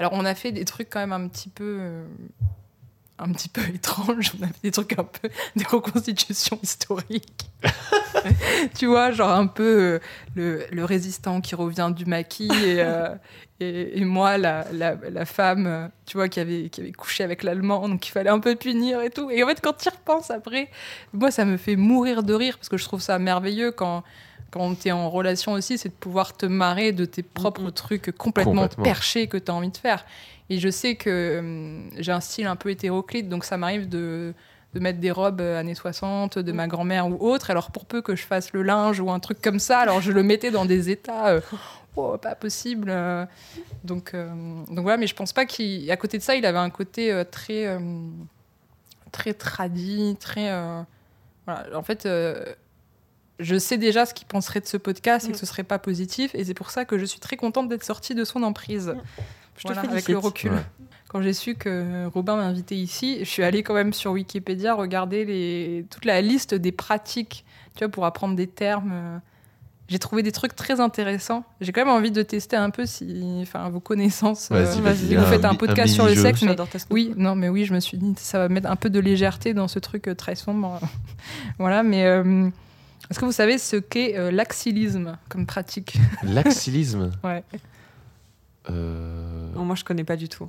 Alors 0.00 0.12
on 0.14 0.24
a 0.24 0.34
fait 0.34 0.50
des 0.50 0.64
trucs 0.64 0.90
quand 0.90 0.98
même 0.98 1.12
un 1.12 1.28
petit 1.28 1.50
peu. 1.50 2.04
Un 3.20 3.32
petit 3.32 3.48
peu 3.48 3.62
étranges. 3.74 4.32
On 4.40 4.46
des 4.62 4.70
trucs 4.70 4.98
un 4.98 5.04
peu. 5.04 5.28
des 5.56 5.64
reconstitutions 5.64 6.58
historiques. 6.62 7.50
tu 8.78 8.86
vois, 8.86 9.12
genre 9.12 9.30
un 9.30 9.46
peu 9.46 9.64
euh, 9.64 9.98
le, 10.34 10.66
le 10.70 10.84
résistant 10.84 11.40
qui 11.40 11.54
revient 11.54 11.92
du 11.94 12.06
maquis 12.06 12.48
et, 12.64 12.80
euh, 12.80 13.14
et, 13.60 14.00
et 14.00 14.04
moi, 14.04 14.38
la, 14.38 14.66
la, 14.72 14.96
la 15.10 15.24
femme, 15.24 15.66
euh, 15.66 15.88
tu 16.06 16.16
vois, 16.16 16.28
qui 16.28 16.40
avait, 16.40 16.68
qui 16.70 16.80
avait 16.80 16.92
couché 16.92 17.22
avec 17.22 17.42
l'allemand, 17.42 17.88
donc 17.88 18.06
il 18.06 18.10
fallait 18.10 18.30
un 18.30 18.40
peu 18.40 18.56
punir 18.56 19.00
et 19.02 19.10
tout. 19.10 19.30
Et 19.30 19.42
en 19.42 19.46
fait, 19.46 19.60
quand 19.60 19.74
tu 19.74 19.86
y 19.86 19.90
repenses 19.90 20.30
après, 20.30 20.70
moi, 21.12 21.30
ça 21.30 21.44
me 21.44 21.56
fait 21.56 21.76
mourir 21.76 22.22
de 22.22 22.34
rire 22.34 22.56
parce 22.56 22.68
que 22.68 22.78
je 22.78 22.84
trouve 22.84 23.00
ça 23.00 23.18
merveilleux 23.18 23.72
quand. 23.72 24.02
Quand 24.50 24.74
tu 24.78 24.88
es 24.88 24.92
en 24.92 25.08
relation 25.10 25.52
aussi, 25.52 25.78
c'est 25.78 25.88
de 25.90 25.94
pouvoir 25.94 26.36
te 26.36 26.46
marrer 26.46 26.92
de 26.92 27.04
tes 27.04 27.22
propres 27.22 27.70
trucs 27.70 28.10
complètement, 28.16 28.62
Complètement. 28.62 28.84
perchés 28.84 29.26
que 29.28 29.36
tu 29.36 29.50
as 29.50 29.54
envie 29.54 29.70
de 29.70 29.76
faire. 29.76 30.04
Et 30.48 30.58
je 30.58 30.68
sais 30.68 30.96
que 30.96 31.38
hum, 31.38 31.90
j'ai 31.98 32.10
un 32.12 32.20
style 32.20 32.46
un 32.46 32.56
peu 32.56 32.70
hétéroclite, 32.70 33.28
donc 33.28 33.44
ça 33.44 33.56
m'arrive 33.56 33.88
de, 33.88 34.34
de 34.74 34.80
mettre 34.80 34.98
des 34.98 35.12
robes 35.12 35.40
euh, 35.40 35.60
années 35.60 35.76
60 35.76 36.38
de 36.40 36.52
ma 36.52 36.66
grand-mère 36.66 37.06
ou 37.08 37.16
autre. 37.20 37.50
Alors 37.50 37.70
pour 37.70 37.86
peu 37.86 38.02
que 38.02 38.16
je 38.16 38.24
fasse 38.24 38.52
le 38.52 38.62
linge 38.62 38.98
ou 38.98 39.10
un 39.12 39.20
truc 39.20 39.40
comme 39.40 39.60
ça, 39.60 39.78
alors 39.78 40.00
je 40.00 40.10
le 40.10 40.22
mettais 40.24 40.50
dans 40.50 40.64
des 40.64 40.90
états 40.90 41.28
euh, 41.28 41.40
oh, 41.96 42.16
pas 42.18 42.34
possible. 42.34 42.88
euh. 42.90 43.24
donc, 43.84 44.14
euh, 44.14 44.28
donc 44.68 44.80
voilà, 44.80 44.96
mais 44.96 45.06
je 45.06 45.14
pense 45.14 45.32
pas 45.32 45.46
qu'à 45.46 45.96
côté 45.96 46.18
de 46.18 46.22
ça, 46.24 46.34
il 46.34 46.44
avait 46.44 46.58
un 46.58 46.70
côté 46.70 47.12
euh, 47.12 47.22
très 47.22 47.66
euh, 47.68 47.78
très 49.12 49.34
tradit, 49.34 50.16
très 50.18 50.50
euh, 50.50 50.82
voilà. 51.46 51.66
En 51.78 51.82
fait. 51.84 52.08
Je 53.40 53.58
sais 53.58 53.78
déjà 53.78 54.06
ce 54.06 54.14
qu'il 54.14 54.26
penserait 54.26 54.60
de 54.60 54.66
ce 54.66 54.76
podcast 54.76 55.28
et 55.28 55.32
que 55.32 55.38
ce 55.38 55.46
serait 55.46 55.64
pas 55.64 55.78
positif, 55.78 56.30
et 56.34 56.44
c'est 56.44 56.54
pour 56.54 56.70
ça 56.70 56.84
que 56.84 56.98
je 56.98 57.04
suis 57.04 57.20
très 57.20 57.36
contente 57.36 57.68
d'être 57.68 57.84
sortie 57.84 58.14
de 58.14 58.24
son 58.24 58.42
emprise. 58.42 58.94
Je 59.56 59.62
te 59.62 59.68
Voilà, 59.68 59.80
avec 59.80 59.90
félicite. 60.04 60.08
le 60.10 60.18
recul. 60.18 60.52
Ouais. 60.52 60.58
Quand 61.08 61.20
j'ai 61.22 61.32
su 61.32 61.54
que 61.56 62.06
Robin 62.06 62.36
m'invitait 62.36 62.76
ici, 62.76 63.18
je 63.20 63.24
suis 63.24 63.42
allée 63.42 63.62
quand 63.64 63.74
même 63.74 63.92
sur 63.92 64.12
Wikipédia 64.12 64.74
regarder 64.74 65.24
les... 65.24 65.84
toute 65.90 66.04
la 66.04 66.20
liste 66.20 66.54
des 66.54 66.70
pratiques, 66.72 67.44
tu 67.74 67.84
vois, 67.84 67.90
pour 67.90 68.06
apprendre 68.06 68.36
des 68.36 68.46
termes. 68.46 69.20
J'ai 69.88 69.98
trouvé 69.98 70.22
des 70.22 70.30
trucs 70.30 70.54
très 70.54 70.78
intéressants. 70.78 71.42
J'ai 71.60 71.72
quand 71.72 71.80
même 71.84 71.92
envie 71.92 72.12
de 72.12 72.22
tester 72.22 72.54
un 72.54 72.70
peu 72.70 72.86
si, 72.86 73.40
enfin, 73.42 73.68
vos 73.70 73.80
connaissances. 73.80 74.48
euh, 74.52 74.62
Vas-y, 74.64 74.80
vas-y, 74.80 74.96
si 75.08 75.16
vous 75.16 75.22
un 75.22 75.26
faites 75.26 75.44
un 75.44 75.56
podcast 75.56 75.90
un 75.90 75.94
sur 75.94 76.06
le 76.06 76.14
sexe, 76.14 76.42
mais 76.42 76.54
oui, 76.90 77.12
non, 77.16 77.34
mais 77.34 77.48
oui, 77.48 77.64
je 77.64 77.74
me 77.74 77.80
suis 77.80 77.98
dit, 77.98 78.14
ça 78.16 78.38
va 78.38 78.48
mettre 78.48 78.70
un 78.70 78.76
peu 78.76 78.88
de 78.88 79.00
légèreté 79.00 79.52
dans 79.52 79.66
ce 79.66 79.80
truc 79.80 80.06
euh, 80.06 80.14
très 80.14 80.36
sombre. 80.36 80.78
voilà, 81.58 81.82
mais 81.82 82.04
euh, 82.06 82.48
est-ce 83.10 83.18
que 83.18 83.24
vous 83.24 83.32
savez 83.32 83.58
ce 83.58 83.76
qu'est 83.76 84.16
euh, 84.16 84.30
l'axillisme 84.30 85.18
comme 85.28 85.46
pratique? 85.46 85.96
L'axillisme. 86.22 87.10
Ouais. 87.24 87.42
Euh... 88.70 89.48
Non, 89.54 89.64
moi, 89.64 89.74
je 89.74 89.84
connais 89.84 90.04
pas 90.04 90.16
du 90.16 90.28
tout. 90.28 90.48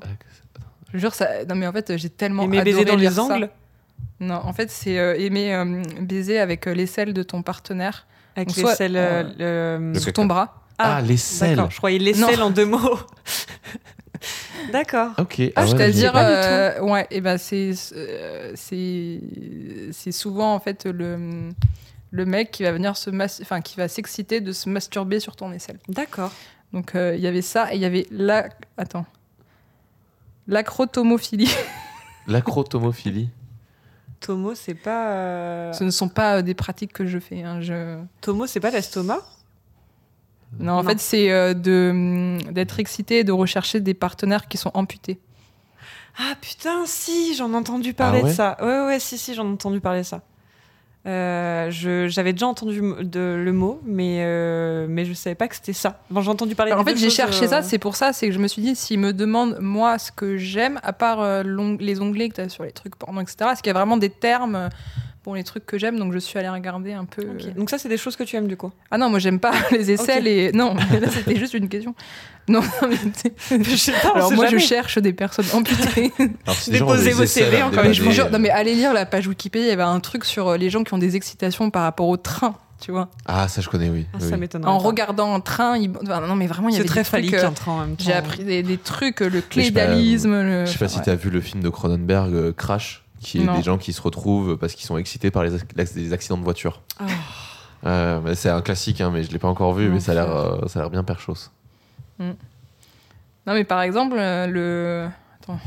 Je 0.93 0.99
jure, 0.99 1.13
ça. 1.15 1.45
Non, 1.45 1.55
mais 1.55 1.65
en 1.67 1.71
fait, 1.71 1.97
j'ai 1.97 2.09
tellement. 2.09 2.43
Aimer 2.43 2.61
baiser 2.63 2.85
dans 2.85 2.95
les 2.97 3.09
ça. 3.09 3.23
angles? 3.23 3.49
Non, 4.19 4.35
en 4.43 4.53
fait, 4.53 4.69
c'est 4.69 4.99
euh, 4.99 5.15
aimer 5.17 5.53
euh, 5.55 5.81
baiser 6.01 6.39
avec 6.39 6.67
euh, 6.67 6.73
l'aisselle 6.73 7.13
de 7.13 7.23
ton 7.23 7.41
partenaire 7.41 8.05
avec 8.35 8.49
En 8.49 8.53
les 8.69 8.75
selles. 8.75 8.97
euh, 8.97 9.23
euh, 9.39 9.93
le- 9.93 9.99
caca. 9.99 10.11
ton 10.11 10.25
bras. 10.25 10.61
Ah, 10.77 11.01
les 11.01 11.17
selles. 11.17 11.55
D'accord, 11.55 11.71
je 11.71 11.77
croyais 11.77 11.99
les 11.99 12.13
Non. 12.13 12.27
selles 12.27 12.41
en 12.43 12.49
deux 12.51 12.65
mots. 12.65 12.79
D'accord. 14.71 15.11
Ok. 15.17 15.41
Ah, 15.55 15.63
ouais, 15.63 15.67
C'est-à-dire, 15.69 16.11
pas 16.11 16.25
du 16.29 16.31
euh, 16.47 16.81
ouais, 16.83 17.07
et 17.09 17.21
ben 17.21 17.37
c'est 17.37 17.71
euh, 17.95 18.51
c'est 18.55 19.19
c'est 19.91 20.11
souvent 20.11 20.53
en 20.53 20.59
fait 20.59 20.85
le 20.85 21.49
le 22.11 22.25
mec 22.25 22.51
qui 22.51 22.63
va 22.63 22.71
venir 22.71 22.95
se 22.97 23.09
mas- 23.09 23.39
enfin 23.41 23.61
qui 23.61 23.77
va 23.77 23.87
s'exciter 23.87 24.41
de 24.41 24.51
se 24.51 24.69
masturber 24.69 25.19
sur 25.19 25.35
ton 25.35 25.51
aisselle. 25.51 25.79
D'accord. 25.87 26.31
Donc 26.73 26.95
euh, 26.95 27.15
il 27.15 27.21
y 27.21 27.27
avait 27.27 27.41
ça 27.41 27.73
et 27.73 27.75
il 27.77 27.81
y 27.81 27.85
avait 27.85 28.05
la 28.11 28.47
attends 28.77 29.05
l'acrotomophilie. 30.47 31.49
L'acrotomophilie. 32.27 33.29
Tomo, 34.19 34.53
c'est 34.53 34.75
pas. 34.75 35.13
euh, 35.13 35.73
Ce 35.73 35.83
ne 35.83 35.89
sont 35.89 36.07
pas 36.09 36.37
euh, 36.37 36.41
des 36.43 36.53
pratiques 36.53 36.93
que 36.93 37.07
je 37.07 37.17
fais. 37.17 37.41
hein, 37.41 37.61
je... 37.61 37.99
Tomo, 38.21 38.45
c'est 38.45 38.59
pas 38.59 38.69
l'estomac? 38.69 39.19
Non, 40.59 40.73
en 40.73 40.83
Non. 40.83 40.89
fait, 40.89 40.99
c'est 40.99 41.31
euh, 41.31 41.53
de 41.55 41.89
hum, 41.91 42.53
d'être 42.53 42.79
excité 42.79 43.19
et 43.19 43.23
de 43.23 43.31
rechercher 43.31 43.79
des 43.79 43.95
partenaires 43.95 44.47
qui 44.47 44.57
sont 44.57 44.69
amputés. 44.75 45.19
Ah 46.19 46.35
putain, 46.39 46.85
si, 46.85 47.33
j'en 47.35 47.53
ai 47.53 47.55
entendu 47.55 47.93
parler 47.93 48.19
Ah 48.19 48.23
ouais? 48.25 48.29
de 48.29 48.35
ça. 48.35 48.57
Ouais, 48.61 48.85
ouais, 48.85 48.99
si, 48.99 49.17
si, 49.17 49.33
j'en 49.33 49.45
ai 49.47 49.53
entendu 49.53 49.79
parler 49.81 50.01
de 50.01 50.05
ça. 50.05 50.21
Euh, 51.07 51.71
J'avais 52.09 52.33
déjà 52.33 52.47
entendu 52.47 52.81
de, 53.01 53.35
le 53.43 53.53
mot, 53.53 53.81
mais, 53.85 54.17
euh, 54.21 54.85
mais 54.87 55.05
je 55.05 55.13
savais 55.13 55.35
pas 55.35 55.47
que 55.47 55.55
c'était 55.55 55.73
ça. 55.73 55.99
Bon, 56.11 56.21
j'ai 56.21 56.29
entendu 56.29 56.53
parler 56.53 56.71
Alors, 56.71 56.83
en 56.83 56.85
fait, 56.85 56.95
j'ai 56.95 57.09
cherché 57.09 57.45
euh, 57.45 57.49
ça, 57.49 57.61
c'est 57.63 57.79
pour 57.79 57.95
ça, 57.95 58.13
c'est 58.13 58.27
que 58.27 58.33
je 58.33 58.39
me 58.39 58.47
suis 58.47 58.61
dit, 58.61 58.75
s'il 58.75 58.99
me 58.99 59.11
demande, 59.11 59.57
moi, 59.59 59.97
ce 59.97 60.11
que 60.11 60.37
j'aime, 60.37 60.79
à 60.83 60.93
part 60.93 61.21
euh, 61.21 61.43
les 61.79 62.01
onglets 62.01 62.29
que 62.29 62.35
tu 62.35 62.41
as 62.41 62.49
sur 62.49 62.63
les 62.63 62.71
trucs 62.71 62.95
porno, 62.95 63.21
etc., 63.21 63.49
est-ce 63.51 63.63
qu'il 63.63 63.71
y 63.71 63.75
a 63.75 63.79
vraiment 63.79 63.97
des 63.97 64.11
termes 64.11 64.55
euh, 64.55 64.69
pour 65.23 65.35
les 65.35 65.43
trucs 65.43 65.65
que 65.65 65.77
j'aime 65.77 65.99
Donc, 65.99 66.13
je 66.13 66.19
suis 66.19 66.39
allée 66.39 66.49
regarder 66.49 66.93
un 66.93 67.05
peu. 67.05 67.21
euh. 67.21 67.51
Donc 67.55 67.69
ça, 67.69 67.77
c'est 67.77 67.89
des 67.89 67.97
choses 67.97 68.15
que 68.15 68.23
tu 68.23 68.35
aimes 68.35 68.47
du 68.47 68.57
coup? 68.57 68.71
Ah 68.89 68.97
non, 68.97 69.09
moi, 69.09 69.19
j'aime 69.19 69.39
pas 69.39 69.51
les 69.71 69.91
aisselles 69.91 70.23
Ok. 70.23 70.27
et. 70.27 70.51
Non, 70.51 70.75
mais 70.91 70.99
là, 71.01 71.07
c'était 71.11 71.35
juste 71.35 71.53
une 71.53 71.69
question. 71.69 71.93
Non, 72.47 72.61
mais 72.89 72.95
c'est- 73.13 73.63
je 73.63 73.75
sais 73.75 73.91
pas, 73.91 74.13
Alors, 74.15 74.31
moi, 74.33 74.47
je 74.47 74.57
cherche 74.57 74.97
des 74.97 75.13
personnes 75.13 75.45
amputées. 75.53 76.11
Déposez 76.69 77.11
vos 77.11 77.25
CV 77.25 77.61
encore 77.61 77.83
Mais 77.83 77.93
je 77.93 78.01
vous 78.01 78.09
dépanner, 78.09 78.13
jure, 78.15 78.31
non, 78.31 78.39
mais 78.39 78.49
allez 78.49 78.73
lire 78.75 78.93
la 78.93 79.05
page 79.05 79.27
Wikipédia, 79.27 79.67
il 79.67 79.69
y 79.69 79.73
avait 79.73 79.83
un 79.83 79.99
truc 79.99 80.25
sur 80.25 80.47
euh, 80.49 80.57
les 80.57 80.69
gens 80.69 80.83
qui 80.83 80.93
ont 80.93 80.97
des 80.97 81.15
excitations 81.15 81.69
par 81.69 81.83
rapport 81.83 82.07
au 82.07 82.17
train, 82.17 82.55
tu 82.81 82.91
vois. 82.91 83.09
Ah, 83.27 83.47
ça, 83.47 83.61
je 83.61 83.69
connais, 83.69 83.89
oui. 83.89 84.07
Ah, 84.13 84.17
oui. 84.19 84.27
ça 84.29 84.37
m'étonnerait. 84.37 84.71
En 84.71 84.79
pas. 84.79 84.87
regardant 84.87 85.33
un 85.35 85.39
train, 85.39 85.77
il... 85.77 85.91
enfin, 86.01 86.21
non, 86.27 86.35
mais 86.35 86.47
vraiment, 86.47 86.69
il 86.69 86.73
y 86.75 86.79
avait 86.79 86.85
très 86.87 87.01
des 87.01 87.03
trucs, 87.05 87.11
phallique 87.11 87.33
euh, 87.35 87.47
un 87.47 87.51
train. 87.51 87.87
J'ai 87.99 88.13
appris 88.13 88.43
des, 88.43 88.63
des 88.63 88.77
trucs, 88.77 89.19
le 89.19 89.29
Mais 89.29 89.35
je 89.35 89.39
sais 89.39 89.71
pas, 89.71 89.81
clédalisme. 89.85 90.31
le- 90.41 90.65
Je 90.65 90.71
sais 90.71 90.79
pas 90.79 90.87
si 90.87 90.97
ouais. 90.97 91.03
tu 91.03 91.09
as 91.11 91.15
vu 91.15 91.29
le 91.29 91.41
film 91.41 91.61
de 91.61 91.69
Cronenberg, 91.69 92.33
euh, 92.33 92.51
Crash, 92.51 93.00
qui 93.21 93.41
est 93.41 93.45
Non. 93.45 93.55
des 93.55 93.63
gens 93.63 93.77
qui 93.77 93.93
se 93.93 94.01
retrouvent 94.01 94.57
parce 94.57 94.73
qu'ils 94.73 94.85
sont 94.85 94.97
excités 94.97 95.31
par 95.31 95.43
les, 95.43 95.55
ac- 95.57 95.95
les 95.95 96.11
accidents 96.13 96.37
de 96.37 96.43
voiture. 96.43 96.81
Ah. 96.99 97.05
Euh, 97.85 98.35
c'est 98.35 98.49
un 98.49 98.61
classique, 98.61 98.99
hein, 99.01 99.09
mais 99.13 99.23
je 99.23 99.31
l'ai 99.31 99.39
pas 99.39 99.47
encore 99.47 99.73
vu, 99.73 99.89
mais 99.89 99.99
ça 99.99 100.11
a 100.11 100.15
l'air, 100.15 100.29
euh, 100.35 100.67
ça 100.67 100.79
a 100.79 100.81
l'air 100.83 100.89
bien 100.91 101.03
perchos. 101.03 101.49
Non, 102.19 102.35
mais 103.53 103.63
par 103.63 103.81
exemple, 103.81 104.15
euh, 104.19 104.45
le. 104.47 105.07
Attends, 105.41 105.59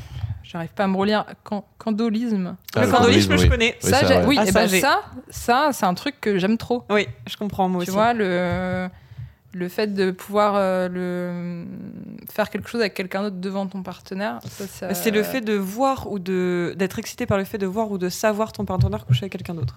j'arrive 0.44 0.70
pas 0.70 0.84
à 0.84 0.86
me 0.86 0.96
relire. 0.96 1.24
Can- 1.42 1.64
Candolisme. 1.78 2.56
Ah, 2.76 2.80
le 2.80 2.86
le 2.86 2.92
candolisme, 2.92 3.28
candolisme, 3.30 3.36
je 3.46 3.50
connais. 3.50 3.76
Oui, 3.82 3.90
ça, 3.90 4.06
ouais. 4.06 4.24
oui, 4.26 4.36
Ah, 4.38 4.44
et 4.46 4.52
ça, 4.52 4.60
ben 4.66 4.68
ça, 4.80 5.00
ça 5.30 5.68
c'est 5.72 5.86
un 5.86 5.94
truc 5.94 6.20
que 6.20 6.38
j'aime 6.38 6.56
trop. 6.56 6.84
Oui, 6.90 7.08
je 7.26 7.36
comprends 7.36 7.68
moi 7.68 7.82
Tu 7.82 7.90
aussi. 7.90 7.96
vois, 7.96 8.12
le, 8.12 8.88
le 9.54 9.68
fait 9.68 9.94
de 9.94 10.10
pouvoir 10.10 10.54
euh, 10.56 10.88
le, 10.88 11.64
faire 12.32 12.50
quelque 12.50 12.68
chose 12.68 12.80
avec 12.80 12.94
quelqu'un 12.94 13.22
d'autre 13.22 13.36
devant 13.36 13.66
ton 13.66 13.82
partenaire, 13.82 14.40
ça, 14.48 14.66
ça- 14.66 14.94
C'est 14.94 15.10
le 15.10 15.22
fait 15.22 15.40
de 15.40 15.54
voir 15.54 16.10
ou 16.10 16.18
de 16.18 16.74
d'être 16.76 16.98
excité 16.98 17.26
par 17.26 17.38
le 17.38 17.44
fait 17.44 17.58
de 17.58 17.66
voir 17.66 17.90
ou 17.90 17.98
de 17.98 18.08
savoir 18.08 18.52
ton 18.52 18.64
partenaire 18.64 19.06
coucher 19.06 19.22
avec 19.24 19.32
quelqu'un 19.32 19.54
d'autre. 19.54 19.76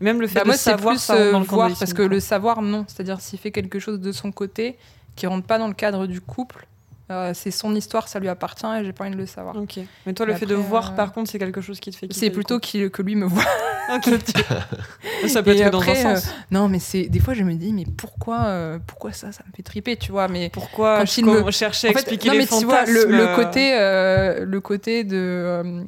Même 0.00 0.20
le 0.20 0.26
fait 0.26 0.36
Bah, 0.36 0.40
de 0.42 0.46
moi, 0.46 0.56
savoir 0.56 0.94
plus 0.94 1.10
euh, 1.10 1.32
dans 1.32 1.40
le 1.40 1.44
voir, 1.44 1.58
candolisme, 1.68 1.78
parce 1.80 1.92
que 1.92 2.02
le 2.02 2.20
savoir, 2.20 2.62
non. 2.62 2.84
C'est-à-dire, 2.88 3.20
s'il 3.20 3.38
fait 3.38 3.50
quelque 3.50 3.78
chose 3.78 4.00
de 4.00 4.12
son 4.12 4.32
côté 4.32 4.78
qui 5.16 5.26
rentre 5.26 5.46
pas 5.46 5.58
dans 5.58 5.68
le 5.68 5.74
cadre 5.74 6.06
du 6.06 6.20
couple, 6.22 6.66
euh, 7.10 7.32
c'est 7.34 7.50
son 7.50 7.74
histoire, 7.74 8.08
ça 8.08 8.20
lui 8.20 8.28
appartient 8.28 8.66
et 8.80 8.84
j'ai 8.84 8.92
pas 8.92 9.04
envie 9.04 9.14
de 9.14 9.20
le 9.20 9.26
savoir. 9.26 9.56
Ok. 9.56 9.80
Mais 10.06 10.12
toi, 10.14 10.26
le 10.26 10.32
Et 10.32 10.36
fait 10.36 10.46
de 10.46 10.54
voir, 10.54 10.92
euh, 10.92 10.96
par 10.96 11.12
contre, 11.12 11.30
c'est 11.30 11.38
quelque 11.38 11.60
chose 11.60 11.80
qui 11.80 11.90
te 11.90 11.96
fait. 11.96 12.06
kiffer, 12.08 12.26
C'est 12.26 12.30
plutôt 12.30 12.58
que 12.60 13.02
lui 13.02 13.16
me 13.16 13.26
voit. 13.26 13.42
Ça 15.26 15.42
peut 15.42 15.54
Et 15.54 15.60
être 15.60 15.72
dans 15.72 15.82
un 15.82 15.88
euh, 15.88 16.16
sens. 16.16 16.30
Non, 16.50 16.68
mais 16.68 16.78
c'est 16.78 17.04
des 17.08 17.18
fois 17.18 17.34
je 17.34 17.42
me 17.42 17.54
dis 17.54 17.72
mais 17.72 17.84
pourquoi 17.96 18.44
euh, 18.44 18.78
pourquoi 18.86 19.12
ça 19.12 19.32
ça 19.32 19.42
me 19.48 19.52
fait 19.54 19.62
triper, 19.64 19.96
tu 19.96 20.12
vois, 20.12 20.28
mais 20.28 20.48
Pourquoi 20.50 20.98
quand 20.98 21.06
je 21.06 21.20
il 21.20 21.26
me- 21.26 21.42
com- 21.42 21.50
cherchais 21.52 21.88
à 21.88 21.90
en 21.90 21.94
fait, 21.94 22.00
expliquer 22.00 22.28
non, 22.28 22.34
les 22.34 22.38
mais 22.40 22.46
tu 22.46 22.64
vois 22.64 22.84
le, 22.84 23.06
le 23.06 23.28
euh, 23.28 23.34
côté 23.34 23.74
euh, 23.74 24.44
le 24.44 24.60
côté 24.60 25.02
de 25.04 25.16
euh, 25.16 25.82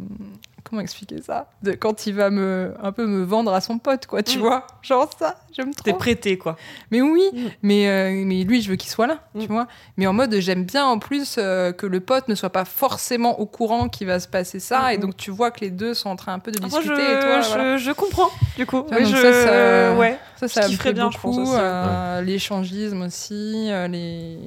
comment 0.65 0.81
expliquer 0.83 1.21
ça 1.23 1.49
de 1.63 1.73
quand 1.73 2.07
il 2.07 2.15
va 2.15 2.31
me 2.31 2.75
un 2.83 2.93
peu 2.93 3.07
me 3.07 3.23
vendre 3.25 3.53
à 3.53 3.61
son 3.61 3.79
pote 3.79 4.07
quoi, 4.07 4.23
tu 4.23 4.39
Mm. 4.39 4.43
vois. 4.43 4.67
Genre 4.83 5.11
ça, 5.19 5.37
j'aime 5.53 5.75
T'es 5.75 5.91
trop. 5.91 5.99
prêté, 5.99 6.39
quoi. 6.39 6.57
Mais 6.91 7.01
oui, 7.03 7.23
Mm. 7.33 7.39
mais 7.63 7.89
euh, 7.89 8.23
mais 8.25 8.43
lui 8.45 8.63
je 8.63 8.71
veux 8.71 8.77
qu'il 8.77 8.91
soit 8.91 9.07
là, 9.07 9.19
Mm. 9.35 9.41
tu 9.41 9.47
vois. 9.49 9.67
Mais 9.97 10.07
en 10.07 10.13
mode 10.13 10.35
j'aime 10.39 10.65
bien 10.65 10.85
en 10.87 10.99
plus 10.99 11.37
euh, 11.39 11.73
que 11.73 11.87
le 11.87 12.01
pote 12.01 12.29
ne 12.29 12.35
soit 12.35 12.51
pas 12.51 12.65
forcément 12.65 13.41
au 13.41 13.47
courant 13.47 13.89
qu'il 13.89 14.07
va 14.07 14.21
se 14.21 14.29
passer 14.29 14.61
ça 14.61 14.81
Mm, 14.89 14.91
et 14.93 14.97
mm. 14.99 15.01
donc 15.01 15.17
tu 15.17 15.31
vois 15.31 15.51
que 15.51 15.61
les 15.61 15.71
deux 15.71 15.95
sont 15.95 16.11
en 16.11 16.17
train 16.17 16.33
un 16.35 16.39
peu 16.39 16.53
de 16.53 16.61
Moi, 16.61 16.69
discuter 16.69 16.95
je, 17.05 17.17
et 17.17 17.21
toi 17.21 17.41
je, 17.41 17.49
voilà. 17.49 17.77
je 17.77 17.91
comprends, 17.93 18.31
du 18.57 18.65
coup. 18.67 18.83
vois, 18.89 18.99
Oui, 18.99 19.05
je... 19.07 19.17
ça, 19.17 19.33
ça- 19.33 19.97
Ouais. 19.99 20.19
Ça, 20.37 20.49
ça 20.49 20.63
Je 20.69 20.73
me 20.89 20.93
bien, 20.93 21.09
je 21.11 21.17
beaucoup. 21.19 21.41
aussi, 21.41 21.53
ouais. 21.53 21.59
euh, 21.61 22.21
L'échangisme 22.23 23.03
aussi. 23.03 23.69
les... 23.91 24.39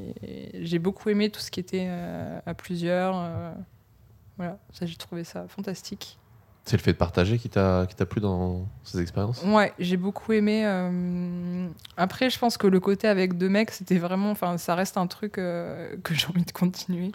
J'ai 0.62 0.80
beaucoup 0.80 1.10
aimé 1.10 1.30
tout 1.30 1.40
ce 1.40 1.50
qui 1.52 1.60
était 1.62 1.88
à 2.46 2.54
plusieurs. 2.54 3.16
Voilà, 4.38 4.58
ça 4.74 4.86
j'ai 4.86 4.96
trouvé 4.98 5.24
ça 5.24 5.46
fantastique. 5.48 6.18
C'est 6.66 6.78
le 6.78 6.82
fait 6.82 6.94
de 6.94 6.98
partager 6.98 7.38
qui 7.38 7.48
t'a, 7.48 7.86
qui 7.88 7.94
t'a 7.96 8.08
plu 8.08 8.20
dans 8.20 8.66
ces 8.84 9.00
expériences? 9.00 9.44
Ouais, 9.44 9.72
j'ai 9.78 9.98
beaucoup 9.98 10.34
aimé. 10.34 10.64
euh, 10.66 11.68
Après, 11.96 12.32
je 12.32 12.40
pense 12.40 12.58
que 12.58 12.66
le 12.66 12.80
côté 12.80 13.08
avec 13.08 13.38
deux 13.38 13.50
mecs, 13.50 13.70
c'était 13.70 14.00
vraiment. 14.00 14.32
Enfin, 14.32 14.58
ça 14.58 14.74
reste 14.74 14.98
un 14.98 15.06
truc 15.06 15.38
euh, 15.38 15.96
que 16.04 16.14
j'ai 16.16 16.26
envie 16.28 16.44
de 16.44 16.52
continuer. 16.52 17.12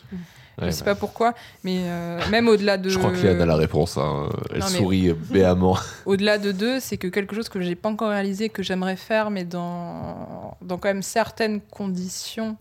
Ouais, 0.60 0.66
je 0.66 0.70
sais 0.70 0.84
bah, 0.84 0.94
pas 0.94 1.00
pourquoi, 1.00 1.34
mais 1.64 1.80
euh, 1.82 2.20
même 2.30 2.46
au-delà 2.46 2.76
de. 2.78 2.88
Je 2.90 2.98
crois 2.98 3.10
que 3.10 3.16
Léane 3.16 3.40
a 3.40 3.46
la 3.46 3.56
réponse. 3.56 3.96
hein. 3.96 4.28
Elle 4.50 4.60
Non, 4.60 4.66
mais- 4.70 4.78
sourit 4.78 5.12
béamment. 5.14 5.76
Au-delà 6.06 6.38
de 6.38 6.52
deux, 6.52 6.78
c'est 6.78 6.96
que 6.96 7.08
quelque 7.08 7.34
chose 7.34 7.48
que 7.48 7.60
j'ai 7.60 7.74
pas 7.74 7.88
encore 7.88 8.10
réalisé, 8.10 8.50
que 8.50 8.62
j'aimerais 8.62 8.96
faire, 8.96 9.30
mais 9.30 9.44
dans, 9.44 10.56
dans 10.62 10.78
quand 10.78 10.88
même 10.90 11.02
certaines 11.02 11.60
conditions, 11.60 12.56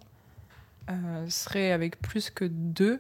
euh, 0.89 1.25
serait 1.29 1.71
avec 1.71 2.01
plus 2.01 2.31
que 2.31 2.45
deux. 2.45 2.99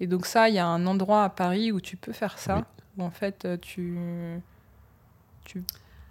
Et 0.00 0.06
donc 0.06 0.26
ça, 0.26 0.48
il 0.48 0.54
y 0.54 0.58
a 0.58 0.66
un 0.66 0.86
endroit 0.86 1.24
à 1.24 1.28
Paris 1.28 1.72
où 1.72 1.80
tu 1.80 1.96
peux 1.96 2.12
faire 2.12 2.38
ça, 2.38 2.56
Oui. 2.56 2.62
où 2.98 3.02
en 3.04 3.10
fait 3.10 3.44
euh, 3.44 3.56
tu... 3.60 3.96
tu... 5.44 5.62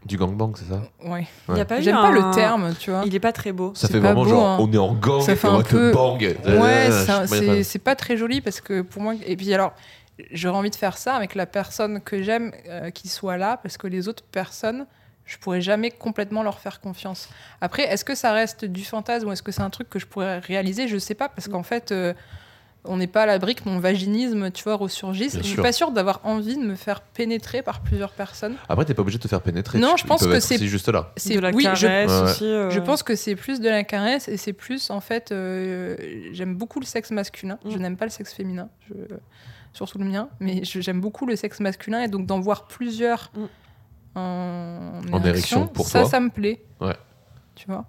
Du 0.05 0.15
gangbang, 0.17 0.53
c'est 0.55 0.65
ça? 0.69 0.81
Ouais. 1.03 1.27
Il 1.49 1.57
y 1.57 1.59
a 1.59 1.65
pas 1.65 1.79
eu 1.79 1.83
J'aime 1.83 1.95
pas 1.95 2.07
un- 2.07 2.11
le 2.29 2.33
terme, 2.35 2.73
tu 2.79 2.91
vois. 2.91 3.03
Il 3.05 3.13
est 3.15 3.19
pas 3.19 3.33
très 3.33 3.51
beau. 3.51 3.73
Ça 3.75 3.87
fait 3.87 3.95
pas 3.95 4.13
vraiment 4.13 4.23
beau, 4.23 4.29
genre, 4.29 4.47
hein. 4.47 4.57
on 4.61 4.71
est 4.71 4.77
en 4.77 4.93
gang 4.93 5.21
Ça 5.21 5.35
fait 5.35 5.47
un 5.47 5.61
peu- 5.61 5.91
bang. 5.91 6.35
Ouais, 6.45 7.63
c'est 7.63 7.79
pas 7.79 7.95
très 7.95 8.15
joli 8.15 8.39
parce 8.41 8.61
que 8.61 8.81
pour 8.81 9.01
moi. 9.01 9.15
Et 9.25 9.35
puis 9.35 9.53
alors, 9.53 9.73
j'aurais 10.31 10.57
envie 10.57 10.69
de 10.69 10.75
faire 10.75 10.97
ça 10.97 11.15
avec 11.15 11.35
la 11.35 11.45
personne 11.45 11.99
que 11.99 12.21
j'aime 12.23 12.51
euh, 12.69 12.89
qui 12.91 13.07
soit 13.09 13.37
là 13.37 13.57
parce 13.57 13.77
que 13.77 13.87
les 13.87 14.07
autres 14.07 14.23
personnes, 14.23 14.85
je 15.25 15.37
pourrais 15.37 15.61
jamais 15.61 15.91
complètement 15.91 16.41
leur 16.43 16.59
faire 16.59 16.79
confiance. 16.79 17.27
Après, 17.59 17.83
est-ce 17.83 18.05
que 18.05 18.15
ça 18.15 18.31
reste 18.31 18.63
du 18.65 18.85
fantasme 18.85 19.27
ou 19.27 19.31
est-ce 19.33 19.43
que 19.43 19.51
c'est 19.51 19.61
un 19.61 19.69
truc 19.71 19.89
que 19.89 19.99
je 19.99 20.05
pourrais 20.05 20.39
réaliser? 20.39 20.87
Je 20.87 20.97
sais 20.97 21.15
pas 21.15 21.27
parce 21.27 21.47
qu'en 21.47 21.63
fait. 21.63 21.91
euh, 21.91 22.13
on 22.87 22.97
n'est 22.97 23.07
pas 23.07 23.23
à 23.23 23.25
l'abri 23.25 23.55
que 23.55 23.67
mon 23.67 23.79
vaginisme, 23.79 24.51
tu 24.51 24.63
vois, 24.63 24.75
ressurgisse. 24.75 25.33
Bien 25.33 25.41
Je 25.41 25.45
suis 25.47 25.53
sûr. 25.55 25.63
pas 25.63 25.71
sûre 25.71 25.91
d'avoir 25.91 26.21
envie 26.23 26.55
de 26.57 26.61
me 26.63 26.75
faire 26.75 27.01
pénétrer 27.01 27.61
par 27.61 27.81
plusieurs 27.81 28.11
personnes. 28.11 28.55
Après, 28.69 28.85
t'es 28.85 28.93
pas 28.93 29.01
obligé 29.01 29.17
de 29.17 29.23
te 29.23 29.27
faire 29.27 29.41
pénétrer. 29.41 29.79
Non, 29.79 29.95
tu- 29.95 30.03
je 30.03 30.07
pense 30.07 30.25
que 30.25 30.39
c'est- 30.39 30.57
juste 30.65 30.89
là. 30.89 31.11
C'est 31.17 31.35
de 31.35 31.39
la 31.39 31.51
oui, 31.51 31.63
je, 31.75 31.87
caresse 31.87 32.11
ouais. 32.11 32.21
aussi. 32.31 32.45
euh, 32.45 32.69
je 32.69 32.79
pense 32.79 33.03
que 33.03 33.15
c'est 33.15 33.35
plus 33.35 33.59
de 33.59 33.69
la 33.69 33.83
caresse 33.83 34.27
et 34.27 34.37
c'est 34.37 34.53
plus 34.53 34.89
en 34.89 34.99
fait. 35.01 35.31
euh, 35.31 35.95
j'aime 36.33 36.55
beaucoup 36.55 36.79
le 36.79 36.85
sexe 36.85 37.11
masculin. 37.11 37.57
Je 37.65 37.77
Mm. 37.77 37.81
n'aime 37.81 37.97
pas 37.97 38.05
le 38.05 38.11
sexe 38.11 38.33
féminin, 38.33 38.69
je- 38.89 39.15
surtout 39.73 39.97
le 39.99 40.05
mien, 40.05 40.29
mais 40.39 40.63
je- 40.63 40.79
j'aime 40.81 41.01
beaucoup 41.01 41.25
le 41.25 41.35
sexe 41.35 41.59
masculin 41.59 42.01
et 42.01 42.07
donc 42.07 42.25
d'en 42.25 42.39
voir 42.39 42.65
plusieurs 42.67 43.31
Mm. 43.35 43.45
en, 44.15 45.01
En 45.11 45.23
érection, 45.23 45.67
pour 45.67 45.87
ça, 45.87 46.01
toi 46.01 46.09
ça 46.09 46.19
me 46.19 46.29
plaît. 46.29 46.63
Ouais. 46.81 46.95
Tu 47.55 47.67
vois? 47.67 47.85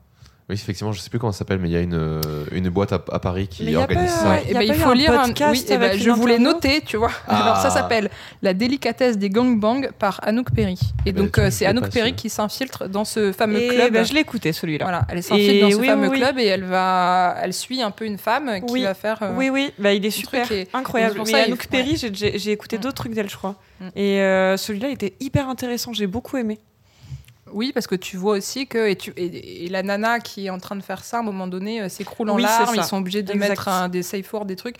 Oui, 0.48 0.54
effectivement, 0.54 0.92
je 0.92 1.00
sais 1.00 1.10
plus 1.10 1.18
comment 1.18 1.30
ça 1.32 1.40
s'appelle, 1.40 1.58
mais 1.58 1.68
il 1.68 1.72
y 1.72 1.76
a 1.76 1.80
une, 1.80 1.92
euh, 1.92 2.22
une 2.52 2.70
boîte 2.70 2.94
à, 2.94 3.04
à 3.12 3.18
Paris 3.18 3.48
qui 3.48 3.76
organise 3.76 4.10
pas- 4.10 4.18
ça. 4.18 4.30
ouais. 4.30 4.42
Eh 4.48 4.52
y 4.52 4.56
a 4.56 4.58
ben, 4.60 4.66
pas 4.68 4.74
il 4.74 4.80
faut 4.80 4.88
un 4.88 4.94
lire 4.94 5.12
un. 5.20 5.26
podcast 5.26 5.50
Oui, 5.52 5.64
eh 5.68 5.76
ben, 5.76 5.82
avec 5.90 6.00
je 6.00 6.10
voulais 6.10 6.38
noter, 6.38 6.80
tu 6.80 6.96
vois. 6.96 7.10
Ah. 7.26 7.42
Alors 7.42 7.56
ça 7.58 7.68
s'appelle 7.68 8.08
La 8.40 8.54
délicatesse 8.54 9.18
des 9.18 9.28
gangbangs 9.28 9.88
par 9.98 10.20
Anouk 10.22 10.50
Perry. 10.54 10.72
Et 11.04 11.10
Eh 11.10 11.12
ben, 11.12 11.24
donc 11.24 11.36
euh, 11.38 11.50
c'est 11.50 11.66
Anouk 11.66 11.90
Perry 11.90 12.14
qui 12.14 12.30
s'infiltre 12.30 12.88
dans 12.88 13.04
ce 13.04 13.30
fameux 13.32 13.60
Et 13.60 13.68
club. 13.68 13.92
ben, 13.92 14.04
je 14.06 14.14
l'ai 14.14 14.20
écouté 14.20 14.54
celui-là. 14.54 14.86
Voilà, 14.86 15.02
elle 15.10 15.22
s'infiltre 15.22 15.52
Et 15.52 15.60
dans 15.60 15.70
ce 15.70 15.76
oui, 15.76 15.86
fameux 15.86 16.08
oui, 16.08 16.18
club 16.18 16.38
et 16.38 16.46
elle 16.46 16.64
va, 16.64 17.36
elle 17.42 17.52
suit 17.52 17.82
un 17.82 17.90
peu 17.90 18.06
une 18.06 18.16
femme 18.16 18.50
qui 18.66 18.72
Oui. 18.72 18.82
va 18.84 18.94
faire. 18.94 19.18
euh, 19.22 19.34
Oui, 19.36 19.50
oui, 19.50 19.70
bah, 19.78 19.92
il 19.92 20.06
est 20.06 20.10
super, 20.10 20.50
est- 20.50 20.74
incroyable. 20.74 21.20
Mais 21.26 21.34
Anouk 21.42 21.66
Perry, 21.66 21.96
j'ai- 22.14 22.50
écouté 22.52 22.78
Mm. 22.78 22.80
d'autres 22.80 22.94
trucs 22.94 23.12
d'elle, 23.12 23.28
je 23.28 23.36
crois. 23.36 23.56
Mm. 23.80 23.88
Et 23.96 24.16
celui-là 24.56 24.88
était 24.88 25.12
hyper 25.20 25.46
intéressant, 25.50 25.92
j'ai 25.92 26.06
beaucoup 26.06 26.38
aimé. 26.38 26.58
Oui, 27.52 27.72
parce 27.72 27.86
que 27.86 27.94
tu 27.94 28.16
vois 28.16 28.36
aussi 28.36 28.66
que 28.66 28.88
et, 28.90 28.96
tu, 28.96 29.12
et, 29.16 29.64
et 29.64 29.68
la 29.68 29.82
nana 29.82 30.20
qui 30.20 30.46
est 30.46 30.50
en 30.50 30.58
train 30.58 30.76
de 30.76 30.82
faire 30.82 31.04
ça, 31.04 31.18
à 31.18 31.20
un 31.20 31.24
moment 31.24 31.46
donné, 31.46 31.80
euh, 31.82 31.88
s'écroule 31.88 32.30
en 32.30 32.36
Oui, 32.36 32.42
larmes. 32.42 32.74
Ils 32.76 32.84
sont 32.84 32.98
obligés 32.98 33.22
de 33.22 33.32
Exact. 33.32 33.48
mettre 33.48 33.68
un- 33.68 33.88
des 33.88 34.02
safe 34.02 34.32
words, 34.32 34.46
des 34.46 34.56
trucs. 34.56 34.76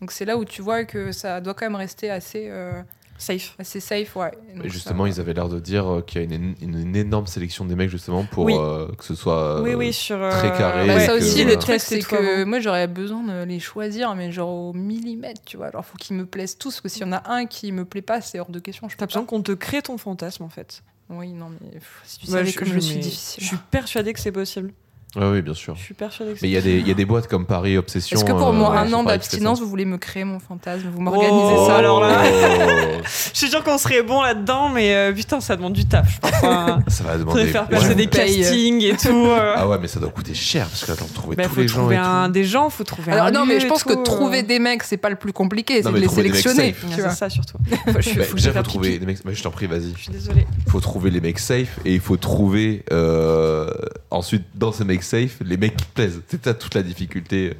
Donc 0.00 0.12
c'est 0.12 0.24
là 0.24 0.36
où 0.36 0.44
tu 0.44 0.62
vois 0.62 0.84
que 0.84 1.12
ça 1.12 1.40
doit 1.40 1.54
quand 1.54 1.66
même 1.66 1.74
rester 1.74 2.10
assez. 2.10 2.46
euh, 2.50 2.80
safe. 3.20 3.56
assez 3.58 3.80
safe, 3.80 4.14
ouais. 4.14 4.30
Donc 4.54 4.64
Et 4.66 4.68
ça- 4.68 4.74
justement, 4.74 5.04
ils 5.06 5.18
avaient 5.18 5.34
l'air 5.34 5.48
de 5.48 5.58
dire 5.58 5.92
euh, 5.92 6.02
qu'il 6.02 6.20
y 6.20 6.32
a 6.32 6.36
une, 6.36 6.54
une- 6.62 6.78
une 6.78 6.94
énorme 6.94 7.26
sélection 7.26 7.64
des 7.64 7.74
mecs 7.74 7.90
justement 7.90 8.22
pour 8.24 8.44
Oui. 8.44 8.54
euh, 8.56 8.86
que 8.96 9.02
ce 9.02 9.16
soit. 9.16 9.60
oui, 9.60 9.72
euh, 9.72 9.74
oui, 9.76 9.92
sur. 9.92 10.22
euh, 10.22 10.30
très 10.30 10.56
carré 10.56 10.86
Bah, 10.86 11.00
ça 11.00 11.08
que- 11.08 11.18
aussi, 11.18 11.42
voilà. 11.42 11.50
le 11.50 11.58
truc, 11.58 11.80
c'est 11.80 11.98
que 11.98 12.44
moi, 12.44 12.60
j'aurais 12.60 12.86
besoin 12.86 13.24
de 13.24 13.42
les 13.42 13.58
choisir, 13.58 14.14
mais 14.14 14.30
genre 14.30 14.50
au 14.50 14.72
millimètre, 14.72 15.40
tu 15.44 15.56
vois. 15.56 15.66
Alors, 15.66 15.84
faut 15.84 15.98
qu'ils 15.98 16.14
me 16.14 16.26
plaisent 16.26 16.56
tous, 16.58 16.70
parce 16.74 16.80
que 16.80 16.88
s'il 16.88 17.02
y 17.02 17.04
en 17.06 17.12
a 17.12 17.28
un 17.28 17.46
qui 17.46 17.72
me 17.72 17.84
plaît 17.84 18.02
pas, 18.02 18.20
c'est 18.20 18.38
hors 18.38 18.50
de 18.50 18.60
question. 18.60 18.86
T'as 18.96 19.06
besoin 19.06 19.24
qu'on 19.24 19.42
te 19.42 19.50
crée 19.50 19.82
ton 19.82 19.98
fantasme 19.98 20.44
en 20.44 20.48
fait. 20.48 20.84
Oui, 21.10 21.32
non, 21.32 21.50
mais 21.50 21.70
pff, 21.70 22.02
si 22.04 22.18
tu 22.18 22.26
Ouais, 22.26 22.32
savais 22.32 22.52
comme 22.52 22.68
je, 22.68 22.78
suis 22.78 22.94
mais 22.96 23.00
difficile. 23.00 23.42
Je 23.42 23.48
suis 23.48 23.56
persuadée 23.70 24.12
que 24.12 24.20
c'est 24.20 24.32
possible. 24.32 24.72
Ouais, 25.16 25.26
oui, 25.32 25.42
bien 25.42 25.54
sûr. 25.54 25.74
Je 25.74 25.80
suis 25.82 25.94
persuadée 25.94 26.32
que 26.34 26.38
Mais 26.42 26.48
il 26.48 26.52
y, 26.52 26.56
a 26.58 26.60
des- 26.60 26.78
il 26.78 26.86
y 26.86 26.90
a 26.90 26.94
des 26.94 27.06
boîtes 27.06 27.28
comme 27.28 27.46
Paris 27.46 27.78
Obsession. 27.78 28.16
Est-ce 28.16 28.24
que 28.26 28.30
pour 28.32 28.48
euh, 28.48 28.52
moi, 28.52 28.70
ouais, 28.72 28.76
un 28.76 28.92
an 28.92 29.04
Paris 29.04 29.16
d'abstinence, 29.16 29.58
vous 29.58 29.66
voulez 29.68 29.86
me 29.86 29.96
créer 29.96 30.24
mon 30.24 30.38
fantasme 30.38 30.88
Vous 30.94 31.00
m'organisez 31.00 31.32
Oh, 31.56 31.66
ça 31.66 31.76
alors 31.76 32.00
là. 32.02 32.20
Oh. 32.22 33.00
Je 33.32 33.38
suis 33.38 33.48
sûre 33.48 33.64
qu'on 33.64 33.78
serait 33.78 34.02
bon 34.02 34.20
là-dedans, 34.20 34.68
mais 34.68 34.94
euh, 34.94 35.12
putain, 35.12 35.40
ça 35.40 35.56
demande 35.56 35.72
du 35.72 35.86
taf, 35.86 36.14
je 36.14 36.20
pense. 36.20 36.30
Enfin, 36.34 36.82
Ça 36.88 37.04
va 37.04 37.12
faudrait 37.12 37.18
demander. 37.20 37.46
faire 37.46 37.62
Ouais. 37.62 37.68
passer 37.78 37.94
des 37.94 38.06
paye. 38.06 38.40
castings 38.40 38.82
et 38.84 38.96
tout. 38.98 39.08
euh. 39.26 39.54
Ah 39.56 39.66
ouais, 39.66 39.78
mais 39.80 39.88
ça 39.88 39.98
doit 39.98 40.10
coûter 40.10 40.34
cher 40.34 40.66
parce 40.68 40.84
que 40.84 40.92
attends, 40.92 41.06
trouver 41.14 41.36
Bah, 41.36 41.44
tous 41.44 41.54
faut 41.54 41.60
les 41.62 41.68
gens 41.68 41.78
trouver 41.78 41.94
et 41.94 41.98
un, 41.98 42.26
tout. 42.26 42.32
des 42.32 42.44
gens, 42.44 42.68
faut 42.68 42.84
trouver 42.84 43.12
Alors 43.12 43.26
un 43.26 43.30
non, 43.30 43.40
lieu 43.46 43.54
mais 43.54 43.60
je 43.60 43.64
et 43.64 43.68
pense 43.68 43.84
que 43.84 43.94
tout, 43.94 44.02
trouver 44.02 44.40
euh. 44.40 44.42
des 44.46 44.58
mecs, 44.58 44.82
c'est 44.82 44.98
pas 44.98 45.08
le 45.10 45.16
plus 45.16 45.32
compliqué, 45.32 45.76
Non, 45.76 45.80
c'est 45.84 45.88
de 45.88 45.92
mais 45.94 46.00
les 46.00 46.06
trouver 46.06 46.22
des 46.24 46.28
mecs 46.30 46.38
sélectionner. 46.38 46.72
safe. 46.74 46.80
tu 46.82 46.96
Ouais, 46.96 47.00
vois. 47.00 47.10
C'est 47.10 47.16
ça 47.16 47.30
surtout. 47.30 47.56
Je- 47.66 47.92
Bah, 47.92 48.02
faut 48.02 48.10
que 48.32 48.34
déjà, 48.36 48.50
je 48.50 48.56
faut 48.58 48.62
trouver 48.62 48.88
pipi. 48.90 49.00
des 49.00 49.06
mecs. 49.06 49.24
bah, 49.24 49.30
je 49.32 49.42
t'en 49.42 49.50
prie, 49.50 49.66
vas-y. 49.66 49.94
Je 49.96 50.02
suis 50.02 50.12
désolée. 50.12 50.46
Il 50.66 50.70
faut 50.70 50.80
trouver 50.80 51.10
les 51.10 51.20
mecs 51.22 51.38
safe 51.38 51.78
et 51.86 51.94
il 51.94 52.00
faut 52.00 52.18
trouver 52.18 52.84
euh, 52.92 53.70
ensuite 54.10 54.44
dans 54.54 54.70
ces 54.72 54.84
mecs 54.84 54.97
safe 55.02 55.40
les 55.44 55.56
mecs 55.56 55.76
qui 55.76 55.84
plaisent. 55.86 56.22
C'est 56.28 56.44
ça 56.44 56.54
toute 56.54 56.74
la 56.74 56.82
difficulté. 56.82 57.54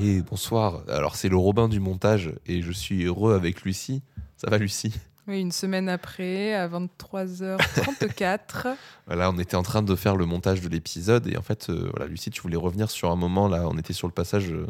Et 0.00 0.20
bonsoir. 0.22 0.82
Alors 0.88 1.16
c'est 1.16 1.28
le 1.28 1.36
Robin 1.36 1.68
du 1.68 1.80
montage 1.80 2.32
et 2.46 2.62
je 2.62 2.72
suis 2.72 3.04
heureux 3.04 3.34
avec 3.34 3.62
Lucie. 3.62 4.02
Ça 4.36 4.50
va 4.50 4.58
Lucie? 4.58 4.92
Oui, 5.28 5.40
une 5.40 5.52
semaine 5.52 5.88
après, 5.88 6.54
à 6.54 6.68
23h34. 6.68 8.76
Voilà, 9.06 9.30
on 9.30 9.38
était 9.38 9.56
en 9.56 9.62
train 9.62 9.82
de 9.82 9.94
faire 9.96 10.16
le 10.16 10.26
montage 10.26 10.60
de 10.60 10.68
l'épisode 10.68 11.26
et 11.26 11.36
en 11.36 11.42
fait, 11.42 11.68
euh, 11.68 11.90
voilà, 11.94 12.08
Lucie, 12.08 12.30
tu 12.30 12.42
voulais 12.42 12.56
revenir 12.56 12.90
sur 12.90 13.10
un 13.10 13.16
moment 13.16 13.48
là. 13.48 13.66
On 13.68 13.78
était 13.78 13.92
sur 13.92 14.06
le 14.06 14.12
passage 14.12 14.50
euh, 14.50 14.66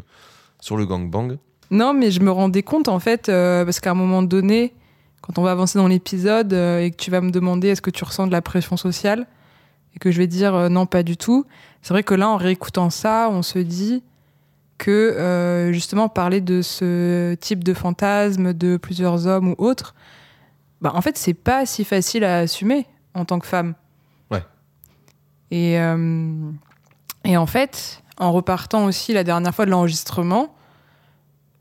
sur 0.59 0.77
le 0.77 0.85
gangbang. 0.85 1.37
Non, 1.69 1.93
mais 1.93 2.11
je 2.11 2.21
me 2.21 2.31
rendais 2.31 2.63
compte 2.63 2.87
en 2.87 2.99
fait, 2.99 3.29
euh, 3.29 3.65
parce 3.65 3.79
qu'à 3.79 3.91
un 3.91 3.95
moment 3.95 4.23
donné, 4.23 4.73
quand 5.21 5.37
on 5.37 5.43
va 5.43 5.51
avancer 5.51 5.77
dans 5.77 5.87
l'épisode 5.87 6.53
euh, 6.53 6.79
et 6.79 6.91
que 6.91 6.95
tu 6.95 7.11
vas 7.11 7.21
me 7.21 7.31
demander 7.31 7.69
est-ce 7.69 7.81
que 7.81 7.89
tu 7.89 8.03
ressens 8.03 8.27
de 8.27 8.31
la 8.31 8.41
pression 8.41 8.77
sociale, 8.77 9.27
et 9.97 9.99
que 9.99 10.11
je 10.11 10.19
vais 10.19 10.27
dire 10.27 10.53
euh, 10.53 10.69
non, 10.69 10.85
pas 10.85 11.01
du 11.01 11.17
tout, 11.17 11.47
c'est 11.81 11.91
vrai 11.91 12.03
que 12.03 12.13
là, 12.13 12.29
en 12.29 12.37
réécoutant 12.37 12.91
ça, 12.91 13.29
on 13.31 13.41
se 13.41 13.57
dit 13.57 14.03
que 14.77 14.91
euh, 14.91 15.73
justement 15.73 16.07
parler 16.07 16.39
de 16.39 16.61
ce 16.61 17.33
type 17.33 17.63
de 17.63 17.73
fantasme 17.73 18.53
de 18.53 18.77
plusieurs 18.77 19.25
hommes 19.25 19.49
ou 19.49 19.55
autres, 19.57 19.95
bah, 20.81 20.91
en 20.93 21.01
fait, 21.01 21.17
c'est 21.17 21.33
pas 21.33 21.65
si 21.65 21.83
facile 21.83 22.23
à 22.23 22.37
assumer 22.37 22.85
en 23.15 23.25
tant 23.25 23.39
que 23.39 23.47
femme. 23.47 23.73
Ouais. 24.29 24.43
Et, 25.49 25.79
euh, 25.79 26.51
et 27.23 27.35
en 27.35 27.47
fait, 27.47 28.03
en 28.19 28.31
repartant 28.31 28.85
aussi 28.85 29.13
la 29.13 29.23
dernière 29.23 29.55
fois 29.55 29.65
de 29.65 29.71
l'enregistrement, 29.71 30.53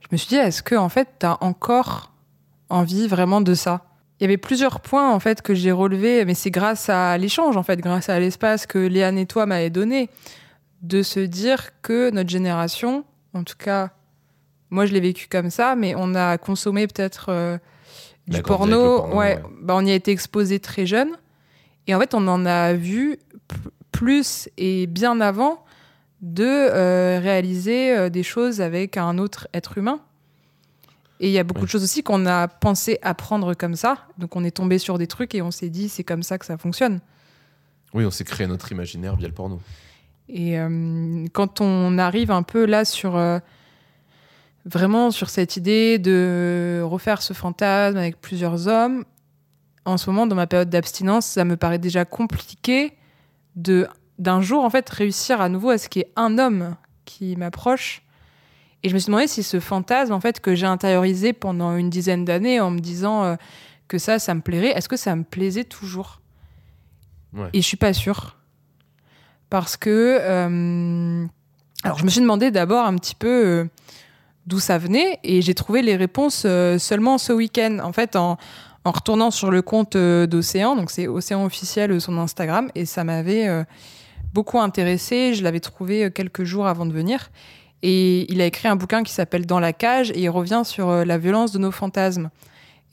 je 0.02 0.08
me 0.12 0.18
suis 0.18 0.28
dit, 0.28 0.36
est-ce 0.36 0.62
que 0.62 0.74
en 0.74 0.90
fait, 0.90 1.08
t'as 1.20 1.38
encore 1.40 2.12
envie 2.68 3.08
vraiment 3.08 3.40
de 3.40 3.54
ça? 3.54 3.86
Il 4.18 4.24
y 4.24 4.26
avait 4.26 4.38
plusieurs 4.38 4.80
points 4.80 5.12
en 5.12 5.20
fait 5.20 5.42
que 5.42 5.54
j'ai 5.54 5.72
relevés, 5.72 6.24
mais 6.24 6.34
c'est 6.34 6.50
grâce 6.50 6.88
à 6.88 7.18
l'échange 7.18 7.56
en 7.56 7.62
fait, 7.62 7.80
grâce 7.80 8.08
à 8.08 8.18
l'espace 8.18 8.66
que 8.66 8.78
Léane 8.78 9.18
et 9.18 9.26
toi 9.26 9.44
m'avez 9.44 9.70
donné, 9.70 10.08
de 10.82 11.02
se 11.02 11.20
dire 11.20 11.80
que 11.82 12.10
notre 12.10 12.30
génération, 12.30 13.04
en 13.34 13.44
tout 13.44 13.56
cas, 13.58 13.90
moi 14.70 14.86
je 14.86 14.92
l'ai 14.92 15.00
vécu 15.00 15.28
comme 15.28 15.50
ça, 15.50 15.76
mais 15.76 15.94
on 15.96 16.14
a 16.14 16.38
consommé 16.38 16.86
peut-être 16.86 17.26
euh, 17.28 17.58
du 18.26 18.40
porno, 18.42 19.06
ouais, 19.08 19.14
ouais. 19.14 19.42
Bah, 19.60 19.74
on 19.76 19.84
y 19.84 19.90
a 19.90 19.94
été 19.94 20.12
exposé 20.12 20.60
très 20.60 20.86
jeune, 20.86 21.10
et 21.86 21.94
en 21.94 22.00
fait 22.00 22.14
on 22.14 22.26
en 22.26 22.46
a 22.46 22.72
vu 22.72 23.18
plus 23.92 24.48
et 24.56 24.86
bien 24.86 25.20
avant 25.20 25.64
de 26.22 26.44
euh, 26.44 27.18
réaliser 27.22 27.96
euh, 27.96 28.08
des 28.08 28.22
choses 28.22 28.60
avec 28.60 28.96
un 28.96 29.18
autre 29.18 29.48
être 29.52 29.76
humain. 29.78 30.00
Et 31.20 31.28
il 31.28 31.32
y 31.32 31.38
a 31.38 31.44
beaucoup 31.44 31.64
de 31.64 31.70
choses 31.70 31.82
aussi 31.82 32.02
qu'on 32.02 32.26
a 32.26 32.46
pensé 32.48 32.98
apprendre 33.02 33.54
comme 33.54 33.74
ça. 33.74 34.06
Donc 34.18 34.36
on 34.36 34.44
est 34.44 34.50
tombé 34.50 34.78
sur 34.78 34.98
des 34.98 35.06
trucs 35.06 35.34
et 35.34 35.42
on 35.42 35.50
s'est 35.50 35.70
dit 35.70 35.88
c'est 35.88 36.04
comme 36.04 36.22
ça 36.22 36.38
que 36.38 36.44
ça 36.44 36.58
fonctionne. 36.58 37.00
Oui, 37.94 38.04
on 38.04 38.10
s'est 38.10 38.24
créé 38.24 38.46
notre 38.46 38.70
imaginaire 38.72 39.16
via 39.16 39.26
le 39.26 39.34
porno. 39.34 39.60
Et 40.28 40.58
euh, 40.58 41.24
quand 41.32 41.60
on 41.60 41.98
arrive 41.98 42.30
un 42.30 42.42
peu 42.42 42.66
là 42.66 42.84
sur 42.84 43.16
euh, 43.16 43.38
vraiment 44.64 45.10
sur 45.10 45.30
cette 45.30 45.56
idée 45.56 45.98
de 45.98 46.82
refaire 46.84 47.22
ce 47.22 47.32
fantasme 47.32 47.96
avec 47.96 48.20
plusieurs 48.20 48.68
hommes, 48.68 49.04
en 49.84 49.96
ce 49.96 50.10
moment 50.10 50.26
dans 50.26 50.34
ma 50.34 50.46
période 50.46 50.68
d'abstinence, 50.68 51.26
ça 51.26 51.44
me 51.44 51.56
paraît 51.56 51.78
déjà 51.78 52.04
compliqué 52.04 52.92
de 53.54 53.88
d'un 54.18 54.40
jour 54.40 54.64
en 54.64 54.70
fait 54.70 54.88
réussir 54.88 55.40
à 55.40 55.48
nouveau 55.48 55.70
à 55.70 55.78
ce 55.78 55.88
qu'il 55.88 56.00
y 56.00 56.04
ait 56.04 56.12
un 56.16 56.38
homme 56.38 56.74
qui 57.04 57.36
m'approche. 57.36 58.02
Et 58.82 58.88
je 58.88 58.94
me 58.94 58.98
suis 58.98 59.06
demandé 59.06 59.26
si 59.26 59.42
ce 59.42 59.60
fantasme 59.60 60.12
en 60.12 60.20
fait 60.20 60.40
que 60.40 60.54
j'ai 60.54 60.66
intériorisé 60.66 61.32
pendant 61.32 61.76
une 61.76 61.90
dizaine 61.90 62.24
d'années 62.24 62.60
en 62.60 62.70
me 62.70 62.78
disant 62.78 63.24
euh, 63.24 63.36
que 63.88 63.98
ça, 63.98 64.18
ça 64.18 64.34
me 64.34 64.40
plairait, 64.40 64.68
est-ce 64.68 64.88
que 64.88 64.96
ça 64.96 65.16
me 65.16 65.24
plaisait 65.24 65.64
toujours? 65.64 66.20
Ouais. 67.32 67.48
Et 67.52 67.62
je 67.62 67.66
suis 67.66 67.76
pas 67.76 67.92
sûre. 67.92 68.36
Parce 69.50 69.76
que 69.76 70.18
euh, 70.20 71.26
alors 71.82 71.98
je 71.98 72.04
me 72.04 72.10
suis 72.10 72.20
demandé 72.20 72.50
d'abord 72.50 72.84
un 72.84 72.96
petit 72.96 73.14
peu 73.14 73.28
euh, 73.28 73.64
d'où 74.46 74.58
ça 74.58 74.78
venait 74.78 75.18
et 75.22 75.40
j'ai 75.40 75.54
trouvé 75.54 75.82
les 75.82 75.96
réponses 75.96 76.46
seulement 76.78 77.18
ce 77.18 77.32
week-end 77.32 77.78
en 77.82 77.92
fait 77.92 78.16
en, 78.16 78.38
en 78.84 78.90
retournant 78.90 79.30
sur 79.30 79.50
le 79.50 79.62
compte 79.62 79.96
d'Océan. 79.96 80.76
Donc 80.76 80.90
c'est 80.90 81.08
Océan 81.08 81.44
officiel 81.44 82.00
son 82.00 82.18
Instagram 82.18 82.70
et 82.74 82.86
ça 82.86 83.04
m'avait 83.04 83.64
beaucoup 84.32 84.60
intéressé 84.60 85.34
je 85.34 85.42
l'avais 85.42 85.60
trouvé 85.60 86.10
quelques 86.12 86.44
jours 86.44 86.66
avant 86.66 86.86
de 86.86 86.92
venir 86.92 87.30
et 87.82 88.30
il 88.32 88.40
a 88.40 88.46
écrit 88.46 88.68
un 88.68 88.76
bouquin 88.76 89.02
qui 89.02 89.12
s'appelle 89.12 89.46
Dans 89.46 89.60
la 89.60 89.72
cage 89.72 90.10
et 90.10 90.20
il 90.20 90.30
revient 90.30 90.62
sur 90.64 90.88
euh, 90.88 91.04
la 91.04 91.18
violence 91.18 91.52
de 91.52 91.58
nos 91.58 91.70
fantasmes 91.70 92.30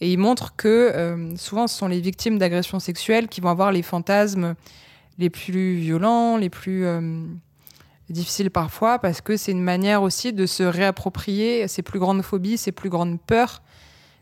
et 0.01 0.11
il 0.11 0.17
montre 0.17 0.55
que 0.55 0.67
euh, 0.67 1.35
souvent 1.37 1.67
ce 1.67 1.77
sont 1.77 1.87
les 1.87 2.01
victimes 2.01 2.37
d'agressions 2.37 2.79
sexuelles 2.79 3.27
qui 3.27 3.41
vont 3.41 3.49
avoir 3.49 3.71
les 3.71 3.81
fantasmes 3.81 4.55
les 5.17 5.29
plus 5.29 5.75
violents, 5.75 6.37
les 6.37 6.49
plus 6.49 6.85
euh, 6.85 7.23
difficiles 8.09 8.49
parfois, 8.49 8.97
parce 8.99 9.21
que 9.21 9.37
c'est 9.37 9.51
une 9.51 9.61
manière 9.61 10.01
aussi 10.01 10.33
de 10.33 10.45
se 10.45 10.63
réapproprier 10.63 11.67
ses 11.67 11.83
plus 11.83 11.99
grandes 11.99 12.23
phobies, 12.23 12.57
ses 12.57 12.71
plus 12.71 12.89
grandes 12.89 13.21
peurs, 13.21 13.61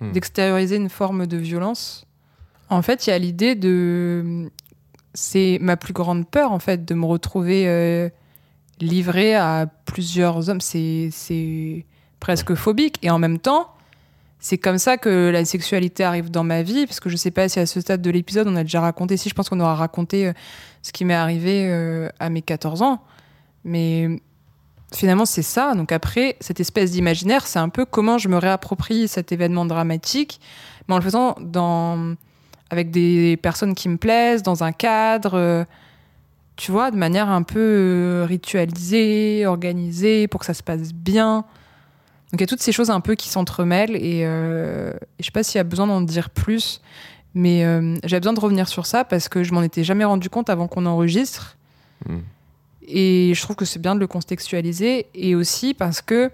Hmm. 0.02 0.14
d'extérioriser 0.14 0.78
une 0.78 0.90
forme 0.90 1.28
de 1.28 1.38
violence. 1.38 2.08
En 2.70 2.82
fait, 2.82 3.06
il 3.06 3.12
y 3.12 3.14
a 3.14 3.20
l'idée 3.20 3.54
de... 3.54 4.50
C'est 5.14 5.60
ma 5.62 5.78
plus 5.78 5.94
grande 5.94 6.28
peur, 6.28 6.52
en 6.52 6.60
fait, 6.60 6.86
de 6.86 6.94
me 6.96 7.06
retrouver 7.06 7.68
euh, 7.68 8.10
livrée 8.82 9.36
à 9.36 9.68
plusieurs 9.86 10.50
hommes. 10.50 10.62
C'est 10.62 11.10
c'est 11.12 11.86
presque 12.20 12.56
phobique. 12.56 12.98
Et 13.02 13.10
en 13.10 13.20
même 13.20 13.40
temps, 13.40 13.72
c'est 14.42 14.58
comme 14.58 14.80
ça 14.80 14.98
que 14.98 15.30
la 15.30 15.46
sexualité 15.46 16.04
arrive 16.04 16.32
dans 16.32 16.44
ma 16.44 16.64
vie, 16.64 16.88
parce 16.88 17.00
que 17.00 17.10
je 17.10 17.16
sais 17.16 17.30
pas 17.30 17.48
si 17.48 17.60
à 17.60 17.68
ce 17.68 17.80
stade 17.80 18.02
de 18.02 18.10
l'épisode, 18.10 18.48
on 18.48 18.56
a 18.56 18.64
déjà 18.64 18.82
raconté, 18.82 19.16
si 19.16 19.30
je 19.30 19.36
pense 19.36 19.50
qu'on 19.50 19.60
aura 19.60 19.76
raconté 19.76 20.28
euh, 20.28 20.34
ce 20.82 20.92
qui 20.92 21.06
m'est 21.06 21.14
arrivé 21.14 21.68
euh, 21.70 22.10
à 22.20 22.30
mes 22.30 22.42
14 22.42 22.82
ans. 22.82 23.04
Mais 23.64 24.10
finalement, 24.94 25.26
c'est 25.26 25.44
ça. 25.44 25.76
Donc 25.76 25.92
après, 25.92 26.38
cette 26.40 26.60
espèce 26.60 26.92
d'imaginaire, 26.92 27.46
c'est 27.46 27.60
un 27.60 27.70
peu 27.70 27.86
comment 27.86 28.18
je 28.18 28.30
me 28.30 28.38
réapproprie 28.38 29.08
cet 29.08 29.32
événement 29.32 29.66
dramatique, 29.66 30.42
mais 30.88 30.96
en 30.96 30.98
le 30.98 31.04
faisant 31.04 31.36
dans... 31.40 32.16
avec 32.72 32.90
des 32.90 33.38
personnes 33.38 33.76
qui 33.76 33.90
me 33.90 33.98
plaisent, 33.98 34.42
dans 34.42 34.64
un 34.64 34.72
cadre, 34.72 35.36
euh, 35.36 35.66
tu 36.56 36.72
vois, 36.72 36.92
de 36.92 36.98
manière 36.98 37.30
un 37.30 37.44
peu 37.44 37.60
euh, 37.60 38.26
ritualisée, 38.28 39.46
organisée, 39.46 40.28
pour 40.28 40.40
que 40.40 40.46
ça 40.46 40.54
se 40.54 40.64
passe 40.64 40.94
bien. 40.94 41.46
Donc 42.32 42.40
il 42.40 42.42
y 42.42 42.44
a 42.44 42.48
toutes 42.48 42.62
ces 42.62 42.72
choses 42.72 42.90
un 42.90 43.02
peu 43.02 43.16
qui 43.16 43.30
s'entremêlent 43.30 43.96
et, 43.96 44.26
euh, 44.26 44.94
je 45.20 45.26
sais 45.26 45.32
pas 45.32 45.44
s'il 45.44 45.58
y 45.58 45.60
a 45.60 45.66
besoin 45.66 45.88
d'en 45.88 46.02
dire 46.02 46.30
plus, 46.30 46.82
mais 47.34 47.66
euh, 47.66 47.98
j'avais 48.04 48.22
besoin 48.22 48.34
de 48.34 48.40
revenir 48.40 48.68
sur 48.68 48.86
ça 48.86 49.04
parce 49.04 49.28
que 49.28 49.44
je 49.44 49.54
m'en 49.54 49.64
étais 49.64 49.84
jamais 49.84 50.06
rendu 50.06 50.30
compte 50.30 50.50
avant 50.50 50.68
qu'on 50.68 50.86
enregistre. 50.86 51.58
Hmm. 52.08 52.20
Et 52.88 53.34
je 53.36 53.42
trouve 53.42 53.56
que 53.56 53.66
c'est 53.66 53.80
bien 53.80 53.96
de 53.96 54.00
le 54.00 54.08
contextualiser. 54.08 55.08
Et 55.14 55.36
aussi 55.36 55.74
parce 55.74 56.02
que 56.02 56.32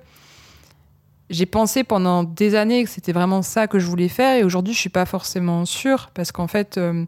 j'ai 1.30 1.46
pensé 1.46 1.84
pendant 1.84 2.24
des 2.24 2.56
années 2.56 2.84
que 2.84 2.90
c'était 2.90 3.12
vraiment 3.12 3.42
ça 3.42 3.68
que 3.68 3.80
je 3.80 3.88
voulais 3.88 4.08
faire. 4.08 4.38
Et 4.38 4.44
aujourd'hui, 4.44 4.74
je 4.74 4.80
suis 4.80 4.90
pas 4.90 5.06
forcément 5.06 5.66
sûre. 5.66 6.10
Parce 6.14 6.32
qu'en 6.32 6.48
fait, 6.48 6.78
euh, 6.78 7.06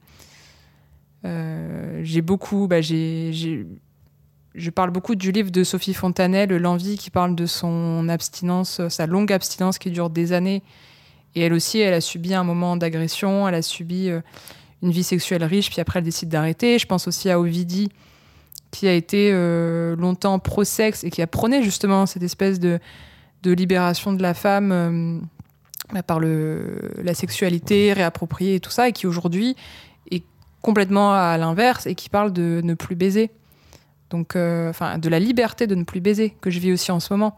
j'ai 1.23 2.21
beaucoup. 2.21 2.67
Bah, 2.67 2.81
j'ai, 2.81 3.65
je 4.55 4.69
parle 4.69 4.91
beaucoup 4.91 5.15
du 5.15 5.31
livre 5.31 5.51
de 5.51 5.63
Sophie 5.63 5.93
Fontanelle, 5.93 6.49
L'envie, 6.57 6.97
qui 6.97 7.09
parle 7.09 7.35
de 7.35 7.45
son 7.45 8.09
abstinence, 8.09 8.81
sa 8.89 9.05
longue 9.05 9.31
abstinence 9.31 9.77
qui 9.77 9.91
dure 9.91 10.09
des 10.09 10.33
années. 10.33 10.63
Et 11.35 11.41
elle 11.41 11.53
aussi, 11.53 11.79
elle 11.79 11.93
a 11.93 12.01
subi 12.01 12.33
un 12.33 12.43
moment 12.43 12.75
d'agression. 12.75 13.47
Elle 13.47 13.55
a 13.55 13.61
subi 13.61 14.09
euh, 14.09 14.21
une 14.81 14.91
vie 14.91 15.03
sexuelle 15.03 15.43
riche. 15.43 15.69
Puis 15.69 15.79
après, 15.79 15.99
elle 15.99 16.05
décide 16.05 16.29
d'arrêter. 16.29 16.79
Je 16.79 16.87
pense 16.87 17.07
aussi 17.07 17.29
à 17.29 17.39
Ovidie 17.39 17.89
qui 18.71 18.87
a 18.87 18.93
été 18.93 19.31
euh, 19.33 19.95
longtemps 19.95 20.39
pro-sexe 20.39 21.03
et 21.03 21.09
qui 21.09 21.21
a 21.21 21.27
prôné 21.27 21.63
justement 21.63 22.05
cette 22.05 22.23
espèce 22.23 22.59
de, 22.59 22.79
de 23.43 23.51
libération 23.51 24.13
de 24.13 24.21
la 24.21 24.33
femme 24.33 24.71
euh, 24.71 25.19
bah, 25.91 26.03
par 26.03 26.19
le, 26.19 26.93
la 27.01 27.13
sexualité 27.13 27.93
réappropriée 27.93 28.55
et 28.55 28.59
tout 28.59 28.69
ça, 28.69 28.87
et 28.87 28.91
qui 28.91 29.07
aujourd'hui 29.07 29.55
complètement 30.61 31.13
à 31.13 31.37
l'inverse 31.37 31.85
et 31.87 31.95
qui 31.95 32.09
parle 32.09 32.33
de 32.33 32.61
ne 32.63 32.73
plus 32.73 32.95
baiser. 32.95 33.31
Donc, 34.09 34.35
euh, 34.35 34.69
enfin, 34.69 34.97
de 34.97 35.07
la 35.09 35.19
liberté 35.19 35.67
de 35.67 35.75
ne 35.75 35.83
plus 35.83 36.01
baiser 36.01 36.31
que 36.41 36.49
je 36.49 36.59
vis 36.59 36.73
aussi 36.73 36.91
en 36.91 36.99
ce 36.99 37.13
moment. 37.13 37.37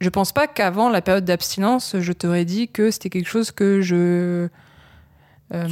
Je 0.00 0.10
pense 0.10 0.32
pas 0.32 0.46
qu'avant 0.46 0.90
la 0.90 1.00
période 1.00 1.24
d'abstinence, 1.24 1.96
je 1.98 2.12
t'aurais 2.12 2.44
dit 2.44 2.68
que 2.68 2.90
c'était 2.90 3.08
quelque 3.08 3.28
chose 3.28 3.50
que 3.50 3.80
je 3.80 4.48
euh, 5.54 5.68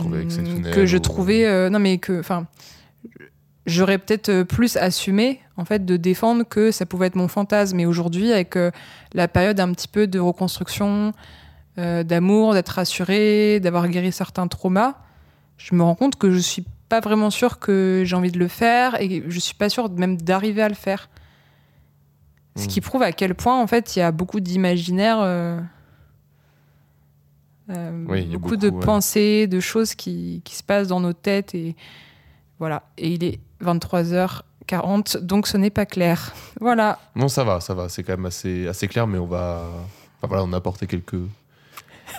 que 0.72 0.86
je 0.86 0.96
ou- 0.96 1.00
trouvais 1.00 1.44
euh, 1.44 1.68
non 1.68 1.78
mais 1.80 1.98
que 1.98 2.20
enfin 2.20 2.46
j'aurais 3.66 3.98
peut-être 3.98 4.42
plus 4.44 4.76
assumé 4.76 5.40
en 5.56 5.64
fait 5.64 5.84
de 5.84 5.96
défendre 5.96 6.44
que 6.44 6.70
ça 6.70 6.86
pouvait 6.86 7.08
être 7.08 7.16
mon 7.16 7.28
fantasme 7.28 7.76
mais 7.76 7.84
aujourd'hui 7.84 8.32
avec 8.32 8.56
la 9.14 9.26
période 9.28 9.58
un 9.58 9.72
petit 9.72 9.88
peu 9.88 10.06
de 10.06 10.18
reconstruction 10.20 11.12
d'amour 11.76 12.54
d'être 12.54 12.68
rassurée 12.68 13.58
d'avoir 13.60 13.88
guéri 13.88 14.12
certains 14.12 14.46
traumas 14.46 14.94
je 15.56 15.74
me 15.74 15.82
rends 15.82 15.94
compte 15.94 16.16
que 16.16 16.30
je 16.30 16.38
suis 16.38 16.64
pas 16.88 17.00
vraiment 17.00 17.30
sûre 17.30 17.58
que 17.58 18.02
j'ai 18.04 18.16
envie 18.16 18.32
de 18.32 18.38
le 18.38 18.48
faire 18.48 19.00
et 19.00 19.22
je 19.26 19.38
suis 19.38 19.54
pas 19.54 19.68
sûre 19.68 19.90
même 19.90 20.16
d'arriver 20.16 20.62
à 20.62 20.68
le 20.68 20.74
faire 20.74 21.08
ce 22.56 22.68
qui 22.68 22.80
prouve 22.80 23.02
à 23.02 23.10
quel 23.12 23.34
point 23.34 23.60
en 23.60 23.66
fait 23.66 23.96
il 23.96 23.98
y 23.98 24.02
a 24.02 24.12
beaucoup 24.12 24.38
d'imaginaire 24.38 25.18
euh, 25.20 25.58
euh, 27.70 28.04
Oui, 28.08 28.26
beaucoup, 28.26 28.56
de 28.56 28.68
ouais. 28.68 28.80
pensées 28.80 29.46
de 29.46 29.58
choses 29.58 29.94
qui, 29.94 30.40
qui 30.44 30.54
se 30.54 30.62
passent 30.62 30.88
dans 30.88 31.00
nos 31.00 31.12
têtes 31.12 31.54
et 31.54 31.74
voilà 32.58 32.84
et 32.96 33.08
il 33.08 33.24
est 33.24 33.40
23h40 33.62 35.18
donc 35.18 35.48
ce 35.48 35.56
n'est 35.56 35.70
pas 35.70 35.86
clair 35.86 36.32
voilà 36.60 36.98
Non, 37.16 37.28
ça 37.28 37.44
va, 37.44 37.60
ça 37.60 37.74
va. 37.74 37.88
C'est 37.88 38.02
quand 38.02 38.12
même 38.12 38.26
assez, 38.26 38.68
assez 38.68 38.88
clair, 38.88 39.06
mais 39.06 39.18
on 39.18 39.26
va. 39.26 39.64
Enfin 40.18 40.28
voilà, 40.28 40.44
on 40.44 40.52
a 40.52 40.56
apporté 40.56 40.86
quelques, 40.86 41.16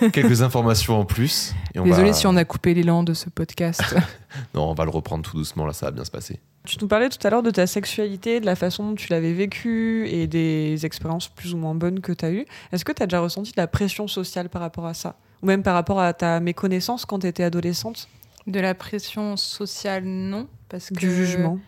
quelques 0.13 0.41
informations 0.41 0.99
en 0.99 1.05
plus. 1.05 1.53
Et 1.73 1.79
on 1.79 1.83
désolé 1.83 2.09
va- 2.09 2.13
si 2.13 2.27
on 2.27 2.35
a 2.35 2.45
coupé 2.45 2.73
l'élan 2.73 3.03
de 3.03 3.13
ce 3.13 3.29
podcast 3.29 3.81
Non, 4.53 4.69
on 4.69 4.73
va 4.73 4.83
le 4.85 4.89
reprendre 4.91 5.23
tout 5.23 5.37
doucement, 5.37 5.65
là, 5.65 5.73
ça 5.73 5.87
va 5.87 5.91
bien 5.91 6.03
se 6.05 6.11
passer. 6.11 6.39
Tu 6.65 6.77
nous 6.81 6.87
parlais 6.87 7.09
tout 7.09 7.25
à 7.25 7.29
l'heure 7.29 7.43
de 7.43 7.51
ta 7.51 7.67
sexualité, 7.67 8.39
de 8.39 8.45
la 8.45 8.55
façon 8.55 8.89
dont 8.89 8.95
tu 8.95 9.09
l'avais 9.09 9.33
vécue 9.33 10.07
et 10.07 10.25
des 10.27 10.83
expériences 10.85 11.27
plus 11.27 11.53
ou 11.53 11.57
moins 11.57 11.75
bonnes 11.75 11.99
que 11.99 12.11
tu 12.11 12.25
as 12.25 12.31
eues. 12.31 12.45
Est-ce 12.71 12.83
que 12.83 12.91
tu 12.91 13.03
as 13.03 13.05
déjà 13.05 13.19
ressenti 13.19 13.51
de 13.51 13.57
la 13.61 13.67
pression 13.67 14.07
sociale 14.07 14.49
par 14.49 14.61
rapport 14.61 14.85
à 14.87 14.93
ça? 14.95 15.15
Ou 15.43 15.45
même 15.45 15.61
par 15.61 15.75
rapport 15.75 15.99
à 15.99 16.13
ta 16.13 16.39
méconnaissance 16.39 17.05
quand 17.05 17.19
tu 17.19 17.27
étais 17.27 17.43
adolescente? 17.43 18.07
De 18.47 18.59
la 18.59 18.73
pression 18.73 19.37
sociale 19.37 20.03
non 20.05 20.47
parce 20.69 20.89
que 20.89 20.95
Du 20.95 21.13
jugement? 21.13 21.59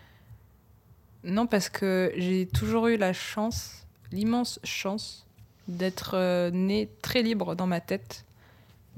Non, 1.24 1.46
parce 1.46 1.68
que 1.68 2.12
j'ai 2.16 2.46
toujours 2.46 2.86
eu 2.88 2.96
la 2.96 3.12
chance, 3.12 3.86
l'immense 4.12 4.58
chance, 4.64 5.26
d'être 5.68 6.12
euh, 6.14 6.50
née 6.50 6.88
très 7.02 7.22
libre 7.22 7.54
dans 7.54 7.66
ma 7.66 7.80
tête. 7.80 8.24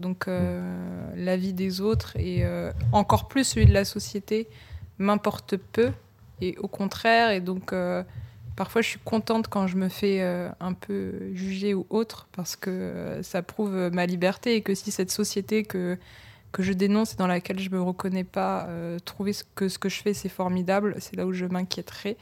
Donc 0.01 0.27
euh, 0.27 1.13
la 1.15 1.37
vie 1.37 1.53
des 1.53 1.81
autres 1.81 2.17
et 2.17 2.45
euh, 2.45 2.73
encore 2.93 3.29
plus 3.29 3.45
celui 3.45 3.67
de 3.67 3.75
la 3.75 3.85
société 3.85 4.49
m'importe 4.99 5.57
peu 5.57 5.93
et 6.41 6.57
au 6.59 6.69
contraire. 6.69 7.31
Et 7.31 7.41
donc 7.41 7.73
euh, 7.73 8.03
parfois 8.57 8.81
je 8.81 8.89
suis 8.89 8.99
contente 9.05 9.49
quand 9.49 9.67
je 9.67 9.77
me 9.77 9.89
fais 9.89 10.23
un 10.61 10.73
peu 10.73 11.35
juger 11.35 11.75
ou 11.75 11.87
autre 11.91 12.27
parce 12.33 12.57
que 12.57 13.21
ça 13.23 13.43
prouve 13.43 13.91
ma 13.93 14.07
liberté 14.07 14.57
et 14.57 14.63
que 14.63 14.75
si 14.75 14.91
cette 14.91 15.11
société 15.11 15.65
que 15.65 15.99
que 16.53 16.65
je 16.65 16.73
dénonce 16.73 17.13
et 17.13 17.17
dans 17.17 17.29
laquelle 17.29 17.61
je 17.61 17.71
me 17.71 17.81
reconnais 17.81 18.25
pas 18.25 18.69
trouver 19.05 19.33
ce 19.33 19.45
que 19.55 19.69
ce 19.69 19.79
que 19.79 19.89
je 19.89 20.03
fais 20.03 20.15
c'est 20.15 20.29
formidable 20.29 20.97
c'est 20.99 21.17
là 21.17 21.27
où 21.27 21.33
je 21.33 21.47
m'inquiéterai. 21.47 22.17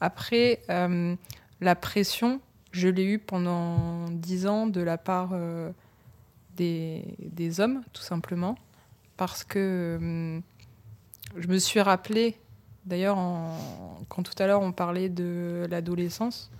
Après 0.00 0.60
la 0.68 1.74
pression 1.74 2.40
je 2.72 2.88
l'ai 2.88 3.04
eue 3.04 3.18
pendant 3.18 4.08
dix 4.10 4.46
ans 4.46 4.66
de 4.66 4.80
la 4.80 4.98
part 4.98 5.30
euh, 5.32 5.70
des, 6.56 7.16
des 7.18 7.60
hommes 7.60 7.82
tout 7.92 8.02
simplement 8.02 8.56
parce 9.16 9.44
que 9.44 9.98
euh, 10.02 10.40
je 11.36 11.48
me 11.48 11.58
suis 11.58 11.80
rappelé 11.80 12.36
d'ailleurs 12.84 13.16
quand 14.08 14.22
tout 14.22 14.42
à 14.42 14.46
l'heure 14.46 14.62
on 14.62 14.72
parlait 14.72 15.08
de 15.08 15.66
l'adolescence 15.70 16.50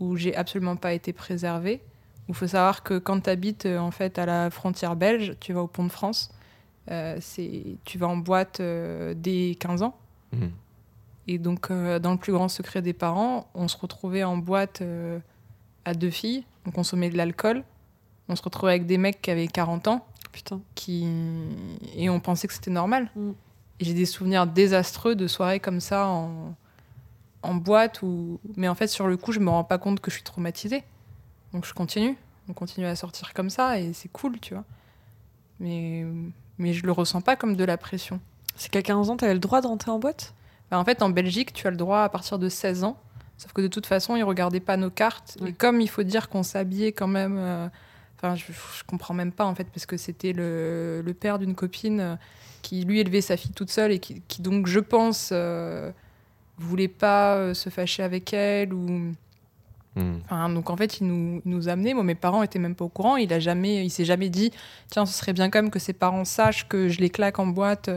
où 0.00 0.16
j'ai 0.16 0.34
absolument 0.34 0.76
pas 0.76 0.92
été 0.92 1.12
préservée 1.12 1.80
il 2.28 2.34
faut 2.34 2.46
savoir 2.46 2.82
que 2.82 2.98
quand 2.98 3.20
tu 3.20 3.30
habites 3.30 3.66
en 3.66 3.90
fait 3.90 4.18
à 4.18 4.26
la 4.26 4.50
frontière 4.50 4.96
belge, 4.96 5.36
tu 5.40 5.52
vas 5.52 5.62
au 5.62 5.66
pont 5.66 5.84
de 5.84 5.92
France, 5.92 6.30
euh, 6.90 7.18
tu 7.84 7.98
vas 7.98 8.08
en 8.08 8.16
boîte 8.16 8.60
euh, 8.60 9.14
dès 9.16 9.56
15 9.58 9.82
ans. 9.82 9.96
Mhm. 10.32 10.50
Et 11.26 11.38
donc, 11.38 11.70
euh, 11.70 11.98
dans 11.98 12.12
le 12.12 12.18
plus 12.18 12.32
grand 12.32 12.48
secret 12.48 12.82
des 12.82 12.92
parents, 12.92 13.48
on 13.54 13.68
se 13.68 13.76
retrouvait 13.78 14.24
en 14.24 14.36
boîte 14.36 14.82
euh, 14.82 15.18
à 15.84 15.94
deux 15.94 16.10
filles, 16.10 16.44
on 16.66 16.70
consommait 16.70 17.10
de 17.10 17.16
l'alcool, 17.16 17.64
on 18.28 18.36
se 18.36 18.42
retrouvait 18.42 18.72
avec 18.72 18.86
des 18.86 18.98
mecs 18.98 19.20
qui 19.20 19.30
avaient 19.30 19.46
40 19.46 19.88
ans, 19.88 20.06
Putain. 20.32 20.60
qui... 20.74 21.06
et 21.96 22.08
on 22.10 22.20
pensait 22.20 22.48
que 22.48 22.54
c'était 22.54 22.70
normal. 22.70 23.10
Mm. 23.16 23.30
Et 23.80 23.84
j'ai 23.84 23.94
des 23.94 24.06
souvenirs 24.06 24.46
désastreux 24.46 25.14
de 25.14 25.26
soirées 25.26 25.60
comme 25.60 25.80
ça 25.80 26.06
en, 26.06 26.54
en 27.42 27.54
boîte, 27.54 28.02
où... 28.02 28.40
mais 28.56 28.68
en 28.68 28.74
fait, 28.74 28.86
sur 28.86 29.06
le 29.06 29.16
coup, 29.16 29.32
je 29.32 29.40
me 29.40 29.50
rends 29.50 29.64
pas 29.64 29.78
compte 29.78 30.00
que 30.00 30.10
je 30.10 30.16
suis 30.16 30.24
traumatisée. 30.24 30.84
Donc 31.52 31.66
je 31.66 31.74
continue, 31.74 32.16
on 32.48 32.52
continue 32.52 32.86
à 32.86 32.96
sortir 32.96 33.34
comme 33.34 33.50
ça, 33.50 33.78
et 33.78 33.92
c'est 33.92 34.10
cool, 34.10 34.40
tu 34.40 34.54
vois. 34.54 34.64
Mais, 35.60 36.04
mais 36.58 36.72
je 36.72 36.84
le 36.84 36.92
ressens 36.92 37.20
pas 37.20 37.36
comme 37.36 37.56
de 37.56 37.64
la 37.64 37.76
pression. 37.76 38.20
C'est 38.56 38.70
qu'à 38.70 38.82
15 38.82 39.10
ans, 39.10 39.16
tu 39.16 39.24
avais 39.24 39.34
le 39.34 39.40
droit 39.40 39.60
de 39.60 39.66
rentrer 39.66 39.90
en 39.90 39.98
boîte? 39.98 40.34
Bah, 40.70 40.78
en 40.78 40.84
fait, 40.84 41.02
en 41.02 41.10
Belgique, 41.10 41.52
tu 41.52 41.66
as 41.66 41.70
le 41.70 41.76
droit 41.76 42.00
à 42.00 42.08
partir 42.08 42.38
de 42.38 42.48
16 42.48 42.84
ans. 42.84 42.96
Sauf 43.36 43.52
que 43.52 43.60
de 43.60 43.68
toute 43.68 43.86
façon, 43.86 44.16
ils 44.16 44.22
regardaient 44.24 44.60
pas 44.60 44.76
nos 44.76 44.90
cartes. 44.90 45.36
Ouais. 45.40 45.50
Et 45.50 45.52
comme 45.52 45.80
il 45.80 45.88
faut 45.88 46.02
dire 46.04 46.28
qu'on 46.28 46.42
s'habillait 46.42 46.92
quand 46.92 47.08
même. 47.08 47.36
euh, 47.38 47.68
Enfin, 48.16 48.36
je, 48.36 48.44
je 48.52 48.84
comprends 48.86 49.12
même 49.12 49.32
pas 49.32 49.44
en 49.44 49.54
fait, 49.54 49.64
parce 49.64 49.84
que 49.84 49.98
c'était 49.98 50.32
le, 50.32 51.02
le 51.04 51.14
père 51.14 51.38
d'une 51.38 51.54
copine 51.54 52.00
euh, 52.00 52.16
qui 52.62 52.82
lui 52.84 53.00
élevait 53.00 53.20
sa 53.20 53.36
fille 53.36 53.50
toute 53.50 53.70
seule 53.70 53.90
et 53.92 53.98
qui, 53.98 54.22
qui, 54.28 54.40
donc, 54.40 54.66
je 54.66 54.80
pense, 54.80 55.28
euh, 55.32 55.90
voulait 56.56 56.88
pas 56.88 57.34
euh, 57.34 57.52
se 57.52 57.68
fâcher 57.68 58.02
avec 58.02 58.32
elle 58.32 58.72
ou. 58.72 59.12
Mhm. 59.96 60.20
Enfin, 60.24 60.48
donc 60.48 60.70
en 60.70 60.76
fait, 60.76 61.00
il 61.00 61.08
nous, 61.08 61.42
il 61.44 61.50
nous 61.50 61.68
amenait. 61.68 61.92
Moi, 61.92 62.02
mes 62.04 62.14
parents 62.14 62.42
étaient 62.42 62.58
même 62.60 62.74
pas 62.74 62.84
au 62.86 62.88
courant. 62.88 63.16
Il 63.16 63.30
a 63.32 63.40
jamais, 63.40 63.84
il 63.84 63.90
s'est 63.90 64.06
jamais 64.06 64.30
dit, 64.30 64.52
tiens, 64.88 65.04
ce 65.04 65.12
serait 65.12 65.34
bien 65.34 65.50
quand 65.50 65.60
même 65.60 65.70
que 65.70 65.78
ses 65.80 65.92
parents 65.92 66.24
sachent 66.24 66.66
que 66.66 66.88
je 66.88 67.00
les 67.00 67.10
claque 67.10 67.38
en 67.40 67.48
boîte. 67.48 67.90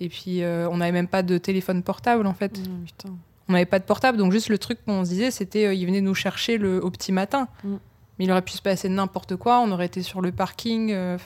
Et 0.00 0.08
puis, 0.10 0.42
euh, 0.42 0.68
on 0.68 0.76
n'avait 0.78 0.92
même 0.92 1.08
pas 1.08 1.22
de 1.22 1.38
téléphone 1.38 1.82
portable 1.82 2.26
en 2.26 2.34
fait. 2.34 2.58
Mm, 2.58 2.84
putain. 2.84 3.14
On 3.48 3.52
n'avait 3.52 3.64
pas 3.66 3.78
de 3.78 3.84
portable, 3.84 4.18
donc 4.18 4.32
juste 4.32 4.48
le 4.48 4.58
truc 4.58 4.84
qu'on 4.84 5.04
se 5.04 5.10
disait, 5.10 5.30
c'était, 5.30 5.66
euh, 5.66 5.74
il 5.74 5.86
venait 5.86 6.00
nous 6.00 6.14
chercher 6.14 6.58
le, 6.58 6.82
au 6.84 6.90
petit 6.90 7.12
matin. 7.12 7.48
Mm. 7.62 7.76
Mais 8.18 8.24
il 8.24 8.30
aurait 8.30 8.42
pu 8.42 8.52
se 8.52 8.62
passer 8.62 8.88
n'importe 8.88 9.36
quoi. 9.36 9.60
On 9.60 9.70
aurait 9.70 9.86
été 9.86 10.02
sur 10.02 10.20
le 10.22 10.32
parking. 10.32 10.90
euh. 10.92 11.18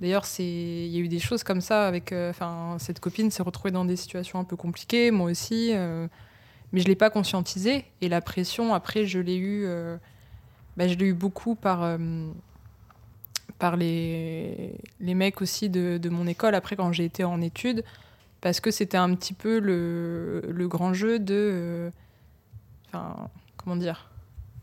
D'ailleurs, 0.00 0.24
il 0.38 0.88
y 0.88 0.96
a 0.96 1.00
eu 1.00 1.06
des 1.08 1.20
choses 1.20 1.44
comme 1.44 1.60
ça 1.60 1.86
avec, 1.86 2.10
euh, 2.12 2.32
cette 2.78 2.98
copine 2.98 3.30
s'est 3.30 3.42
retrouvée 3.42 3.70
dans 3.70 3.84
des 3.84 3.94
situations 3.96 4.40
un 4.40 4.44
peu 4.44 4.56
compliquées, 4.56 5.10
moi 5.12 5.30
aussi. 5.30 5.70
euh, 5.74 6.08
mais 6.72 6.80
je 6.80 6.88
l'ai 6.88 6.96
pas 6.96 7.10
conscientisé 7.10 7.84
et 8.00 8.08
la 8.08 8.22
pression 8.22 8.72
après 8.72 9.04
je 9.04 9.18
l'ai 9.18 9.36
eu 9.36 9.66
bah, 10.78 10.88
je 10.88 10.94
l'ai 10.94 11.04
eu 11.04 11.12
beaucoup 11.12 11.54
par 11.54 11.98
par 13.58 13.76
les, 13.76 14.72
les 14.98 15.14
mecs 15.14 15.42
aussi 15.42 15.68
de, 15.68 15.98
de 15.98 16.08
mon 16.08 16.26
école 16.26 16.54
après 16.54 16.74
quand 16.74 16.90
j'ai 16.92 17.04
été 17.04 17.24
en 17.24 17.42
études 17.42 17.84
parce 18.42 18.60
que 18.60 18.70
c'était 18.70 18.98
un 18.98 19.14
petit 19.14 19.32
peu 19.32 19.58
le, 19.58 20.42
le 20.46 20.68
grand 20.68 20.92
jeu 20.92 21.18
de 21.18 21.34
euh, 21.34 21.90
enfin 22.88 23.30
comment 23.56 23.76
dire 23.76 24.10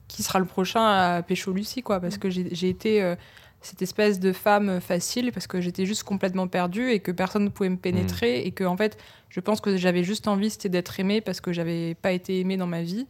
qui 0.08 0.22
sera 0.22 0.40
le 0.40 0.46
prochain 0.46 0.86
à 0.86 1.24
Pécho 1.24 1.52
Lucie 1.54 1.82
quoi. 1.82 2.00
Parce 2.00 2.18
que 2.18 2.30
j'ai 2.30 2.70
été 2.70 3.02
euh, 3.02 3.16
cette 3.62 3.82
espèce 3.82 4.20
de 4.20 4.34
femme 4.34 4.82
facile 4.82 5.32
parce 5.32 5.48
que 5.48 5.62
j'étais 5.62 5.86
juste 5.86 6.04
complètement 6.04 6.48
perdue 6.48 6.92
et 6.92 7.00
que 7.00 7.12
personne 7.12 7.46
ne 7.46 7.50
pouvait 7.50 7.70
me 7.70 7.78
pénétrer 7.78 8.42
et 8.42 8.52
que 8.52 8.66
en 8.66 8.76
fait 8.76 8.98
je 9.30 9.40
pense 9.40 9.62
que 9.62 9.78
j'avais 9.78 10.04
juste 10.04 10.28
envie 10.28 10.50
c'était 10.50 10.70
d'être 10.70 11.00
aimée 11.00 11.22
parce 11.22 11.40
que 11.40 11.54
j'avais 11.54 11.96
pas 11.96 12.12
été 12.12 12.40
aimée 12.40 12.58
dans 12.58 12.68
ma 12.68 12.82
vie. 12.82 13.08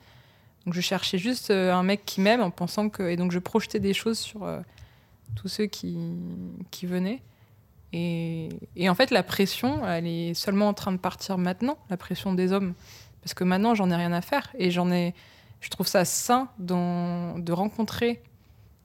Donc 0.65 0.75
je 0.75 0.81
cherchais 0.81 1.17
juste 1.17 1.49
euh, 1.49 1.73
un 1.73 1.83
mec 1.83 2.05
qui 2.05 2.21
m'aime 2.21 2.41
en 2.41 2.51
pensant 2.51 2.89
que 2.89 3.01
et 3.01 3.15
donc 3.15 3.31
je 3.31 3.39
projetais 3.39 3.79
des 3.79 3.95
choses 3.95 4.19
sur 4.19 4.43
euh, 4.43 4.59
tous 5.35 5.47
ceux 5.47 5.65
qui 5.65 5.97
qui 6.69 6.85
venaient 6.85 7.21
et, 7.93 8.49
et 8.75 8.89
en 8.89 8.95
fait 8.95 9.11
la 9.11 9.23
pression 9.23 9.85
elle 9.87 10.05
est 10.07 10.33
seulement 10.33 10.67
en 10.67 10.73
train 10.73 10.91
de 10.91 10.97
partir 10.97 11.37
maintenant 11.37 11.77
la 11.89 11.97
pression 11.97 12.33
des 12.33 12.51
hommes 12.53 12.73
parce 13.21 13.33
que 13.33 13.43
maintenant 13.43 13.73
j'en 13.75 13.89
ai 13.89 13.95
rien 13.95 14.11
à 14.13 14.21
faire 14.21 14.49
et 14.57 14.69
j'en 14.71 14.91
ai 14.91 15.13
je 15.61 15.69
trouve 15.69 15.87
ça 15.87 16.05
sain 16.05 16.49
dans- 16.59 17.37
de 17.39 17.51
rencontrer 17.51 18.21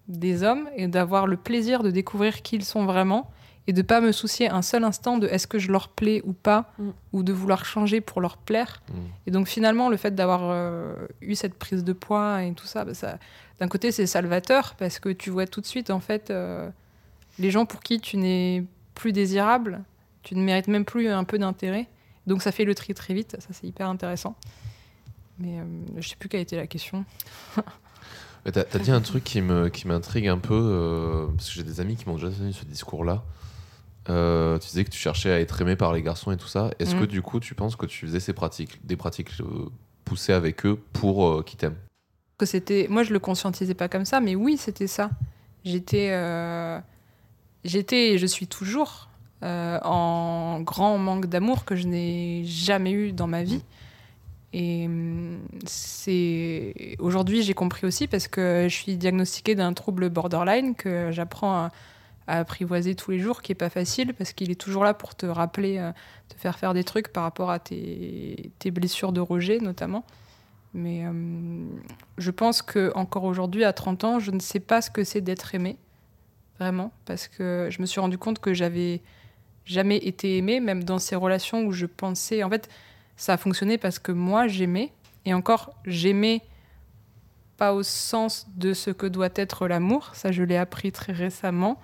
des 0.09 0.43
hommes 0.43 0.69
et 0.77 0.87
d'avoir 0.89 1.27
le 1.27 1.37
plaisir 1.37 1.83
de 1.83 1.91
découvrir 1.91 2.43
qui 2.43 2.57
ils 2.57 2.65
sont 2.65 2.85
vraiment 2.85 3.31
et 3.67 3.73
de 3.73 3.81
pas 3.81 4.03
me 4.03 4.13
soucier 4.13 4.51
un 4.51 4.61
seul 4.61 4.85
instant 4.85 5.17
de 5.17 5.27
est-ce 5.27 5.47
que 5.47 5.59
je 5.59 5.73
leur 5.73 5.89
plais 5.89 6.21
ou 6.27 6.35
pas 6.35 6.71
Mm. 6.79 6.91
ou 7.15 7.23
de 7.23 7.33
vouloir 7.33 7.65
changer 7.65 8.03
pour 8.03 8.21
leur 8.21 8.37
plaire. 8.37 8.83
Mhm. 8.91 8.97
Et 9.27 9.31
donc 9.31 9.49
finalement 9.49 9.89
le 9.89 9.97
fait 9.97 10.15
d'avoir 10.15 10.41
euh, 10.45 10.95
eu 11.23 11.35
cette 11.35 11.55
prise 11.55 11.83
de 11.85 11.95
poids 11.95 12.43
et 12.43 12.53
tout 12.53 12.67
ça, 12.67 12.85
bah, 12.85 12.93
ça 12.93 13.19
d'un 13.61 13.69
côté 13.69 13.91
c'est 13.93 14.07
salvateur 14.07 14.75
parce 14.79 14.99
que 14.99 15.09
tu 15.09 15.31
vois 15.31 15.47
tout 15.47 15.63
de 15.63 15.67
suite 15.67 15.89
en 15.89 16.01
fait 16.01 16.31
euh, 16.31 16.69
les 17.39 17.51
gens 17.51 17.65
pour 17.65 17.81
qui 17.81 18.01
tu 18.01 18.19
n'es 18.19 18.65
plus 18.95 19.13
désirable, 19.13 19.83
tu 20.23 20.35
ne 20.35 20.43
mérites 20.43 20.69
même 20.69 20.85
plus 20.85 21.09
un 21.09 21.25
peu 21.25 21.39
d'intérêt. 21.39 21.89
Donc 22.27 22.43
ça 22.43 22.53
fait 22.53 22.65
le 22.65 22.75
tri 22.75 22.95
très 22.95 23.13
vite, 23.15 23.37
ça 23.39 23.49
c'est 23.51 23.67
hyper 23.67 23.89
intéressant. 23.89 24.37
Mais 25.39 25.59
euh, 25.59 25.65
je 25.99 26.09
sais 26.09 26.17
plus 26.17 26.29
quelle 26.29 26.41
était 26.41 26.57
la 26.57 26.67
question. 26.67 27.05
T'as 28.53 28.61
as 28.73 28.79
dit 28.79 28.91
un 28.91 29.01
truc 29.01 29.25
qui 29.25 29.41
me 29.41 29.69
qui 29.71 29.89
m'intrigue 29.89 30.29
un 30.29 30.39
peu 30.39 30.55
euh, 30.55 31.27
parce 31.35 31.49
que 31.49 31.55
j'ai 31.55 31.63
des 31.63 31.81
amis 31.81 31.97
qui 31.97 32.07
m'ont 32.09 32.17
déjà 32.17 32.29
donné 32.29 32.53
ce 32.53 32.65
discours-là. 32.67 33.23
Euh, 34.11 34.59
tu 34.59 34.69
disais 34.69 34.85
que 34.85 34.91
tu 34.91 34.99
cherchais 34.99 35.31
à 35.33 35.41
être 35.41 35.63
aimé 35.63 35.77
par 35.77 35.95
les 35.95 36.03
garçons 36.03 36.31
et 36.31 36.37
tout 36.37 36.47
ça. 36.47 36.71
Est-ce 36.79 36.95
Mm. 36.95 37.01
que 37.01 37.05
du 37.07 37.23
coup 37.23 37.41
tu 37.41 37.55
penses 37.55 37.75
que 37.75 37.87
tu 37.87 38.07
faisais 38.07 38.21
ces 38.21 38.35
pratiques, 38.35 38.85
des 38.87 38.97
pratiques 38.97 39.31
euh, 39.41 39.71
poussées 40.05 40.35
avec 40.35 40.67
eux 40.67 40.79
pour 40.93 41.43
qu'ils 41.45 41.59
t'aiment? 41.59 41.77
Que 42.37 42.45
c'était 42.45 42.87
moi 42.91 43.03
je 43.03 43.15
le 43.15 43.19
conscientisais 43.19 43.73
pas 43.75 43.89
comme 43.89 44.05
ça 44.05 44.21
mais 44.21 44.35
oui 44.35 44.59
c'était 44.59 44.89
ça 44.89 45.09
j'étais 45.65 46.11
euh, 46.13 46.79
j'étais 47.65 48.13
et 48.13 48.19
je 48.19 48.27
suis 48.27 48.47
toujours 48.47 49.09
euh, 49.43 49.79
en 49.83 50.61
grand 50.61 50.97
manque 50.99 51.27
d'amour 51.27 51.65
que 51.65 51.77
je 51.77 51.87
n'ai 51.87 52.45
jamais 52.45 52.93
eu 52.93 53.13
dans 53.13 53.27
ma 53.27 53.43
vie. 53.43 53.63
Et 54.53 54.87
hum, 54.87 55.41
c'est 55.67 56.97
aujourd'hui 57.01 57.43
j'ai 57.43 57.55
compris 57.55 57.87
aussi 57.87 58.07
parce 58.07 58.29
que 58.29 58.67
je 58.69 58.75
suis 58.75 58.97
diagnostiquée 58.97 59.55
d'un 59.55 59.73
trouble 59.73 60.09
borderline 60.11 60.75
que 60.77 61.11
j'apprends 61.11 61.55
à, 61.55 61.73
apprivoiser 62.27 62.95
tous 62.95 63.11
les 63.11 63.19
jours 63.19 63.43
qui 63.43 63.53
est 63.53 63.57
pas 63.57 63.69
facile 63.69 64.15
parce 64.15 64.33
qu'il 64.33 64.51
est 64.51 64.59
toujours 64.59 64.85
là 64.85 64.95
pour 64.95 65.15
te 65.15 65.27
rappeler 65.27 65.77
euh, 65.79 65.93
te 66.29 66.41
faire 66.41 66.59
faire 66.59 66.73
des 66.73 66.85
trucs 66.85 67.09
par 67.09 67.25
rapport 67.25 67.51
à 67.51 67.59
tes, 67.59 68.53
blessures 68.73 69.13
de 69.13 69.21
rejet 69.21 69.59
notamment. 69.59 70.05
Mais 70.73 71.05
euh, 71.05 71.13
je 72.19 72.31
pense 72.31 72.63
que 72.63 72.93
encore 72.95 73.25
aujourd'hui, 73.25 73.65
à 73.65 73.73
30 73.73 74.05
ans, 74.05 74.19
je 74.19 74.31
ne 74.31 74.41
sais 74.41 74.59
pas 74.59 74.81
ce 74.83 74.91
que 74.91 75.05
c'est 75.05 75.21
d'être 75.21 75.55
aimé, 75.55 75.77
vraiment, 76.59 76.93
parce 77.05 77.29
que 77.29 77.69
je 77.71 77.81
me 77.81 77.87
suis 77.87 78.01
rendu 78.01 78.19
compte 78.19 78.39
que 78.39 78.55
j'avais 78.55 79.01
jamais 79.65 79.97
été 79.97 80.37
aimée, 80.37 80.61
même 80.61 80.85
dans 80.85 80.99
ces 80.99 81.17
relations 81.17 81.65
où 81.65 81.73
je 81.73 81.87
pensais. 81.87 82.43
En 82.43 82.51
fait, 82.51 82.69
ça 83.17 83.35
a 83.35 83.37
fonctionné 83.37 83.79
parce 83.79 83.99
que 83.99 84.13
moi, 84.13 84.47
j'aimais, 84.47 84.93
et 85.25 85.35
encore, 85.35 85.75
j'aimais 85.85 86.43
pas 87.57 87.73
au 87.73 87.83
sens 87.83 88.47
de 88.57 88.73
ce 88.73 88.91
que 88.91 89.07
doit 89.07 89.31
être 89.37 89.69
l'amour, 89.69 90.11
ça 90.15 90.33
je 90.33 90.43
l'ai 90.43 90.57
appris 90.57 90.91
très 90.91 91.13
récemment. 91.13 91.81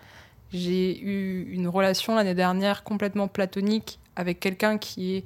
J'ai 0.52 1.00
eu 1.00 1.48
une 1.52 1.68
relation 1.68 2.16
l'année 2.16 2.34
dernière 2.34 2.82
complètement 2.82 3.28
platonique 3.28 4.00
avec 4.16 4.40
quelqu'un 4.40 4.78
qui 4.78 5.14
est 5.14 5.24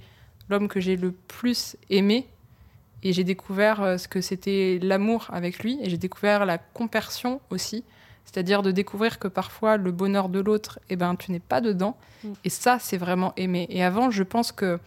l'homme 0.51 0.69
que 0.69 0.81
j'ai 0.81 0.97
le 0.97 1.13
plus 1.13 1.77
aimé 1.89 2.29
et 3.03 3.13
j'ai 3.13 3.25
découvert 3.25 3.83
euh, 3.83 3.99
ce 3.99 4.09
que 4.09 4.21
c'était 4.21 4.79
l'amour 4.83 5.27
avec 5.33 5.61
lui. 5.61 5.79
Et 5.83 5.91
j'ai 5.91 5.99
découvert 5.99 6.47
la 6.47 6.59
compersion 6.59 7.41
aussi. 7.51 7.85
C'est-à-dire 8.25 8.63
de 8.63 8.71
découvrir 8.71 9.19
que 9.19 9.29
parfois 9.29 9.77
le 9.77 9.93
bonheur 9.93 10.29
de 10.29 10.41
l'autre, 10.41 10.81
eh 10.91 10.97
ben, 10.97 11.15
tu 11.15 11.31
n'es 11.31 11.41
pas 11.41 11.61
dedans. 11.61 11.97
Mm. 12.25 12.33
Et 12.45 12.51
ça, 12.51 12.79
c'est 12.81 12.97
vraiment 12.97 13.33
aimer. 13.37 13.67
Et 13.71 13.85
avant, 13.85 14.11
je 14.11 14.23
pense 14.23 14.51
que 14.51 14.81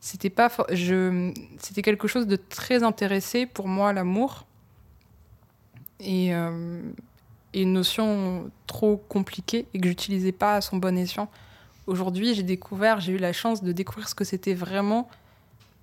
c'était 0.00 0.30
pas 0.30 0.48
for- 0.48 0.66
je 0.70 1.32
c'était 1.58 1.80
quelque 1.82 2.08
chose 2.08 2.26
de 2.26 2.36
très 2.36 2.82
intéressé 2.82 3.46
pour 3.46 3.68
moi 3.68 3.92
l'amour 3.92 4.44
et, 6.00 6.34
euh, 6.34 6.82
et 7.54 7.62
une 7.62 7.72
notion 7.72 8.50
trop 8.66 8.96
compliquée 8.96 9.66
et 9.72 9.80
que 9.80 9.88
j'utilisais 9.88 10.32
pas 10.32 10.56
à 10.56 10.60
son 10.60 10.76
bon 10.76 10.98
escient 10.98 11.30
aujourd'hui 11.86 12.34
j'ai 12.34 12.42
découvert 12.42 13.00
j'ai 13.00 13.12
eu 13.12 13.16
la 13.18 13.32
chance 13.32 13.62
de 13.62 13.72
découvrir 13.72 14.06
ce 14.08 14.14
que 14.14 14.24
c'était 14.24 14.52
vraiment 14.54 15.08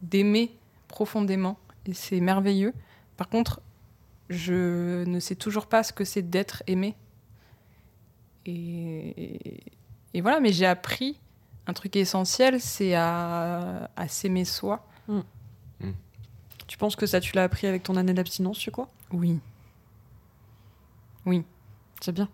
d'aimer 0.04 0.52
profondément 0.88 1.58
et 1.88 1.94
c'est 1.96 2.20
merveilleux 2.20 2.74
par 3.18 3.28
contre 3.30 3.60
je 4.32 5.04
ne 5.04 5.20
sais 5.20 5.36
toujours 5.36 5.68
pas 5.68 5.84
ce 5.84 5.94
que 5.94 6.04
c'est 6.04 6.24
d'être 6.24 6.64
aimé 6.68 6.96
et, 8.46 9.64
et 10.14 10.22
voilà 10.22 10.40
mais 10.40 10.52
j'ai 10.52 10.66
appris 10.66 11.20
un 11.68 11.74
truc 11.74 11.96
essentiel 11.96 12.60
c'est 12.60 12.96
à, 12.96 13.92
à 13.96 14.08
s'aimer 14.08 14.46
soi 14.46 14.88
Tu 16.72 16.78
penses 16.78 16.96
que 16.96 17.06
ça, 17.06 17.20
tu 17.20 17.36
l'as 17.36 17.44
appris 17.44 17.68
avec 17.68 17.84
ton 17.84 17.98
année 17.98 18.14
d'abstinence, 18.14 18.58
tu 18.58 18.72
crois? 18.72 18.88
Oui 21.26 21.44
C'est 22.00 22.14
bien. 22.14 22.30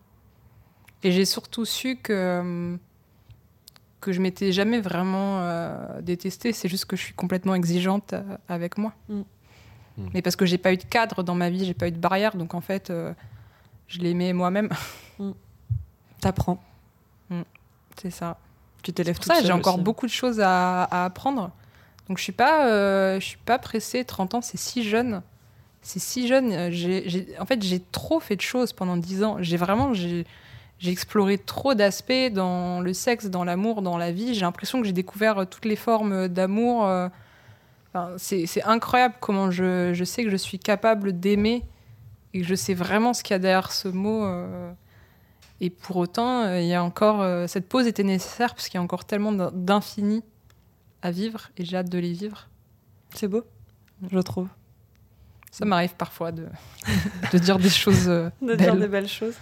Et 1.02 1.12
j'ai 1.12 1.26
surtout 1.26 1.66
su 1.66 1.96
que, 1.98 2.14
euh, 2.14 2.78
que 4.00 4.12
je 4.12 4.22
m'étais 4.22 4.52
jamais 4.52 4.80
vraiment 4.80 5.40
euh, 5.42 6.02
détestée. 6.02 6.54
C'est 6.54 6.70
juste 6.70 6.86
que 6.86 6.96
je 6.96 7.02
suis 7.02 7.16
complètement 7.16 7.56
exigeante 7.56 8.14
euh, 8.14 8.38
avec 8.48 8.78
moi. 8.78 8.94
Mm. 9.10 9.22
Mm. 9.98 10.08
Mais 10.14 10.22
parce 10.22 10.36
que 10.36 10.46
j'ai 10.46 10.58
pas 10.58 10.74
eu 10.74 10.78
de 10.78 10.84
cadre 10.84 11.24
dans 11.24 11.36
ma 11.36 11.50
vie, 11.50 11.66
j'ai 11.66 11.74
pas 11.74 11.88
eu 11.88 11.92
de 11.92 11.98
barrière. 11.98 12.36
Donc 12.36 12.54
en 12.54 12.62
fait, 12.62 12.90
euh, 12.90 13.14
je 13.88 14.00
l'aimais 14.00 14.34
moi-même. 14.34 14.70
T'apprends. 16.22 16.62
C'est 18.00 18.12
ça. 18.12 18.38
Tu 18.84 18.94
t'élèves 18.94 19.18
toute 19.18 19.26
ça, 19.26 19.42
j'ai 19.44 19.52
encore 19.52 19.80
beaucoup 19.80 20.06
de 20.06 20.12
choses 20.12 20.40
à, 20.40 20.84
à 20.84 21.06
apprendre. 21.06 21.52
Donc 22.08 22.20
je 22.20 22.24
suis 22.24 22.32
pas, 22.32 22.68
euh, 22.68 23.20
je 23.20 23.26
suis 23.26 23.38
pas 23.38 23.60
pressée. 23.60 24.06
30 24.06 24.36
ans, 24.36 24.42
c'est 24.42 24.58
si 24.58 24.84
jeune. 24.84 25.22
C'est 25.82 26.00
si 26.00 26.28
jeune. 26.28 26.52
Euh, 26.52 27.22
en 27.40 27.46
fait, 27.46 27.62
j'ai 27.64 27.80
trop 27.80 28.20
fait 28.20 28.36
de 28.36 28.42
choses 28.42 28.74
pendant 28.74 28.98
10 28.98 29.24
ans. 29.24 29.38
J'ai 29.40 29.58
vraiment, 29.58 29.94
j'ai, 29.94 30.26
exploré 30.86 31.38
trop 31.38 31.74
d'aspects 31.76 32.32
dans 32.32 32.82
le 32.82 32.94
sexe, 32.94 33.28
dans 33.28 33.44
l'amour, 33.44 33.82
dans 33.82 33.98
la 33.98 34.12
vie. 34.12 34.34
J'ai 34.34 34.42
l'impression 34.42 34.82
que 34.82 34.86
j'ai 34.88 34.94
découvert 34.94 35.40
euh, 35.40 35.46
toutes 35.46 35.66
les 35.66 35.76
formes 35.76 36.28
d'amour. 36.28 36.86
euh. 36.86 37.10
Enfin, 37.90 38.14
c'est, 38.18 38.46
incroyable 38.64 39.16
comment 39.20 39.50
je, 39.52 39.92
je 39.94 40.04
sais 40.04 40.24
que 40.24 40.30
je 40.30 40.36
suis 40.36 40.60
capable 40.60 41.20
d'aimer 41.20 41.64
et 42.34 42.42
que 42.42 42.46
je 42.48 42.56
sais 42.56 42.74
vraiment 42.74 43.14
ce 43.14 43.24
qu'il 43.24 43.34
y 43.34 43.36
a 43.36 43.40
derrière 43.40 43.72
ce 43.72 43.88
mot. 43.88 44.24
euh. 44.26 44.72
Et 45.60 45.70
pour 45.72 45.96
autant, 45.98 46.44
euh, 46.44 46.60
il 46.62 46.68
y 46.68 46.74
a 46.76 46.84
encore 46.84 47.22
euh, 47.22 47.48
cette 47.48 47.68
pause 47.68 47.88
était 47.88 48.04
nécessaire 48.04 48.54
parce 48.54 48.68
qu'il 48.70 48.78
y 48.78 48.82
a 48.82 48.84
encore 48.84 49.06
tellement 49.06 49.32
d'in- 49.32 49.52
d'infini 49.54 50.22
à 51.02 51.10
vivre 51.12 51.50
et 51.58 51.66
j'ai 51.66 51.78
hâte 51.78 51.90
de 51.90 51.98
les 51.98 52.14
vivre. 52.14 52.48
C'est 53.16 53.28
beau, 53.28 53.44
je 54.12 54.20
trouve. 54.20 54.50
Ça 55.52 55.66
m'arrive 55.66 55.96
parfois 55.96 56.32
de, 56.32 56.46
de 57.34 57.38
dire 57.40 57.58
des 57.58 57.70
choses 57.70 58.06
De 58.06 58.56
dire 58.56 58.76
des 58.76 58.88
belles 58.88 59.08
choses. 59.08 59.34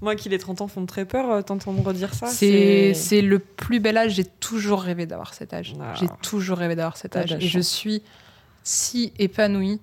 Moi 0.00 0.14
qui 0.14 0.28
les 0.28 0.38
30 0.38 0.60
ans 0.60 0.68
font 0.68 0.86
très 0.86 1.04
peur, 1.04 1.30
euh, 1.30 1.42
t'entendre 1.42 1.82
redire 1.82 2.14
ça, 2.14 2.28
C'est 2.28 3.22
le 3.22 3.38
plus 3.38 3.80
bel 3.80 3.96
âge. 3.96 4.12
J'ai 4.12 4.24
toujours 4.24 4.82
rêvé 4.82 5.06
d'avoir 5.06 5.34
cet 5.34 5.52
âge. 5.52 5.74
Ah. 5.80 5.94
J'ai 5.94 6.08
toujours 6.22 6.58
rêvé 6.58 6.76
d'avoir 6.76 6.96
cet 6.96 7.16
âge. 7.16 7.36
je 7.38 7.60
suis 7.60 8.02
si 8.62 9.12
épanouie 9.18 9.80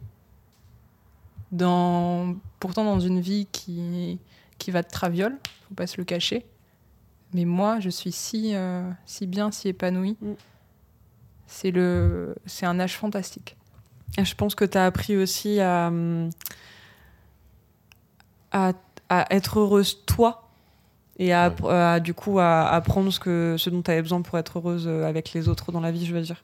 dans 1.52 2.36
pourtant 2.60 2.84
dans 2.84 3.00
une 3.00 3.20
vie 3.20 3.48
qui 3.52 4.20
qui 4.58 4.72
va 4.72 4.82
de 4.82 4.88
traviole. 4.88 5.38
Faut 5.68 5.76
pas 5.76 5.88
se 5.88 5.98
le 5.98 6.04
cacher. 6.04 6.46
Mais 7.34 7.46
moi, 7.46 7.80
je 7.80 7.90
suis 7.90 8.12
si 8.12 8.56
euh, 8.56 8.90
si 9.06 9.28
bien, 9.28 9.52
si 9.52 9.68
épanouie. 9.68 10.18
Mm. 10.22 10.34
C'est 11.48 11.72
le 11.72 12.36
c'est 12.46 12.66
un 12.66 12.80
âge 12.80 12.96
fantastique. 12.96 13.58
Et 14.18 14.26
Je 14.26 14.36
pense 14.36 14.56
que 14.56 14.66
tu 14.66 14.78
as 14.78 14.86
appris 14.86 15.18
aussi 15.18 15.60
à, 15.60 15.88
hum, 15.88 16.30
à, 18.52 18.74
à 19.10 19.26
être 19.34 19.60
heureuse 19.60 20.04
toi 20.06 20.50
et 21.18 21.34
à, 21.34 21.54
Ouais. 21.62 21.72
à, 21.72 22.00
du 22.00 22.14
coup 22.14 22.40
à 22.40 22.68
apprendre 22.68 23.12
ce, 23.12 23.20
que, 23.20 23.56
ce 23.58 23.70
dont 23.70 23.82
tu 23.82 23.92
avais 23.92 24.02
besoin 24.02 24.22
pour 24.22 24.38
être 24.38 24.58
heureuse 24.60 24.86
euh, 24.88 25.08
avec 25.08 25.34
les 25.34 25.48
autres 25.48 25.72
dans 25.72 25.80
la 25.80 25.92
vie, 25.92 26.06
je 26.06 26.14
veux 26.14 26.22
dire. 26.22 26.44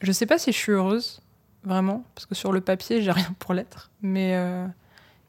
Je 0.00 0.12
sais 0.12 0.26
pas 0.26 0.38
si 0.38 0.52
je 0.52 0.56
suis 0.56 0.72
heureuse, 0.72 1.20
vraiment, 1.64 2.04
parce 2.14 2.26
que 2.26 2.34
sur 2.34 2.52
le 2.52 2.60
papier, 2.60 3.02
j'ai 3.02 3.10
rien 3.10 3.34
pour 3.38 3.54
l'être. 3.54 3.90
Mais, 4.02 4.36
euh, 4.36 4.66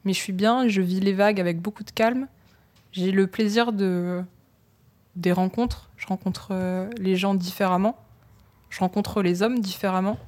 mais 0.04 0.12
je 0.12 0.18
suis 0.18 0.32
bien, 0.32 0.68
je 0.68 0.80
vis 0.82 1.00
les 1.00 1.12
vagues 1.12 1.40
avec 1.40 1.60
beaucoup 1.60 1.84
de 1.84 1.90
calme. 1.90 2.28
J'ai 2.92 3.10
le 3.10 3.26
plaisir 3.26 3.72
de 3.72 4.22
des 5.16 5.32
rencontres. 5.32 5.88
Je 5.96 6.06
rencontre 6.06 6.48
euh, 6.50 6.88
les 6.98 7.16
gens 7.16 7.34
différemment. 7.34 7.96
Je 8.68 8.80
rencontre 8.80 9.22
les 9.22 9.42
hommes 9.42 9.58
différemment. 9.60 10.18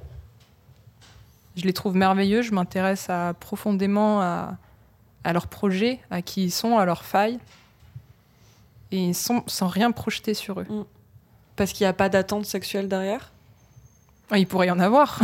Je 1.55 1.63
les 1.65 1.73
trouve 1.73 1.95
merveilleux. 1.95 2.41
Je 2.41 2.53
m'intéresse 2.53 3.09
à, 3.09 3.33
profondément 3.39 4.21
à, 4.21 4.57
à 5.23 5.33
leurs 5.33 5.47
projets, 5.47 5.99
à 6.09 6.21
qui 6.21 6.45
ils 6.45 6.51
sont, 6.51 6.77
à 6.77 6.85
leurs 6.85 7.03
failles. 7.03 7.39
Et 8.91 8.97
ils 8.97 9.15
sont 9.15 9.43
sans 9.47 9.67
rien 9.67 9.91
projeter 9.91 10.33
sur 10.33 10.61
eux. 10.61 10.67
Parce 11.55 11.73
qu'il 11.73 11.83
n'y 11.85 11.89
a 11.89 11.93
pas 11.93 12.09
d'attente 12.09 12.45
sexuelle 12.45 12.87
derrière? 12.87 13.31
Ah, 14.31 14.37
Il 14.37 14.47
pourrait 14.47 14.67
y 14.67 14.71
en 14.71 14.79
avoir. 14.79 15.19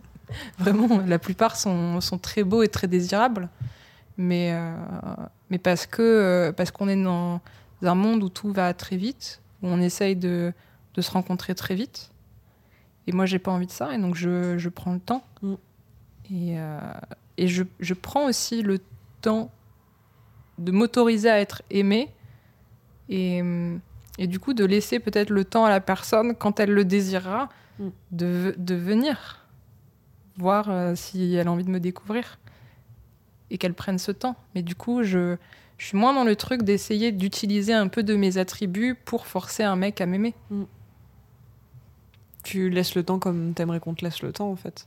Vraiment, 0.58 1.02
la 1.06 1.18
plupart 1.18 1.56
sont, 1.56 2.00
sont 2.00 2.18
très 2.18 2.42
beaux 2.42 2.62
et 2.62 2.68
très 2.68 2.88
désirables. 2.88 3.48
Mais, 4.18 4.52
euh, 4.52 4.74
mais 5.50 5.58
parce 5.58 5.86
que 5.86 6.02
euh, 6.02 6.52
parce 6.52 6.70
qu'on 6.70 6.88
est 6.88 7.00
dans 7.00 7.40
un 7.82 7.94
monde 7.94 8.22
où 8.22 8.28
tout 8.28 8.52
va 8.52 8.72
très 8.72 8.96
vite, 8.96 9.40
où 9.62 9.68
on 9.68 9.80
essaye 9.80 10.16
de, 10.16 10.52
de 10.94 11.02
se 11.02 11.10
rencontrer 11.10 11.54
très 11.54 11.74
vite. 11.74 12.10
Et 13.06 13.12
moi, 13.12 13.26
j'ai 13.26 13.38
pas 13.38 13.52
envie 13.52 13.66
de 13.66 13.72
ça, 13.72 13.94
et 13.94 13.98
donc 13.98 14.16
je, 14.16 14.58
je 14.58 14.68
prends 14.68 14.94
le 14.94 15.00
temps. 15.00 15.22
Mm. 15.42 15.54
Et, 16.30 16.58
euh, 16.58 16.80
et 17.36 17.46
je, 17.46 17.62
je 17.78 17.94
prends 17.94 18.26
aussi 18.26 18.62
le 18.62 18.80
temps 19.26 19.50
de 20.58 20.72
m'autoriser 20.72 21.28
à 21.30 21.38
être 21.40 21.62
aimée 21.70 22.10
et, 23.08 23.42
et 24.18 24.26
du 24.26 24.38
coup 24.38 24.54
de 24.54 24.64
laisser 24.64 24.98
peut-être 25.00 25.30
le 25.30 25.44
temps 25.44 25.64
à 25.64 25.70
la 25.70 25.80
personne, 25.80 26.34
quand 26.34 26.60
elle 26.60 26.72
le 26.72 26.84
désirera, 26.84 27.48
Mm. 27.78 27.88
de, 28.12 28.54
de 28.56 28.74
venir 28.74 29.44
voir 30.38 30.70
euh, 30.70 30.94
si 30.94 31.34
elle 31.34 31.46
a 31.46 31.52
envie 31.52 31.64
de 31.64 31.68
me 31.70 31.78
découvrir 31.78 32.38
et 33.50 33.58
qu'elle 33.58 33.74
prenne 33.74 33.98
ce 33.98 34.12
temps. 34.12 34.34
Mais 34.54 34.62
du 34.62 34.74
coup, 34.74 35.02
je, 35.02 35.36
je 35.76 35.86
suis 35.86 35.98
moins 35.98 36.14
dans 36.14 36.24
le 36.24 36.36
truc 36.36 36.62
d'essayer 36.62 37.12
d'utiliser 37.12 37.74
un 37.74 37.88
peu 37.88 38.02
de 38.02 38.16
mes 38.16 38.38
attributs 38.38 38.94
pour 38.94 39.26
forcer 39.26 39.62
un 39.62 39.76
mec 39.76 40.00
à 40.00 40.06
m'aimer. 40.06 40.34
Tu 42.44 42.70
laisses 42.70 42.94
le 42.94 43.02
temps 43.02 43.18
comme 43.18 43.52
t'aimerais 43.52 43.78
qu'on 43.80 43.92
te 43.94 44.02
laisse 44.04 44.22
le 44.22 44.32
temps, 44.32 44.50
en 44.50 44.56
fait. 44.56 44.86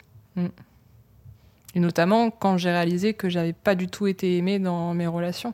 Et 1.76 1.80
notamment 1.80 2.32
quand 2.32 2.58
j'ai 2.58 2.72
réalisé 2.72 3.14
que 3.14 3.30
j'avais 3.30 3.54
pas 3.54 3.76
du 3.76 3.88
tout 3.88 4.08
été 4.08 4.38
aimée 4.38 4.58
dans 4.60 4.94
mes 4.94 5.08
relations. 5.08 5.54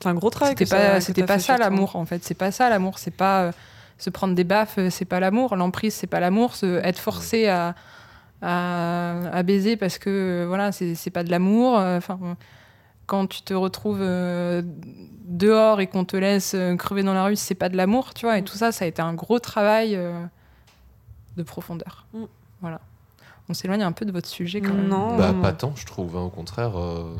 C'est 0.00 0.08
un 0.08 0.14
gros 0.14 0.28
travail. 0.30 0.54
C'était 0.58 0.66
pas, 0.76 1.00
c'était 1.00 1.22
pas 1.24 1.38
ça 1.38 1.56
l'amour 1.58 1.96
en 1.96 2.04
fait. 2.04 2.22
C'est 2.22 2.34
pas 2.34 2.50
ça 2.50 2.68
l'amour. 2.68 2.98
C'est 2.98 3.10
pas 3.16 3.44
euh, 3.44 3.52
se 3.98 4.10
prendre 4.10 4.34
des 4.34 4.44
baffes, 4.44 4.76
euh, 4.78 4.90
c'est 4.90 5.06
pas 5.06 5.20
l'amour. 5.20 5.56
L'emprise, 5.56 5.94
c'est 5.94 6.06
pas 6.06 6.20
l'amour. 6.20 6.54
Se- 6.54 6.80
être 6.84 6.98
forcé 6.98 7.48
à, 7.48 7.74
à, 8.42 9.20
à 9.32 9.42
baiser 9.42 9.76
parce 9.78 9.96
que 9.98 10.10
euh, 10.10 10.44
voilà, 10.46 10.70
c'est 10.70 10.94
c'est 10.94 11.10
pas 11.10 11.24
de 11.24 11.30
l'amour. 11.30 11.74
Enfin, 11.78 12.36
quand 13.06 13.26
tu 13.28 13.40
te 13.40 13.54
retrouves 13.54 14.00
euh, 14.02 14.60
dehors 15.24 15.80
et 15.80 15.86
qu'on 15.86 16.04
te 16.04 16.16
laisse 16.16 16.54
crever 16.76 17.02
dans 17.02 17.14
la 17.14 17.24
rue, 17.24 17.36
c'est 17.36 17.54
pas 17.54 17.70
de 17.70 17.76
l'amour, 17.78 18.12
tu 18.12 18.26
vois. 18.26 18.36
Et 18.36 18.42
tout 18.44 18.56
ça, 18.56 18.72
ça 18.72 18.84
a 18.84 18.88
été 18.88 19.00
un 19.00 19.14
gros 19.14 19.38
travail 19.38 19.94
euh, 19.96 20.22
de 21.38 21.42
profondeur. 21.42 22.04
Mm. 22.12 22.24
Voilà. 22.60 22.80
On 23.48 23.54
s'éloigne 23.54 23.82
un 23.82 23.92
peu 23.92 24.04
de 24.04 24.12
votre 24.12 24.28
sujet 24.28 24.60
quand 24.60 24.74
même. 24.74 24.88
Non. 24.88 25.16
Bah, 25.16 25.32
pas 25.40 25.52
tant, 25.52 25.72
je 25.76 25.86
trouve, 25.86 26.16
hein, 26.16 26.22
au 26.22 26.30
contraire. 26.30 26.76
euh, 26.76 27.14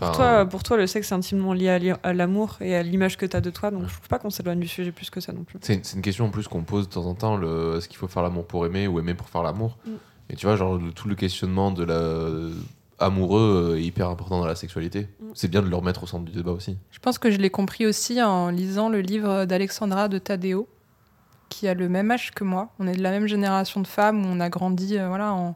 enfin, 0.00 0.12
Toi, 0.12 0.46
pour 0.46 0.62
toi, 0.62 0.76
le 0.76 0.86
sexe 0.86 1.10
est 1.10 1.14
intimement 1.14 1.52
lié 1.54 1.94
à 2.02 2.12
l'amour 2.12 2.56
et 2.60 2.76
à 2.76 2.82
l'image 2.82 3.16
que 3.16 3.24
tu 3.26 3.36
as 3.36 3.40
de 3.40 3.50
toi, 3.50 3.70
donc 3.70 3.84
je 3.88 3.94
trouve 3.94 4.08
pas 4.08 4.18
qu'on 4.18 4.30
s'éloigne 4.30 4.60
du 4.60 4.68
sujet 4.68 4.92
plus 4.92 5.08
que 5.10 5.20
ça 5.20 5.32
non 5.32 5.44
plus. 5.44 5.58
C'est 5.62 5.92
une 5.94 6.02
question 6.02 6.26
en 6.26 6.30
plus 6.30 6.48
qu'on 6.48 6.62
pose 6.64 6.88
de 6.88 6.92
temps 6.94 7.06
en 7.06 7.14
temps 7.14 7.36
le, 7.36 7.76
est-ce 7.78 7.88
qu'il 7.88 7.96
faut 7.96 8.08
faire 8.08 8.22
l'amour 8.22 8.46
pour 8.46 8.66
aimer 8.66 8.86
ou 8.86 8.98
aimer 8.98 9.14
pour 9.14 9.28
faire 9.28 9.42
l'amour? 9.42 9.78
Mm. 9.86 9.90
Et 10.30 10.36
tu 10.36 10.46
vois, 10.46 10.56
genre, 10.56 10.76
le- 10.76 10.92
tout 10.92 11.08
le 11.08 11.14
questionnement 11.14 11.70
de 11.70 11.84
la 11.84 12.50
amoureux 12.98 13.72
euh, 13.74 13.78
est 13.78 13.82
hyper 13.82 14.08
important 14.08 14.38
dans 14.40 14.46
la 14.46 14.54
sexualité. 14.54 15.08
Mm. 15.20 15.24
C'est 15.34 15.48
bien 15.48 15.62
de 15.62 15.68
le 15.68 15.76
remettre 15.76 16.02
au 16.02 16.06
centre 16.06 16.24
du 16.24 16.32
débat 16.32 16.52
aussi. 16.52 16.76
Je 16.90 16.98
pense 16.98 17.18
que 17.18 17.30
je 17.30 17.36
l'ai 17.38 17.50
compris 17.50 17.86
aussi 17.86 18.22
en 18.22 18.48
lisant 18.50 18.88
le 18.88 19.00
livre 19.00 19.44
d'Alexandra 19.44 20.08
de 20.08 20.18
Tadeo, 20.18 20.66
qui 21.48 21.68
a 21.68 21.74
le 21.74 21.88
même 21.88 22.10
âge 22.10 22.30
que 22.32 22.44
moi. 22.44 22.70
On 22.78 22.86
est 22.86 22.96
de 22.96 23.02
la 23.02 23.10
même 23.10 23.26
génération 23.26 23.80
de 23.80 23.86
femmes 23.86 24.24
où 24.24 24.28
on 24.28 24.40
a 24.40 24.48
grandi 24.48 24.98
euh, 24.98 25.08
voilà, 25.08 25.32
en, 25.32 25.54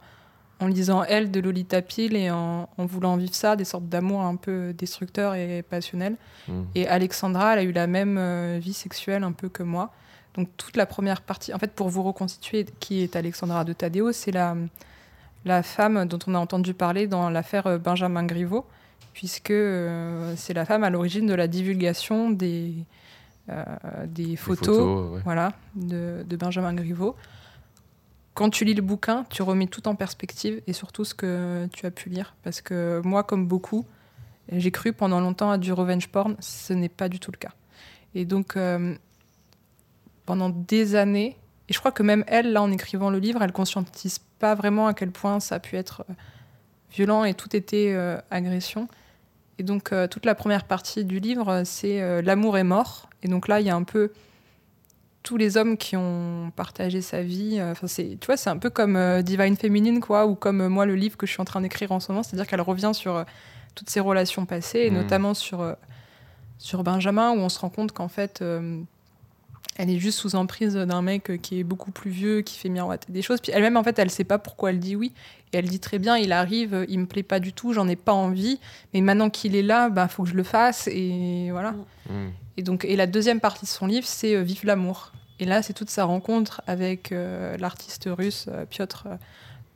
en 0.60 0.66
lisant 0.66 1.02
Elle 1.04 1.30
de 1.30 1.40
Lolita 1.40 1.82
Peel 1.82 2.14
et 2.16 2.30
en, 2.30 2.68
en 2.76 2.86
voulant 2.86 3.16
vivre 3.16 3.34
ça, 3.34 3.56
des 3.56 3.64
sortes 3.64 3.88
d'amour 3.88 4.20
un 4.20 4.36
peu 4.36 4.72
destructeurs 4.72 5.34
et 5.34 5.62
passionnels. 5.62 6.16
Mm. 6.48 6.62
Et 6.74 6.88
Alexandra, 6.88 7.54
elle 7.54 7.58
a 7.58 7.62
eu 7.62 7.72
la 7.72 7.86
même 7.86 8.16
euh, 8.18 8.58
vie 8.60 8.74
sexuelle 8.74 9.24
un 9.24 9.32
peu 9.32 9.48
que 9.48 9.62
moi. 9.62 9.90
Donc 10.34 10.48
toute 10.56 10.76
la 10.76 10.86
première 10.86 11.22
partie, 11.22 11.52
en 11.52 11.58
fait, 11.58 11.72
pour 11.72 11.88
vous 11.88 12.02
reconstituer 12.02 12.66
qui 12.78 13.02
est 13.02 13.16
Alexandra 13.16 13.64
de 13.64 13.72
Tadeo, 13.72 14.12
c'est 14.12 14.30
la, 14.30 14.54
la 15.44 15.62
femme 15.62 16.06
dont 16.06 16.18
on 16.26 16.34
a 16.34 16.38
entendu 16.38 16.74
parler 16.74 17.06
dans 17.06 17.30
l'affaire 17.30 17.66
euh, 17.66 17.78
Benjamin 17.78 18.24
Griveaux, 18.24 18.66
puisque 19.12 19.50
euh, 19.50 20.34
c'est 20.36 20.54
la 20.54 20.64
femme 20.64 20.84
à 20.84 20.90
l'origine 20.90 21.26
de 21.26 21.34
la 21.34 21.48
divulgation 21.48 22.30
des, 22.30 22.74
des 24.06 24.24
Les 24.24 24.36
photos, 24.36 25.12
ouais. 25.12 25.20
voilà, 25.24 25.52
de, 25.74 26.24
de 26.28 26.36
Benjamin 26.36 26.74
Griveaux. 26.74 27.16
Quand 28.34 28.48
tu 28.50 28.64
lis 28.64 28.74
le 28.74 28.82
bouquin, 28.82 29.24
tu 29.28 29.42
remets 29.42 29.66
tout 29.66 29.88
en 29.88 29.94
perspective 29.94 30.62
et 30.66 30.72
surtout 30.72 31.04
ce 31.04 31.14
que 31.14 31.68
tu 31.72 31.84
as 31.84 31.90
pu 31.90 32.08
lire. 32.08 32.34
Parce 32.42 32.60
que 32.60 33.02
moi, 33.04 33.24
comme 33.24 33.46
beaucoup, 33.46 33.84
j'ai 34.52 34.70
cru 34.70 34.92
pendant 34.92 35.20
longtemps 35.20 35.50
à 35.50 35.58
du 35.58 35.72
revenge 35.72 36.08
porn. 36.08 36.36
Ce 36.40 36.72
n'est 36.72 36.88
pas 36.88 37.08
du 37.08 37.18
tout 37.18 37.32
le 37.32 37.36
cas. 37.38 37.52
Et 38.14 38.24
donc, 38.24 38.56
euh, 38.56 38.94
pendant 40.26 40.48
des 40.48 40.94
années, 40.94 41.36
et 41.68 41.72
je 41.72 41.78
crois 41.78 41.92
que 41.92 42.02
même 42.02 42.24
elle, 42.26 42.52
là, 42.52 42.62
en 42.62 42.70
écrivant 42.70 43.10
le 43.10 43.18
livre, 43.18 43.42
elle 43.42 43.52
conscientise 43.52 44.18
pas 44.38 44.54
vraiment 44.54 44.86
à 44.86 44.94
quel 44.94 45.10
point 45.10 45.38
ça 45.40 45.56
a 45.56 45.60
pu 45.60 45.76
être 45.76 46.04
euh, 46.08 46.12
violent 46.92 47.24
et 47.24 47.34
tout 47.34 47.54
était 47.54 47.92
euh, 47.94 48.18
agression. 48.30 48.88
Et 49.60 49.62
donc, 49.62 49.92
euh, 49.92 50.06
toute 50.08 50.24
la 50.24 50.34
première 50.34 50.64
partie 50.64 51.04
du 51.04 51.20
livre, 51.20 51.50
euh, 51.50 51.62
c'est 51.66 52.00
euh, 52.00 52.22
L'amour 52.22 52.56
est 52.56 52.64
mort. 52.64 53.10
Et 53.22 53.28
donc 53.28 53.46
là, 53.46 53.60
il 53.60 53.66
y 53.66 53.70
a 53.70 53.76
un 53.76 53.82
peu 53.82 54.10
tous 55.22 55.36
les 55.36 55.58
hommes 55.58 55.76
qui 55.76 55.98
ont 55.98 56.50
partagé 56.56 57.02
sa 57.02 57.22
vie. 57.22 57.60
Enfin, 57.60 57.86
c'est, 57.86 58.16
tu 58.18 58.24
vois, 58.24 58.38
c'est 58.38 58.48
un 58.48 58.56
peu 58.56 58.70
comme 58.70 58.96
euh, 58.96 59.20
Divine 59.20 59.58
Feminine, 59.58 60.00
quoi, 60.00 60.26
ou 60.26 60.34
comme 60.34 60.66
moi, 60.68 60.86
le 60.86 60.94
livre 60.94 61.18
que 61.18 61.26
je 61.26 61.32
suis 61.32 61.42
en 61.42 61.44
train 61.44 61.60
d'écrire 61.60 61.92
en 61.92 62.00
ce 62.00 62.10
moment. 62.10 62.22
C'est-à-dire 62.22 62.46
qu'elle 62.46 62.62
revient 62.62 62.92
sur 62.94 63.22
toutes 63.74 63.90
ses 63.90 64.00
relations 64.00 64.46
passées, 64.46 64.78
et 64.78 64.90
Mhm. 64.90 64.96
notamment 64.96 65.34
sur, 65.34 65.76
sur 66.56 66.82
Benjamin, 66.82 67.32
où 67.32 67.40
on 67.40 67.50
se 67.50 67.58
rend 67.58 67.68
compte 67.68 67.92
qu'en 67.92 68.08
fait, 68.08 68.42
elle 69.76 69.90
est 69.90 69.98
juste 69.98 70.18
sous 70.18 70.34
emprise 70.34 70.74
d'un 70.74 71.02
mec 71.02 71.30
euh, 71.30 71.36
qui 71.36 71.60
est 71.60 71.64
beaucoup 71.64 71.90
plus 71.90 72.10
vieux, 72.10 72.42
qui 72.42 72.58
fait 72.58 72.68
miroiter 72.68 73.12
des 73.12 73.22
choses. 73.22 73.40
Puis 73.40 73.52
elle-même, 73.52 73.76
en 73.76 73.84
fait, 73.84 73.98
elle 73.98 74.10
sait 74.10 74.24
pas 74.24 74.38
pourquoi 74.38 74.70
elle 74.70 74.78
dit 74.78 74.96
oui. 74.96 75.12
Et 75.52 75.58
elle 75.58 75.68
dit 75.68 75.80
très 75.80 75.98
bien, 75.98 76.16
il 76.16 76.32
arrive, 76.32 76.74
euh, 76.74 76.84
il 76.88 77.00
me 77.00 77.06
plaît 77.06 77.22
pas 77.22 77.40
du 77.40 77.52
tout, 77.52 77.72
j'en 77.72 77.88
ai 77.88 77.96
pas 77.96 78.12
envie. 78.12 78.60
Mais 78.92 79.00
maintenant 79.00 79.30
qu'il 79.30 79.56
est 79.56 79.62
là, 79.62 79.88
bah, 79.88 80.08
faut 80.08 80.24
que 80.24 80.28
je 80.28 80.34
le 80.34 80.42
fasse. 80.42 80.88
Et 80.88 81.48
voilà. 81.50 81.72
Mm. 82.08 82.28
Et 82.56 82.62
donc, 82.62 82.84
et 82.84 82.96
la 82.96 83.06
deuxième 83.06 83.40
partie 83.40 83.64
de 83.64 83.70
son 83.70 83.86
livre, 83.86 84.06
c'est 84.06 84.36
euh, 84.36 84.42
Vive 84.42 84.64
l'amour. 84.64 85.12
Et 85.40 85.46
là, 85.46 85.62
c'est 85.62 85.72
toute 85.72 85.88
sa 85.88 86.04
rencontre 86.04 86.60
avec 86.66 87.12
euh, 87.12 87.56
l'artiste 87.56 88.08
russe 88.12 88.46
euh, 88.48 88.66
Piotr 88.66 89.08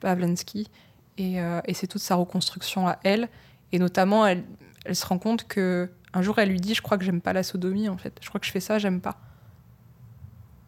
Pavlensky. 0.01 0.69
Et, 1.17 1.41
euh, 1.41 1.61
et 1.67 1.73
c'est 1.73 1.87
toute 1.87 2.03
sa 2.03 2.17
reconstruction 2.17 2.87
à 2.87 2.99
elle. 3.03 3.29
Et 3.73 3.79
notamment, 3.79 4.27
elle, 4.27 4.45
elle 4.85 4.95
se 4.95 5.07
rend 5.07 5.19
compte 5.19 5.49
que 5.49 5.91
un 6.13 6.21
jour, 6.21 6.39
elle 6.39 6.51
lui 6.51 6.61
dit 6.61 6.75
Je 6.75 6.83
crois 6.83 6.99
que 6.99 7.05
j'aime 7.05 7.23
pas 7.23 7.33
la 7.33 7.43
sodomie, 7.43 7.89
en 7.89 7.97
fait. 7.97 8.19
Je 8.21 8.29
crois 8.29 8.39
que 8.39 8.47
je 8.47 8.53
fais 8.53 8.61
ça, 8.61 8.79
j'aime 8.79 9.01
pas. 9.01 9.17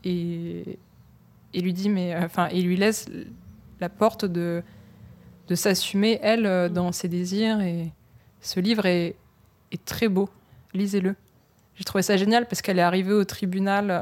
Et 0.09 1.61
lui 1.61 1.73
dit 1.73 1.89
Mais. 1.89 2.15
euh, 2.15 2.25
Enfin, 2.25 2.49
il 2.53 2.67
lui 2.67 2.77
laisse 2.77 3.07
la 3.81 3.89
porte 3.89 4.25
de, 4.25 4.63
de 5.49 5.55
s'assumer, 5.55 6.19
elle, 6.23 6.47
euh, 6.47 6.69
dans 6.69 6.93
ses 6.93 7.09
désirs. 7.09 7.61
Et 7.61 7.93
ce 8.41 8.61
livre 8.61 8.87
est, 8.87 9.17
est 9.73 9.85
très 9.85 10.09
beau. 10.09 10.29
Lisez-le. 10.75 11.15
J'ai 11.75 11.85
trouvé 11.85 12.03
ça 12.03 12.17
génial 12.17 12.47
parce 12.47 12.63
qu'elle 12.63 12.79
est 12.79 12.83
arrivée 12.83 13.13
au 13.13 13.25
tribunal 13.25 13.91
euh, 13.91 14.01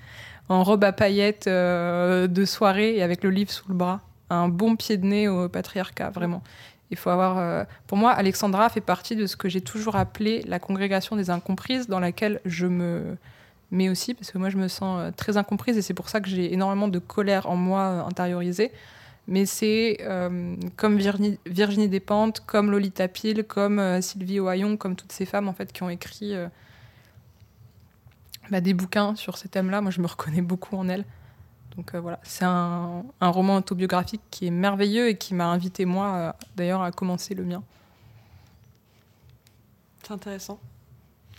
en 0.48 0.62
robe 0.62 0.84
à 0.84 0.92
paillettes 0.92 1.48
de 1.48 2.44
soirée 2.44 2.96
et 2.96 3.02
avec 3.02 3.22
le 3.22 3.30
livre 3.30 3.50
sous 3.50 3.68
le 3.68 3.74
bras. 3.74 4.00
Un 4.30 4.48
bon 4.48 4.76
pied 4.76 4.96
de 4.96 5.06
nez 5.06 5.28
au 5.28 5.48
patriarcat, 5.48 6.10
vraiment. 6.10 6.42
Il 6.90 6.96
faut 6.96 7.10
avoir. 7.10 7.66
Pour 7.86 7.96
moi, 7.96 8.10
Alexandra 8.12 8.68
fait 8.68 8.80
partie 8.82 9.16
de 9.16 9.26
ce 9.26 9.36
que 9.36 9.48
j'ai 9.48 9.60
toujours 9.60 9.96
appelé 9.96 10.42
la 10.46 10.58
congrégation 10.58 11.16
des 11.16 11.30
incomprises, 11.30 11.88
dans 11.88 12.00
laquelle 12.00 12.40
je 12.44 12.66
me 12.66 13.16
mets 13.74 13.88
aussi, 13.88 14.14
parce 14.14 14.30
que 14.30 14.38
moi, 14.38 14.48
je 14.48 14.56
me 14.56 14.68
sens 14.68 15.00
euh, 15.00 15.10
très 15.10 15.36
incomprise 15.36 15.76
et 15.76 15.82
c'est 15.82 15.94
pour 15.94 16.08
ça 16.08 16.20
que 16.20 16.28
j'ai 16.28 16.52
énormément 16.52 16.88
de 16.88 16.98
colère 16.98 17.48
en 17.48 17.56
moi 17.56 17.80
euh, 17.80 18.04
intériorisée. 18.04 18.72
Mais 19.26 19.46
c'est 19.46 19.98
euh, 20.02 20.56
comme 20.76 20.96
Virginie, 20.96 21.38
Virginie 21.46 21.88
Despentes, 21.88 22.40
comme 22.40 22.70
Lolita 22.70 23.08
Peel, 23.08 23.44
comme 23.44 24.02
Sylvie 24.02 24.38
Ohayon, 24.38 24.76
comme 24.76 24.96
toutes 24.96 25.12
ces 25.12 25.24
femmes 25.24 25.48
en 25.48 25.54
fait 25.54 25.72
qui 25.72 25.82
ont 25.82 25.88
écrit 25.88 26.34
bah, 28.50 28.60
des 28.60 28.74
bouquins 28.74 29.16
sur 29.16 29.38
ces 29.38 29.48
thèmes-là. 29.48 29.80
Moi, 29.80 29.90
je 29.90 30.02
me 30.02 30.06
reconnais 30.06 30.42
beaucoup 30.42 30.76
en 30.76 30.90
elles. 30.90 31.06
Donc 31.74 31.94
voilà, 31.94 32.20
c'est 32.22 32.44
un, 32.44 33.02
un 33.18 33.28
roman 33.30 33.56
autobiographique 33.56 34.20
qui 34.30 34.46
est 34.46 34.50
merveilleux 34.50 35.08
et 35.08 35.16
qui 35.16 35.32
m'a 35.32 35.46
invité 35.46 35.86
moi, 35.86 36.36
d'ailleurs, 36.54 36.82
à 36.82 36.92
commencer 36.92 37.34
le 37.34 37.44
mien. 37.44 37.62
C'est 40.02 40.12
intéressant. 40.12 40.60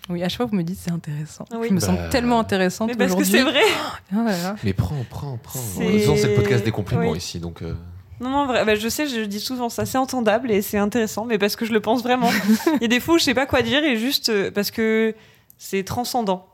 Oui, 0.10 0.22
à 0.24 0.30
chaque 0.30 0.38
fois 0.38 0.46
vous 0.46 0.56
me 0.56 0.64
dites 0.64 0.78
c'est 0.80 0.92
intéressant. 0.92 1.46
Oui. 1.58 1.68
Je 1.70 1.74
me 1.74 1.80
Bah, 1.80 1.86
sens 1.88 2.00
tellement 2.12 2.40
intéressante 2.40 2.90
Mais 2.90 2.96
parce 2.96 3.16
que 3.16 3.24
c'est 3.24 3.42
vrai. 3.44 3.62
Ah. 4.16 4.56
Mais 4.64 4.74
prends, 4.74 5.04
prends, 5.10 5.38
prends. 5.42 5.60
C'est- 5.60 5.84
le 6.28 6.36
podcast 6.36 6.64
des 6.64 6.72
compliments 6.72 7.10
Oui. 7.12 7.18
ici, 7.18 7.40
donc. 7.40 7.62
euh, 7.62 7.74
Non, 8.22 8.30
non, 8.30 8.46
vrai. 8.46 8.64
Bah, 8.66 8.76
je 8.76 8.88
sais, 8.88 9.08
je 9.08 9.22
dis 9.22 9.40
souvent 9.40 9.68
ça, 9.70 9.86
c'est 9.86 9.98
entendable 9.98 10.52
et 10.52 10.62
c'est 10.62 10.78
intéressant, 10.78 11.26
mais 11.26 11.38
parce 11.38 11.56
que 11.56 11.66
je 11.66 11.74
le 11.74 11.80
pense 11.82 12.04
vraiment. 12.04 12.30
Il 12.76 12.82
y 12.82 12.86
a 12.86 12.88
des 12.88 13.00
fois 13.00 13.16
où 13.16 13.18
je 13.18 13.24
sais 13.24 13.34
pas 13.34 13.46
quoi 13.46 13.62
dire 13.62 13.84
et 13.84 13.98
juste 13.98 14.30
euh, 14.30 14.52
parce 14.52 14.72
que 14.72 15.16
c'est 15.58 15.84
transcendant. 15.84 16.48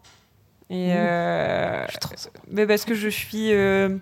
Et 0.69 0.87
Mmh. 0.87 0.95
euh, 0.95 1.85
Je 1.87 1.91
suis 1.91 1.99
trop- 1.99 2.15
mais 2.49 2.65
parce 2.65 2.85
que 2.85 2.95
je 2.95 3.09
suis. 3.09 3.51
euh, 3.51 3.89
ouais, 3.89 3.97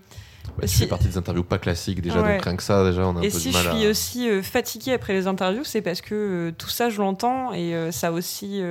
tu 0.62 0.68
Si- 0.68 0.78
fais 0.82 0.88
partie 0.88 1.08
des 1.08 1.18
interviews 1.18 1.44
pas 1.44 1.58
classiques 1.58 2.02
déjà, 2.02 2.22
Ouais. 2.22 2.36
donc 2.36 2.44
rien 2.46 2.56
que 2.56 2.62
ça, 2.64 2.84
déjà, 2.86 3.02
on 3.08 3.16
a 3.16 3.20
un 3.20 3.22
Et 3.24 3.30
peu 3.30 3.40
si 3.40 3.50
du 3.50 3.56
je 3.56 3.60
suis 3.72 3.86
à. 3.88 3.90
aussi 3.90 4.30
euh, 4.30 4.44
fatiguée 4.44 4.94
après 4.94 5.14
les 5.14 5.26
interviews, 5.26 5.64
c'est 5.64 5.82
parce 5.82 6.02
que 6.02 6.14
euh, 6.14 6.52
tout 6.56 6.70
ça, 6.70 6.90
je 6.90 7.00
l'entends 7.02 7.52
et 7.54 7.74
euh, 7.74 7.92
ça 7.92 8.10
a 8.10 8.12
aussi 8.12 8.62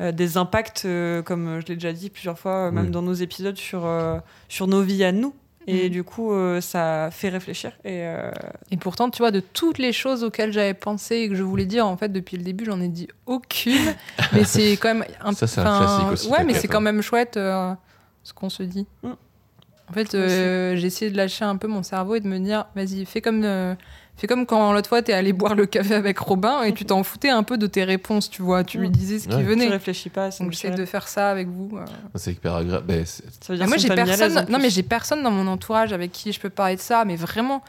euh, 0.00 0.12
des 0.12 0.36
impacts, 0.36 0.84
euh, 0.84 1.22
comme 1.22 1.60
je 1.60 1.66
l'ai 1.66 1.74
déjà 1.74 1.92
dit 1.92 2.10
plusieurs 2.10 2.38
fois, 2.38 2.68
euh, 2.68 2.70
même 2.70 2.86
Oui. 2.86 2.90
dans 2.90 3.02
nos 3.02 3.14
épisodes, 3.14 3.56
sur, 3.56 3.86
euh, 3.86 4.18
sur 4.48 4.66
nos 4.66 4.82
vies 4.82 5.04
à 5.04 5.12
nous. 5.12 5.34
Et 5.68 5.84
Mhm. 5.84 5.88
du 5.90 6.04
coup, 6.04 6.32
euh, 6.32 6.60
ça 6.60 7.08
fait 7.10 7.28
réfléchir. 7.28 7.72
Et, 7.84 8.02
euh, 8.06 8.30
Et 8.70 8.76
pourtant, 8.76 9.10
tu 9.10 9.18
vois, 9.18 9.32
de 9.32 9.40
toutes 9.40 9.78
les 9.78 9.92
choses 9.92 10.22
auxquelles 10.22 10.52
j'avais 10.52 10.74
pensé 10.74 11.16
et 11.16 11.28
que 11.28 11.34
je 11.34 11.42
voulais 11.42 11.64
dire, 11.66 11.86
en 11.88 11.96
fait, 11.96 12.08
depuis 12.10 12.36
le 12.36 12.44
début, 12.44 12.64
j'en 12.66 12.80
ai 12.80 12.86
dit 12.88 13.08
aucune. 13.26 13.74
mais 14.32 14.44
c'est 14.44 14.72
quand 14.76 14.94
même 14.94 15.04
un 15.20 15.32
Ça, 15.32 15.48
c'est 15.48 15.60
un 15.62 15.78
classique 15.78 16.12
aussi, 16.12 16.28
Ouais, 16.28 16.44
mais 16.44 16.54
c'est 16.54 16.68
hein. 16.68 16.70
quand 16.72 16.80
même 16.80 17.02
chouette 17.02 17.36
euh, 17.36 17.74
ce 18.22 18.32
qu'on 18.32 18.48
se 18.48 18.62
dit. 18.62 18.86
Mm. 19.02 19.10
En 19.88 19.92
fait, 19.92 20.14
euh, 20.14 20.76
j'ai 20.76 20.86
essayé 20.86 21.10
de 21.10 21.16
lâcher 21.16 21.44
un 21.44 21.56
peu 21.56 21.66
mon 21.68 21.82
cerveau 21.82 22.14
et 22.14 22.20
de 22.20 22.28
me 22.28 22.38
dire, 22.38 22.66
vas-y, 22.76 23.04
fais 23.04 23.20
comme, 23.20 23.44
fais 24.16 24.26
comme 24.26 24.46
quand 24.46 24.72
l'autre 24.72 24.88
fois, 24.88 25.02
t'es 25.02 25.12
allé 25.12 25.32
boire 25.32 25.54
le 25.54 25.66
café 25.66 25.94
avec 25.94 26.18
Robin 26.18 26.62
et 26.62 26.72
tu 26.72 26.84
t'en 26.84 27.02
foutais 27.02 27.28
un 27.28 27.42
peu 27.42 27.58
de 27.58 27.66
tes 27.66 27.84
réponses, 27.84 28.30
tu 28.30 28.42
vois. 28.42 28.64
Tu 28.64 28.78
lui 28.78 28.88
disais 28.90 29.18
ce 29.18 29.28
qui 29.28 29.34
Ouais. 29.34 29.42
tu 29.42 29.46
venait. 29.48 29.68
réfléchis 29.68 30.08
pas. 30.10 30.30
c'est 30.30 30.42
Donc 30.44 30.52
j'essaie 30.52 30.70
de 30.70 30.84
faire 30.84 31.06
ça 31.08 31.30
avec 31.30 31.48
vous. 31.48 31.76
euh. 31.76 31.84
C'est 32.14 32.32
hyper 32.32 32.54
agréable. 32.54 32.86
Ben, 32.86 33.04
c'est- 33.04 33.24
Ça 33.44 33.52
veut 33.52 33.56
dire 33.56 33.64
Ah, 33.64 33.68
moi, 33.68 33.76
que 33.76 33.82
j'ai 33.82 33.88
personne. 33.88 34.46
Non, 34.48 34.58
mais 34.58 34.70
j'ai 34.70 34.82
personne 34.82 35.22
dans 35.22 35.30
mon 35.30 35.46
entourage 35.46 35.92
avec 35.92 36.12
qui 36.12 36.32
je 36.32 36.40
peux 36.40 36.50
parler 36.50 36.76
de 36.76 36.80
ça. 36.80 37.04
Mais 37.04 37.16
vraiment, 37.16 37.62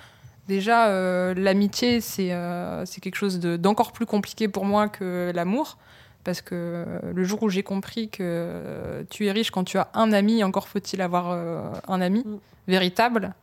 déjà, 0.48 0.88
euh, 0.88 1.34
l'amitié, 1.36 2.00
c'est 2.02 2.32
euh, 2.32 2.86
c'est 2.86 3.02
quelque 3.02 3.16
chose 3.18 3.40
de- 3.40 3.58
d'encore 3.58 3.92
plus 3.92 4.06
compliqué 4.06 4.48
pour 4.48 4.64
moi 4.66 4.88
que 4.88 5.32
l'amour. 5.36 5.78
Parce 6.24 6.42
que 6.42 6.86
le 7.16 7.24
jour 7.24 7.42
où 7.44 7.50
j'ai 7.50 7.64
compris 7.64 8.10
que 8.10 9.06
tu 9.10 9.28
es 9.28 9.32
riche 9.32 9.50
quand 9.50 9.64
tu 9.64 9.78
as 9.78 9.88
un 9.94 10.12
ami, 10.12 10.44
encore 10.44 10.68
faut-il 10.68 11.02
avoir 11.02 11.32
euh, 11.32 11.62
un 11.88 12.02
ami 12.02 12.20
Mm. 12.26 12.38
véritable. 12.68 13.34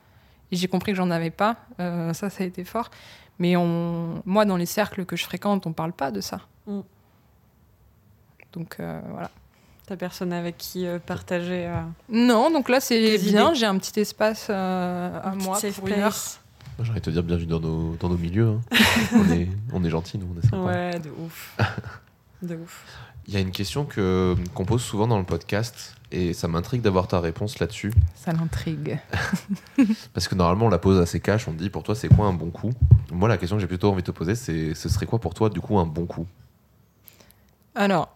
Et 0.53 0.57
j'ai 0.57 0.69
compris 0.69 0.93
que 0.93 0.97
j'en 0.97 1.11
avais 1.11 1.31
pas. 1.31 1.57
Euh, 1.81 2.13
ça, 2.13 2.31
ça 2.31 2.45
a 2.45 2.47
été 2.47 2.65
fort. 2.65 2.91
Mais 3.39 3.57
on... 3.57 4.23
moi, 4.27 4.45
dans 4.45 4.57
les 4.57 4.67
cercles 4.67 5.05
que 5.05 5.17
je 5.17 5.25
fréquente, 5.25 5.67
on 5.67 5.73
parle 5.73 5.93
pas 5.93 6.11
de 6.11 6.21
ça. 6.21 6.41
Mm. 6.67 6.81
Donc 8.53 8.77
euh, 8.81 9.01
voilà. 9.11 9.31
T'as 9.87 9.97
personne 9.97 10.33
avec 10.33 10.57
qui 10.57 10.87
euh, 10.87 10.99
partager. 10.99 11.67
euh, 11.67 11.75
Non, 12.09 12.51
donc 12.51 12.69
là, 12.69 12.81
c'est 12.81 13.19
bien. 13.19 13.49
idées. 13.51 13.59
J'ai 13.59 13.67
un 13.67 13.77
petit 13.79 14.01
espace 14.01 14.47
euh, 14.49 15.21
à 15.21 15.31
un 15.31 15.35
moi 15.35 15.59
safe 15.59 15.79
pour 15.79 15.89
une 15.89 15.95
heure. 15.95 16.01
place. 16.01 16.41
Moi, 16.79 16.85
J'ai 16.85 16.91
envie 16.93 17.01
de 17.01 17.05
te 17.05 17.11
dire 17.11 17.23
bienvenue 17.23 17.47
dans 17.47 17.61
nos, 17.61 17.95
dans 17.97 18.09
nos 18.09 18.17
milieux. 18.17 18.49
hein. 18.49 18.61
on, 19.15 19.31
est, 19.33 19.49
on 19.73 19.85
est 19.85 19.91
gentils, 19.91 20.19
nous, 20.19 20.29
on 20.35 20.39
est 20.41 20.47
sympa. 20.47 20.57
Ouais, 20.65 20.99
de 21.01 21.11
ouf. 21.11 21.57
de 22.43 22.55
ouf. 22.57 22.85
Il 23.27 23.35
y 23.35 23.37
a 23.37 23.41
une 23.41 23.51
question 23.53 23.85
que- 23.85 24.37
qu'on 24.55 24.65
pose 24.65 24.83
souvent 24.83 25.07
dans 25.07 25.19
le 25.19 25.25
podcast 25.25 25.97
et 26.15 26.33
ça 26.33 26.49
m'intrigue 26.49 26.81
d'avoir 26.81 27.09
ta 27.09 27.21
réponse 27.21 27.59
là-dessus. 27.59 27.93
Ça 28.15 28.33
l'intrigue. 28.33 28.99
Parce 30.15 30.29
que 30.29 30.35
normalement, 30.35 30.67
on 30.67 30.71
la 30.71 30.79
pose 30.79 30.99
assez 31.01 31.21
cash. 31.21 31.49
On 31.49 31.53
te 31.53 31.59
dit 31.59 31.71
pour 31.71 31.83
toi, 31.83 31.95
c'est 31.95 32.09
quoi 32.09 32.27
un 32.27 32.33
bon 32.33 32.51
coup? 32.51 32.71
Moi, 33.13 33.29
la 33.29 33.37
question 33.37 33.57
que 33.57 33.61
j'ai 33.61 33.67
plutôt 33.67 33.91
envie 33.91 34.03
de 34.03 34.07
te 34.07 34.11
poser, 34.13 34.35
c'est 34.35 34.75
ce 34.75 34.89
serait 34.89 35.07
quoi 35.07 35.19
pour 35.19 35.35
toi, 35.35 35.51
du 35.51 35.61
coup, 35.61 35.79
un 35.79 35.87
bon 35.87 36.07
coup? 36.07 36.27
Alors, 37.75 38.09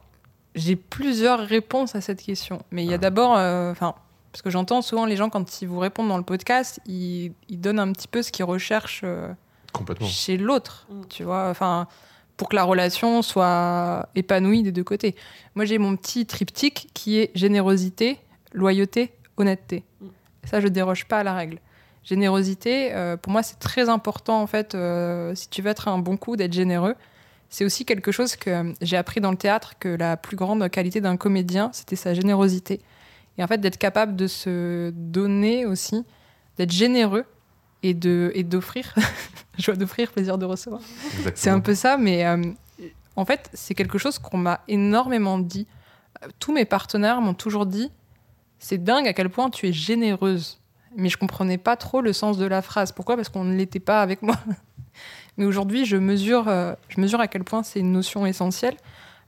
j'ai 0.54 0.76
plusieurs 0.76 1.40
réponses 1.40 1.94
à 1.94 2.00
cette 2.00 2.22
question. 2.22 2.62
Mais 2.70 2.84
il 2.84 2.88
y 2.88 2.92
a 2.92 2.94
Ah. 2.94 2.98
d'abord, 2.98 3.36
euh, 3.36 3.72
enfin, 3.72 3.94
parce 4.32 4.42
que 4.42 4.50
j'entends 4.50 4.82
souvent 4.82 5.04
les 5.04 5.16
gens 5.16 5.30
quand 5.30 5.62
ils 5.62 5.66
vous 5.68 5.78
répondent 5.78 6.08
dans 6.08 6.16
le 6.18 6.22
podcast, 6.24 6.80
ils, 6.86 7.32
ils 7.48 7.60
donnent 7.60 7.78
un 7.80 7.92
petit 7.92 8.08
peu 8.08 8.22
ce 8.22 8.30
qu'ils 8.30 8.44
recherchent 8.44 9.02
euh, 9.04 9.32
Complètement. 9.72 10.06
chez 10.06 10.36
l'autre, 10.36 10.86
Mm. 10.90 11.02
tu 11.08 11.24
vois. 11.24 11.48
Enfin, 11.50 11.86
pour 12.38 12.48
que 12.48 12.56
la 12.56 12.62
relation 12.64 13.20
soit 13.20 14.08
épanouie 14.14 14.62
des 14.62 14.72
deux 14.72 14.84
côtés. 14.84 15.14
Moi, 15.54 15.66
j'ai 15.66 15.76
mon 15.76 15.96
petit 15.96 16.24
triptyque 16.24 16.88
qui 16.94 17.18
est 17.18 17.30
générosité, 17.34 18.18
loyauté, 18.52 19.12
honnêteté. 19.36 19.84
Ça, 20.44 20.60
je 20.60 20.68
déroge 20.68 21.06
pas 21.06 21.18
à 21.18 21.24
la 21.24 21.34
règle. 21.34 21.58
Générosité, 22.04 22.94
euh, 22.94 23.16
pour 23.16 23.32
moi, 23.32 23.42
c'est 23.42 23.58
très 23.58 23.88
important 23.90 24.40
en 24.40 24.46
fait. 24.46 24.74
euh, 24.74 25.34
si 25.34 25.50
tu 25.50 25.60
veux 25.60 25.68
être 25.68 25.88
un 25.88 25.98
bon 25.98 26.16
coup, 26.16 26.36
d'être 26.36 26.54
généreux. 26.54 26.94
C'est 27.50 27.64
aussi 27.64 27.84
quelque 27.84 28.12
chose 28.12 28.36
que 28.36 28.72
j'ai 28.80 28.96
appris 28.96 29.20
dans 29.20 29.30
le 29.30 29.36
théâtre 29.36 29.74
que 29.80 29.88
la 29.88 30.16
plus 30.16 30.36
grande 30.36 30.66
qualité 30.70 31.00
d'un 31.00 31.16
comédien, 31.16 31.70
c'était 31.72 31.96
sa 31.96 32.14
générosité. 32.14 32.80
Et 33.36 33.42
en 33.42 33.46
fait, 33.46 33.58
d'être 33.58 33.78
capable 33.78 34.16
de 34.16 34.26
se 34.26 34.90
donner 34.90 35.66
aussi, 35.66 36.04
d'être 36.56 36.72
généreux 36.72 37.24
et 37.82 37.94
de 37.94 38.30
et 38.34 38.44
d'offrir. 38.44 38.94
Joie 39.58 39.76
d'offrir, 39.76 40.12
plaisir 40.12 40.38
de 40.38 40.44
recevoir. 40.44 40.80
C'est 41.34 41.50
un 41.50 41.60
peu 41.60 41.74
ça, 41.74 41.96
mais 41.96 42.24
euh, 42.24 42.42
en 43.16 43.24
fait, 43.24 43.50
c'est 43.54 43.74
quelque 43.74 43.98
chose 43.98 44.18
qu'on 44.18 44.38
m'a 44.38 44.60
énormément 44.68 45.38
dit. 45.38 45.66
Euh, 46.22 46.28
Tous 46.38 46.52
mes 46.52 46.64
partenaires 46.64 47.20
m'ont 47.20 47.34
toujours 47.34 47.66
dit 47.66 47.90
c'est 48.58 48.82
dingue 48.82 49.06
à 49.06 49.12
quel 49.12 49.30
point 49.30 49.50
tu 49.50 49.68
es 49.68 49.72
généreuse. 49.72 50.58
Mais 50.96 51.08
je 51.08 51.16
comprenais 51.16 51.58
pas 51.58 51.76
trop 51.76 52.00
le 52.00 52.12
sens 52.12 52.38
de 52.38 52.46
la 52.46 52.62
phrase. 52.62 52.92
Pourquoi? 52.92 53.16
Parce 53.16 53.28
qu'on 53.28 53.44
ne 53.44 53.54
l'était 53.54 53.80
pas 53.80 54.02
avec 54.02 54.22
moi. 54.22 54.36
Mais 55.36 55.44
aujourd'hui, 55.44 55.84
je 55.84 55.96
mesure, 55.96 56.48
euh, 56.48 56.74
je 56.88 57.00
mesure 57.00 57.20
à 57.20 57.28
quel 57.28 57.44
point 57.44 57.62
c'est 57.62 57.80
une 57.80 57.92
notion 57.92 58.26
essentielle. 58.26 58.76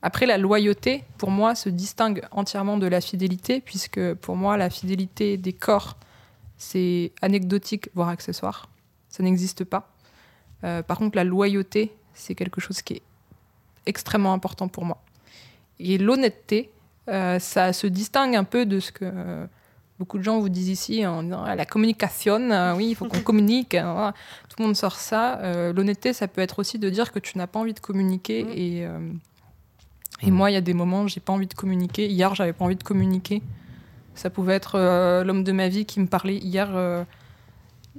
Après, 0.03 0.27
la 0.27 0.39
loyauté, 0.39 1.05
pour 1.19 1.31
moi, 1.31 1.55
se 1.55 1.69
distingue 1.69 2.23
entièrement 2.31 2.79
de 2.79 2.87
la 2.87 3.01
fidélité, 3.01 3.61
puisque 3.61 4.15
pour 4.15 4.35
moi, 4.35 4.57
la 4.57 4.71
fidélité 4.71 5.37
des 5.37 5.53
corps, 5.53 5.97
c'est 6.61 7.13
anecdotique, 7.23 7.89
voire 7.95 8.09
accessoire. 8.11 8.69
Ça 9.09 9.23
n'existe 9.23 9.65
pas. 9.65 9.91
Euh, 10.63 10.83
par 10.83 10.99
contre, 10.99 11.17
la 11.17 11.25
loyauté, 11.25 11.91
c'est 12.13 12.35
quelque 12.35 12.61
chose 12.61 12.83
qui 12.83 12.95
est 12.95 13.03
extrêmement 13.87 14.35
important 14.35 14.69
pour 14.69 14.85
moi. 14.85 14.99
Et 15.79 15.97
l'honnêteté, 15.97 16.71
euh, 17.09 17.39
ça 17.39 17.73
se 17.73 17.87
distingue 17.87 18.37
un 18.37 18.45
peu 18.45 18.67
de 18.67 18.79
ce 18.79 18.93
que 18.93 19.07
euh, 19.07 19.47
beaucoup 19.99 20.19
de 20.19 20.23
gens 20.23 20.39
vous 20.39 20.51
disent 20.51 20.69
ici 20.69 21.07
en 21.07 21.23
disant 21.23 21.43
Ah, 21.45 21.57
la 21.57 21.65
communication, 21.65 22.51
euh, 22.51 22.75
oui, 22.77 22.91
il 22.91 22.95
faut 22.95 23.07
qu'on 23.07 23.23
communique. 23.23 23.75
hein, 23.75 24.13
tout 24.51 24.57
le 24.59 24.67
monde 24.67 24.77
sort 24.77 24.97
ça. 24.97 25.39
Euh, 25.39 25.73
l'honnêteté, 25.73 26.13
ça 26.13 26.29
peut 26.29 26.43
être 26.43 26.59
aussi 26.59 26.79
de 26.79 26.91
dire 26.91 27.11
que 27.11 27.19
tu 27.19 27.39
n'as 27.39 27.47
pas 27.47 27.59
envie 27.59 27.73
de 27.75 27.81
communiquer. 27.81 28.45
Mm. 28.45 28.49
Et, 28.51 28.87
euh, 28.87 29.13
et 30.21 30.31
Mm. 30.31 30.35
moi, 30.35 30.51
il 30.51 30.55
y 30.55 30.59
a 30.59 30.61
des 30.61 30.75
moments 30.75 31.05
où 31.05 31.09
j'ai 31.09 31.21
pas 31.21 31.33
envie 31.33 31.47
de 31.47 31.55
communiquer. 31.55 32.07
Hier, 32.07 32.35
j'avais 32.35 32.53
pas 32.53 32.67
envie 32.67 32.77
de 32.77 32.85
communiquer. 32.85 33.43
Ça 34.15 34.31
pouvait 34.31 34.55
être 34.55 34.77
euh, 34.77 35.25
l'homme 35.25 35.45
de 35.45 35.53
ma 35.53 35.69
vie 35.69 35.87
qui 35.87 36.01
me 36.01 36.07
parlait. 36.07 36.37
Hier, 36.37 36.69
euh, 36.75 37.05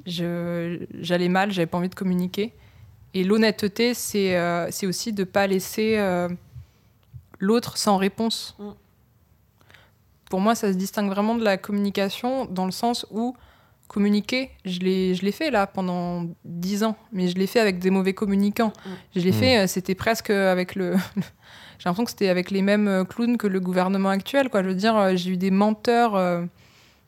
j'allais 0.08 1.30
mal, 1.30 1.52
j'avais 1.52 1.66
pas 1.66 1.78
envie 1.78 1.90
de 1.90 1.96
communiquer. 1.96 2.54
Et 3.14 3.24
l'honnêteté, 3.24 3.94
c'est 3.94 4.38
euh, 4.38 4.68
c'est 4.72 4.88
aussi 4.88 5.12
de 5.12 5.24
pas 5.24 5.48
laisser 5.48 5.98
euh, 5.98 6.30
l'autre 7.40 7.78
sans 7.78 7.98
réponse. 7.98 8.56
Mm. 8.58 8.70
Pour 10.30 10.40
moi, 10.40 10.56
ça 10.56 10.72
se 10.72 10.78
distingue 10.78 11.10
vraiment 11.10 11.36
de 11.36 11.44
la 11.44 11.58
communication 11.58 12.46
dans 12.46 12.66
le 12.66 12.72
sens 12.72 13.06
où 13.12 13.36
communiquer, 13.90 14.52
je 14.64 14.80
l'ai 14.80 15.14
je 15.16 15.24
l'ai 15.24 15.34
fait 15.34 15.52
là 15.52 15.68
pendant 15.68 16.26
dix 16.46 16.86
ans, 16.86 16.96
mais 17.12 17.28
je 17.28 17.36
l'ai 17.36 17.48
fait 17.48 17.60
avec 17.60 17.80
des 17.80 17.90
mauvais 17.90 18.14
communicants. 18.14 18.72
Mm. 18.86 18.90
Je 19.18 19.20
l'ai 19.22 19.32
Mm. 19.32 19.34
fait, 19.34 19.68
c'était 19.68 19.96
presque 19.96 20.30
avec 20.30 20.76
le. 20.76 20.96
j'ai 21.82 21.90
l'impression 21.90 22.06
que 22.06 22.12
c'était 22.12 22.30
avec 22.30 22.52
les 22.52 22.62
mêmes 22.62 22.88
euh, 22.88 23.04
clowns 23.04 23.38
que 23.38 23.48
le 23.48 23.60
gouvernement 23.60 24.10
actuel. 24.10 24.50
Quoi. 24.50 24.62
Je 24.62 24.68
veux 24.68 24.76
dire, 24.76 24.96
euh, 24.96 25.16
j'ai 25.16 25.32
eu 25.32 25.38
des 25.38 25.50
menteurs. 25.50 26.14
euh, 26.16 26.46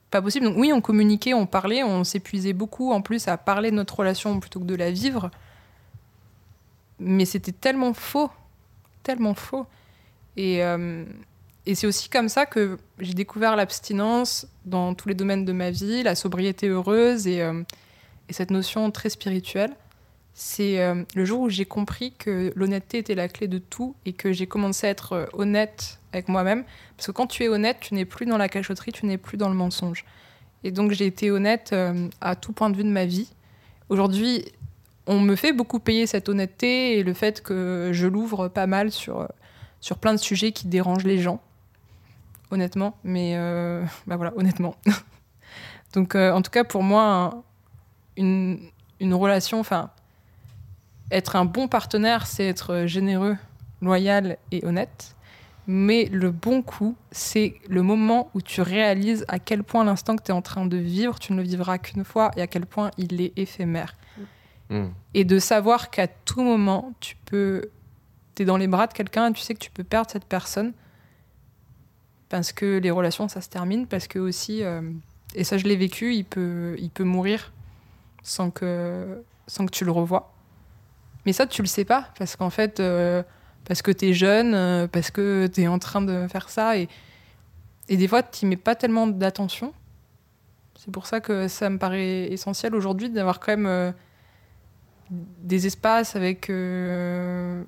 pas 0.09 0.19
possible. 0.19 0.47
Donc 0.47 0.57
oui, 0.57 0.73
on 0.73 0.81
communiquait, 0.81 1.35
on 1.35 1.45
parlait, 1.45 1.83
on 1.83 2.03
s'épuisait 2.03 2.53
beaucoup 2.53 2.91
en 2.91 3.01
plus 3.01 3.27
à 3.27 3.37
parler 3.37 3.69
de 3.69 3.75
notre 3.75 3.99
relation 3.99 4.39
plutôt 4.39 4.59
que 4.59 4.65
de 4.65 4.73
la 4.73 4.89
vivre. 4.89 5.29
Mais 6.99 7.25
c'était 7.25 7.51
tellement 7.51 7.93
faux, 7.93 8.31
tellement 9.03 9.35
faux. 9.35 9.67
Et, 10.37 10.61
et 11.65 11.75
c'est 11.75 11.87
aussi 11.87 12.09
comme 12.09 12.29
ça 12.29 12.45
que 12.45 12.77
j'ai 12.99 13.15
découvert 13.15 13.55
l'abstinence 13.55 14.47
dans 14.65 14.93
tous 14.93 15.09
les 15.09 15.15
domaines 15.15 15.45
de 15.45 15.51
ma 15.51 15.71
vie, 15.71 16.03
la 16.03 16.13
sobriété 16.13 16.67
heureuse 16.67 17.25
et, 17.25 17.39
et 17.39 18.33
cette 18.33 18.51
notion 18.51 18.91
très 18.91 19.09
spirituelle. 19.09 19.75
C'est 20.35 20.81
euh, 20.81 21.03
le 21.13 21.25
jour 21.25 21.41
où 21.41 21.49
j'ai 21.49 21.65
compris 21.65 22.13
que 22.13 22.51
l'honnêteté 22.55 22.97
était 22.97 23.13
la 23.13 23.27
clé 23.27 23.47
de 23.47 23.59
tout 23.59 23.95
et 24.05 24.13
que 24.13 24.31
j'ai 24.31 24.47
commencé 24.47 24.87
à 24.87 24.89
être 24.89 25.13
euh, 25.13 25.25
honnête 25.33 25.99
avec 26.11 26.27
moi-même. 26.27 26.63
Parce 26.97 27.07
que 27.07 27.11
quand 27.11 27.27
tu 27.27 27.43
es 27.43 27.47
honnête, 27.49 27.77
tu 27.81 27.93
n'es 27.93 28.05
plus 28.05 28.25
dans 28.25 28.37
la 28.37 28.49
cachotterie, 28.49 28.91
tu 28.91 29.05
n'es 29.05 29.19
plus 29.19 29.37
dans 29.37 29.49
le 29.49 29.55
mensonge. 29.55 30.05
Et 30.63 30.71
donc 30.71 30.91
j'ai 30.91 31.05
été 31.05 31.29
honnête 31.29 31.69
euh, 31.73 32.09
à 32.19 32.35
tout 32.35 32.51
point 32.51 32.71
de 32.71 32.77
vue 32.77 32.83
de 32.83 32.89
ma 32.89 33.05
vie. 33.05 33.29
Aujourd'hui, 33.89 34.45
on 35.05 35.19
me 35.19 35.35
fait 35.35 35.53
beaucoup 35.53 35.79
payer 35.79 36.07
cette 36.07 36.29
honnêteté 36.29 36.97
et 36.97 37.03
le 37.03 37.13
fait 37.13 37.41
que 37.43 37.91
je 37.93 38.07
l'ouvre 38.07 38.47
pas 38.47 38.65
mal 38.65 38.89
sur, 38.91 39.27
sur 39.81 39.99
plein 39.99 40.13
de 40.13 40.19
sujets 40.19 40.51
qui 40.51 40.67
dérangent 40.67 41.03
les 41.03 41.19
gens. 41.19 41.41
Honnêtement, 42.49 42.97
mais 43.03 43.35
bah 44.07 44.15
voilà, 44.15 44.33
honnêtement. 44.37 44.75
donc 45.93 46.15
en 46.15 46.41
tout 46.41 46.51
cas, 46.51 46.63
pour 46.63 46.81
moi, 46.81 47.03
un- 47.03 47.43
une, 48.15 48.59
une 48.99 49.13
relation, 49.13 49.59
enfin, 49.59 49.91
être 51.13 51.35
un 51.35 51.45
bon 51.45 51.67
partenaire, 51.67 52.25
c'est 52.27 52.45
être 52.45 52.85
généreux, 52.85 53.37
loyal 53.81 54.37
et 54.51 54.65
honnête. 54.65 55.15
Mais 55.65 56.05
le 56.05 56.31
bon 56.31 56.61
coup, 56.61 56.95
c'est 57.11 57.55
le 57.69 57.83
moment 57.83 58.29
où 58.33 58.41
tu 58.41 58.61
réalises 58.61 59.23
à 59.29 59.39
quel 59.39 59.63
point 59.63 59.85
l'instant 59.85 60.17
que 60.17 60.23
tu 60.23 60.31
es 60.31 60.33
en 60.33 60.41
train 60.41 60.65
de 60.65 60.77
vivre, 60.77 61.19
tu 61.19 61.31
ne 61.31 61.37
le 61.37 61.43
vivras 61.43 61.77
qu'une 61.77 62.03
fois 62.03 62.31
et 62.35 62.41
à 62.41 62.47
quel 62.47 62.65
point 62.65 62.91
il 62.97 63.21
est 63.21 63.31
éphémère. 63.37 63.95
Mm. 64.69 64.87
Et 65.13 65.23
de 65.23 65.39
savoir 65.39 65.89
qu'à 65.89 66.07
tout 66.07 66.41
moment, 66.41 66.93
tu 66.99 67.15
peux. 67.25 67.69
Tu 68.35 68.43
es 68.43 68.45
dans 68.45 68.57
les 68.57 68.67
bras 68.67 68.87
de 68.87 68.93
quelqu'un 68.93 69.29
et 69.29 69.33
tu 69.33 69.41
sais 69.41 69.53
que 69.53 69.59
tu 69.59 69.71
peux 69.71 69.83
perdre 69.83 70.09
cette 70.09 70.25
personne. 70.25 70.73
Parce 72.27 72.51
que 72.51 72.79
les 72.79 72.91
relations, 72.91 73.29
ça 73.29 73.39
se 73.39 73.49
termine. 73.49 73.87
Parce 73.87 74.07
que 74.07 74.19
aussi. 74.19 74.63
euh, 74.63 74.81
et 75.35 75.43
ça, 75.43 75.57
je 75.57 75.65
l'ai 75.65 75.75
vécu, 75.75 76.13
il 76.13 76.25
peut, 76.25 76.75
il 76.77 76.89
peut 76.89 77.03
mourir 77.03 77.53
sans 78.21 78.51
que, 78.51 79.23
sans 79.47 79.65
que 79.65 79.71
tu 79.71 79.85
le 79.85 79.91
revois. 79.91 80.32
Mais 81.25 81.33
ça, 81.33 81.47
tu 81.47 81.61
le 81.61 81.67
sais 81.67 81.85
pas. 81.85 82.09
Parce 82.17 82.35
qu'en 82.35 82.49
fait. 82.49 82.79
euh, 82.79 83.23
parce 83.65 83.81
que 83.81 83.91
tu 83.91 84.09
es 84.09 84.13
jeune, 84.13 84.53
euh, 84.53 84.87
parce 84.87 85.11
que 85.11 85.47
tu 85.47 85.61
es 85.61 85.67
en 85.67 85.79
train 85.79 86.01
de 86.01 86.27
faire 86.27 86.49
ça. 86.49 86.77
Et, 86.77 86.87
des 87.89 88.07
fois, 88.07 88.23
tu 88.23 88.45
mets 88.45 88.57
pas 88.57 88.75
tellement 88.75 89.07
d'attention. 89.07 89.73
C'est 90.75 90.91
pour 90.91 91.05
ça 91.05 91.19
que 91.19 91.47
ça 91.47 91.69
me 91.69 91.77
paraît 91.77 92.31
essentiel 92.31 92.75
aujourd'hui 92.75 93.09
d'avoir 93.09 93.39
quand 93.39 93.53
même 93.53 93.65
euh, 93.67 93.91
des 95.09 95.67
espaces 95.67 96.15
avec 96.15 96.49
euh, 96.49 97.63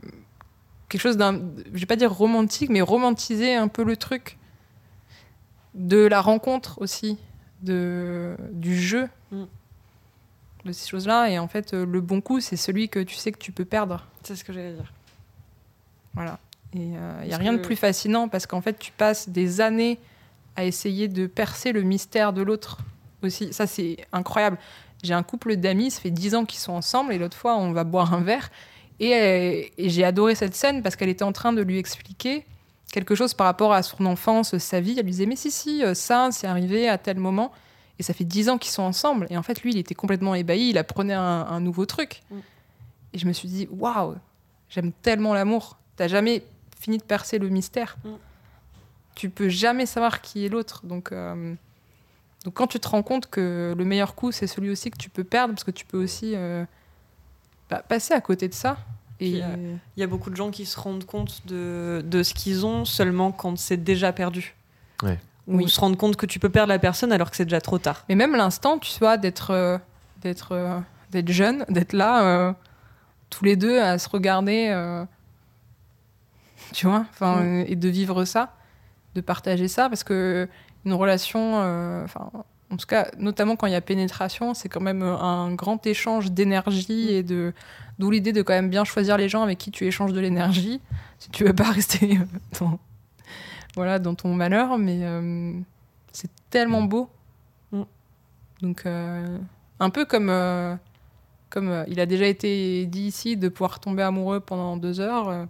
quelque 0.90 1.02
chose 1.02 1.18
d'un, 1.18 1.40
je 1.74 1.80
vais 1.80 1.86
pas 1.86 1.96
dire 1.96 2.12
romantique, 2.12 2.70
mais 2.70 2.82
romantiser 2.82 3.56
un 3.56 3.68
peu 3.68 3.84
le 3.84 3.96
truc. 3.96 4.38
De 5.74 6.08
la 6.08 6.22
rencontre 6.22 6.82
aussi, 6.82 7.18
de, 7.62 8.38
du 8.52 8.80
jeu. 8.80 9.10
De 10.66 10.72
ces 10.72 10.90
choses-là. 10.90 11.30
Et 11.30 11.40
en 11.40 11.48
fait, 11.48 11.74
euh, 11.74 11.86
le 11.86 12.02
bon 12.02 12.22
coup, 12.22 12.40
c'est 12.40 12.58
celui 12.58 12.90
que 12.90 13.00
tu 13.00 13.16
sais 13.16 13.32
que 13.32 13.38
tu 13.38 13.52
peux 13.52 13.66
perdre. 13.66 14.06
C'est 14.24 14.36
ce 14.36 14.44
que 14.44 14.54
j'allais 14.54 14.74
dire. 14.74 14.92
Voilà. 16.14 16.40
Et 16.74 16.80
il 17.22 17.28
n'y 17.28 17.34
a 17.34 17.38
rien 17.38 17.54
de 17.54 17.60
plus 17.60 17.78
fascinant 17.78 18.28
parce 18.28 18.46
qu'en 18.46 18.62
fait, 18.62 18.78
tu 18.78 18.92
passes 18.92 19.30
des 19.30 19.62
années 19.62 19.98
à 20.58 20.66
essayer 20.66 21.08
de 21.08 21.26
percer 21.26 21.72
le 21.72 21.84
mystère 21.84 22.34
de 22.34 22.42
l'autre 22.42 22.80
aussi. 23.24 23.54
Ça, 23.54 23.66
c'est 23.66 23.98
incroyable. 24.12 24.58
J'ai 25.04 25.14
un 25.14 25.24
couple 25.24 25.56
d'amis, 25.56 25.92
ça 25.92 26.02
fait 26.02 26.12
10 26.12 26.36
ans 26.36 26.46
qu'ils 26.46 26.60
sont 26.60 26.74
ensemble 26.74 27.14
et 27.14 27.18
l'autre 27.18 27.38
fois, 27.38 27.56
on 27.56 27.72
va 27.72 27.84
boire 27.84 28.14
un 28.14 28.22
verre. 28.22 28.50
Et, 29.00 29.14
euh, 29.14 29.64
et 29.78 29.90
j'ai 29.90 30.04
adoré 30.04 30.36
cette 30.36 30.56
scène 30.56 30.82
parce 30.82 30.96
qu'elle 30.96 31.10
était 31.10 31.24
en 31.24 31.32
train 31.32 31.54
de 31.54 31.62
lui 31.62 31.78
expliquer 31.78 32.46
quelque 32.92 33.16
chose 33.16 33.34
par 33.34 33.46
rapport 33.46 33.74
à 33.74 33.84
son 33.84 34.06
enfance, 34.06 34.58
sa 34.58 34.80
vie. 34.80 34.96
Elle 34.98 35.06
lui 35.06 35.12
disait, 35.12 35.26
mais 35.26 35.36
si, 35.36 35.52
si, 35.52 35.84
euh, 35.84 35.94
ça, 35.94 36.30
c'est 36.32 36.48
arrivé 36.48 36.88
à 36.88 36.98
tel 36.98 37.18
moment. 37.18 37.52
Et 38.00 38.04
ça 38.04 38.14
fait 38.14 38.26
dix 38.26 38.50
ans 38.50 38.58
qu'ils 38.58 38.72
sont 38.72 38.84
ensemble. 38.84 39.28
Et 39.30 39.38
en 39.38 39.44
fait, 39.44 39.62
lui, 39.62 39.72
il 39.72 39.78
était 39.78 39.96
complètement 39.96 40.36
ébahi. 40.36 40.70
Il 40.70 40.78
apprenait 40.78 41.14
un, 41.14 41.22
un 41.22 41.60
nouveau 41.60 41.86
truc. 41.86 42.22
Mm. 42.30 42.36
Et 43.14 43.18
je 43.18 43.28
me 43.28 43.34
suis 43.34 43.48
dit, 43.48 43.68
waouh, 43.72 44.16
j'aime 44.70 44.92
tellement 44.92 45.34
l'amour. 45.34 45.78
T'as 45.96 46.08
jamais 46.08 46.44
fini 46.80 46.98
de 46.98 47.04
percer 47.04 47.40
le 47.40 47.50
mystère. 47.50 47.96
Mm. 48.04 48.10
Tu 49.16 49.30
peux 49.30 49.48
jamais 49.48 49.86
savoir 49.86 50.22
qui 50.22 50.46
est 50.46 50.50
l'autre. 50.50 50.86
Donc, 50.86 51.12
euh, 51.12 51.56
donc, 52.44 52.54
quand 52.54 52.68
tu 52.68 52.80
te 52.80 52.88
rends 52.88 53.04
compte 53.04 53.28
que 53.28 53.74
le 53.78 53.86
meilleur 53.86 54.14
coup, 54.14 54.32
c'est 54.32 54.48
celui 54.48 54.70
aussi 54.70 54.92
que 54.92 54.98
tu 54.98 55.10
peux 55.10 55.24
perdre, 55.24 55.54
parce 55.54 55.64
que 55.64 55.72
tu 55.72 55.86
peux 55.86 55.98
aussi 55.98 56.34
euh, 56.36 56.66
bah, 57.70 57.82
passer 57.88 58.14
à 58.14 58.20
côté 58.20 58.50
de 58.50 58.54
ça. 58.54 58.78
Et 59.22 59.42
euh, 59.42 59.76
Il 59.96 60.02
y 60.02 60.04
a 60.04 60.08
beaucoup 60.08 60.30
de 60.30 60.36
gens 60.36 60.52
qui 60.52 60.66
se 60.66 60.78
rendent 60.78 61.06
compte 61.06 61.48
de, 61.48 62.04
de 62.06 62.24
ce 62.24 62.34
qu'ils 62.34 62.66
ont 62.66 62.84
seulement 62.84 63.32
quand 63.32 63.58
c'est 63.58 63.78
déjà 63.78 64.12
perdu. 64.12 64.54
Ouais. 65.02 65.18
Ou 65.48 65.58
Oui. 65.58 65.70
se 65.70 65.80
rendre 65.80 65.96
compte 65.98 66.16
que 66.16 66.26
tu 66.26 66.40
peux 66.40 66.50
perdre 66.50 66.70
la 66.70 66.80
personne 66.80 67.12
alors 67.12 67.30
que 67.30 67.38
c'est 67.38 67.46
déjà 67.46 67.62
trop 67.62 67.78
tard. 67.78 68.04
Mais 68.10 68.16
même 68.16 68.36
l'instant, 68.36 68.80
tu 68.80 68.98
vois, 69.00 69.18
d'être 69.18 69.52
euh, 69.52 69.78
d'être 70.22 70.54
euh, 70.54 70.80
d'être 71.12 71.32
jeune, 71.32 71.66
d'être 71.70 71.94
là 71.94 72.24
euh, 72.24 72.54
tous 73.30 73.46
les 73.46 73.56
deux 73.56 73.80
à 73.80 73.98
se 74.00 74.10
regarder, 74.10 74.74
tu 76.74 76.88
vois, 76.88 77.06
enfin, 77.12 77.42
Mm. 77.44 77.66
et 77.68 77.76
de 77.76 77.90
vivre 77.90 78.26
ça, 78.26 78.54
de 79.14 79.22
partager 79.22 79.68
ça, 79.68 79.90
parce 79.90 80.04
que 80.04 80.48
une 80.86 80.94
relation, 80.94 81.56
enfin, 82.04 82.30
en 82.72 82.78
tout 82.78 82.86
cas, 82.88 83.08
notamment 83.18 83.56
quand 83.56 83.68
il 83.68 83.74
y 83.74 83.76
a 83.76 83.82
pénétration, 83.82 84.54
c'est 84.54 84.70
quand 84.70 84.82
même 84.82 85.02
un 85.04 85.54
grand 85.54 85.86
échange 85.88 86.32
d'énergie 86.32 87.10
et 87.12 87.24
de 87.24 87.54
d'où 88.00 88.12
l'idée 88.12 88.34
de 88.34 88.42
quand 88.42 88.54
même 88.54 88.70
bien 88.70 88.84
choisir 88.84 89.18
les 89.18 89.30
gens 89.30 89.42
avec 89.44 89.58
qui 89.58 89.72
tu 89.72 89.86
échanges 89.86 90.12
de 90.14 90.20
l'énergie, 90.20 90.82
si 91.20 91.30
tu 91.30 91.44
veux 91.44 91.54
pas 91.54 91.64
rester 91.72 92.20
dans 92.60 92.80
voilà 93.76 94.00
dans 94.00 94.16
ton 94.16 94.34
malheur, 94.34 94.78
mais 94.78 95.00
euh, 95.04 95.54
c'est 96.12 96.30
tellement 96.50 96.82
beau. 96.84 97.10
Mm. 97.72 97.82
Donc, 98.62 98.84
euh, 98.86 99.38
un 99.80 99.90
peu 99.90 100.06
comme, 100.06 100.30
euh, 100.30 100.76
comme 101.50 101.70
euh, 101.70 101.84
il 101.88 102.00
a 102.00 102.06
déjà 102.06 102.26
été 102.26 102.86
dit 102.86 103.04
ici, 103.08 103.38
de 103.38 103.50
pouvoir 103.50 103.80
tomber 103.80 104.04
amoureux 104.04 104.40
pendant 104.40 104.78
deux 104.78 105.00
heures. 105.00 105.28
euh, 105.30 105.46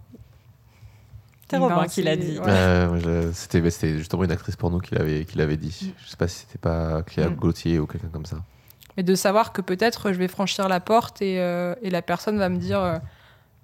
C'est 1.48 1.58
ben, 1.58 1.68
Robin 1.68 1.86
qui 1.86 2.02
l'a 2.02 2.16
dit. 2.16 2.38
ouais. 2.38 3.30
C'était 3.32 3.70
c'était 3.70 3.98
justement 3.98 4.24
une 4.24 4.32
actrice 4.32 4.56
porno 4.56 4.78
qui 4.80 4.94
l'avait 4.96 5.24
qui 5.24 5.38
l'avait 5.38 5.56
dit. 5.56 5.94
Je 6.02 6.08
sais 6.08 6.16
pas 6.16 6.26
si 6.28 6.40
c'était 6.40 6.58
pas 6.58 7.02
Cléa 7.04 7.30
Mm. 7.30 7.36
Gauthier 7.36 7.78
ou 7.78 7.86
quelqu'un 7.86 8.08
comme 8.08 8.26
ça. 8.26 8.38
Mais 8.96 9.02
de 9.02 9.14
savoir 9.14 9.52
que 9.52 9.60
peut-être 9.60 10.10
je 10.12 10.18
vais 10.18 10.26
franchir 10.28 10.68
la 10.68 10.80
porte 10.80 11.20
et, 11.22 11.38
euh, 11.40 11.74
et 11.82 11.90
la 11.90 12.00
personne 12.02 12.38
va 12.38 12.48
me 12.48 12.56
dire 12.56 12.80
euh, 12.80 12.98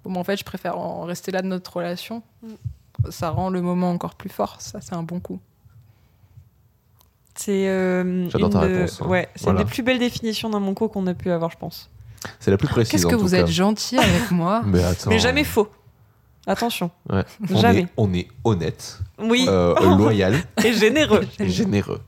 Bon, 0.03 0.11
ben, 0.13 0.19
en 0.19 0.23
fait, 0.23 0.37
je 0.37 0.43
préfère 0.45 0.77
en 0.77 1.03
rester 1.03 1.31
là 1.31 1.41
de 1.41 1.47
notre 1.47 1.75
relation. 1.77 2.21
Ça 3.09 3.29
rend 3.29 3.49
le 3.49 3.61
moment 3.61 3.91
encore 3.91 4.15
plus 4.15 4.29
fort. 4.29 4.55
Ça, 4.59 4.79
c'est 4.81 4.93
un 4.93 5.03
bon 5.03 5.19
coup. 5.19 5.39
C'est 7.35 7.67
euh, 7.67 8.29
J'adore 8.29 8.47
une 8.49 8.53
ta 8.53 8.67
de- 8.67 8.73
réponse, 8.73 9.01
hein. 9.01 9.07
Ouais, 9.07 9.29
c'est 9.35 9.43
Voilà. 9.45 9.61
une 9.61 9.65
des 9.65 9.71
plus 9.71 9.81
belles 9.83 9.99
définitions 9.99 10.49
d'un 10.49 10.59
mon 10.59 10.73
co 10.75 10.87
qu'on 10.87 11.07
a 11.07 11.13
pu 11.13 11.31
avoir, 11.31 11.49
je 11.51 11.57
pense. 11.57 11.89
C'est 12.39 12.51
la 12.51 12.57
plus 12.57 12.67
précise. 12.67 12.91
Qu'est-ce 12.91 13.07
en 13.07 13.09
que 13.09 13.15
tout 13.15 13.21
vous 13.23 13.31
cas. 13.31 13.37
êtes 13.39 13.47
gentil 13.47 13.97
avec 13.97 14.29
moi 14.31 14.61
Mais 14.65 14.83
attends. 14.83 15.09
Mais 15.09 15.19
jamais 15.19 15.43
faux. 15.43 15.67
Attention. 16.45 16.91
Ouais. 17.09 17.23
On 17.49 17.57
Jamais. 17.57 17.79
Est, 17.81 17.87
on 17.97 18.13
est 18.13 18.27
honnête, 18.43 18.99
Oui, 19.17 19.45
euh, 19.47 19.73
loyal 19.97 20.35
et 20.63 20.73
généreux. 20.73 21.25
et 21.39 21.49
généreux. 21.49 22.01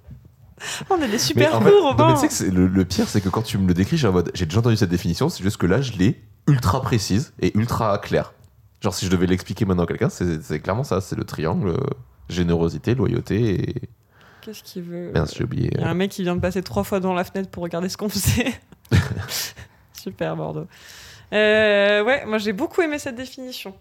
On 0.89 1.01
est 1.01 1.07
des 1.07 1.17
super 1.19 1.51
cours, 1.59 1.83
Robin. 1.83 2.07
mais 2.21 2.27
tu 2.29 2.35
sais 2.35 2.49
que 2.49 2.51
le, 2.51 2.67
le 2.67 2.85
pire, 2.85 3.07
c'est 3.07 3.21
que 3.21 3.29
quand 3.29 3.41
tu 3.43 3.57
me 3.57 3.67
le 3.67 3.73
décris, 3.73 3.97
j'ai 3.97 4.07
en 4.07 4.11
mode, 4.11 4.31
j'ai 4.33 4.45
déjà 4.45 4.59
entendu 4.59 4.75
cette 4.77 4.89
définition, 4.89 5.29
c'est 5.29 5.41
juste 5.43 5.57
que 5.57 5.65
là, 5.65 5.81
je 5.81 5.93
l'ai 5.93 6.21
ultra 6.47 6.81
précise 6.81 7.33
et 7.41 7.57
ultra 7.57 7.97
claire. 7.97 8.33
Genre, 8.85 8.93
si 8.93 9.07
je 9.07 9.09
devais 9.11 9.25
l'expliquer 9.25 9.65
maintenant 9.65 9.85
à 9.85 9.87
quelqu'un, 9.87 10.09
c'est 10.09 10.59
clairement 10.59 10.83
ça, 10.83 11.01
c'est 11.01 11.15
le 11.15 11.23
triangle 11.23 11.69
euh, 11.69 11.77
générosité, 12.29 12.93
loyauté 12.93 13.69
et. 13.69 13.75
Qu'est-ce 14.41 14.61
qu'il 14.61 14.83
veut 14.83 15.11
Mince, 15.11 15.33
j'ai 15.35 15.43
oublié. 15.43 15.71
Il 15.73 15.81
y 15.81 15.83
a 15.83 15.89
un 15.89 15.95
mec 15.95 16.11
qui 16.11 16.21
vient 16.21 16.35
de 16.35 16.39
passer 16.39 16.61
trois 16.61 16.83
fois 16.83 16.99
devant 16.99 17.15
la 17.15 17.23
fenêtre 17.23 17.49
pour 17.49 17.63
regarder 17.63 17.89
ce 17.89 17.97
qu'on 17.97 18.09
faisait. 18.09 18.53
Super, 19.93 20.35
Bordeaux. 20.35 20.67
Euh, 21.33 22.03
ouais, 22.03 22.25
moi 22.27 22.37
j'ai 22.37 22.53
beaucoup 22.53 22.83
aimé 22.83 22.99
cette 22.99 23.15
définition. 23.15 23.73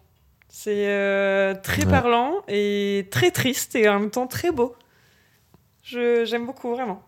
C'est 0.48 0.86
euh, 0.88 1.54
très 1.62 1.84
Ouais. 1.84 1.90
parlant 1.90 2.32
et 2.48 3.08
très 3.10 3.30
triste 3.30 3.74
et 3.76 3.86
en 3.90 4.00
même 4.00 4.10
temps 4.10 4.26
très 4.26 4.52
beau. 4.52 4.74
Je- 5.82 6.24
J'aime 6.24 6.46
beaucoup, 6.46 6.70
vraiment. 6.70 7.02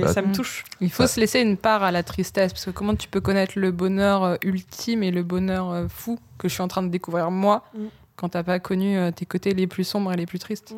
Bah, 0.00 0.12
ça 0.12 0.20
me 0.22 0.28
Mm. 0.28 0.32
touche. 0.32 0.64
Il 0.80 0.90
faut 0.90 1.04
Ça- 1.06 1.14
se 1.14 1.20
laisser 1.20 1.40
une 1.40 1.56
part 1.56 1.82
à 1.82 1.92
la 1.92 2.02
tristesse, 2.02 2.52
parce 2.52 2.64
que 2.64 2.70
comment 2.70 2.94
tu 2.96 3.08
peux 3.08 3.20
connaître 3.20 3.52
le 3.56 3.70
bonheur 3.70 4.24
euh, 4.24 4.36
ultime 4.42 5.02
et 5.02 5.10
le 5.12 5.22
bonheur 5.22 5.70
euh, 5.70 5.86
fou 5.88 6.18
que 6.38 6.48
je 6.48 6.54
suis 6.54 6.62
en 6.62 6.68
train 6.68 6.82
de 6.82 6.88
découvrir 6.88 7.30
moi, 7.30 7.64
Mm. 7.74 7.84
quand 8.16 8.30
t'as 8.30 8.42
pas 8.42 8.58
connu 8.58 8.98
euh, 8.98 9.10
tes 9.12 9.26
côtés 9.26 9.54
les 9.54 9.66
plus 9.66 9.84
sombres 9.84 10.12
et 10.12 10.16
les 10.16 10.26
plus 10.26 10.38
tristes? 10.38 10.74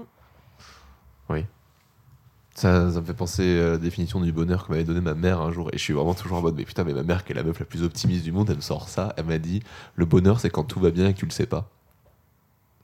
Ça, 2.54 2.92
ça 2.92 3.00
me 3.00 3.06
fait 3.06 3.14
penser 3.14 3.58
à 3.62 3.68
la 3.70 3.78
définition 3.78 4.20
du 4.20 4.30
bonheur 4.30 4.66
que 4.66 4.72
m'avait 4.72 4.84
donné 4.84 5.00
ma 5.00 5.14
mère 5.14 5.40
un 5.40 5.50
jour. 5.50 5.70
Et 5.72 5.78
je 5.78 5.82
suis 5.82 5.94
vraiment 5.94 6.12
toujours 6.12 6.36
en 6.36 6.42
mode, 6.42 6.54
mais 6.54 6.64
putain, 6.66 6.84
mais 6.84 6.92
ma 6.92 7.02
mère, 7.02 7.24
qui 7.24 7.32
est 7.32 7.34
la 7.34 7.42
meuf 7.42 7.58
la 7.58 7.64
plus 7.64 7.82
optimiste 7.82 8.24
du 8.24 8.30
monde, 8.30 8.50
elle 8.50 8.56
me 8.56 8.60
sort 8.60 8.90
ça. 8.90 9.14
Elle 9.16 9.24
m'a 9.24 9.38
dit, 9.38 9.62
le 9.96 10.04
bonheur, 10.04 10.38
c'est 10.38 10.50
quand 10.50 10.62
tout 10.64 10.78
va 10.78 10.90
bien 10.90 11.08
et 11.08 11.14
que 11.14 11.18
tu 11.18 11.24
le 11.24 11.30
sais 11.30 11.46
pas. 11.46 11.70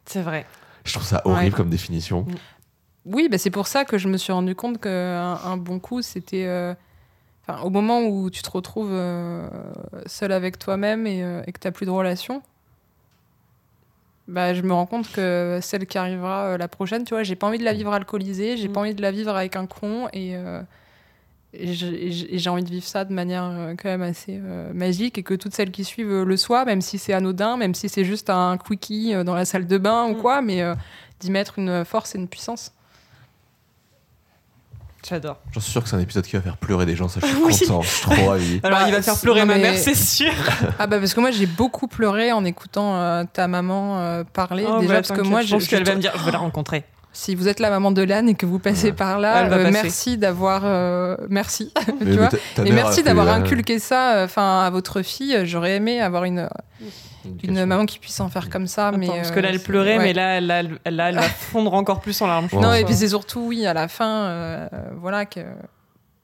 C'est 0.06 0.22
vrai. 0.22 0.46
Je 0.86 0.94
trouve 0.94 1.04
ça 1.04 1.20
horrible 1.26 1.52
Ouais. 1.52 1.56
comme 1.59 1.68
définition. 1.68 2.26
Oui, 3.07 3.28
bah, 3.30 3.38
c'est 3.38 3.51
pour 3.51 3.66
ça 3.66 3.84
que 3.84 3.96
je 3.99 4.09
me 4.09 4.16
suis 4.16 4.32
rendu 4.32 4.55
compte 4.55 4.80
qu'un 4.80 5.34
un 5.44 5.57
bon 5.57 5.78
coup, 5.78 6.03
c'était 6.03 6.44
euh, 6.46 6.74
au 7.62 7.70
moment 7.70 8.01
où 8.03 8.28
tu 8.28 8.42
te 8.42 8.51
retrouves 8.51 8.90
euh, 8.92 9.49
seul 10.07 10.32
avec 10.32 10.59
toi-même 10.59 11.07
et, 11.07 11.22
euh, 11.22 11.42
et 11.46 11.53
que 11.53 11.59
t'as 11.59 11.70
plus 11.70 11.86
de 11.86 11.90
relation. 11.90 12.42
Bah, 14.26 14.53
je 14.53 14.61
me 14.61 14.74
rends 14.74 14.84
compte 14.84 15.11
que 15.11 15.59
celle 15.62 15.86
qui 15.86 15.96
arrivera 15.96 16.59
la 16.59 16.68
prochaine, 16.68 17.05
tu 17.05 17.14
vois, 17.14 17.22
j'ai 17.22 17.34
pas 17.36 17.46
envie 17.46 17.57
de 17.59 17.64
la 17.64 17.72
vivre 17.72 17.92
alcoolisée, 17.94 18.59
j'ai 18.59 18.68
Mm. 18.68 18.72
pas 18.72 18.80
envie 18.80 18.94
de 18.94 19.01
la 19.01 19.11
vivre 19.11 19.34
avec 19.34 19.57
un 19.57 19.64
con 19.64 20.09
et, 20.12 20.34
et 21.55 21.72
j'ai 21.72 22.51
envie 22.51 22.62
de 22.62 22.68
vivre 22.68 22.84
ça 22.86 23.07
de 23.07 23.12
manière 23.14 23.74
quand 23.82 23.88
même 23.88 24.03
assez 24.03 24.38
magique 24.74 25.16
et 25.16 25.22
que 25.22 25.32
toutes 25.32 25.55
celles 25.55 25.70
qui 25.70 25.82
suivent 25.82 26.24
le 26.24 26.36
soient, 26.36 26.66
même 26.66 26.82
si 26.82 26.99
c'est 26.99 27.14
anodin, 27.14 27.57
même 27.57 27.74
si 27.74 27.88
c'est 27.88 28.05
juste 28.05 28.28
un 28.28 28.59
quickie 28.59 29.14
dans 29.24 29.34
la 29.34 29.46
salle 29.46 29.66
de 29.66 29.78
bain 29.78 30.05
ou 30.11 30.12
Mm. 30.12 30.18
quoi, 30.18 30.42
mais 30.42 30.62
d'y 31.20 31.30
mettre 31.30 31.59
une 31.59 31.86
force 31.86 32.14
et 32.14 32.18
une 32.18 32.28
puissance. 32.28 32.72
J'adore. 35.07 35.36
J'en 35.53 35.61
suis 35.61 35.70
sûr 35.72 35.82
que 35.82 35.88
c'est 35.88 35.96
un 35.96 36.01
épisode 36.01 36.24
qui 36.24 36.36
va 36.36 36.42
faire 36.42 36.57
pleurer 36.57 36.84
des 36.86 36.96
gens, 36.96 37.09
ça 37.09 37.20
je 37.22 37.26
suis 37.26 37.36
Oui. 37.44 37.59
content, 37.59 37.82
je 37.82 37.88
suis 37.88 38.03
trop 38.03 38.26
ravi. 38.30 38.61
Alors 38.64 38.80
Bah, 38.80 38.84
il 38.88 38.92
va 38.92 39.03
faire 39.03 39.14
c'est- 39.14 39.22
pleurer 39.22 39.40
non, 39.40 39.46
ma 39.46 39.55
mais- 39.57 39.61
mère, 39.70 39.78
c'est 39.78 39.94
sûr. 39.94 40.32
Ah 40.78 40.86
bah 40.86 40.99
parce 40.99 41.14
que 41.14 41.20
moi 41.20 41.30
j'ai 41.30 41.46
beaucoup 41.46 41.86
pleuré 41.86 42.32
en 42.32 42.44
écoutant 42.44 42.96
euh, 42.96 43.24
ta 43.32 43.46
maman 43.49 44.01
euh, 44.01 44.24
parler 44.24 44.64
Oh, 44.68 44.80
déjà 44.80 44.94
bah, 44.94 45.03
parce 45.07 45.18
que 45.20 45.24
moi 45.26 45.42
je 45.42 45.55
pense 45.55 45.64
je- 45.64 45.68
qu'elle 45.70 45.84
va 45.84 45.94
me 45.94 46.01
dire, 46.01 46.12
je 46.18 46.22
veux 46.24 46.32
la 46.32 46.38
rencontrer. 46.38 46.84
si 47.12 47.34
vous 47.34 47.49
êtes 47.49 47.59
la 47.61 47.70
maman 47.70 47.90
de 47.90 48.03
Lannes 48.03 48.28
et 48.28 48.34
que 48.34 48.44
vous 48.46 48.59
passez 48.59 48.88
Ouais. 48.88 48.92
par 48.92 49.18
là 49.18 49.44
euh, 49.51 49.70
merci 49.72 50.18
d'avoir 50.18 50.62
euh, 50.64 51.16
merci 51.30 51.72
Mais- 51.76 51.84
tu 51.99 52.05
mais 52.05 52.16
vois 52.16 52.28
et 52.66 52.72
merci 52.72 53.03
d'avoir 53.03 53.28
euh, 53.28 53.32
inculqué 53.34 53.78
ça 53.78 54.22
enfin 54.24 54.61
à 54.62 54.70
votre 54.70 55.03
fille 55.03 55.36
j'aurais 55.44 55.76
aimé 55.76 56.01
avoir 56.01 56.24
une, 56.24 56.49
une 57.43 57.55
maman 57.64 57.87
qui 57.87 57.99
puisse 57.99 58.18
en 58.20 58.29
faire 58.29 58.51
comme 58.51 58.66
ça 58.66 58.93
mais 58.93 59.07
parce 59.07 59.31
euh, 59.31 59.35
que 59.35 59.41
là 59.41 59.49
elle 59.51 59.59
c'est- 59.59 59.64
pleurait, 59.64 59.99
ouais. 59.99 60.05
mais 60.05 60.12
là, 60.12 60.41
là, 60.41 60.61
elle- 60.85 60.97
là, 60.97 61.09
elle 61.11 61.14
va 61.16 61.22
fondre 61.29 61.74
encore 61.74 62.01
plus 62.01 62.20
en 62.22 62.26
larmes. 62.26 62.49
non 62.53 62.72
et 62.74 62.85
puis 62.85 62.95
c'est 62.95 63.09
surtout 63.09 63.41
oui 63.41 63.66
à 63.66 63.74
la 63.74 63.89
fin 63.89 64.24
euh, 64.26 64.68
voilà 64.97 65.24
que 65.26 65.41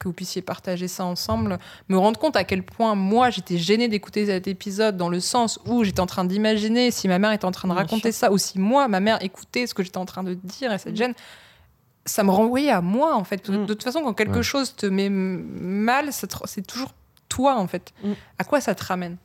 que 0.01 0.09
vous 0.09 0.13
puissiez 0.13 0.43
partager 0.43 0.87
ça 0.89 1.05
ensemble, 1.07 1.59
me 1.89 1.97
rendre 1.97 2.19
compte 2.21 2.37
à 2.37 2.45
quel 2.45 2.63
point 2.63 2.95
moi 2.95 3.31
j'étais 3.31 3.57
gênée 3.57 3.89
d'écouter 3.89 4.27
cet 4.27 4.47
épisode 4.49 4.97
dans 4.99 5.09
le 5.09 5.19
sens 5.21 5.59
où 5.67 5.83
j'étais 5.85 6.01
en 6.01 6.07
train 6.07 6.25
d'imaginer 6.27 6.91
si 6.91 7.09
ma 7.09 7.19
mère 7.19 7.33
était 7.33 7.47
en 7.47 7.53
train 7.53 7.69
de 7.69 7.73
Bien 7.75 7.83
raconter 7.85 8.13
sûr. 8.13 8.19
ça 8.21 8.33
ou 8.33 8.37
si 8.37 8.59
moi 8.59 8.87
ma 8.89 9.01
mère 9.01 9.23
écoutait 9.23 9.67
ce 9.67 9.73
que 9.73 9.83
j'étais 9.83 9.97
en 9.97 10.05
train 10.05 10.23
de 10.25 10.35
dire 10.35 10.73
et 10.73 10.79
cette 10.79 10.93
Mm. 10.93 10.97
gêne 10.97 11.15
ça 12.07 12.23
me 12.23 12.31
renvoyait 12.31 12.71
à 12.71 12.83
moi 12.83 13.15
en 13.15 13.25
fait 13.25 13.39
que 13.39 13.53
Mm. 13.53 13.67
de 13.67 13.73
toute 13.73 13.83
façon 13.85 14.03
quand 14.03 14.13
quelque 14.13 14.37
Ouais. 14.39 14.43
chose 14.43 14.75
te 14.77 14.85
met 14.85 15.09
mal 15.09 16.09
c'est 16.13 16.67
toujours 16.67 16.93
toi 17.31 17.57
en 17.57 17.67
fait 17.67 17.95
Mm. 18.03 18.13
à 18.39 18.45
quoi 18.45 18.61
ça 18.61 18.75
te 18.75 18.85
ramène? 18.85 19.17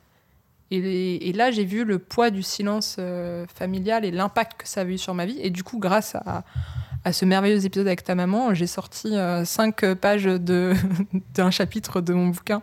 Et, 0.70 1.32
là 1.32 1.50
j'ai 1.50 1.64
vu 1.64 1.84
le 1.84 1.98
poids 1.98 2.30
du 2.30 2.42
silence 2.42 2.96
euh, 2.98 3.44
familial 3.54 4.04
et 4.04 4.10
l'impact 4.10 4.62
que 4.62 4.68
ça 4.68 4.82
avait 4.82 4.94
eu 4.94 4.98
sur 4.98 5.14
ma 5.14 5.26
vie 5.26 5.38
et 5.42 5.50
du 5.50 5.62
coup 5.64 5.78
grâce 5.78 6.14
à 6.14 6.44
à 7.02 7.14
ce 7.14 7.24
merveilleux 7.24 7.64
épisode 7.64 7.86
avec 7.86 8.04
ta 8.04 8.14
maman, 8.14 8.52
j'ai 8.52 8.66
sorti 8.66 9.16
euh, 9.16 9.46
cinq 9.46 9.86
pages 9.94 10.24
d'un 11.34 11.50
chapitre 11.50 12.02
de 12.02 12.12
mon 12.12 12.26
bouquin, 12.26 12.60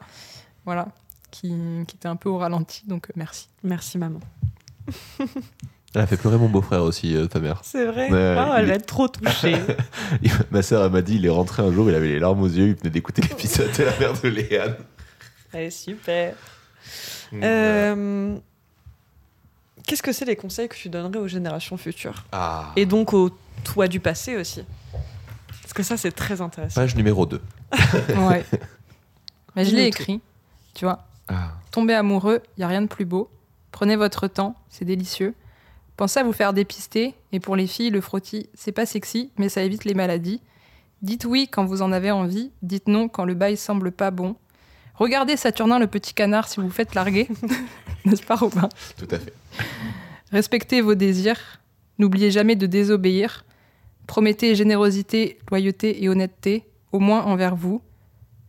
voilà, 0.64 0.90
qui, 1.32 1.50
qui 1.88 1.96
était 1.96 2.08
un 2.08 2.16
peu 2.18 2.30
au 2.30 2.38
ralenti, 2.38 2.84
donc 2.86 3.10
euh, 3.10 3.14
merci. 3.16 3.48
Merci 3.64 3.98
maman. 3.98 4.20
Elle 5.96 6.02
a 6.02 6.06
fait 6.06 6.18
pleurer 6.18 6.38
mon 6.38 6.50
beau-frère 6.50 6.84
aussi, 6.84 7.16
euh, 7.16 7.26
ta 7.26 7.40
mère. 7.40 7.62
C'est 7.64 7.86
vrai. 7.86 8.12
Ouais, 8.12 8.36
Oh, 8.38 8.54
elle 8.58 8.66
va 8.68 8.74
est- 8.74 8.76
être 8.76 8.86
trop 8.86 9.08
touchée. 9.08 9.56
Ma 10.52 10.62
sœur, 10.62 10.86
elle 10.86 10.92
m'a 10.92 11.02
dit, 11.02 11.16
il 11.16 11.26
est 11.26 11.30
rentré 11.30 11.64
un 11.64 11.72
jour, 11.72 11.90
il 11.90 11.96
avait 11.96 12.10
les 12.10 12.20
larmes 12.20 12.42
aux 12.44 12.48
yeux, 12.48 12.68
il 12.68 12.76
venait 12.76 12.92
d'écouter 12.92 13.24
l'épisode 13.24 13.72
de 13.76 13.84
la 13.86 13.98
mère 13.98 14.14
de 14.22 14.28
Léane. 14.28 14.76
Allez, 15.52 15.72
super. 15.72 16.36
Mm. 17.32 17.42
Euh, 17.44 18.38
Qu'est-ce 19.86 20.04
que 20.04 20.12
c'est 20.12 20.26
les 20.26 20.36
conseils 20.36 20.68
que 20.68 20.76
tu 20.76 20.90
donnerais 20.90 21.20
aux 21.20 21.28
générations 21.28 21.78
futures 21.78 22.26
Ah. 22.32 22.74
Et 22.76 22.86
donc 22.86 23.14
au 23.14 23.30
toi 23.64 23.88
du 23.88 24.00
passé 24.00 24.36
aussi 24.36 24.64
Parce 25.62 25.74
que 25.74 25.82
ça, 25.84 25.96
c'est 25.98 26.12
très 26.12 26.42
intéressant. 26.42 26.82
Page 26.82 26.96
numéro 26.96 27.26
2. 27.26 27.42
Ouais. 28.18 28.44
Mais 29.56 29.66
je 29.66 29.76
l'ai 29.76 29.86
écrit, 29.86 30.22
tu 30.76 30.86
vois. 30.86 31.06
Ah. 31.28 31.52
Tomber 31.72 31.96
amoureux, 31.96 32.42
il 32.58 32.62
y 32.62 32.64
a 32.64 32.68
rien 32.68 32.82
de 32.82 32.88
plus 32.88 33.06
beau. 33.06 33.30
Prenez 33.72 33.96
votre 33.96 34.28
temps, 34.28 34.56
c'est 34.70 34.86
délicieux. 34.86 35.34
Pensez 35.96 36.20
à 36.20 36.24
vous 36.24 36.34
faire 36.34 36.54
dépister. 36.54 37.16
Et 37.32 37.40
pour 37.40 37.56
les 37.56 37.66
filles, 37.66 37.90
le 37.90 38.02
frottis, 38.02 38.50
c'est 38.54 38.72
pas 38.72 38.86
sexy, 38.86 39.32
mais 39.38 39.50
ça 39.50 39.64
évite 39.64 39.84
les 39.86 39.94
maladies. 39.96 40.42
Dites 41.02 41.26
oui 41.26 41.48
quand 41.52 41.66
vous 41.66 41.82
en 41.82 41.92
avez 41.92 42.12
envie, 42.12 42.52
dites 42.62 42.88
non 42.88 43.08
quand 43.08 43.26
le 43.26 43.34
bail 43.36 43.58
semble 43.58 43.92
pas 43.92 44.12
bon. 44.12 44.36
Regardez 44.98 45.38
Saturnin 45.38 45.80
le 45.80 45.88
petit 45.88 46.14
canard 46.14 46.48
si 46.48 46.60
vous 46.60 46.70
faites 46.70 46.96
larguer, 46.96 47.28
n'est-ce 48.06 48.24
pas 48.24 48.36
Robin? 48.36 48.68
Tout 48.98 49.08
à 49.12 49.20
fait. 49.20 49.34
Respectez 50.32 50.82
vos 50.82 50.96
désirs, 50.96 51.62
n'oubliez 52.00 52.32
jamais 52.32 52.56
de 52.56 52.66
désobéir. 52.66 53.46
Promettez 54.08 54.56
générosité, 54.56 55.38
loyauté 55.50 56.04
et 56.04 56.10
honnêteté, 56.10 56.66
au 56.92 57.00
moins 57.00 57.24
envers 57.24 57.56
vous. 57.56 57.82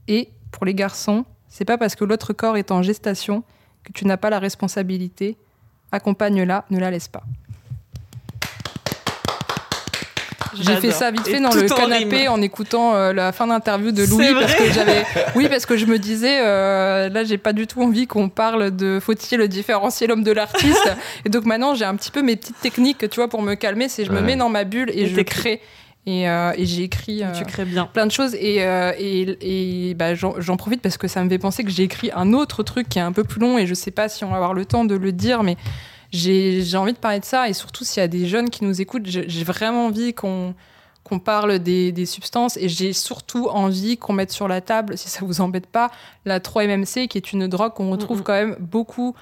Et 0.07 0.31
pour 0.51 0.65
les 0.65 0.75
garçons, 0.75 1.25
c'est 1.49 1.65
pas 1.65 1.79
parce 1.79 1.97
que 1.97 2.05
l'autre 2.05 2.33
corps 2.33 2.57
est 2.57 2.71
en 2.71 2.83
gestation 2.83 3.43
que 3.85 3.93
tu 3.93 4.07
n'as 4.07 4.17
pas 4.17 4.31
la 4.31 4.39
responsabilité. 4.39 5.37
Accompagne-la, 5.93 6.65
ne 6.71 6.79
la 6.79 6.91
laisse 6.91 7.09
pas. 7.09 7.25
J'ai 10.55 10.77
fait 10.77 10.91
ça 10.91 11.11
vite 11.11 11.27
Et 11.27 11.33
fait 11.33 11.41
dans 11.41 11.53
le 11.53 11.71
en 11.71 11.77
canapé 11.77 12.17
rime. 12.17 12.31
en 12.31 12.43
écoutant 12.43 12.95
euh, 12.95 13.13
la 13.13 13.33
fin 13.33 13.47
d'interview 13.47 13.93
de 13.93 14.05
Louis 14.05 14.27
parce 14.39 14.55
que 14.55 14.73
j'avais 14.73 15.05
oui 15.35 15.49
parce 15.49 15.67
que 15.67 15.77
je 15.77 15.87
me 15.87 15.99
disais 15.99 16.39
euh, 16.41 17.09
là 17.09 17.25
j'ai 17.25 17.39
pas 17.39 17.53
du 17.53 17.67
tout 17.67 17.83
envie 17.83 18.07
qu'on 18.07 18.29
parle 18.29 18.75
de 18.75 18.99
faut-il 19.01 19.47
différencier 19.49 20.07
l'homme 20.07 20.25
de 20.25 20.33
l'artiste. 20.33 20.93
Et 21.25 21.29
donc 21.29 21.45
maintenant 21.45 21.75
j'ai 21.75 21.85
un 21.85 21.97
petit 21.97 22.11
peu 22.11 22.23
mes 22.23 22.37
petites 22.37 22.61
techniques 22.61 23.09
tu 23.11 23.17
vois 23.17 23.29
pour 23.29 23.43
me 23.43 23.55
calmer. 23.55 23.89
C'est 23.89 24.05
je 24.05 24.13
me 24.13 24.21
mets 24.21 24.37
dans 24.37 24.49
ma 24.49 24.65
bulle 24.65 24.91
et, 24.91 25.03
Et 25.03 25.07
je 25.07 25.21
crée. 25.21 25.61
Et, 26.09 26.27
euh, 26.27 26.53
et 26.57 26.65
j'ai 26.65 26.85
écrit 26.85 27.23
euh, 27.23 27.33
Tu 27.33 27.45
crées 27.45 27.67
bien. 27.67 27.85
plein 27.85 28.07
de 28.07 28.11
choses. 28.11 28.35
Et, 28.35 28.65
euh, 28.65 28.93
et, 28.99 29.91
et, 29.91 29.95
bah, 29.95 30.15
j'en 30.15 30.41
j'en 30.41 30.57
profite 30.57 30.81
parce 30.81 30.97
que 30.97 31.07
ça 31.07 31.23
me 31.23 31.29
fait 31.29 31.39
penser 31.39 31.65
que 31.65 31.71
j'ai 31.71 31.83
écrit 31.83 32.11
un 32.15 32.33
autre 32.33 32.63
truc 32.63 32.89
qui 32.89 32.99
est 32.99 33.03
un 33.03 33.13
peu 33.13 33.25
plus 33.25 33.41
long 33.41 33.59
et 33.59 33.67
je 33.67 33.75
sais 33.75 33.91
pas 33.91 34.09
si 34.09 34.25
on 34.25 34.31
va 34.31 34.37
avoir 34.37 34.55
le 34.55 34.65
temps 34.65 34.87
de 34.87 34.95
le 34.95 35.13
dire 35.13 35.43
mais 35.43 35.59
j'ai 36.13 36.77
envie 36.77 36.93
de 36.93 36.99
parler 36.99 37.21
de 37.21 37.25
ça 37.25 37.49
et 37.49 37.53
surtout 37.53 37.85
s'il 37.85 38.01
y 38.01 38.05
a 38.05 38.09
des 38.09 38.27
jeunes 38.27 38.51
qui 38.51 38.65
nous 38.65 38.81
écoutent 38.81 39.07
j'ai 39.07 39.45
vraiment 39.45 39.87
envie 39.87 40.15
qu'on 40.15 40.55
qu'on 41.05 41.19
parle 41.19 41.59
des, 41.59 41.91
des 41.91 42.05
substances 42.05 42.59
et 42.59 42.69
j'ai 42.69 42.93
surtout 42.93 43.49
envie 43.49 43.97
qu'on 43.97 44.13
mette 44.13 44.31
sur 44.31 44.47
la 44.47 44.61
table, 44.61 44.99
si 44.99 45.09
ça 45.09 45.21
vous 45.25 45.41
embête 45.41 45.67
pas, 45.67 45.91
la 46.27 46.39
3-MMC 46.39 47.09
qui 47.09 47.17
est 47.17 47.33
une 47.33 47.47
drogue 47.47 47.73
qu'on 47.73 47.91
retrouve 47.91 48.23
quand 48.23 48.35
même 48.35 48.57
beaucoup 48.61 49.15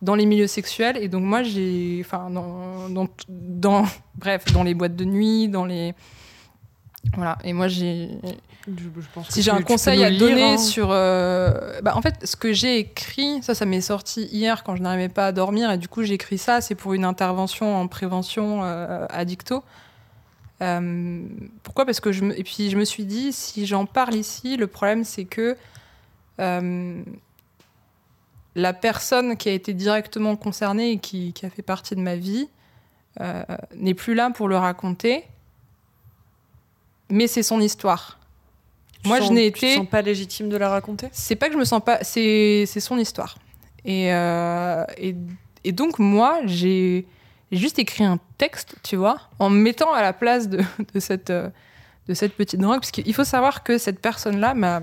dans 0.00 0.14
les 0.14 0.24
milieux 0.24 0.46
sexuels. 0.46 0.96
Et 0.96 1.08
donc 1.08 1.22
moi 1.22 1.42
j'ai 1.42 2.00
enfin 2.02 2.30
dans, 2.30 2.88
dans, 2.88 3.08
dans- 3.28 3.84
bref 4.14 4.46
dans 4.54 4.62
les 4.62 4.72
boîtes 4.72 4.96
de 4.96 5.04
nuit 5.04 5.48
dans 5.48 5.66
les 5.66 5.92
voilà 7.14 7.38
et 7.44 7.52
moi 7.52 7.68
j'ai 7.68 8.10
si 9.28 9.42
j'ai 9.42 9.50
un 9.50 9.60
conseil 9.60 10.02
à 10.02 10.08
lire, 10.08 10.20
donner 10.20 10.54
hein. 10.54 10.58
sur. 10.58 10.90
euh, 10.90 11.80
bah, 11.82 11.92
en 11.96 12.00
fait, 12.00 12.26
ce 12.26 12.34
que 12.34 12.54
j'ai 12.54 12.78
écrit, 12.78 13.42
ça, 13.42 13.54
ça 13.54 13.66
m'est 13.66 13.82
sorti 13.82 14.22
hier 14.32 14.64
quand 14.64 14.74
je 14.74 14.82
n'arrivais 14.82 15.10
pas 15.10 15.26
à 15.26 15.32
dormir, 15.32 15.70
et 15.70 15.76
du 15.76 15.86
coup, 15.86 16.02
j'ai 16.02 16.14
écrit 16.14 16.38
ça. 16.38 16.62
C'est 16.62 16.74
pour 16.74 16.94
une 16.94 17.04
intervention 17.04 17.76
en 17.76 17.86
prévention 17.88 18.64
euh, 18.64 19.06
addicto. 19.10 19.62
Euh, 20.62 21.22
pourquoi? 21.62 21.84
Parce 21.84 22.00
que 22.00 22.10
je 22.10 22.24
me... 22.24 22.38
Et 22.38 22.42
puis, 22.42 22.70
je 22.70 22.78
me 22.78 22.86
suis 22.86 23.04
dit, 23.04 23.32
si 23.34 23.66
j'en 23.66 23.84
parle 23.84 24.14
ici, 24.14 24.56
le 24.56 24.66
problème, 24.66 25.04
c'est 25.04 25.26
que. 25.26 25.56
euh, 26.40 27.02
la 28.56 28.72
personne 28.72 29.36
qui 29.36 29.48
a 29.48 29.52
été 29.52 29.74
directement 29.74 30.36
concernée 30.36 30.92
et 30.92 30.98
qui, 30.98 31.32
qui 31.32 31.44
a 31.44 31.50
fait 31.50 31.62
partie 31.62 31.96
de 31.96 32.00
ma 32.00 32.16
vie 32.16 32.48
n'est 33.74 33.94
plus 33.94 34.14
là 34.14 34.30
pour 34.30 34.48
le 34.48 34.56
raconter, 34.56 35.24
mais 37.10 37.26
c'est 37.26 37.42
son 37.42 37.60
histoire. 37.60 38.18
Tu 39.02 39.08
Moi, 39.08 39.18
sens- 39.18 39.28
je 39.28 39.32
n'ai 39.32 39.52
Tu 39.52 39.60
te 39.60 39.66
été- 39.66 39.74
sens 39.76 39.86
pas 39.88 40.02
légitime 40.02 40.48
de 40.48 40.56
la 40.56 40.68
raconter? 40.68 41.08
C'est 41.12 41.36
pas 41.36 41.48
que 41.48 41.52
je 41.54 41.58
me 41.58 41.64
sens 41.64 41.82
pas. 41.84 42.02
C'est 42.02 42.64
c'est 42.66 42.80
son 42.80 42.96
histoire. 42.98 43.36
Et, 43.84 44.12
euh, 44.14 44.84
et, 44.96 45.14
et 45.64 45.72
donc, 45.72 45.98
moi, 45.98 46.40
j'ai 46.46 47.06
juste 47.52 47.78
écrit 47.78 48.04
un 48.04 48.18
texte, 48.38 48.76
tu 48.82 48.96
vois, 48.96 49.18
en 49.38 49.50
me 49.50 49.58
mettant 49.60 49.92
à 49.92 50.00
la 50.00 50.12
place 50.14 50.48
de, 50.48 50.58
de 50.94 51.00
cette, 51.00 51.28
euh, 51.30 51.50
de 52.08 52.14
cette 52.14 52.32
petite 52.34 52.60
drogue. 52.60 52.80
Parce 52.80 52.90
qu'il 52.90 53.12
faut 53.14 53.24
savoir 53.24 53.62
que 53.62 53.76
cette 53.76 54.00
personne-là, 54.00 54.54
m'a- 54.54 54.80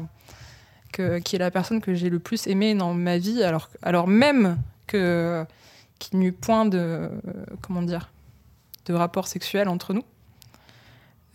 que, 0.94 1.18
qui 1.20 1.36
est 1.38 1.40
la 1.40 1.50
personne 1.52 1.82
que 1.82 1.94
j'ai 1.96 2.10
le 2.10 2.20
plus 2.20 2.46
aimée 2.48 2.76
dans 2.76 2.94
ma 2.94 3.18
vie, 3.18 3.44
alors, 3.44 3.70
alors 3.82 4.08
même 4.08 4.58
que 4.88 5.46
qu'il 6.00 6.20
n'y 6.20 6.26
eut 6.28 6.32
point 6.32 6.66
de. 6.66 6.78
euh, 6.80 7.10
comment 7.62 7.82
dire 7.82 8.10
de 8.86 8.94
rapport 8.96 9.28
sexuel 9.28 9.68
entre 9.70 9.94
nous, 9.94 10.04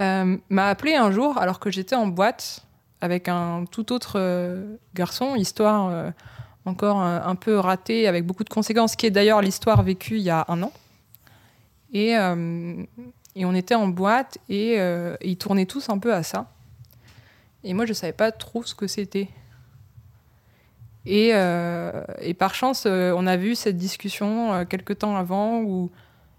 euh, 0.00 0.36
m'a 0.50 0.68
appelé 0.68 0.94
un 0.94 1.10
jour 1.10 1.38
alors 1.38 1.58
que 1.58 1.70
j'étais 1.70 1.96
en 1.96 2.06
boîte 2.06 2.66
avec 3.00 3.28
un 3.28 3.64
tout 3.70 3.92
autre 3.92 4.14
euh, 4.16 4.76
garçon, 4.94 5.36
histoire 5.36 5.88
euh, 5.88 6.10
encore 6.66 7.00
un, 7.00 7.34
peu 7.36 7.58
ratée, 7.58 8.08
avec 8.08 8.26
beaucoup 8.26 8.42
de 8.42 8.48
conséquences, 8.48 8.96
qui 8.96 9.06
est 9.06 9.10
d'ailleurs 9.10 9.40
l'histoire 9.40 9.82
vécue 9.84 10.16
il 10.16 10.22
y 10.22 10.30
a 10.30 10.44
un 10.48 10.62
an. 10.64 10.72
Et, 11.92 12.10
et 12.10 13.44
on 13.44 13.54
était 13.54 13.76
en 13.76 13.86
boîte 13.86 14.38
et, 14.48 14.76
ils 15.22 15.36
tournaient 15.36 15.66
tous 15.66 15.88
un 15.90 15.98
peu 15.98 16.12
à 16.12 16.24
ça. 16.24 16.50
Et 17.62 17.72
moi, 17.72 17.86
je 17.86 17.92
savais 17.92 18.12
pas 18.12 18.32
trop 18.32 18.64
ce 18.64 18.74
que 18.74 18.88
c'était. 18.88 19.28
Et, 21.04 21.28
et 21.28 22.34
par 22.34 22.56
chance, 22.56 22.84
on 22.86 23.26
avait 23.28 23.46
eu 23.46 23.54
cette 23.54 23.76
discussion 23.76 24.64
quelques 24.64 24.98
temps 24.98 25.16
avant 25.16 25.60
où 25.60 25.92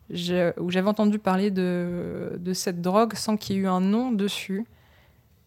où 0.09 0.71
j'avais 0.71 0.87
entendu 0.87 1.19
parler 1.19 1.51
de, 1.51 2.51
cette 2.53 2.81
drogue 2.81 3.13
sans 3.15 3.37
qu'il 3.37 3.55
y 3.55 3.59
ait 3.59 3.61
eu 3.63 3.67
un 3.67 3.81
nom 3.81 4.11
dessus. 4.11 4.65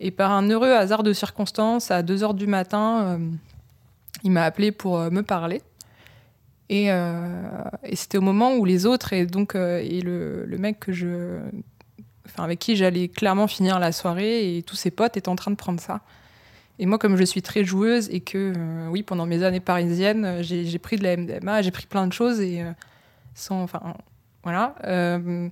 Et 0.01 0.11
par 0.11 0.33
un 0.33 0.49
heureux 0.49 0.73
hasard 0.73 1.03
de 1.03 1.13
circonstances, 1.13 1.91
à 1.91 2.03
2 2.03 2.25
heures 2.25 2.35
du 2.35 2.47
matin, 2.47 3.03
euh, 3.03 3.19
il 4.25 4.31
m'a 4.31 4.45
appelé 4.45 4.73
pour 4.73 4.99
euh, 4.99 5.11
me 5.11 5.23
parler. 5.23 5.61
Et, 6.71 6.91
euh, 6.91 7.63
et 7.83 7.97
c'était 7.97 8.17
au 8.17 8.23
moment 8.23 8.55
où 8.55 8.65
les 8.65 8.87
autres, 8.87 9.13
et 9.13 9.27
donc 9.27 9.55
et 9.57 10.01
le, 10.01 10.47
mec 10.59 10.81
que 10.81 10.93
je, 10.93 11.39
enfin, 12.25 12.45
avec 12.45 12.61
qui 12.61 12.77
j'allais 12.77 13.09
clairement 13.09 13.47
finir 13.47 13.79
la 13.79 13.93
soirée, 13.93 14.57
et 14.57 14.63
tous 14.63 14.77
ses 14.77 14.91
potes 14.91 15.17
étaient 15.17 15.29
en 15.29 15.37
train 15.37 15.51
de 15.51 15.57
prendre 15.57 15.81
ça. 15.81 16.01
Et 16.79 16.87
moi, 16.87 16.97
comme 16.97 17.17
je 17.17 17.25
suis 17.25 17.43
très 17.43 17.65
joueuse 17.65 18.09
et 18.11 18.21
que, 18.21 18.55
oui, 18.89 19.03
pendant 19.03 19.27
mes 19.27 19.43
années 19.43 19.61
parisiennes, 19.61 20.43
j'ai 20.43 20.79
pris 20.79 20.97
de 20.97 21.03
la 21.03 21.17
MDMA, 21.17 21.61
j'ai 21.61 21.73
pris 21.73 21.87
plein 21.87 22.07
de 22.07 22.13
choses, 22.13 22.41
et 22.41 22.65
sans, 23.35 23.63
enfin, 23.63 23.95
voilà, 24.43 24.75
euh, 24.85 25.49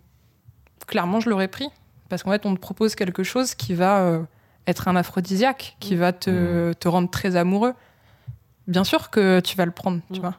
clairement, 0.87 1.21
je 1.21 1.29
l'aurais 1.31 1.49
pris. 1.49 1.69
Parce 2.09 2.23
qu'en 2.23 2.31
fait, 2.31 2.47
on 2.47 2.55
te 2.55 2.61
propose 2.61 2.95
quelque 2.95 3.23
chose 3.23 3.55
qui 3.55 3.75
va 3.75 4.01
euh, 4.01 4.23
être 4.67 4.89
un 4.89 4.97
aphrodisiaque, 4.97 5.77
qui 5.79 5.95
va 5.95 6.13
te, 6.13 6.73
te 6.73 6.89
rendre 6.89 7.11
très 7.11 7.37
amoureux. 7.37 7.75
Bien 8.67 8.85
sûr 8.85 9.11
que 9.11 9.41
tu 9.41 9.57
vas 9.57 9.67
le 9.67 9.73
prendre, 9.73 10.01
tu 10.13 10.19
Mm. 10.19 10.23
vois. 10.23 10.35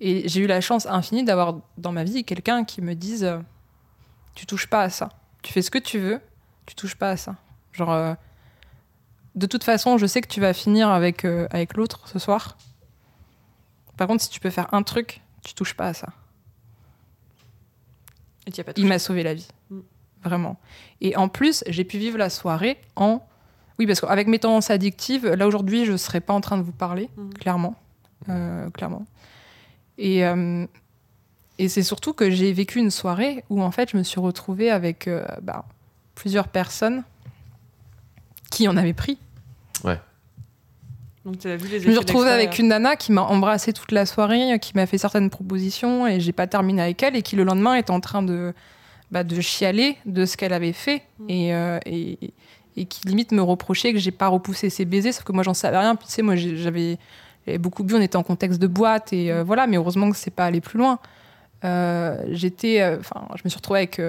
Et 0.00 0.28
j'ai 0.28 0.40
eu 0.40 0.46
la 0.46 0.60
chance 0.60 0.86
infinie 0.86 1.24
d'avoir 1.24 1.56
dans 1.76 1.92
ma 1.92 2.04
vie 2.04 2.24
quelqu'un 2.24 2.64
qui 2.64 2.82
me 2.82 2.94
dise 2.94 3.24
euh, 3.24 3.38
Tu 4.34 4.46
touches 4.46 4.66
pas 4.68 4.82
à 4.82 4.90
ça. 4.90 5.10
Tu 5.42 5.52
fais 5.52 5.62
ce 5.62 5.70
que 5.70 5.78
tu 5.78 5.98
veux, 5.98 6.20
tu 6.66 6.74
touches 6.74 6.96
pas 6.96 7.10
à 7.10 7.16
ça. 7.16 7.36
Genre, 7.72 7.92
euh, 7.92 8.14
de 9.36 9.46
toute 9.46 9.62
façon, 9.64 9.96
je 9.98 10.06
sais 10.06 10.20
que 10.20 10.28
tu 10.28 10.40
vas 10.40 10.52
finir 10.52 10.88
avec, 10.88 11.24
avec 11.24 11.76
l'autre 11.76 12.08
ce 12.08 12.18
soir. 12.18 12.56
Par 13.96 14.06
contre, 14.08 14.22
si 14.22 14.30
tu 14.30 14.40
peux 14.40 14.50
faire 14.50 14.72
un 14.74 14.82
truc, 14.82 15.20
tu 15.44 15.54
touches 15.54 15.74
pas 15.74 15.88
à 15.88 15.94
ça. 15.94 16.08
Et 18.56 18.62
pas 18.62 18.72
Il 18.76 18.86
m'a 18.86 18.98
sauvé 18.98 19.22
la 19.22 19.34
vie. 19.34 19.48
Mm. 19.70 19.78
Vraiment. 20.24 20.56
Et 21.00 21.16
en 21.16 21.28
plus, 21.28 21.62
j'ai 21.68 21.84
pu 21.84 21.98
vivre 21.98 22.18
la 22.18 22.30
soirée 22.30 22.78
en. 22.96 23.20
Oui, 23.78 23.86
parce 23.86 24.00
qu'avec 24.00 24.26
mes 24.26 24.38
tendances 24.40 24.70
addictives, 24.70 25.26
là 25.26 25.46
aujourd'hui, 25.46 25.84
je 25.84 25.92
ne 25.92 25.96
serais 25.96 26.20
pas 26.20 26.32
en 26.32 26.40
train 26.40 26.56
de 26.58 26.62
vous 26.62 26.72
parler, 26.72 27.08
Mm. 27.16 27.30
clairement. 27.34 27.74
Euh, 28.28 28.68
clairement. 28.70 29.06
Et, 29.96 30.24
euh, 30.26 30.66
et 31.58 31.68
c'est 31.68 31.82
surtout 31.82 32.12
que 32.12 32.30
j'ai 32.30 32.52
vécu 32.52 32.78
une 32.80 32.90
soirée 32.90 33.44
où 33.48 33.62
en 33.62 33.70
fait, 33.70 33.90
je 33.90 33.96
me 33.96 34.02
suis 34.02 34.20
retrouvée 34.20 34.70
avec 34.70 35.06
euh, 35.08 35.24
bah, 35.42 35.64
plusieurs 36.14 36.48
personnes 36.48 37.04
qui 38.50 38.66
en 38.68 38.76
avaient 38.76 38.92
pris. 38.94 39.18
Donc 41.28 41.40
tu 41.40 41.48
as 41.48 41.56
vu 41.56 41.68
les 41.68 41.78
Je 41.78 41.86
me 41.86 41.90
suis 41.92 41.98
retrouvée 41.98 42.30
avec 42.30 42.58
une 42.58 42.68
nana 42.68 42.96
qui 42.96 43.12
m'a 43.12 43.20
embrassée 43.20 43.74
toute 43.74 43.92
la 43.92 44.06
soirée, 44.06 44.58
qui 44.62 44.72
m'a 44.74 44.86
fait 44.86 44.96
certaines 44.96 45.28
propositions 45.28 46.06
et 46.06 46.20
j'ai 46.20 46.32
pas 46.32 46.46
terminé 46.46 46.80
avec 46.80 47.02
elle 47.02 47.16
et 47.16 47.22
qui 47.22 47.36
le 47.36 47.44
lendemain 47.44 47.74
est 47.74 47.90
en 47.90 48.00
train 48.00 48.22
de, 48.22 48.54
bah, 49.10 49.24
de 49.24 49.38
chialer 49.38 49.98
de 50.06 50.24
ce 50.24 50.38
qu'elle 50.38 50.54
avait 50.54 50.72
fait 50.72 51.02
Mm. 51.18 51.26
et, 51.28 51.54
euh, 51.54 51.78
et, 51.84 52.18
et 52.78 52.86
qui 52.86 53.06
limite 53.06 53.32
me 53.32 53.42
reprochait 53.42 53.92
que 53.92 53.98
j'ai 53.98 54.10
pas 54.10 54.28
repoussé 54.28 54.70
ses 54.70 54.86
baisers, 54.86 55.12
sauf 55.12 55.24
que 55.24 55.32
moi 55.32 55.42
j'en 55.42 55.52
savais 55.52 55.76
rien. 55.76 55.96
Puis 55.96 56.06
tu 56.06 56.14
sais, 56.14 56.22
moi 56.22 56.34
j'avais 56.34 56.96
beaucoup 57.58 57.84
bu, 57.84 57.94
on 57.94 58.00
était 58.00 58.16
en 58.16 58.22
contexte 58.22 58.58
de 58.58 58.66
boîte 58.66 59.12
et 59.12 59.30
euh, 59.30 59.44
voilà, 59.44 59.66
mais 59.66 59.76
heureusement 59.76 60.10
que 60.10 60.16
c'est 60.16 60.30
pas 60.30 60.46
allé 60.46 60.62
plus 60.62 60.78
loin. 60.78 60.98
Euh, 61.64 62.22
J'étais, 62.30 62.82
enfin, 62.98 63.28
je 63.34 63.42
me 63.44 63.50
suis 63.50 63.58
retrouvée 63.58 63.80
avec, 63.80 64.00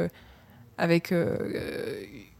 avec 0.78 1.14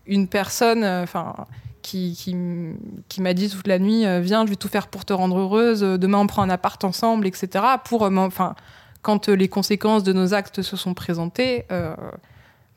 une 0.06 0.30
personne, 0.30 0.86
enfin 0.86 1.36
qui, 1.82 2.16
qui, 2.18 2.32
m- 2.32 2.78
qui 3.08 3.22
m'a 3.22 3.34
dit 3.34 3.50
toute 3.50 3.68
la 3.68 3.80
nuit 3.80 4.06
euh, 4.06 4.20
Viens, 4.22 4.46
je 4.46 4.50
vais 4.52 4.56
tout 4.56 4.68
faire 4.68 4.88
pour 4.88 5.06
te 5.06 5.14
rendre 5.14 5.38
heureuse, 5.38 5.84
euh, 5.84 5.98
demain 5.98 6.20
on 6.20 6.28
prend 6.28 6.42
un 6.44 6.50
appart 6.50 6.84
ensemble, 6.84 7.28
etc. 7.28 7.64
Pour, 7.86 8.04
euh, 8.04 8.16
enfin, 8.18 8.56
quand 9.02 9.30
les 9.30 9.48
conséquences 9.48 10.04
de 10.04 10.14
nos 10.14 10.34
actes 10.34 10.62
se 10.62 10.76
sont 10.78 10.94
présentées, 10.94 11.66
euh, 11.72 11.96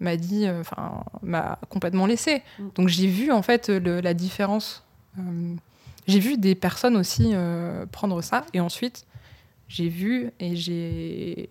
m'a 0.01 0.16
dit, 0.16 0.47
enfin, 0.49 1.05
m'a 1.23 1.59
complètement 1.69 2.07
laissé. 2.07 2.43
Mm. 2.59 2.62
Donc 2.77 2.89
j'ai 2.89 3.07
vu 3.07 3.31
en 3.33 3.43
fait 3.43 3.69
le- 3.69 4.01
la 4.01 4.15
différence. 4.15 4.85
Euh, 5.19 5.55
j'ai 6.07 6.19
vu 6.19 6.37
des 6.37 6.55
personnes 6.55 6.97
aussi 6.97 7.31
euh, 7.35 7.87
prendre 7.87 8.20
ça, 8.23 8.45
et 8.55 8.61
ensuite 8.61 9.07
j'ai 9.69 9.89
vu 9.89 10.31
et 10.41 10.57
j'ai 10.57 11.49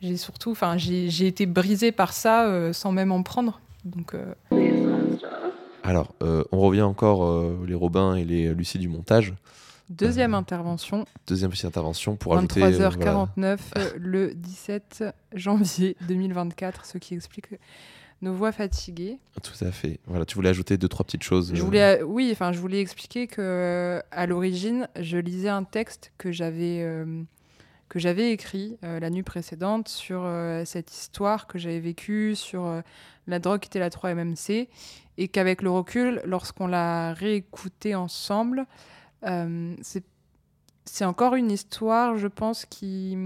j'ai 0.00 0.16
surtout, 0.16 0.50
enfin, 0.50 0.76
j'ai 0.78 1.26
été 1.28 1.46
brisée 1.46 1.92
par 1.92 2.12
ça 2.12 2.72
sans 2.72 2.90
même 2.90 3.12
en 3.12 3.22
prendre. 3.22 3.60
Donc, 3.84 4.16
Alors, 5.82 6.14
euh, 6.22 6.44
on 6.52 6.58
revient 6.60 6.82
encore 6.82 7.24
euh, 7.24 7.64
les 7.66 7.74
Robins 7.74 8.14
et 8.14 8.24
les 8.24 8.54
Lucie 8.54 8.78
du 8.78 8.88
montage. 8.88 9.34
Deuxième 9.90 10.34
Euh, 10.34 10.38
intervention, 10.38 11.04
Deuxième 11.26 11.50
petite 11.50 11.64
intervention 11.66 12.16
pour 12.16 12.36
ajouter. 12.36 12.62
euh, 12.62 12.70
voilà. 12.70 13.26
23h49 13.36 13.58
euh, 13.76 13.90
le 13.98 14.34
17 14.34 15.04
janvier 15.34 15.96
2024, 16.08 16.86
ce 16.86 16.98
qui 16.98 17.14
explique 17.14 17.46
nos 18.22 18.32
voix 18.32 18.52
fatiguées. 18.52 19.18
Tout 19.42 19.64
à 19.64 19.72
fait. 19.72 19.98
Voilà, 20.06 20.24
tu 20.24 20.36
voulais 20.36 20.48
ajouter 20.50 20.78
deux 20.78 20.88
trois 20.88 21.04
petites 21.04 21.24
choses. 21.24 21.50
Je 21.54 21.60
voulais, 21.62 22.00
oui, 22.02 22.28
enfin, 22.32 22.52
je 22.52 22.60
voulais 22.60 22.80
expliquer 22.80 23.26
que 23.26 24.00
à 24.12 24.26
l'origine, 24.26 24.88
je 24.98 25.18
lisais 25.18 25.48
un 25.48 25.64
texte 25.64 26.12
que 26.16 26.30
j'avais 26.30 26.86
que 27.92 27.98
j'avais 27.98 28.32
écrit 28.32 28.78
euh, 28.84 29.00
la 29.00 29.10
nuit 29.10 29.22
précédente 29.22 29.86
sur 29.86 30.22
euh, 30.24 30.64
cette 30.64 30.90
histoire 30.90 31.46
que 31.46 31.58
j'avais 31.58 31.78
vécue 31.78 32.34
sur 32.34 32.64
euh, 32.64 32.80
la 33.26 33.38
drogue 33.38 33.60
qui 33.60 33.66
était 33.66 33.80
la 33.80 33.90
3MMC 33.90 34.68
et 35.18 35.28
qu'avec 35.28 35.60
le 35.60 35.68
recul, 35.68 36.22
lorsqu'on 36.24 36.68
l'a 36.68 37.12
réécouté 37.12 37.94
ensemble, 37.94 38.64
c'est 39.84 41.04
encore 41.04 41.34
une 41.34 41.50
histoire, 41.50 42.16
je 42.16 42.28
pense, 42.28 42.64
qui 42.64 43.18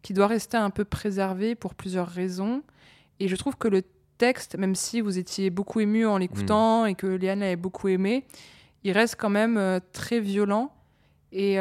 qui 0.00 0.14
doit 0.14 0.26
rester 0.26 0.56
un 0.56 0.70
peu 0.70 0.86
préservée 0.86 1.54
pour 1.54 1.74
plusieurs 1.74 2.08
raisons. 2.08 2.62
Et 3.20 3.28
je 3.28 3.36
trouve 3.36 3.56
que 3.56 3.68
le 3.68 3.82
texte, 4.16 4.56
même 4.56 4.74
si 4.74 5.02
vous 5.02 5.18
étiez 5.18 5.50
beaucoup 5.50 5.80
ému 5.80 6.06
en 6.06 6.16
l'écoutant 6.16 6.86
et 6.86 6.94
que 6.94 7.06
Léane 7.06 7.40
l'avait 7.40 7.56
beaucoup 7.56 7.88
aimé, 7.88 8.24
il 8.84 8.92
reste 8.92 9.16
quand 9.16 9.30
même 9.30 9.80
très 9.92 10.18
violent. 10.18 10.72
Et, 11.30 11.58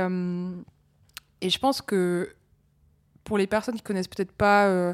et 1.41 1.49
je 1.49 1.59
pense 1.59 1.81
que 1.81 2.33
pour 3.23 3.37
les 3.37 3.47
personnes 3.47 3.75
qui 3.75 3.81
connaissent 3.81 4.07
peut-être 4.07 4.31
pas 4.31 4.67
euh, 4.67 4.93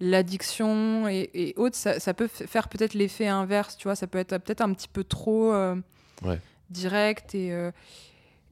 l'addiction 0.00 1.08
et, 1.08 1.30
et 1.34 1.54
autres, 1.56 1.76
ça, 1.76 2.00
ça 2.00 2.12
peut 2.14 2.28
faire 2.28 2.68
peut-être 2.68 2.94
l'effet 2.94 3.28
inverse, 3.28 3.76
tu 3.76 3.84
vois, 3.88 3.94
ça 3.94 4.06
peut 4.06 4.18
être 4.18 4.38
peut-être 4.38 4.60
un 4.60 4.72
petit 4.72 4.88
peu 4.88 5.04
trop 5.04 5.52
euh, 5.52 5.76
Ouais. 6.24 6.38
direct 6.70 7.34
et 7.34 7.52
euh, 7.52 7.70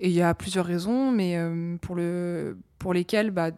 et 0.02 0.08
il 0.08 0.14
y 0.14 0.22
a 0.22 0.32
plusieurs 0.34 0.64
raisons, 0.64 1.10
mais 1.12 1.36
pour, 1.82 1.94
le, 1.94 2.56
pour 2.78 2.94
lesquelles 2.94 3.30
bah, 3.30 3.50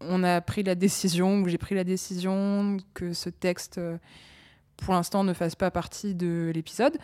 on 0.00 0.22
a 0.22 0.40
pris 0.40 0.62
la 0.62 0.76
décision, 0.76 1.40
ou 1.40 1.48
j'ai 1.48 1.58
pris 1.58 1.74
la 1.74 1.82
décision 1.82 2.76
que 2.94 3.12
ce 3.12 3.30
texte, 3.30 3.80
pour 4.76 4.94
l'instant, 4.94 5.24
ne 5.24 5.32
fasse 5.32 5.56
pas 5.56 5.72
partie 5.72 6.14
de 6.14 6.52
l'épisode. 6.54 6.96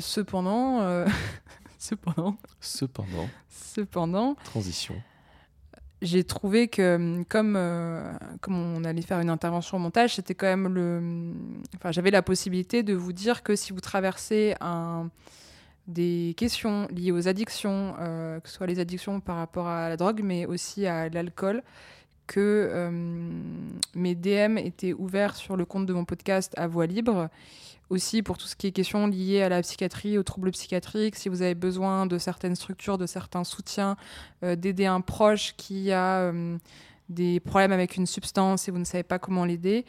Cependant, 0.00 0.80
cependant, 1.80 2.36
Cependant, 2.60 3.28
cependant, 3.48 4.34
transition. 4.44 4.94
j'ai 6.02 6.22
trouvé 6.24 6.68
que 6.68 6.96
hum, 6.96 7.24
comme, 7.24 7.54
euh, 7.56 8.12
comme 8.40 8.54
on 8.56 8.84
allait 8.84 9.02
faire 9.02 9.18
une 9.20 9.30
intervention 9.30 9.78
au 9.78 9.80
montage, 9.80 10.14
c'était 10.16 10.34
quand 10.34 10.46
même 10.46 10.68
le. 10.68 11.32
Enfin, 11.76 11.90
j'avais 11.90 12.10
la 12.10 12.22
possibilité 12.22 12.82
de 12.82 12.94
vous 12.94 13.12
dire 13.12 13.42
que 13.42 13.56
si 13.56 13.72
vous 13.72 13.80
traversez 13.80 14.54
un, 14.60 15.08
des 15.86 16.34
questions 16.36 16.86
liées 16.90 17.12
aux 17.12 17.26
addictions, 17.28 17.94
euh, 17.98 18.38
que 18.40 18.48
ce 18.48 18.54
soit 18.56 18.66
les 18.66 18.78
addictions 18.78 19.20
par 19.20 19.36
rapport 19.36 19.66
à 19.66 19.88
la 19.88 19.96
drogue, 19.96 20.20
mais 20.22 20.46
aussi 20.46 20.86
à 20.86 21.08
l'alcool, 21.08 21.62
que 22.26 22.68
euh, 22.70 22.90
mes 23.94 24.14
DM 24.14 24.56
étaient 24.58 24.92
ouverts 24.92 25.34
sur 25.34 25.56
le 25.56 25.64
compte 25.64 25.86
de 25.86 25.92
mon 25.92 26.04
podcast 26.04 26.52
à 26.56 26.68
voix 26.68 26.86
libre. 26.86 27.28
Aussi 27.90 28.22
pour 28.22 28.38
tout 28.38 28.46
ce 28.46 28.54
qui 28.54 28.68
est 28.68 28.70
questions 28.70 29.08
liées 29.08 29.42
à 29.42 29.48
la 29.48 29.60
psychiatrie, 29.62 30.16
aux 30.16 30.22
troubles 30.22 30.52
psychiatriques, 30.52 31.16
si 31.16 31.28
vous 31.28 31.42
avez 31.42 31.56
besoin 31.56 32.06
de 32.06 32.18
certaines 32.18 32.54
structures, 32.54 32.98
de 32.98 33.06
certains 33.06 33.42
soutiens, 33.42 33.96
euh, 34.44 34.54
d'aider 34.54 34.86
un 34.86 35.00
proche 35.00 35.56
qui 35.56 35.90
a 35.90 36.20
euh, 36.20 36.56
des 37.08 37.40
problèmes 37.40 37.72
avec 37.72 37.96
une 37.96 38.06
substance 38.06 38.68
et 38.68 38.70
vous 38.70 38.78
ne 38.78 38.84
savez 38.84 39.02
pas 39.02 39.18
comment 39.18 39.44
l'aider, 39.44 39.84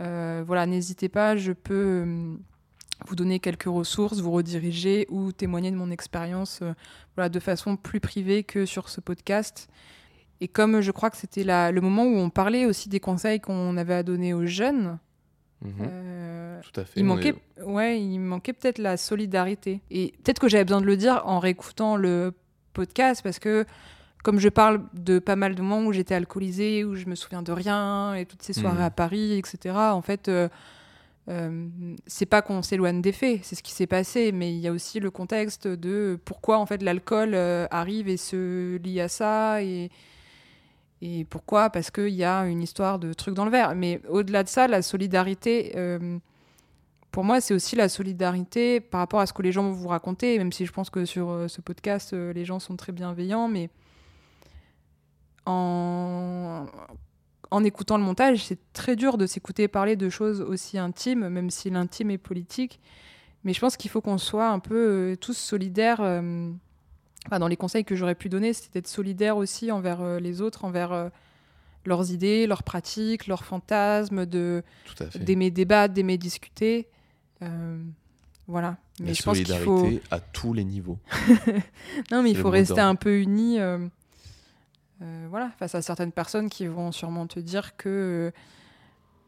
euh, 0.00 0.42
voilà, 0.46 0.64
n'hésitez 0.64 1.10
pas, 1.10 1.36
je 1.36 1.52
peux 1.52 2.34
vous 3.06 3.14
donner 3.14 3.40
quelques 3.40 3.64
ressources, 3.64 4.20
vous 4.20 4.32
rediriger 4.32 5.06
ou 5.10 5.30
témoigner 5.30 5.70
de 5.70 5.76
mon 5.76 5.90
expérience 5.90 6.62
voilà, 7.14 7.28
de 7.28 7.40
façon 7.40 7.76
plus 7.76 8.00
privée 8.00 8.42
que 8.42 8.64
sur 8.64 8.88
ce 8.88 9.02
podcast. 9.02 9.68
Et 10.40 10.48
comme 10.48 10.80
je 10.80 10.90
crois 10.92 11.10
que 11.10 11.18
c'était 11.18 11.44
le 11.44 11.80
moment 11.82 12.04
où 12.04 12.16
on 12.16 12.30
parlait 12.30 12.64
aussi 12.64 12.88
des 12.88 13.00
conseils 13.00 13.40
qu'on 13.40 13.76
avait 13.76 13.94
à 13.94 14.02
donner 14.02 14.32
aux 14.32 14.46
jeunes, 14.46 14.98
Mhm. 15.64 15.72
euh, 15.80 16.60
Tout 16.62 16.80
à 16.80 16.84
fait. 16.84 17.00
il 17.00 17.04
manquait, 17.04 17.34
est- 17.58 17.62
ouais, 17.62 18.00
il 18.02 18.18
manquait 18.18 18.52
peut-être 18.52 18.78
la 18.78 18.96
solidarité. 18.96 19.80
Et 19.90 20.12
peut-être 20.22 20.38
que 20.38 20.48
j'avais 20.48 20.64
besoin 20.64 20.80
de 20.80 20.86
le 20.86 20.96
dire 20.96 21.22
en 21.24 21.38
réécoutant 21.38 21.96
le 21.96 22.32
podcast 22.74 23.22
parce 23.22 23.38
que 23.38 23.64
comme 24.22 24.38
je 24.40 24.48
parle 24.48 24.82
de 24.94 25.18
pas 25.18 25.36
mal 25.36 25.54
de 25.54 25.60
moments 25.62 25.86
où 25.86 25.92
j'étais 25.92 26.14
alcoolisée, 26.14 26.82
où 26.84 26.94
je 26.96 27.06
me 27.06 27.14
souviens 27.14 27.42
de 27.42 27.52
rien 27.52 28.14
et 28.14 28.24
toutes 28.24 28.42
ces 28.42 28.52
soirées 28.54 28.78
Mhm. 28.78 28.84
à 28.84 28.90
Paris, 28.90 29.38
etc. 29.38 29.74
En 29.76 30.00
fait, 30.00 30.28
euh, 30.28 30.48
euh, 31.28 31.66
c'est 32.06 32.24
pas 32.26 32.40
qu'on 32.42 32.62
s'éloigne 32.62 33.00
des 33.02 33.12
faits, 33.12 33.40
c'est 33.42 33.54
ce 33.54 33.62
qui 33.62 33.72
s'est 33.72 33.86
passé, 33.86 34.32
mais 34.32 34.50
il 34.52 34.58
y 34.60 34.68
a 34.68 34.72
aussi 34.72 34.98
le 35.00 35.10
contexte 35.10 35.66
de 35.68 36.18
pourquoi 36.24 36.58
en 36.58 36.64
fait 36.66 36.82
l'alcool 36.82 37.32
euh, 37.34 37.66
arrive 37.70 38.08
et 38.08 38.16
se 38.16 38.76
lie 38.78 39.00
à 39.00 39.08
ça 39.08 39.62
et 39.62 39.90
et 41.02 41.24
pourquoi? 41.24 41.70
Parce 41.70 41.90
qu'il 41.90 42.14
y 42.14 42.24
a 42.24 42.46
une 42.46 42.62
histoire 42.62 42.98
de 42.98 43.12
trucs 43.12 43.34
dans 43.34 43.44
le 43.44 43.50
verre. 43.50 43.74
Mais 43.74 44.00
au-delà 44.08 44.42
de 44.42 44.48
ça, 44.48 44.68
la 44.68 44.82
solidarité, 44.82 45.72
euh, 45.76 46.18
pour 47.10 47.24
moi, 47.24 47.40
c'est 47.40 47.54
aussi 47.54 47.76
la 47.76 47.88
solidarité 47.88 48.80
par 48.80 49.00
rapport 49.00 49.20
à 49.20 49.26
ce 49.26 49.32
que 49.32 49.42
les 49.42 49.52
gens 49.52 49.64
vont 49.64 49.72
vous 49.72 49.88
raconter, 49.88 50.38
même 50.38 50.52
si 50.52 50.66
je 50.66 50.72
pense 50.72 50.90
que 50.90 51.04
sur 51.04 51.30
euh, 51.30 51.48
ce 51.48 51.60
podcast, 51.60 52.12
euh, 52.12 52.32
les 52.32 52.44
gens 52.44 52.58
sont 52.58 52.76
très 52.76 52.92
bienveillants, 52.92 53.48
mais 53.48 53.70
en, 55.46 56.66
en 57.50 57.64
écoutant 57.64 57.98
le 57.98 58.04
montage, 58.04 58.44
c'est 58.44 58.72
très 58.72 58.96
dur 58.96 59.18
de 59.18 59.26
s'écouter 59.26 59.68
parler 59.68 59.96
de 59.96 60.08
choses 60.08 60.40
aussi 60.40 60.78
intimes, 60.78 61.28
même 61.28 61.50
si 61.50 61.70
l'intime 61.70 62.10
est 62.10 62.18
politique. 62.18 62.80
Mais 63.42 63.52
je 63.52 63.60
pense 63.60 63.76
qu'il 63.76 63.90
faut 63.90 64.00
qu'on 64.00 64.16
soit 64.16 64.48
un 64.48 64.58
peu 64.58 65.18
tous 65.20 65.36
solidaires. 65.36 66.00
Enfin, 67.26 67.38
dans 67.38 67.48
les 67.48 67.56
conseils 67.56 67.84
que 67.84 67.96
j'aurais 67.96 68.14
pu 68.14 68.28
donner, 68.28 68.52
c'était 68.52 68.80
d'être 68.80 68.88
solidaire 68.88 69.36
aussi 69.36 69.70
envers 69.70 70.00
euh, 70.02 70.18
les 70.20 70.40
autres, 70.40 70.64
envers 70.64 70.92
euh, 70.92 71.08
leurs 71.84 72.10
idées, 72.12 72.46
leurs 72.46 72.62
pratiques, 72.62 73.26
leurs 73.26 73.44
fantasmes, 73.44 74.26
de 74.26 74.62
d'aimer 75.16 75.50
débattre, 75.50 75.94
d'aimer 75.94 76.18
discuter. 76.18 76.88
Euh, 77.42 77.78
voilà. 78.46 78.76
Mais 79.00 79.08
La 79.08 79.12
je 79.14 79.22
pense 79.22 79.38
qu'il 79.38 79.54
faut. 79.56 79.88
à 80.10 80.20
tous 80.20 80.52
les 80.52 80.64
niveaux. 80.64 80.98
Non, 82.10 82.22
mais 82.22 82.30
il 82.30 82.36
faut 82.36 82.50
rester 82.50 82.80
un 82.80 82.94
peu 82.94 83.20
unis. 83.20 83.58
voilà, 85.28 85.50
face 85.58 85.74
à 85.74 85.82
certaines 85.82 86.12
personnes 86.12 86.48
qui 86.48 86.66
vont 86.66 86.92
sûrement 86.92 87.26
te 87.26 87.40
dire 87.40 87.76
que 87.76 88.32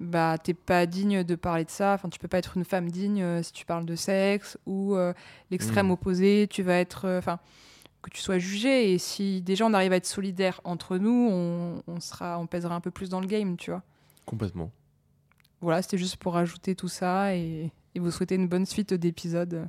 bah 0.00 0.36
t'es 0.42 0.54
pas 0.54 0.86
digne 0.86 1.24
de 1.24 1.34
parler 1.34 1.64
de 1.64 1.70
ça. 1.70 1.94
Enfin, 1.94 2.08
tu 2.08 2.18
peux 2.18 2.28
pas 2.28 2.38
être 2.38 2.56
une 2.56 2.64
femme 2.64 2.90
digne 2.90 3.22
euh, 3.22 3.42
si 3.42 3.52
tu 3.52 3.64
parles 3.64 3.86
de 3.86 3.96
sexe 3.96 4.58
ou 4.66 4.94
euh, 4.94 5.12
l'extrême 5.50 5.88
Mm. 5.88 5.92
opposé. 5.92 6.46
Tu 6.50 6.62
vas 6.62 6.74
être, 6.74 7.06
euh, 7.06 7.18
enfin, 7.18 7.38
que 8.10 8.16
tu 8.16 8.22
sois 8.22 8.38
jugé. 8.38 8.92
Et 8.92 8.98
si 8.98 9.42
déjà 9.42 9.66
on 9.66 9.74
arrive 9.74 9.92
à 9.92 9.96
être 9.96 10.06
solidaire 10.06 10.60
entre 10.64 10.96
nous, 10.98 11.28
on, 11.30 11.82
on 11.86 12.00
sera, 12.00 12.38
on 12.38 12.46
pèsera 12.46 12.74
un 12.74 12.80
peu 12.80 12.90
plus 12.90 13.08
dans 13.08 13.20
le 13.20 13.26
game, 13.26 13.56
tu 13.56 13.70
vois. 13.70 13.82
Complètement. 14.24 14.70
Voilà, 15.60 15.82
c'était 15.82 15.98
juste 15.98 16.16
pour 16.16 16.34
rajouter 16.34 16.74
tout 16.74 16.88
ça 16.88 17.34
et, 17.34 17.70
et 17.94 17.98
vous 18.00 18.10
souhaiter 18.10 18.34
une 18.34 18.48
bonne 18.48 18.66
suite 18.66 18.92
d'épisodes. 18.94 19.68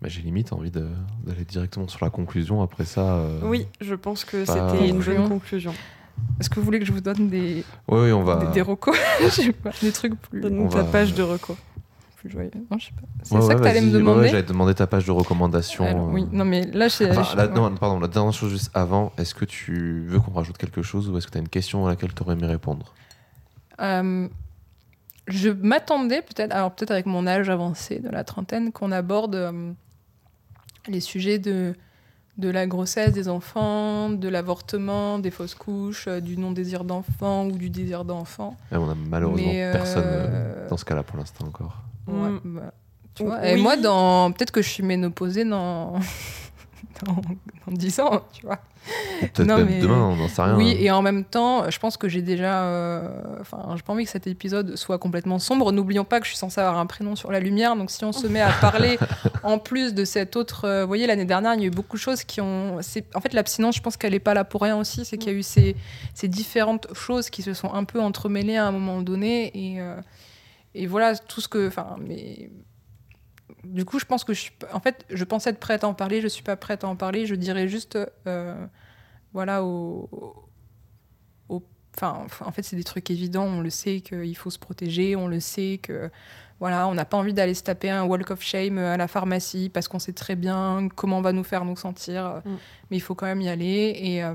Bah, 0.00 0.08
J'ai 0.08 0.22
limite 0.22 0.52
envie 0.52 0.70
d'aller 0.70 1.44
directement 1.46 1.86
sur 1.88 2.04
la 2.04 2.10
conclusion 2.10 2.60
après 2.62 2.84
ça. 2.84 3.16
euh, 3.16 3.40
Oui, 3.44 3.66
je 3.80 3.94
pense 3.94 4.24
que 4.24 4.44
c'était 4.44 4.88
une 4.88 5.00
bonne 5.00 5.28
conclusion. 5.28 5.72
Est-ce 6.40 6.50
que 6.50 6.56
vous 6.56 6.64
voulez 6.64 6.78
que 6.78 6.84
je 6.84 6.92
vous 6.92 7.00
donne 7.00 7.28
des, 7.28 7.64
Oui, 7.88 8.00
oui, 8.00 8.12
on 8.12 8.22
va. 8.22 8.44
des, 8.46 8.52
des 8.52 8.62
recos? 8.62 8.96
Je 9.20 9.28
sais 9.28 9.52
pas, 9.52 9.70
des 9.80 9.92
trucs 9.92 10.14
plus, 10.20 10.40
Donne-nous 10.40 10.68
ta 10.68 10.82
va- 10.82 10.90
page 10.92 11.14
de 11.14 11.22
recours. 11.22 11.56
Plus 12.22 12.30
joyeux. 12.30 12.50
Non, 12.70 12.78
je 12.78 12.86
sais 12.86 12.92
pas. 12.92 13.02
C'est 13.24 13.34
Ouais, 13.34 13.40
ça 13.40 13.46
ouais, 13.48 13.54
que 13.56 13.60
t'allais 13.62 13.80
me 13.80 13.86
vas-y. 13.86 13.92
Ouais, 13.94 13.98
demander 13.98 14.20
ouais, 14.20 14.28
J'allais 14.28 14.42
te 14.44 14.48
demander 14.52 14.74
ta 14.74 14.86
page 14.86 15.04
de 15.06 15.10
recommandation. 15.10 15.84
Alors, 15.84 16.08
Oui, 16.12 16.22
euh. 16.22 16.26
non 16.36 16.44
mais 16.44 16.62
là, 16.66 16.88
c'est. 16.88 17.10
Enfin, 17.18 17.46
non, 17.48 17.74
pardon, 17.74 17.98
la 17.98 18.06
dernière 18.08 18.32
chose 18.32 18.50
juste 18.52 18.70
avant, 18.74 19.12
est-ce 19.18 19.34
que 19.34 19.44
tu 19.44 20.04
veux 20.06 20.20
qu'on 20.20 20.30
rajoute 20.32 20.56
quelque 20.56 20.82
chose 20.82 21.08
ou 21.10 21.18
est-ce 21.18 21.26
que 21.26 21.32
tu 21.32 21.38
as 21.38 21.40
une 21.40 21.48
question 21.48 21.84
à 21.86 21.90
laquelle 21.90 22.14
tu 22.14 22.22
aurais 22.22 22.34
aimé 22.34 22.46
répondre? 22.46 22.94
Euh, 23.80 24.28
je 25.26 25.50
m'attendais 25.50 26.22
peut-être, 26.22 26.52
alors 26.54 26.72
peut-être 26.72 26.92
avec 26.92 27.06
mon 27.06 27.26
âge 27.26 27.50
avancé 27.50 27.98
de 27.98 28.08
la 28.08 28.22
trentaine, 28.22 28.70
qu'on 28.70 28.92
aborde 28.92 29.34
euh, 29.34 29.72
les 30.88 31.00
sujets 31.00 31.38
de, 31.38 31.74
de 32.38 32.48
la 32.50 32.66
grossesse 32.66 33.12
des 33.12 33.28
enfants, 33.28 34.10
de 34.10 34.28
l'avortement, 34.28 35.18
des 35.18 35.30
fausses 35.30 35.54
couches, 35.54 36.06
euh, 36.08 36.20
du 36.20 36.36
non-désir 36.36 36.84
d'enfant 36.84 37.46
ou 37.46 37.52
du 37.52 37.70
désir 37.70 38.04
d'enfant. 38.04 38.56
Eh, 38.72 38.76
On 38.76 38.88
a 38.90 38.94
malheureusement 38.94 39.50
euh, 39.52 39.72
personne 39.72 40.68
dans 40.70 40.76
ce 40.76 40.84
cas-là 40.84 41.02
pour 41.02 41.18
l'instant 41.18 41.46
encore. 41.46 41.82
Ouais, 42.06 42.30
Mm. 42.30 42.40
bah, 42.44 42.72
tu. 43.14 43.24
Et 43.44 43.56
moi, 43.56 43.76
dans... 43.76 44.32
peut-être 44.32 44.50
que 44.52 44.62
je 44.62 44.68
suis 44.68 44.82
ménopausée 44.82 45.44
dans... 45.44 45.92
dans... 47.04 47.12
dans 47.66 47.72
10 47.72 48.00
ans, 48.00 48.22
tu 48.32 48.46
vois. 48.46 48.58
Peut-être 49.20 49.44
Non, 49.46 49.58
même 49.58 49.66
mais- 49.66 49.80
demain, 49.80 50.08
on 50.08 50.16
n'en 50.16 50.26
sait 50.26 50.42
rien. 50.42 50.56
Oui, 50.56 50.72
hein. 50.72 50.76
et 50.80 50.90
en 50.90 51.02
même 51.02 51.22
temps, 51.24 51.70
je 51.70 51.78
pense 51.78 51.96
que 51.96 52.08
j'ai 52.08 52.20
déjà. 52.22 52.64
euh, 52.64 53.08
Enfin, 53.40 53.62
j'ai 53.76 53.82
pas 53.82 53.92
envie 53.92 54.04
que 54.04 54.10
cet 54.10 54.26
épisode 54.26 54.74
soit 54.74 54.98
complètement 54.98 55.38
sombre. 55.38 55.70
N'oublions 55.70 56.04
pas 56.04 56.18
que 56.18 56.24
je 56.26 56.30
suis 56.30 56.38
censée 56.38 56.60
avoir 56.60 56.78
un 56.78 56.86
prénom 56.86 57.14
sur 57.14 57.30
la 57.30 57.38
lumière. 57.38 57.76
Donc, 57.76 57.92
si 57.92 58.04
on 58.04 58.10
se 58.10 58.26
met 58.26 58.40
à 58.40 58.50
parler 58.60 58.98
en 59.44 59.58
plus 59.60 59.94
de 59.94 60.04
cette 60.04 60.34
autre. 60.34 60.64
euh, 60.64 60.80
vous 60.82 60.88
voyez, 60.88 61.06
l'année 61.06 61.24
dernière, 61.24 61.54
il 61.54 61.60
y 61.60 61.62
a 61.64 61.66
eu 61.66 61.70
beaucoup 61.70 61.96
de 61.96 62.02
choses 62.02 62.24
qui 62.24 62.40
ont. 62.40 62.78
c'est- 62.80 63.06
En 63.14 63.20
fait, 63.20 63.34
l'abstinence, 63.34 63.76
je 63.76 63.82
pense 63.82 63.96
qu'elle 63.96 64.14
est 64.14 64.18
pas 64.18 64.34
là 64.34 64.42
pour 64.42 64.62
rien 64.62 64.76
aussi. 64.76 65.04
C'est 65.04 65.16
qu'il 65.16 65.30
y 65.32 65.34
a 65.36 65.38
eu 65.38 65.44
ces, 65.44 65.76
ces 66.14 66.26
différentes 66.26 66.88
choses 66.92 67.30
qui 67.30 67.42
se 67.42 67.54
sont 67.54 67.72
un 67.72 67.84
peu 67.84 68.00
entremêlées 68.00 68.56
à 68.56 68.66
un 68.66 68.72
moment 68.72 69.00
donné. 69.00 69.52
Et, 69.54 69.80
euh, 69.80 69.94
et 70.74 70.86
voilà, 70.86 71.16
tout 71.16 71.40
ce 71.40 71.48
que. 71.48 71.68
Enfin, 71.68 71.96
mais. 72.00 72.50
du 73.64 73.84
coup, 73.84 73.98
je 73.98 74.04
pense 74.04 74.24
que 74.24 74.32
je 74.34 74.40
suis. 74.40 74.52
En 74.72 74.80
fait, 74.80 75.04
je 75.10 75.24
pensais 75.24 75.50
être 75.50 75.60
prête 75.60 75.84
à 75.84 75.88
en 75.88 75.94
parler, 75.94 76.20
je 76.20 76.28
suis 76.28 76.42
pas 76.42 76.56
prête 76.56 76.84
à 76.84 76.88
en 76.88 76.96
parler. 76.96 77.26
Je 77.26 77.34
dirais 77.34 77.68
juste, 77.68 77.98
euh, 78.26 78.66
voilà, 79.32 79.62
au. 79.64 80.08
au- 80.12 80.48
Enfin, 81.94 82.24
en 82.40 82.52
fait, 82.52 82.62
c'est 82.62 82.74
des 82.74 82.84
trucs 82.84 83.10
évidents. 83.10 83.44
On 83.44 83.60
le 83.60 83.68
sait 83.68 84.00
qu'il 84.00 84.34
faut 84.34 84.48
se 84.48 84.58
protéger. 84.58 85.14
On 85.14 85.26
le 85.28 85.40
sait 85.40 85.78
que, 85.82 86.10
voilà, 86.58 86.88
on 86.88 86.94
n'a 86.94 87.04
pas 87.04 87.18
envie 87.18 87.34
d'aller 87.34 87.52
se 87.52 87.62
taper 87.62 87.90
un 87.90 88.04
walk 88.04 88.30
of 88.30 88.40
shame 88.42 88.78
à 88.78 88.96
la 88.96 89.08
pharmacie 89.08 89.68
parce 89.68 89.88
qu'on 89.88 89.98
sait 89.98 90.14
très 90.14 90.34
bien 90.34 90.88
comment 90.96 91.18
on 91.18 91.20
va 91.20 91.32
nous 91.34 91.44
faire 91.44 91.66
nous 91.66 91.76
sentir. 91.76 92.40
Mm. 92.46 92.50
Mais 92.90 92.96
il 92.96 93.00
faut 93.00 93.14
quand 93.14 93.26
même 93.26 93.42
y 93.42 93.48
aller. 93.50 93.92
Et, 93.94 94.24
euh, 94.24 94.34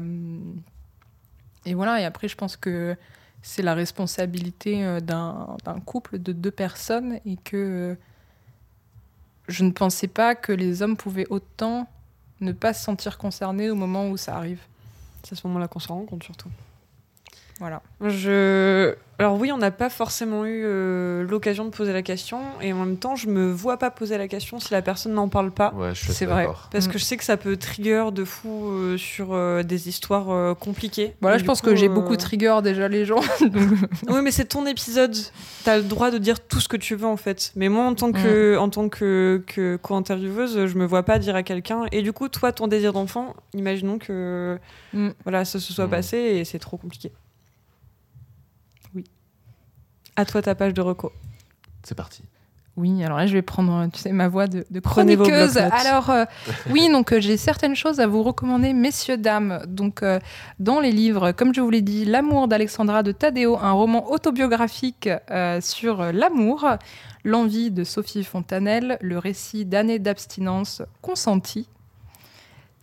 et 1.65 1.73
voilà. 1.73 1.99
Et 1.99 2.05
après, 2.05 2.27
je 2.27 2.35
pense 2.35 2.57
que 2.57 2.95
c'est 3.41 3.61
la 3.61 3.73
responsabilité 3.73 4.83
euh, 4.83 4.99
d'un 4.99 5.79
couple 5.85 6.19
de 6.19 6.31
deux 6.31 6.51
personnes 6.51 7.19
et 7.25 7.37
que 7.37 7.57
euh, 7.57 7.95
je 9.47 9.63
ne 9.63 9.71
pensais 9.71 10.07
pas 10.07 10.35
que 10.35 10.51
les 10.51 10.81
hommes 10.81 10.97
pouvaient 10.97 11.27
autant 11.29 11.87
ne 12.41 12.51
pas 12.51 12.73
se 12.73 12.83
sentir 12.83 13.17
concernés 13.17 13.69
au 13.69 13.75
moment 13.75 14.09
où 14.09 14.17
ça 14.17 14.35
arrive. 14.35 14.61
C'est 15.23 15.33
à 15.33 15.35
ce 15.35 15.47
moment-là 15.47 15.67
qu'on 15.67 15.79
s'en 15.79 15.95
rend 15.95 16.05
compte 16.05 16.23
surtout. 16.23 16.49
Voilà. 17.59 17.81
Je... 18.01 18.95
Alors 19.19 19.35
oui, 19.39 19.51
on 19.51 19.57
n'a 19.57 19.71
pas 19.71 19.89
forcément 19.89 20.45
eu 20.45 20.61
euh, 20.63 21.23
l'occasion 21.27 21.65
de 21.65 21.71
poser 21.71 21.91
la 21.91 22.03
question, 22.03 22.39
et 22.61 22.71
en 22.71 22.85
même 22.85 22.97
temps, 22.97 23.15
je 23.15 23.27
me 23.27 23.51
vois 23.51 23.77
pas 23.77 23.89
poser 23.89 24.15
la 24.19 24.27
question 24.27 24.59
si 24.59 24.71
la 24.71 24.83
personne 24.83 25.13
n'en 25.13 25.27
parle 25.27 25.49
pas. 25.49 25.73
Ouais, 25.73 25.89
je 25.95 26.03
suis 26.03 26.13
C'est 26.13 26.27
vrai. 26.27 26.47
Parce 26.71 26.87
Mm. 26.87 26.91
que 26.91 26.97
je 26.99 27.03
sais 27.03 27.17
que 27.17 27.23
ça 27.23 27.35
peut 27.35 27.57
trigger 27.57 28.09
de 28.13 28.23
fou 28.23 28.67
euh, 28.69 28.95
sur 28.97 29.33
euh, 29.33 29.63
des 29.63 29.89
histoires 29.89 30.29
euh, 30.29 30.53
compliquées. 30.53 31.15
Voilà, 31.21 31.37
Et 31.37 31.39
je 31.39 31.45
pense 31.45 31.61
coup, 31.61 31.67
que 31.71 31.75
j'ai 31.75 31.89
beaucoup 31.89 32.15
trigger 32.15 32.59
déjà 32.63 32.87
les 32.87 33.05
gens. 33.05 33.21
donc- 33.41 33.69
Oui, 34.07 34.21
mais 34.23 34.29
c'est 34.29 34.45
ton 34.45 34.67
épisode. 34.67 35.15
T'as 35.63 35.77
le 35.77 35.83
droit 35.83 36.11
de 36.11 36.19
dire 36.19 36.39
tout 36.39 36.59
ce 36.59 36.67
que 36.67 36.77
tu 36.77 36.93
veux 36.93 37.07
en 37.07 37.17
fait. 37.17 37.53
Mais 37.55 37.69
moi, 37.69 37.85
en 37.85 37.95
tant 37.95 38.11
que, 38.11 38.55
en 38.57 38.69
tant 38.69 38.87
que, 38.87 39.43
que 39.47 39.77
co-intervieweuse, 39.81 40.67
je 40.67 40.77
me 40.77 40.85
vois 40.85 41.01
pas 41.01 41.17
dire 41.17 41.35
à 41.35 41.41
quelqu'un. 41.41 41.85
Et 41.91 42.03
du 42.03 42.13
coup, 42.13 42.29
toi, 42.29 42.51
ton 42.51 42.67
désir 42.67 42.93
d'enfant, 42.93 43.35
imaginons 43.55 43.97
que 43.97 44.59
Mm. 44.93 45.09
voilà, 45.23 45.43
ça 45.43 45.59
se 45.59 45.73
soit 45.73 45.87
Mm. 45.87 45.89
passé 45.89 46.17
et 46.17 46.45
c'est 46.45 46.59
trop 46.59 46.77
compliqué. 46.77 47.11
À 50.17 50.25
toi 50.25 50.41
ta 50.41 50.55
page 50.55 50.73
de 50.73 50.81
reco. 50.81 51.13
C'est 51.83 51.95
parti. 51.95 52.23
Oui, 52.77 53.03
alors 53.03 53.17
là, 53.17 53.25
je 53.25 53.33
vais 53.33 53.41
prendre, 53.41 53.89
tu 53.91 53.99
sais, 53.99 54.11
ma 54.11 54.27
voix 54.27 54.45
de, 54.45 54.63
chroniqueuse. 54.79 55.57
Alors, 55.57 56.11
euh, 56.11 56.25
oui, 56.69 56.89
donc 56.91 57.11
euh, 57.11 57.19
j'ai 57.19 57.35
certaines 57.35 57.75
choses 57.75 57.99
à 57.99 58.05
vous 58.05 58.21
recommander, 58.21 58.71
messieurs, 58.73 59.17
dames. 59.17 59.63
Donc, 59.67 60.03
euh, 60.03 60.19
dans 60.59 60.79
les 60.79 60.91
livres, 60.91 61.31
comme 61.31 61.55
je 61.55 61.61
vous 61.61 61.71
l'ai 61.71 61.81
dit, 61.81 62.05
L'amour 62.05 62.47
d'Alexandra 62.47 63.01
de 63.01 63.11
Taddeo, 63.11 63.57
un 63.57 63.71
roman 63.71 64.11
autobiographique 64.11 65.09
euh, 65.31 65.59
sur 65.59 66.01
euh, 66.01 66.11
l'amour. 66.11 66.67
L'envie 67.23 67.71
de 67.71 67.83
Sophie 67.83 68.23
Fontanelle, 68.23 68.97
le 69.01 69.17
récit 69.17 69.65
d'années 69.65 69.99
d'abstinence 69.99 70.83
consentie. 71.01 71.67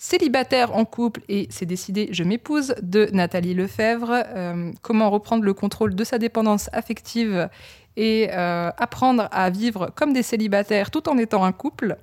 Célibataire 0.06 0.76
en 0.76 0.84
couple 0.84 1.22
et 1.30 1.46
c'est 1.48 1.64
décidé, 1.64 2.10
je 2.12 2.24
m'épouse 2.24 2.74
de 2.82 3.08
Nathalie 3.14 3.54
Lefebvre. 3.54 4.10
Euh, 4.12 4.70
comment 4.82 5.08
reprendre 5.08 5.44
le 5.44 5.54
contrôle 5.54 5.94
de 5.94 6.04
sa 6.04 6.18
dépendance 6.18 6.68
affective 6.74 7.48
et 7.96 8.28
euh, 8.30 8.70
apprendre 8.76 9.30
à 9.32 9.48
vivre 9.48 9.90
comme 9.94 10.12
des 10.12 10.22
célibataires 10.22 10.90
tout 10.90 11.08
en 11.08 11.16
étant 11.16 11.42
un 11.42 11.52
couple? 11.52 11.96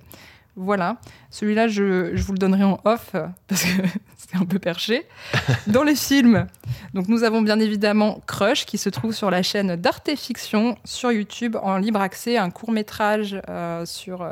Voilà. 0.55 0.97
Celui-là, 1.29 1.67
je, 1.67 2.15
je 2.15 2.23
vous 2.23 2.33
le 2.33 2.39
donnerai 2.39 2.63
en 2.63 2.79
off 2.85 3.11
parce 3.47 3.65
que 3.65 3.83
c'est 4.17 4.35
un 4.35 4.45
peu 4.45 4.57
perché. 4.57 5.05
Dans 5.67 5.83
les 5.83 5.95
films, 5.95 6.47
donc 6.95 7.07
nous 7.07 7.21
avons 7.21 7.43
bien 7.43 7.59
évidemment 7.59 8.19
Crush 8.25 8.65
qui 8.65 8.79
se 8.79 8.89
trouve 8.89 9.13
sur 9.13 9.29
la 9.29 9.43
chaîne 9.43 9.75
d'Arte 9.75 10.09
Fiction 10.15 10.75
sur 10.85 11.11
YouTube 11.11 11.55
en 11.61 11.77
libre 11.77 12.01
accès, 12.01 12.37
un 12.37 12.49
court 12.49 12.71
métrage 12.71 13.39
euh, 13.47 13.85
sur 13.85 14.27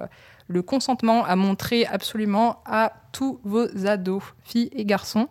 le 0.50 0.62
consentement 0.62 1.24
à 1.24 1.38
montrer 1.38 1.86
absolument 1.86 2.62
à 2.66 2.92
tous 3.14 3.40
vos 3.46 3.68
ados, 3.88 4.24
filles 4.44 4.70
et 4.74 4.84
garçons. 4.84 5.30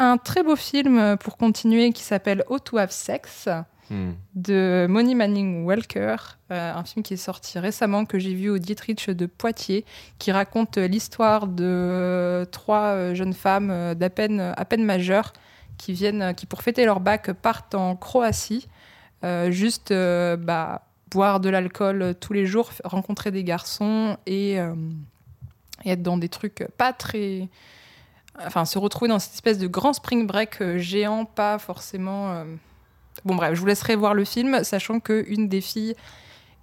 Un 0.00 0.16
très 0.16 0.42
beau 0.42 0.56
film 0.56 0.98
euh, 0.98 1.14
pour 1.14 1.36
continuer 1.36 1.92
qui 1.92 2.02
s'appelle 2.02 2.42
How 2.48 2.58
to 2.58 2.78
Have 2.78 2.90
Sex 2.90 3.48
Hmm. 3.90 4.12
de 4.34 4.86
Moni 4.88 5.14
Manning 5.14 5.66
Walker, 5.66 6.16
euh, 6.50 6.72
un 6.72 6.84
film 6.84 7.02
qui 7.02 7.14
est 7.14 7.18
sorti 7.18 7.58
récemment 7.58 8.06
que 8.06 8.18
j'ai 8.18 8.32
vu 8.32 8.48
au 8.48 8.56
Dietrich 8.56 9.10
de 9.10 9.26
Poitiers, 9.26 9.84
qui 10.18 10.32
raconte 10.32 10.78
l'histoire 10.78 11.46
de 11.46 11.64
euh, 11.66 12.44
trois 12.46 12.94
euh, 12.94 13.14
jeunes 13.14 13.34
femmes 13.34 13.70
euh, 13.70 13.94
d'à 13.94 14.08
peine, 14.08 14.40
à 14.40 14.64
peine 14.64 14.84
majeures 14.84 15.34
qui 15.76 15.92
viennent, 15.92 16.22
euh, 16.22 16.32
qui 16.32 16.46
pour 16.46 16.62
fêter 16.62 16.86
leur 16.86 17.00
bac 17.00 17.30
partent 17.32 17.74
en 17.74 17.94
Croatie, 17.94 18.68
euh, 19.22 19.50
juste 19.50 19.90
euh, 19.90 20.36
bah, 20.38 20.86
boire 21.14 21.38
de 21.40 21.48
l'alcool 21.48 22.02
euh, 22.02 22.12
tous 22.12 22.32
les 22.34 22.46
jours, 22.46 22.70
rencontrer 22.84 23.30
des 23.30 23.44
garçons 23.44 24.16
et, 24.26 24.60
euh, 24.60 24.74
et 25.84 25.90
être 25.92 26.02
dans 26.02 26.18
des 26.18 26.28
trucs 26.28 26.66
pas 26.76 26.92
très 26.92 27.48
enfin 28.44 28.64
se 28.64 28.78
retrouver 28.80 29.08
dans 29.08 29.20
cette 29.20 29.34
espèce 29.34 29.58
de 29.58 29.68
grand 29.68 29.92
spring 29.94 30.26
break 30.26 30.60
euh, 30.60 30.78
géant, 30.78 31.24
pas 31.24 31.58
forcément. 31.58 32.32
euh, 32.32 32.44
Bon 33.24 33.36
bref, 33.36 33.54
je 33.54 33.60
vous 33.60 33.66
laisserai 33.66 33.94
voir 33.94 34.12
le 34.12 34.24
film, 34.24 34.64
sachant 34.64 34.98
que 34.98 35.24
une 35.28 35.48
des 35.48 35.60
filles 35.60 35.94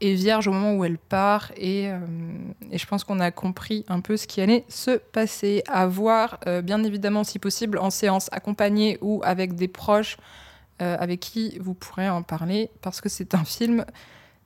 est 0.02 0.16
vierge 0.16 0.50
au 0.50 0.52
moment 0.52 0.74
où 0.76 0.84
elle 0.84 0.98
part, 0.98 1.52
et, 1.56 1.90
euh, 1.90 1.98
et 2.72 2.78
je 2.78 2.86
pense 2.88 3.06
qu'on 3.06 3.22
a 3.22 3.32
compris 3.32 3.86
un 3.88 4.02
peu 4.02 4.18
ce 4.18 4.28
qui 4.28 4.42
allait 4.42 4.66
se 4.68 4.98
passer. 4.98 5.64
À 5.70 5.88
voir, 5.88 6.40
euh, 6.48 6.62
bien 6.62 6.84
évidemment, 6.84 7.24
si 7.24 7.40
possible, 7.40 7.78
en 7.78 7.90
séance 7.90 8.28
accompagnée 8.34 8.98
ou 9.00 9.22
avec 9.24 9.56
des 9.56 9.70
proches 9.70 10.18
euh, 10.82 10.98
avec 11.00 11.22
qui 11.22 11.58
vous 11.60 11.74
pourrez 11.74 12.10
en 12.10 12.22
parler, 12.22 12.70
parce 12.82 13.00
que 13.00 13.10
c'est 13.10 13.34
un 13.34 13.46
film 13.46 13.86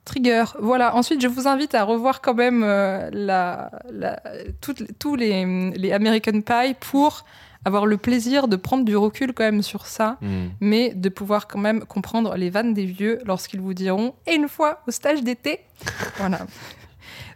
trigger. 0.06 0.44
Voilà. 0.60 0.94
Ensuite, 0.96 1.20
je 1.20 1.28
vous 1.28 1.46
invite 1.46 1.74
à 1.74 1.84
revoir 1.84 2.22
quand 2.22 2.32
même 2.34 2.62
euh, 2.64 3.10
la, 3.12 3.70
la- 3.92 4.18
toutes- 4.62 4.98
tous 4.98 5.16
les, 5.16 5.44
les 5.76 5.92
American 5.92 6.40
Pie 6.40 6.74
pour 6.80 7.26
avoir 7.66 7.84
le 7.84 7.96
plaisir 7.96 8.46
de 8.48 8.54
prendre 8.56 8.84
du 8.84 8.96
recul 8.96 9.32
quand 9.34 9.44
même 9.44 9.62
sur 9.62 9.86
ça, 9.86 10.16
Hmm. 10.22 10.48
mais 10.60 10.94
de 10.94 11.08
pouvoir 11.08 11.48
quand 11.48 11.58
même 11.58 11.80
comprendre 11.84 12.36
les 12.36 12.48
vannes 12.48 12.72
des 12.74 12.84
vieux 12.86 13.18
lorsqu'ils 13.26 13.60
vous 13.60 13.74
diront 13.74 14.14
«et 14.26 14.34
une 14.34 14.48
fois 14.48 14.80
au 14.86 14.92
stage 14.92 15.22
d'été». 15.22 15.60
Voilà. 16.16 16.46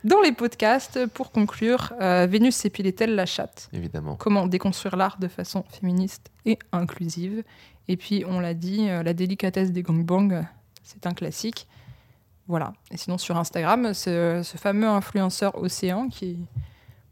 Dans 0.05 0.21
les 0.23 0.33
podcasts, 0.33 1.05
pour 1.07 1.31
conclure, 1.31 1.93
euh, 2.01 2.27
Vénus 2.31 2.55
s'épilait-elle 2.57 3.15
la 3.17 3.27
chatte? 3.27 3.69
Évidemment. 3.73 4.15
Comment 4.17 4.47
déconstruire 4.47 4.97
l'art 4.97 5.19
de 5.19 5.29
façon 5.29 5.65
féministe 5.69 6.31
et 6.47 6.59
inclusive? 6.73 7.43
Et 7.89 7.97
puis, 7.97 8.25
on 8.27 8.41
l'a 8.41 8.55
dit, 8.55 8.89
euh, 8.89 9.03
la 9.03 9.13
délicatesse 9.13 9.73
des 9.73 9.83
gangbangs, 9.83 10.45
c'est 10.85 11.07
un 11.07 11.13
classique. 11.13 11.67
Voilà. 12.51 12.73
Et 12.91 12.97
sinon, 12.97 13.17
sur 13.17 13.37
Instagram, 13.37 13.95
ce, 13.95 14.43
ce 14.43 14.57
fameux 14.57 14.89
influenceur 14.89 15.57
Océan 15.57 16.09
qui 16.09 16.31
est 16.33 16.37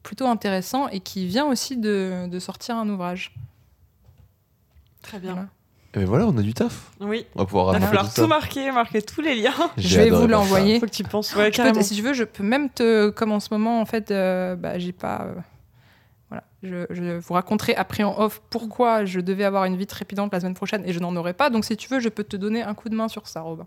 plutôt 0.03 0.27
intéressant 0.27 0.89
et 0.89 0.99
qui 0.99 1.27
vient 1.29 1.47
aussi 1.47 1.77
de, 1.77 2.27
de 2.29 2.39
sortir 2.41 2.77
un 2.77 2.89
ouvrage. 2.89 3.33
Très 5.01 5.21
bien. 5.21 5.35
Voilà. 5.35 5.49
Et 5.95 5.99
ben 6.01 6.07
voilà, 6.07 6.27
on 6.27 6.37
a 6.37 6.43
du 6.43 6.53
taf. 6.55 6.91
Oui. 6.99 7.25
On 7.37 7.39
va 7.41 7.47
pouvoir 7.47 7.75
Il 7.77 7.81
va 7.81 7.87
falloir 7.87 8.13
tout 8.13 8.27
marquer, 8.27 8.73
marquer 8.73 9.01
tous 9.01 9.21
les 9.21 9.37
liens. 9.37 9.55
Je 9.77 10.01
vais 10.01 10.11
vous 10.11 10.27
l'envoyer. 10.27 10.81
Faut 10.81 10.87
que 10.87 10.91
tu 10.91 11.05
penses. 11.05 11.33
Ouais, 11.37 11.53
peux 11.53 11.83
si 11.83 11.95
tu 11.95 12.03
veux, 12.03 12.13
je 12.15 12.25
peux 12.25 12.43
même 12.43 12.69
te, 12.69 13.11
comme 13.11 13.31
en 13.31 13.39
ce 13.41 13.49
moment, 13.55 13.81
en 13.81 13.87
fait, 13.87 14.11
euh, 14.11 14.57
bah, 14.57 14.79
j'ai 14.81 14.93
pas. 14.93 15.23
euh, 15.23 15.35
voilà, 16.29 16.45
je, 16.65 16.85
je 16.91 17.19
vous 17.19 17.33
raconterai 17.35 17.75
après 17.77 18.03
en 18.03 18.19
off 18.19 18.43
pourquoi 18.51 19.05
je 19.05 19.21
devais 19.21 19.45
avoir 19.45 19.65
une 19.67 19.77
vie 19.77 19.87
trépidante 19.87 20.33
la 20.33 20.41
semaine 20.41 20.55
prochaine 20.55 20.83
et 20.85 20.93
je 20.93 20.99
n'en 20.99 21.15
aurai 21.17 21.33
pas. 21.33 21.49
Donc, 21.49 21.65
si 21.65 21.77
tu 21.77 21.89
veux, 21.89 22.01
je 22.01 22.09
peux 22.11 22.25
te 22.25 22.37
donner 22.37 22.63
un 22.63 22.75
coup 22.75 22.89
de 22.91 22.95
main 22.97 23.09
sur 23.09 23.29
ça, 23.29 23.41
Robin. 23.41 23.67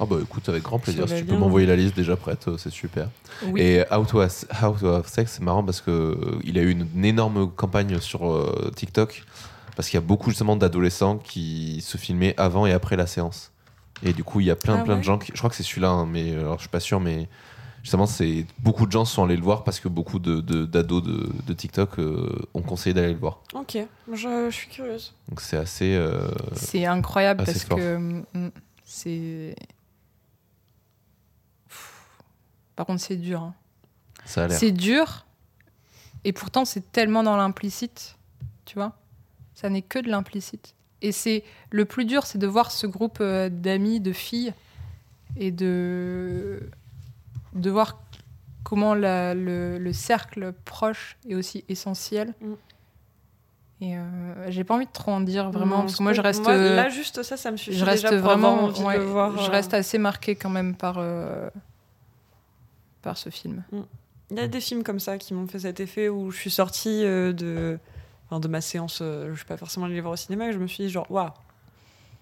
Ah 0.00 0.06
bah 0.06 0.16
écoute, 0.20 0.48
avec 0.48 0.62
grand 0.62 0.78
plaisir. 0.78 1.08
Si 1.08 1.16
tu 1.16 1.24
peux 1.24 1.36
m'envoyer 1.36 1.66
la 1.66 1.76
liste 1.76 1.94
déjà 1.94 2.16
prête, 2.16 2.48
euh, 2.48 2.56
c'est 2.58 2.70
super. 2.70 3.08
Oui. 3.46 3.60
Et 3.60 3.84
How 3.92 4.04
to, 4.04 4.20
Have, 4.20 4.32
How 4.62 4.72
to 4.74 4.86
Have 4.88 5.06
Sex, 5.08 5.32
c'est 5.32 5.42
marrant 5.42 5.62
parce 5.62 5.80
que 5.80 5.90
euh, 5.90 6.38
il 6.44 6.58
a 6.58 6.62
eu 6.62 6.70
une, 6.70 6.88
une 6.94 7.04
énorme 7.04 7.50
campagne 7.50 8.00
sur 8.00 8.28
euh, 8.28 8.70
TikTok 8.74 9.24
parce 9.76 9.88
qu'il 9.88 9.96
y 9.96 10.02
a 10.02 10.06
beaucoup 10.06 10.30
justement 10.30 10.56
d'adolescents 10.56 11.18
qui 11.18 11.80
se 11.80 11.96
filmaient 11.96 12.34
avant 12.38 12.66
et 12.66 12.72
après 12.72 12.96
la 12.96 13.06
séance. 13.06 13.52
Et 14.02 14.12
du 14.12 14.24
coup, 14.24 14.40
il 14.40 14.46
y 14.46 14.50
a 14.50 14.56
plein 14.56 14.78
Ah 14.80 14.82
plein 14.84 14.94
ouais 14.94 14.98
de 15.00 15.04
gens 15.04 15.18
qui, 15.18 15.30
je 15.32 15.38
crois 15.38 15.48
que 15.50 15.56
c'est 15.56 15.62
celui-là, 15.62 15.90
hein, 15.90 16.06
mais 16.06 16.32
alors 16.32 16.54
je 16.56 16.62
suis 16.62 16.68
pas 16.68 16.80
sûr, 16.80 16.98
mais 17.00 17.28
justement, 17.82 18.06
c'est 18.06 18.46
beaucoup 18.58 18.86
de 18.86 18.92
gens 18.92 19.04
sont 19.04 19.24
allés 19.24 19.36
le 19.36 19.42
voir 19.42 19.62
parce 19.64 19.78
que 19.80 19.88
beaucoup 19.88 20.18
de 20.18 20.40
de- 20.40 20.64
d'ados 20.66 21.02
de, 21.02 21.28
de 21.46 21.52
TikTok 21.52 21.98
euh, 22.00 22.28
ont 22.54 22.62
conseillé 22.62 22.94
d'aller 22.94 23.12
le 23.12 23.18
voir. 23.18 23.38
Ok, 23.54 23.78
je, 24.12 24.16
je 24.50 24.54
suis 24.54 24.68
curieuse. 24.68 25.14
Donc 25.28 25.40
c'est 25.40 25.56
assez. 25.56 25.94
euh, 25.94 26.28
C'est 26.54 26.84
incroyable 26.84 27.42
assez 27.42 27.52
parce 27.52 27.64
fort. 27.64 27.78
que 27.78 27.96
mm, 27.96 28.50
c'est. 28.84 29.54
Pff. 31.68 31.92
Par 32.76 32.86
contre, 32.86 33.00
c'est 33.00 33.16
dur. 33.16 33.42
hein. 33.42 33.54
ça 34.24 34.44
a 34.44 34.48
l'air. 34.48 34.58
C'est 34.58 34.72
dur 34.72 35.24
et 36.24 36.32
pourtant, 36.32 36.64
c'est 36.64 36.90
tellement 36.92 37.22
dans 37.22 37.36
l'implicite. 37.36 38.16
Tu 38.64 38.76
vois 38.76 38.92
Ça 39.54 39.68
n'est 39.68 39.82
que 39.82 39.98
de 39.98 40.08
l'implicite. 40.08 40.74
Et 41.02 41.12
c'est 41.12 41.44
le 41.70 41.84
plus 41.84 42.04
dur, 42.06 42.24
c'est 42.26 42.38
de 42.38 42.46
voir 42.46 42.70
ce 42.70 42.86
groupe 42.86 43.18
euh, 43.20 43.50
d'amis, 43.50 44.00
de 44.00 44.12
filles, 44.12 44.54
et 45.36 45.50
de, 45.50 46.70
de 47.52 47.70
voir 47.70 47.98
comment 48.62 48.94
la- 48.94 49.34
le, 49.34 49.76
le 49.78 49.92
cercle 49.92 50.54
proche 50.64 51.18
est 51.28 51.34
aussi 51.34 51.62
essentiel. 51.68 52.32
Mm. 52.40 52.52
Et 53.82 53.98
euh, 53.98 54.50
j'ai 54.50 54.64
pas 54.64 54.74
envie 54.76 54.86
de 54.86 54.92
trop 54.92 55.10
en 55.12 55.20
dire 55.20 55.50
vraiment, 55.50 55.76
Non, 55.78 55.82
parce 55.82 55.96
que 55.96 56.02
moi 56.02 56.12
je 56.14 56.22
reste, 56.22 56.42
Moi, 56.44 56.52
euh, 56.52 56.76
là, 56.76 56.88
juste 56.88 57.22
ça, 57.22 57.36
ça 57.36 57.50
me 57.50 57.56
suffit. 57.58 57.76
je 57.76 57.84
reste 57.84 58.04
déjà 58.04 58.16
pour 58.16 58.26
vraiment, 58.26 58.54
envie 58.64 58.80
de 58.80 58.84
ouais, 58.86 58.98
voir. 58.98 59.36
je 59.36 59.48
euh, 59.50 59.52
reste 59.52 59.74
assez 59.74 59.98
marquée 59.98 60.36
quand 60.36 60.48
même 60.48 60.74
par, 60.74 60.94
euh, 60.98 61.50
par 63.04 63.16
ce 63.18 63.30
film. 63.30 63.62
Il 64.30 64.36
y 64.38 64.40
a 64.40 64.48
des 64.48 64.60
films 64.60 64.82
comme 64.82 64.98
ça 64.98 65.18
qui 65.18 65.34
m'ont 65.34 65.46
fait 65.46 65.60
cet 65.60 65.78
effet 65.80 66.08
où 66.08 66.30
je 66.30 66.38
suis 66.38 66.50
sortie 66.50 67.04
euh, 67.04 67.32
de, 67.32 67.78
enfin, 68.26 68.40
de 68.40 68.48
ma 68.48 68.60
séance, 68.60 68.98
euh, 69.02 69.30
je 69.32 69.36
suis 69.36 69.44
pas 69.44 69.56
forcément 69.56 69.86
allée 69.86 69.94
les 69.94 70.00
voir 70.00 70.14
au 70.14 70.16
cinéma, 70.16 70.48
et 70.48 70.52
je 70.52 70.58
me 70.58 70.66
suis 70.66 70.84
dit 70.84 70.90
genre, 70.90 71.06
waouh. 71.10 71.28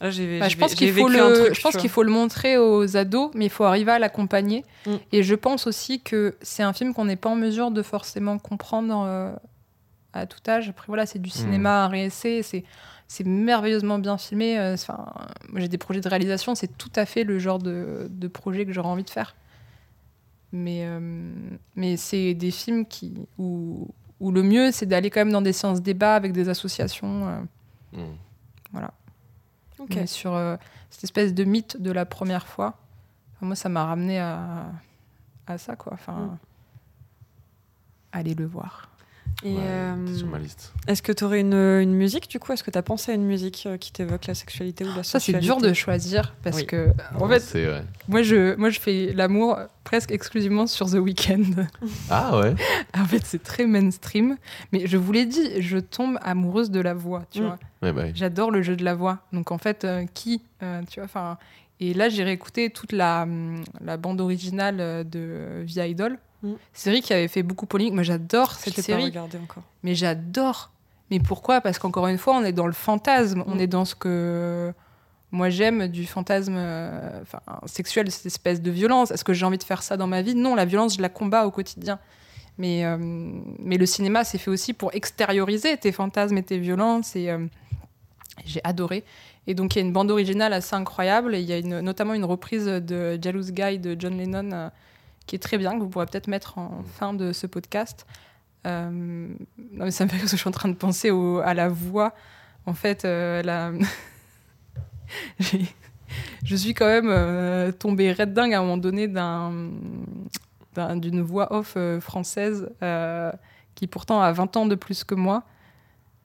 Là, 0.01 0.11
j'ai 0.11 0.41
Bah, 0.41 0.49
j'ai- 0.49 0.55
je 0.55 0.59
pense 0.59 0.75
qu'il 0.75 0.93
faut, 0.93 1.09
le, 1.09 1.45
truc, 1.45 1.55
je 1.55 1.61
pense 1.63 1.77
qu'il 1.77 1.89
faut 1.89 2.03
le 2.03 2.11
montrer 2.11 2.59
aux 2.59 2.97
ados, 2.97 3.31
mais 3.35 3.47
il 3.47 3.51
faut 3.51 3.63
arriver 3.65 3.93
à 3.93 4.01
l'accompagner. 4.01 4.65
Mm. 4.85 4.91
Et 5.13 5.23
je 5.23 5.35
pense 5.37 5.69
aussi 5.69 6.01
que 6.01 6.35
c'est 6.43 6.65
un 6.65 6.73
film 6.73 6.93
qu'on 6.93 7.05
n'est 7.05 7.17
pas 7.17 7.31
en 7.31 7.37
mesure 7.37 7.71
de 7.71 7.83
forcément 7.83 8.37
comprendre 8.39 9.05
euh, 9.07 9.33
à 10.13 10.27
tout 10.27 10.41
âge. 10.49 10.69
Après, 10.71 10.87
voilà, 10.89 11.07
c'est 11.07 11.21
du 11.21 11.31
cinéma, 11.31 11.85
un 11.85 11.89
réessai, 11.89 12.43
c'est 12.43 12.65
c'est 13.07 13.27
merveilleusement 13.27 13.99
bien 13.99 14.17
filmé. 14.17 14.59
Enfin, 14.59 15.05
j'ai 15.55 15.69
des 15.69 15.77
projets 15.79 16.01
de 16.01 16.09
réalisation, 16.09 16.55
c'est 16.55 16.79
tout 16.79 16.91
à 16.97 17.05
fait 17.07 17.25
le 17.25 17.39
genre 17.39 17.59
de, 17.59 18.09
de 18.11 18.27
projet 18.29 18.65
que 18.65 18.73
j'aurais 18.73 18.89
envie 18.89 19.05
de 19.05 19.11
faire. 19.11 19.35
Mais, 20.53 20.85
euh, 20.85 20.99
mais 21.77 21.97
c'est 21.97 22.35
des 22.35 22.51
films 22.51 22.85
qui, 22.87 23.15
où, 23.39 23.89
où 24.21 24.31
le 24.31 24.43
mieux, 24.43 24.71
c'est 24.71 24.87
d'aller 24.87 25.09
quand 25.11 25.21
même 25.21 25.33
dans 25.33 25.41
des 25.43 25.53
séances 25.55 25.81
débat 25.83 26.15
avec 26.15 26.33
des 26.33 26.49
associations. 26.49 27.29
euh, 27.29 27.41
Hmm. 27.95 28.17
Ok. 29.79 29.97
mais 29.97 30.07
sur 30.07 30.35
euh, 30.35 30.57
cette 30.91 31.05
espèce 31.05 31.35
de 31.35 31.43
mythe 31.45 31.77
de 31.81 31.91
la 31.91 32.07
première 32.07 32.47
fois. 32.47 32.79
Enfin, 33.35 33.47
moi, 33.47 33.57
ça 33.57 33.69
m'a 33.69 33.85
ramené 33.85 34.19
à, 34.21 34.71
à 35.47 35.59
ça, 35.59 35.75
quoi. 35.77 35.95
Enfin, 35.95 36.13
Mm. 36.13 36.39
allez 38.13 38.35
le 38.35 38.47
voir. 38.47 38.89
Et, 39.45 39.55
Ouais, 39.55 39.61
euh, 39.61 40.07
t'es 40.07 40.15
sur 40.15 40.29
ma 40.29 40.39
liste. 40.39 40.73
Est-ce 40.87 41.03
que 41.03 41.11
tu 41.11 41.25
aurais 41.25 41.41
une, 41.41 41.55
une 41.55 41.95
musique 41.95 42.29
du 42.31 42.39
coup? 42.39 42.53
Est-ce 42.53 42.63
que 42.63 42.71
tu 42.71 42.79
as 42.79 42.83
pensé 42.83 43.11
à 43.11 43.15
une 43.17 43.25
musique 43.25 43.65
euh, 43.67 43.77
qui 43.77 43.91
t'évoque 43.91 44.27
la 44.29 44.35
sexualité 44.35 44.85
ou 44.85 44.93
la 44.97 45.03
Ça, 45.03 45.19
c'est 45.19 45.33
dur 45.41 45.57
de 45.57 45.73
choisir 45.73 46.35
parce 46.45 46.59
Oui. 46.59 46.67
que, 46.67 46.91
en 47.19 47.27
fait, 47.29 47.41
c'est 47.41 47.65
vrai. 47.67 47.85
moi 48.07 48.23
je, 48.23 48.55
moi, 48.55 48.71
je 48.71 48.79
fais 48.79 49.13
l'amour 49.13 49.59
presque 49.83 50.13
exclusivement 50.13 50.69
sur 50.69 50.89
The 50.89 50.95
Weeknd. 50.95 51.67
Ah 52.09 52.39
ouais? 52.39 52.55
en 52.97 53.05
fait, 53.05 53.23
c'est 53.25 53.43
très 53.43 53.67
mainstream. 53.67 54.37
Mais 54.71 54.87
je 54.87 54.97
vous 54.97 55.11
l'ai 55.11 55.27
dit, 55.27 55.61
je 55.61 55.79
tombe 55.79 56.19
amoureuse 56.23 56.71
de 56.71 56.79
la 56.81 56.95
voix, 56.95 57.25
tu 57.33 57.41
Mm. 57.41 57.45
vois. 57.47 57.59
Ouais, 57.83 57.93
bah, 57.93 58.03
oui. 58.07 58.13
J'adore 58.15 58.53
le 58.53 58.63
jeu 58.63 58.77
de 58.77 58.85
la 58.85 58.95
voix. 58.95 59.19
Donc 59.33 59.51
en 59.51 59.59
fait, 59.59 59.85
euh, 59.85 60.05
qui, 60.15 60.41
euh, 60.63 60.83
tu 60.89 61.01
vois, 61.01 61.07
enfin. 61.07 61.37
Et 61.81 61.95
là, 61.95 62.09
j'ai 62.09 62.23
réécouté 62.23 62.71
toute 62.71 62.93
la, 62.93 63.23
hum, 63.23 63.65
la 63.85 63.97
bande 63.97 64.21
originale 64.21 64.77
de 65.09 65.63
Via 65.65 65.89
Idol. 65.89 66.17
Mm. 66.43 66.53
Série 66.73 67.03
qui 67.03 67.13
avait 67.13 67.29
fait 67.29 67.43
beaucoup 67.43 67.67
polémique. 67.67 67.95
Moi, 67.95 68.03
j'adore 68.03 68.53
cette 68.53 68.81
série. 68.81 69.13
encore. 69.17 69.63
Mais 69.83 69.95
j'adore. 69.95 70.71
Mais 71.11 71.21
pourquoi? 71.21 71.61
Parce 71.61 71.79
qu'encore 71.79 72.07
une 72.09 72.19
fois, 72.19 72.35
on 72.37 72.45
est 72.45 72.53
dans 72.53 72.67
le 72.67 72.73
fantasme. 72.73 73.45
On 73.47 73.57
Mm. 73.57 73.61
est 73.61 73.67
dans 73.67 73.85
ce 73.85 73.95
que 73.95 74.73
moi 75.31 75.49
j'aime 75.49 75.89
du 75.89 76.05
fantasme 76.07 76.55
euh, 76.57 77.21
enfin, 77.23 77.41
sexuel, 77.67 78.11
cette 78.11 78.27
espèce 78.27 78.61
de 78.61 78.71
violence. 78.71 79.11
Est-ce 79.11 79.25
que 79.25 79.33
j'ai 79.33 79.47
envie 79.47 79.59
de 79.59 79.63
faire 79.63 79.83
ça 79.83 79.97
dans 79.97 80.07
ma 80.07 80.21
vie? 80.23 80.35
Non, 80.35 80.55
la 80.55 80.65
violence, 80.65 80.97
je 80.97 81.03
la 81.03 81.09
combats 81.09 81.47
au 81.47 81.51
quotidien. 81.51 81.99
Mais, 82.59 82.85
euh, 82.85 82.97
mais 83.01 83.79
le 83.79 83.87
cinéma, 83.87 84.25
c'est 84.25 84.37
fait 84.39 84.51
aussi 84.51 84.73
pour 84.75 84.93
extérioriser 84.95 85.77
tes 85.79 85.91
fantasmes 85.93 86.37
et 86.37 86.43
tes 86.43 86.59
violences. 86.59 87.17
Et 87.17 87.31
euh, 87.31 87.47
j'ai 88.45 88.61
adoré. 88.65 89.05
Et 89.47 89.55
donc, 89.55 89.75
il 89.75 89.79
y 89.79 89.83
a 89.83 89.85
une 89.85 89.93
bande 89.93 90.11
originale 90.11 90.53
assez 90.53 90.75
incroyable. 90.77 91.35
Et 91.35 91.41
il 91.41 91.47
y 91.47 91.53
a 91.53 91.59
une, 91.59 91.81
notamment 91.81 92.15
une 92.15 92.25
reprise 92.27 92.67
de 92.67 93.19
Jealous 93.23 93.51
Guy 93.53 93.79
de 93.79 93.97
John 93.99 94.17
Lennon 94.19 94.71
qui 95.27 95.37
est 95.37 95.39
très 95.41 95.59
bien, 95.59 95.73
que 95.75 95.81
vous 95.83 95.89
pourrez 95.89 96.07
peut-être 96.07 96.29
mettre 96.29 96.59
en 96.59 96.83
fin 96.85 97.15
de 97.15 97.33
ce 97.33 97.47
podcast. 97.47 98.07
Euh, 98.67 98.91
non, 98.91 99.85
mais 99.85 99.91
ça 99.91 100.05
me 100.05 100.09
fait 100.11 100.17
rire 100.17 100.23
parce 100.23 100.31
que 100.33 100.37
je 100.37 100.41
suis 100.41 100.49
en 100.49 100.53
train 100.53 100.69
de 100.69 100.75
penser 100.77 101.11
au- 101.11 101.39
à 101.41 101.55
la 101.55 101.69
voix. 101.69 102.15
En 102.67 102.75
fait, 102.75 103.05
euh, 103.05 103.43
la... 103.43 103.73
je 106.45 106.57
suis 106.57 106.75
quand 106.75 106.87
même 106.87 107.09
euh, 107.09 107.73
tombée 107.73 108.13
red 108.13 108.33
dingue 108.33 108.55
à 108.55 108.59
un 108.59 108.63
moment 108.63 108.77
donné 108.77 109.09
d'un, 109.09 109.53
d'un- 110.75 110.97
d'une 110.97 111.23
voix 111.23 111.53
off 111.53 111.75
euh, 111.77 112.01
française 112.01 112.71
qui 113.75 113.87
pourtant 113.87 114.21
a 114.21 114.33
20 114.33 114.57
ans 114.57 114.67
de 114.67 114.75
plus 114.75 115.03
que 115.05 115.15
moi, 115.15 115.45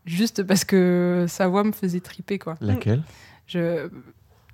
juste 0.05 0.43
parce 0.43 0.65
que 0.65 1.25
sa 1.27 1.47
voix 1.47 1.63
me 1.63 1.71
faisait 1.71 2.01
triper. 2.01 2.37
Quoi. 2.39 2.55
Laquelle? 2.61 3.03
Je, 3.47 3.89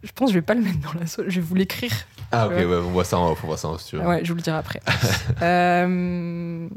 je 0.03 0.11
pense 0.11 0.30
que 0.30 0.34
je 0.34 0.38
vais 0.39 0.45
pas 0.45 0.53
le 0.53 0.61
mettre 0.61 0.80
dans 0.93 0.99
la 0.99 1.07
sauce, 1.07 1.25
je 1.30 1.35
vais 1.39 1.45
vous 1.45 1.55
l'écrire. 1.55 1.91
Ah 2.31 2.47
ok, 2.47 2.53
Ouais. 2.53 2.65
ouais, 2.65 2.75
on 2.77 2.91
voit 2.91 3.03
ça 3.05 3.17
en 3.17 3.31
off, 3.31 3.39
on 3.43 3.47
voit 3.47 3.57
ça 3.57 3.67
en 3.69 3.73
off, 3.73 3.81
si 3.81 3.89
tu 3.91 3.97
veux. 3.97 4.03
Ouais, 4.05 4.21
je 4.23 4.30
vous 4.30 4.35
le 4.35 4.41
dirai 4.41 4.57
après. 4.57 4.81
Euh, 5.41 6.67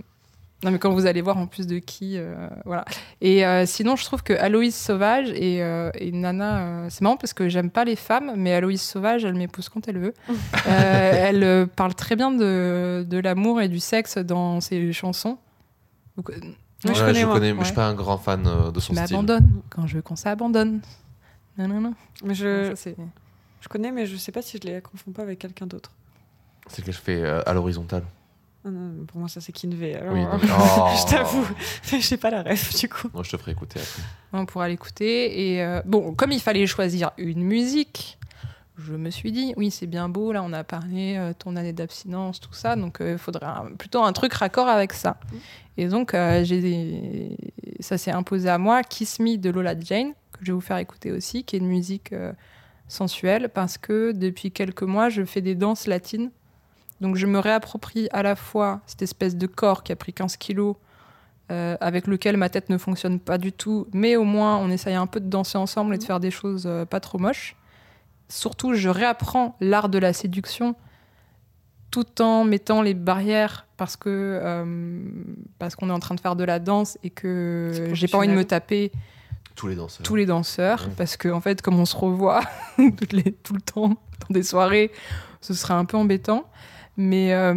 Non, 0.64 0.70
mais 0.70 0.78
quand 0.78 0.90
vous 0.90 1.04
allez 1.06 1.20
voir 1.20 1.36
en 1.36 1.46
plus 1.46 1.66
de 1.66 1.78
qui. 1.78 2.16
euh, 2.16 2.48
voilà. 2.64 2.84
Et 3.20 3.44
euh, 3.46 3.66
sinon, 3.66 3.94
je 3.94 4.04
trouve 4.04 4.22
que 4.22 4.32
Aloïs 4.32 4.74
Sauvage 4.74 5.28
et, 5.30 5.62
euh, 5.62 5.90
et 5.98 6.10
Nana. 6.12 6.58
euh, 6.60 6.86
c'est 6.88 7.02
marrant 7.02 7.18
parce 7.18 7.34
que 7.34 7.48
j'aime 7.48 7.70
pas 7.70 7.84
les 7.84 7.94
femmes, 7.94 8.32
mais 8.36 8.54
Aloïs 8.54 8.80
Sauvage, 8.82 9.24
elle 9.26 9.34
m'épouse 9.34 9.68
quand 9.68 9.86
elle 9.88 9.98
veut. 9.98 10.14
Euh, 10.66 11.12
elle 11.14 11.68
parle 11.68 11.94
très 11.94 12.16
bien 12.16 12.30
de, 12.32 13.06
de 13.08 13.18
l'amour 13.18 13.60
et 13.60 13.68
du 13.68 13.78
sexe 13.78 14.16
dans 14.18 14.60
ses 14.60 14.92
chansons. 14.92 15.38
Donc, 16.16 16.30
euh, 16.30 16.34
Oui, 16.42 16.50
je 16.84 16.88
Ouais, 17.00 17.06
connais, 17.06 17.20
je 17.20 17.26
moi. 17.26 17.34
connais, 17.34 17.48
mais 17.52 17.54
je 17.54 17.58
Ouais. 17.60 17.64
suis 17.66 17.74
pas 17.74 17.86
un 17.86 17.94
grand 17.94 18.18
fan 18.18 18.42
de 18.42 18.80
son 18.80 18.94
style. 18.94 18.94
m'abandonnes 18.94 19.50
quand 19.70 19.86
je 19.86 19.96
veux 19.96 20.02
qu'on 20.02 20.16
s'abandonne. 20.16 20.80
Non, 21.58 21.68
non, 21.68 21.80
non. 21.80 21.94
Mais 22.24 22.34
je, 22.34 22.74
Ça, 22.74 22.90
je 23.60 23.68
connais, 23.68 23.90
mais 23.92 24.06
je 24.06 24.16
sais 24.16 24.32
pas 24.32 24.42
si 24.42 24.58
je 24.62 24.66
les 24.68 24.80
confonds 24.80 25.12
pas 25.12 25.22
avec 25.22 25.38
quelqu'un 25.38 25.66
d'autre. 25.66 25.90
C'est 26.68 26.84
que 26.84 26.92
je 26.92 26.98
fais 26.98 27.22
euh, 27.22 27.42
à 27.46 27.52
l'horizontale. 27.54 28.04
Ah 28.64 28.70
non, 28.70 29.04
pour 29.06 29.20
moi, 29.20 29.28
ça 29.28 29.40
c'est 29.40 29.52
Kinvey. 29.52 29.94
Alors, 29.94 30.12
Oui, 30.14 30.22
non, 30.22 30.38
mais- 30.42 30.48
Oh. 30.78 30.88
je 30.98 31.10
t'avoue, 31.10 31.46
je 31.84 32.00
sais 32.00 32.16
pas 32.16 32.30
la 32.30 32.42
ref 32.42 32.74
du 32.78 32.88
coup. 32.88 33.08
Moi, 33.14 33.22
je 33.22 33.30
te 33.30 33.36
ferai 33.36 33.52
écouter 33.52 33.78
après. 33.80 34.02
on 34.32 34.44
pourra 34.46 34.68
l'écouter. 34.68 35.52
Et 35.54 35.62
euh, 35.62 35.80
bon, 35.86 36.14
comme 36.14 36.32
il 36.32 36.40
fallait 36.40 36.66
choisir 36.66 37.12
une 37.16 37.42
musique, 37.44 38.18
je 38.76 38.92
me 38.94 39.08
suis 39.10 39.30
dit, 39.32 39.54
oui, 39.56 39.70
c'est 39.70 39.86
bien 39.86 40.08
beau, 40.08 40.32
là, 40.32 40.42
on 40.42 40.52
a 40.52 40.64
parlé 40.64 41.16
euh, 41.16 41.32
ton 41.32 41.54
année 41.56 41.72
d'abstinence, 41.72 42.40
tout 42.40 42.52
ça, 42.52 42.74
donc 42.76 42.98
il 43.00 43.16
faudrait 43.18 43.46
un- 43.46 43.72
plutôt 43.78 44.02
un 44.02 44.12
truc 44.12 44.34
raccord 44.34 44.68
avec 44.68 44.92
ça. 44.92 45.16
Et 45.78 45.86
donc, 45.88 46.12
euh, 46.14 46.42
j'ai 46.44 47.36
ça 47.80 47.96
s'est 47.98 48.10
imposé 48.10 48.48
à 48.48 48.58
moi, 48.58 48.82
Kiss 48.82 49.20
Me 49.20 49.36
de 49.36 49.48
Lola 49.50 49.78
Jane, 49.78 50.12
que 50.38 50.44
je 50.44 50.52
vais 50.52 50.54
vous 50.54 50.60
faire 50.60 50.78
écouter 50.78 51.12
aussi, 51.12 51.44
qui 51.44 51.56
est 51.56 51.58
une 51.58 51.68
musique 51.68 52.12
euh, 52.12 52.32
sensuelle, 52.88 53.48
parce 53.48 53.78
que 53.78 54.12
depuis 54.12 54.52
quelques 54.52 54.82
mois, 54.82 55.08
je 55.08 55.24
fais 55.24 55.40
des 55.40 55.54
danses 55.54 55.86
latines. 55.86 56.30
Donc, 57.00 57.16
je 57.16 57.26
me 57.26 57.38
réapproprie 57.38 58.08
à 58.12 58.22
la 58.22 58.36
fois 58.36 58.80
cette 58.86 59.02
espèce 59.02 59.36
de 59.36 59.46
corps 59.46 59.82
qui 59.82 59.92
a 59.92 59.96
pris 59.96 60.12
15 60.12 60.36
kilos, 60.36 60.76
euh, 61.52 61.76
avec 61.80 62.08
lequel 62.08 62.36
ma 62.36 62.48
tête 62.48 62.70
ne 62.70 62.76
fonctionne 62.76 63.20
pas 63.20 63.38
du 63.38 63.52
tout, 63.52 63.86
mais 63.92 64.16
au 64.16 64.24
moins 64.24 64.56
on 64.56 64.68
essaye 64.68 64.96
un 64.96 65.06
peu 65.06 65.20
de 65.20 65.28
danser 65.28 65.56
ensemble 65.56 65.94
et 65.94 65.98
de 65.98 66.02
faire 66.02 66.18
des 66.18 66.32
choses 66.32 66.64
euh, 66.66 66.84
pas 66.84 66.98
trop 66.98 67.18
moches. 67.18 67.54
Surtout, 68.28 68.74
je 68.74 68.88
réapprends 68.88 69.54
l'art 69.60 69.88
de 69.88 69.98
la 69.98 70.12
séduction 70.12 70.74
tout 71.92 72.20
en 72.20 72.42
mettant 72.42 72.82
les 72.82 72.94
barrières 72.94 73.68
parce 73.76 73.96
que 73.96 74.10
euh, 74.42 74.98
parce 75.60 75.76
qu'on 75.76 75.88
est 75.88 75.92
en 75.92 76.00
train 76.00 76.16
de 76.16 76.20
faire 76.20 76.34
de 76.34 76.42
la 76.42 76.58
danse 76.58 76.98
et 77.04 77.10
que 77.10 77.90
j'ai 77.92 78.08
pas 78.08 78.18
envie 78.18 78.26
de 78.26 78.32
me 78.32 78.44
taper 78.44 78.90
Tous 79.56 79.66
les 79.68 79.74
danseurs. 79.74 80.02
tous 80.06 80.14
les 80.16 80.26
danseurs 80.26 80.88
parce 80.96 81.16
que 81.16 81.28
en 81.28 81.40
fait 81.40 81.62
comme 81.62 81.80
on 81.80 81.86
se 81.86 81.96
revoit 81.96 82.42
toutes 82.98 83.12
les- 83.12 83.32
tout 83.32 83.54
le 83.54 83.60
temps 83.60 83.88
dans 83.88 84.28
des 84.30 84.42
soirées 84.42 84.92
ce 85.40 85.54
serait 85.54 85.74
un 85.74 85.84
peu 85.86 85.96
embêtant 85.96 86.44
mais 86.98 87.32
euh, 87.32 87.54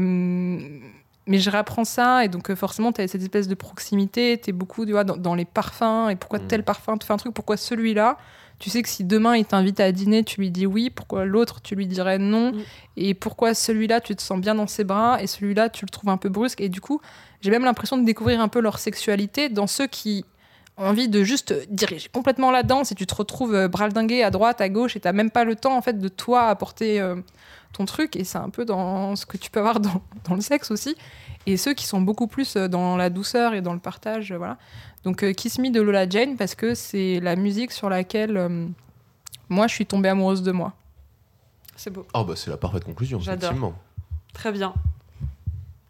mais 1.28 1.38
je 1.38 1.50
réapprends 1.50 1.86
ça 1.86 2.24
et 2.26 2.30
donc 2.30 2.50
euh, 2.50 2.56
forcément 2.56 2.92
tu 2.92 3.02
as 3.02 3.08
cette 3.08 3.22
espèce 3.22 3.48
de 3.48 3.56
proximité 3.56 4.40
tu 4.42 4.50
es 4.50 4.54
beaucoup 4.54 4.86
tu 4.86 4.92
vois, 4.94 5.04
dans, 5.04 5.18
dans 5.18 5.36
les 5.36 5.46
parfums 5.46 6.10
et 6.10 6.16
pourquoi 6.16 6.40
Mm. 6.40 6.48
tel 6.48 6.64
parfum 6.64 6.98
te 6.98 7.04
fait 7.06 7.14
un 7.14 7.18
truc 7.18 7.34
pourquoi 7.34 7.58
celui-là? 7.58 8.18
Tu 8.60 8.70
sais 8.70 8.82
que 8.82 8.90
si 8.90 9.06
demain 9.06 9.38
il 9.38 9.46
t'invite 9.46 9.80
à 9.80 9.92
dîner 9.94 10.24
tu 10.26 10.42
lui 10.42 10.52
dis 10.52 10.66
oui 10.66 10.90
pourquoi 10.90 11.24
l'autre 11.26 11.62
tu 11.62 11.76
lui 11.76 11.88
dirais 11.88 12.18
non? 12.18 12.52
Mm. 12.54 12.58
et 12.98 13.14
pourquoi 13.14 13.54
celui-là 13.54 14.02
tu 14.02 14.16
te 14.16 14.22
sens 14.22 14.40
bien 14.40 14.56
dans 14.56 14.68
ses 14.68 14.84
bras 14.84 15.22
et 15.22 15.28
celui-là 15.28 15.70
tu 15.70 15.86
le 15.86 15.90
trouves 15.90 16.10
un 16.10 16.18
peu 16.18 16.30
brusque? 16.30 16.60
Et 16.62 16.70
du 16.70 16.82
coup 16.82 17.00
j'ai 17.42 17.52
même 17.52 17.64
l'impression 17.64 17.98
de 17.98 18.04
découvrir 18.06 18.42
un 18.42 18.48
peu 18.50 18.60
leur 18.62 18.80
sexualité 18.80 19.50
dans 19.50 19.68
ceux 19.68 19.88
qui 19.88 20.26
envie 20.80 21.10
de 21.10 21.24
juste 21.24 21.54
diriger 21.70 22.10
complètement 22.10 22.52
la 22.52 22.64
danse 22.64 22.92
et 22.92 22.96
tu 22.96 23.06
te 23.06 23.14
retrouves 23.16 23.54
euh, 23.54 23.68
braldingué 23.68 24.24
à 24.24 24.32
droite, 24.32 24.62
à 24.62 24.70
gauche 24.70 24.96
et 24.96 25.00
t'as 25.00 25.12
même 25.12 25.30
pas 25.32 25.44
le 25.44 25.56
temps 25.56 25.76
en 25.78 25.82
fait 25.82 26.00
de 26.00 26.08
toi 26.08 26.48
apporter 26.48 27.00
euh, 27.02 27.16
ton 27.74 27.86
truc 27.86 28.16
et 28.16 28.24
c'est 28.24 28.38
un 28.38 28.50
peu 28.50 28.66
dans 28.66 29.16
ce 29.16 29.26
que 29.26 29.38
tu 29.38 29.52
peux 29.52 29.60
avoir 29.60 29.80
dans, 29.80 30.02
dans 30.28 30.36
le 30.36 30.42
sexe 30.42 30.72
aussi 30.72 30.96
et 31.46 31.58
ceux 31.58 31.74
qui 31.74 31.86
sont 31.86 32.02
beaucoup 32.02 32.28
plus 32.28 32.56
euh, 32.56 32.68
dans 32.68 32.96
la 32.98 33.10
douceur 33.10 33.54
et 33.54 33.62
dans 33.62 33.74
le 33.74 33.80
partage 33.80 34.32
voilà 34.34 34.58
donc 35.04 35.24
euh, 35.24 35.34
Kiss 35.34 35.60
Me 35.60 35.70
de 35.70 35.82
Lola 35.82 36.08
Jane 36.10 36.36
parce 36.38 36.56
que 36.56 36.74
c'est 36.76 37.20
la 37.22 37.36
musique 37.36 37.72
sur 37.72 37.90
laquelle 37.90 38.38
euh, 38.38 38.68
moi 39.50 39.68
je 39.68 39.74
suis 39.76 39.86
tombée 39.86 40.10
amoureuse 40.10 40.44
de 40.44 40.52
moi 40.52 40.74
C'est 41.76 41.90
beau. 41.92 42.06
Oh 42.14 42.24
bah 42.24 42.34
c'est 42.36 42.50
la 42.50 42.58
parfaite 42.58 42.84
conclusion, 42.84 43.20
J'adore. 43.20 43.50
effectivement. 43.52 43.74
Très 44.34 44.52
bien. 44.52 44.74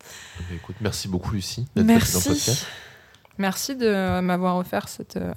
Bah, 0.01 0.45
écoute, 0.55 0.75
merci 0.81 1.07
beaucoup 1.07 1.31
Lucie 1.33 1.61
d'être 1.75 1.85
dans 1.87 1.93
le 1.93 1.99
Merci. 1.99 2.13
podcast. 2.29 2.67
Merci 3.39 3.75
de 3.75 4.19
m'avoir 4.21 4.57
offert 4.57 4.87
cette, 4.87 5.17
euh, 5.17 5.33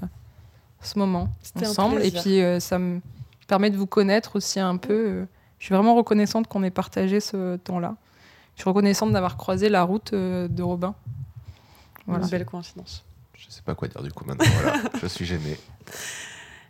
ce 0.82 0.98
moment 0.98 1.28
ensemble 1.60 2.02
et 2.04 2.10
puis 2.10 2.42
euh, 2.42 2.60
ça 2.60 2.78
me 2.78 3.00
permet 3.46 3.70
de 3.70 3.76
vous 3.76 3.86
connaître 3.86 4.36
aussi 4.36 4.60
un 4.60 4.76
peu 4.76 4.92
euh, 4.92 5.24
je 5.58 5.66
suis 5.66 5.74
vraiment 5.74 5.94
reconnaissante 5.94 6.48
qu'on 6.48 6.62
ait 6.62 6.70
partagé 6.70 7.20
ce 7.20 7.56
temps-là 7.56 7.96
je 8.56 8.62
suis 8.62 8.68
reconnaissante 8.68 9.12
d'avoir 9.12 9.36
croisé 9.36 9.68
la 9.68 9.82
route 9.84 10.12
euh, 10.12 10.48
de 10.48 10.62
Robin 10.62 10.94
voilà 12.06 12.24
Une 12.24 12.30
belle 12.30 12.44
coïncidence. 12.44 13.04
Je 13.34 13.46
sais 13.48 13.62
pas 13.62 13.74
quoi 13.74 13.86
dire 13.88 14.02
du 14.02 14.12
coup 14.12 14.24
maintenant. 14.24 14.44
Voilà, 14.60 14.78
je 15.00 15.06
suis 15.06 15.24
gêné. 15.24 15.56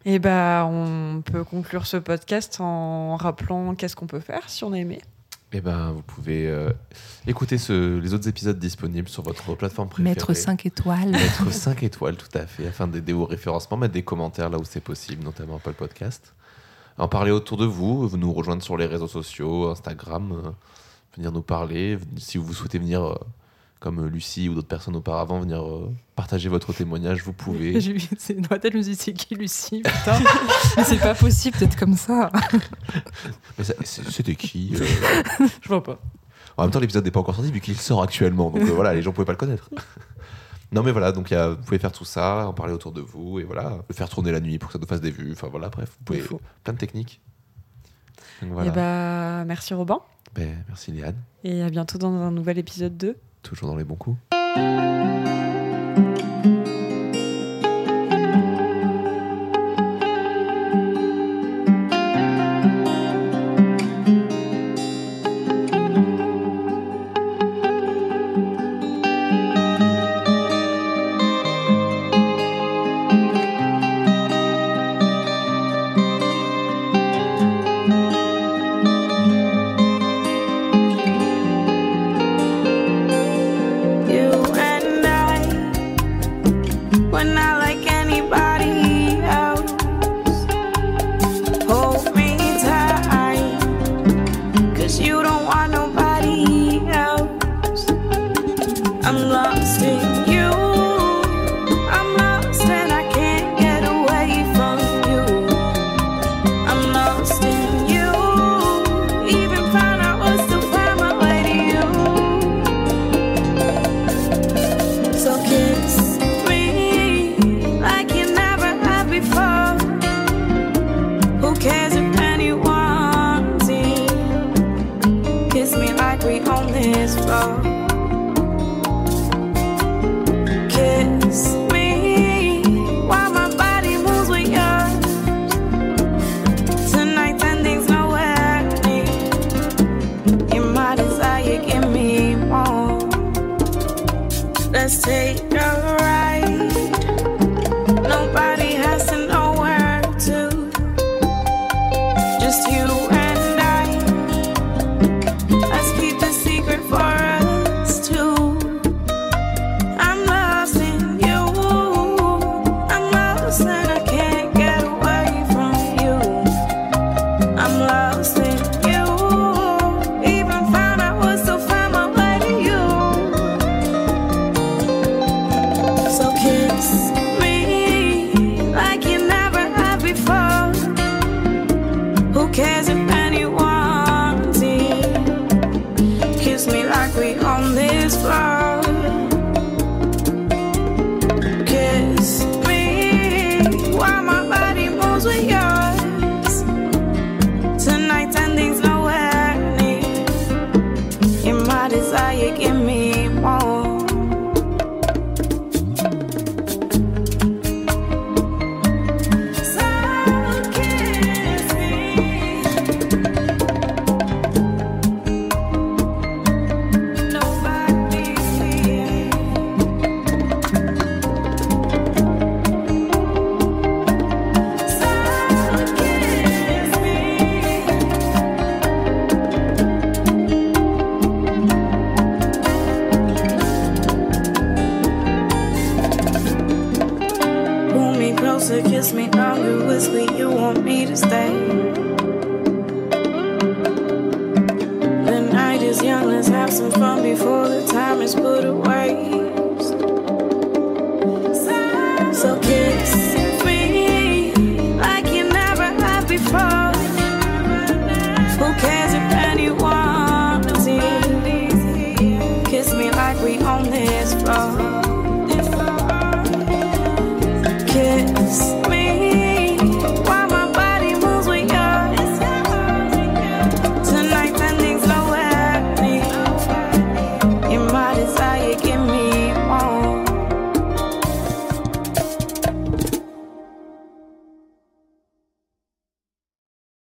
Et 0.04 0.18
bah, 0.18 0.66
on 0.68 1.22
peut 1.24 1.44
conclure 1.44 1.86
ce 1.86 1.96
podcast 1.96 2.60
en 2.60 3.16
rappelant 3.16 3.74
qu'est-ce 3.74 3.96
qu'on 3.96 4.06
peut 4.06 4.20
faire 4.20 4.48
si 4.48 4.64
on 4.64 4.72
a 4.72 4.78
aimé. 4.78 5.00
Eh 5.54 5.60
ben, 5.60 5.92
vous 5.92 6.02
pouvez 6.02 6.48
euh, 6.48 6.70
écouter 7.26 7.58
ce- 7.58 7.98
les 7.98 8.14
autres 8.14 8.26
épisodes 8.28 8.58
disponibles 8.58 9.08
sur 9.08 9.22
votre 9.22 9.54
plateforme 9.54 9.88
préférée. 9.88 10.08
Mettre 10.10 10.32
5 10.34 10.64
étoiles. 10.64 11.10
Mettre 11.10 11.52
5 11.52 11.82
étoiles, 11.82 12.16
tout 12.16 12.38
à 12.38 12.46
fait, 12.46 12.66
afin 12.66 12.86
d'aider 12.88 13.12
au 13.12 13.26
référencement, 13.26 13.76
mettre 13.76 13.92
des 13.92 14.02
commentaires 14.02 14.48
là 14.48 14.58
où 14.58 14.64
c'est 14.64 14.80
possible, 14.80 15.22
notamment 15.22 15.56
Apple 15.56 15.74
Podcast. 15.74 16.34
En 16.98 17.08
parler 17.08 17.30
autour 17.30 17.58
de 17.58 17.66
vous, 17.66 18.08
vous 18.08 18.16
nous 18.16 18.32
rejoindre 18.32 18.62
sur 18.62 18.76
les 18.78 18.86
réseaux 18.86 19.08
sociaux, 19.08 19.68
Instagram, 19.70 20.32
euh, 20.32 20.50
venir 21.16 21.32
nous 21.32 21.42
parler. 21.42 21.98
Si 22.16 22.38
vous 22.38 22.52
souhaitez 22.54 22.78
venir, 22.78 23.02
euh, 23.04 23.14
comme 23.82 24.06
Lucie 24.06 24.48
ou 24.48 24.54
d'autres 24.54 24.68
personnes 24.68 24.94
auparavant, 24.94 25.40
venir 25.40 25.60
euh, 25.66 25.92
partager 26.14 26.48
votre 26.48 26.72
témoignage, 26.72 27.22
vous 27.24 27.32
pouvez. 27.32 27.78
C'est 28.18 28.34
dans 28.40 28.46
ma 28.50 28.58
tête, 28.60 28.72
je 28.72 28.78
me 28.78 28.82
suis 28.82 28.92
dit, 28.92 28.98
c'est 28.98 29.12
qui 29.12 29.34
Lucie 29.34 29.82
Putain, 29.82 30.20
mais 30.76 30.84
c'est 30.84 31.00
pas 31.00 31.14
possible 31.14 31.58
d'être 31.58 31.76
comme 31.76 31.96
ça. 31.96 32.30
Mais 33.58 33.64
C'était 33.84 34.36
qui 34.36 34.72
euh 34.80 34.86
Je 35.62 35.68
vois 35.68 35.82
pas. 35.82 35.98
En 36.56 36.62
même 36.62 36.70
temps, 36.70 36.78
l'épisode 36.80 37.04
n'est 37.04 37.10
pas 37.10 37.20
encore 37.20 37.34
sorti 37.34 37.50
vu 37.50 37.60
qu'il 37.60 37.76
sort 37.76 38.02
actuellement. 38.02 38.50
Donc 38.50 38.62
euh, 38.62 38.72
voilà, 38.72 38.94
les 38.94 39.02
gens 39.02 39.10
pouvaient 39.12 39.24
pas 39.24 39.32
le 39.32 39.38
connaître. 39.38 39.68
non, 40.70 40.82
mais 40.84 40.92
voilà, 40.92 41.10
donc 41.10 41.30
il 41.30 41.34
y 41.34 41.36
a- 41.36 41.48
vous 41.50 41.56
pouvez 41.64 41.78
faire 41.80 41.92
tout 41.92 42.04
ça, 42.04 42.46
en 42.46 42.52
parler 42.52 42.72
autour 42.72 42.92
de 42.92 43.00
vous 43.00 43.40
et 43.40 43.44
voilà, 43.44 43.78
le 43.88 43.94
faire 43.94 44.08
tourner 44.08 44.30
la 44.30 44.40
nuit 44.40 44.58
pour 44.58 44.68
que 44.68 44.74
ça 44.74 44.78
nous 44.78 44.86
fasse 44.86 45.00
des 45.00 45.10
vues. 45.10 45.32
Enfin 45.32 45.48
voilà, 45.50 45.70
bref, 45.70 45.90
vous 45.98 46.04
pouvez. 46.04 46.22
Plein 46.62 46.72
de 46.74 46.78
techniques. 46.78 47.20
Donc, 48.42 48.50
Et 48.50 48.52
voilà. 48.54 48.70
bah, 48.70 49.44
merci 49.44 49.74
Robin. 49.74 50.00
Ben, 50.34 50.64
merci 50.68 50.92
Léane, 50.92 51.16
Et 51.42 51.62
à 51.62 51.68
bientôt 51.70 51.98
dans 51.98 52.12
un 52.12 52.30
nouvel 52.30 52.58
épisode 52.58 52.96
2. 52.96 53.16
Toujours 53.42 53.68
dans 53.68 53.76
les 53.76 53.84
bons 53.84 53.96
coups. 53.96 54.18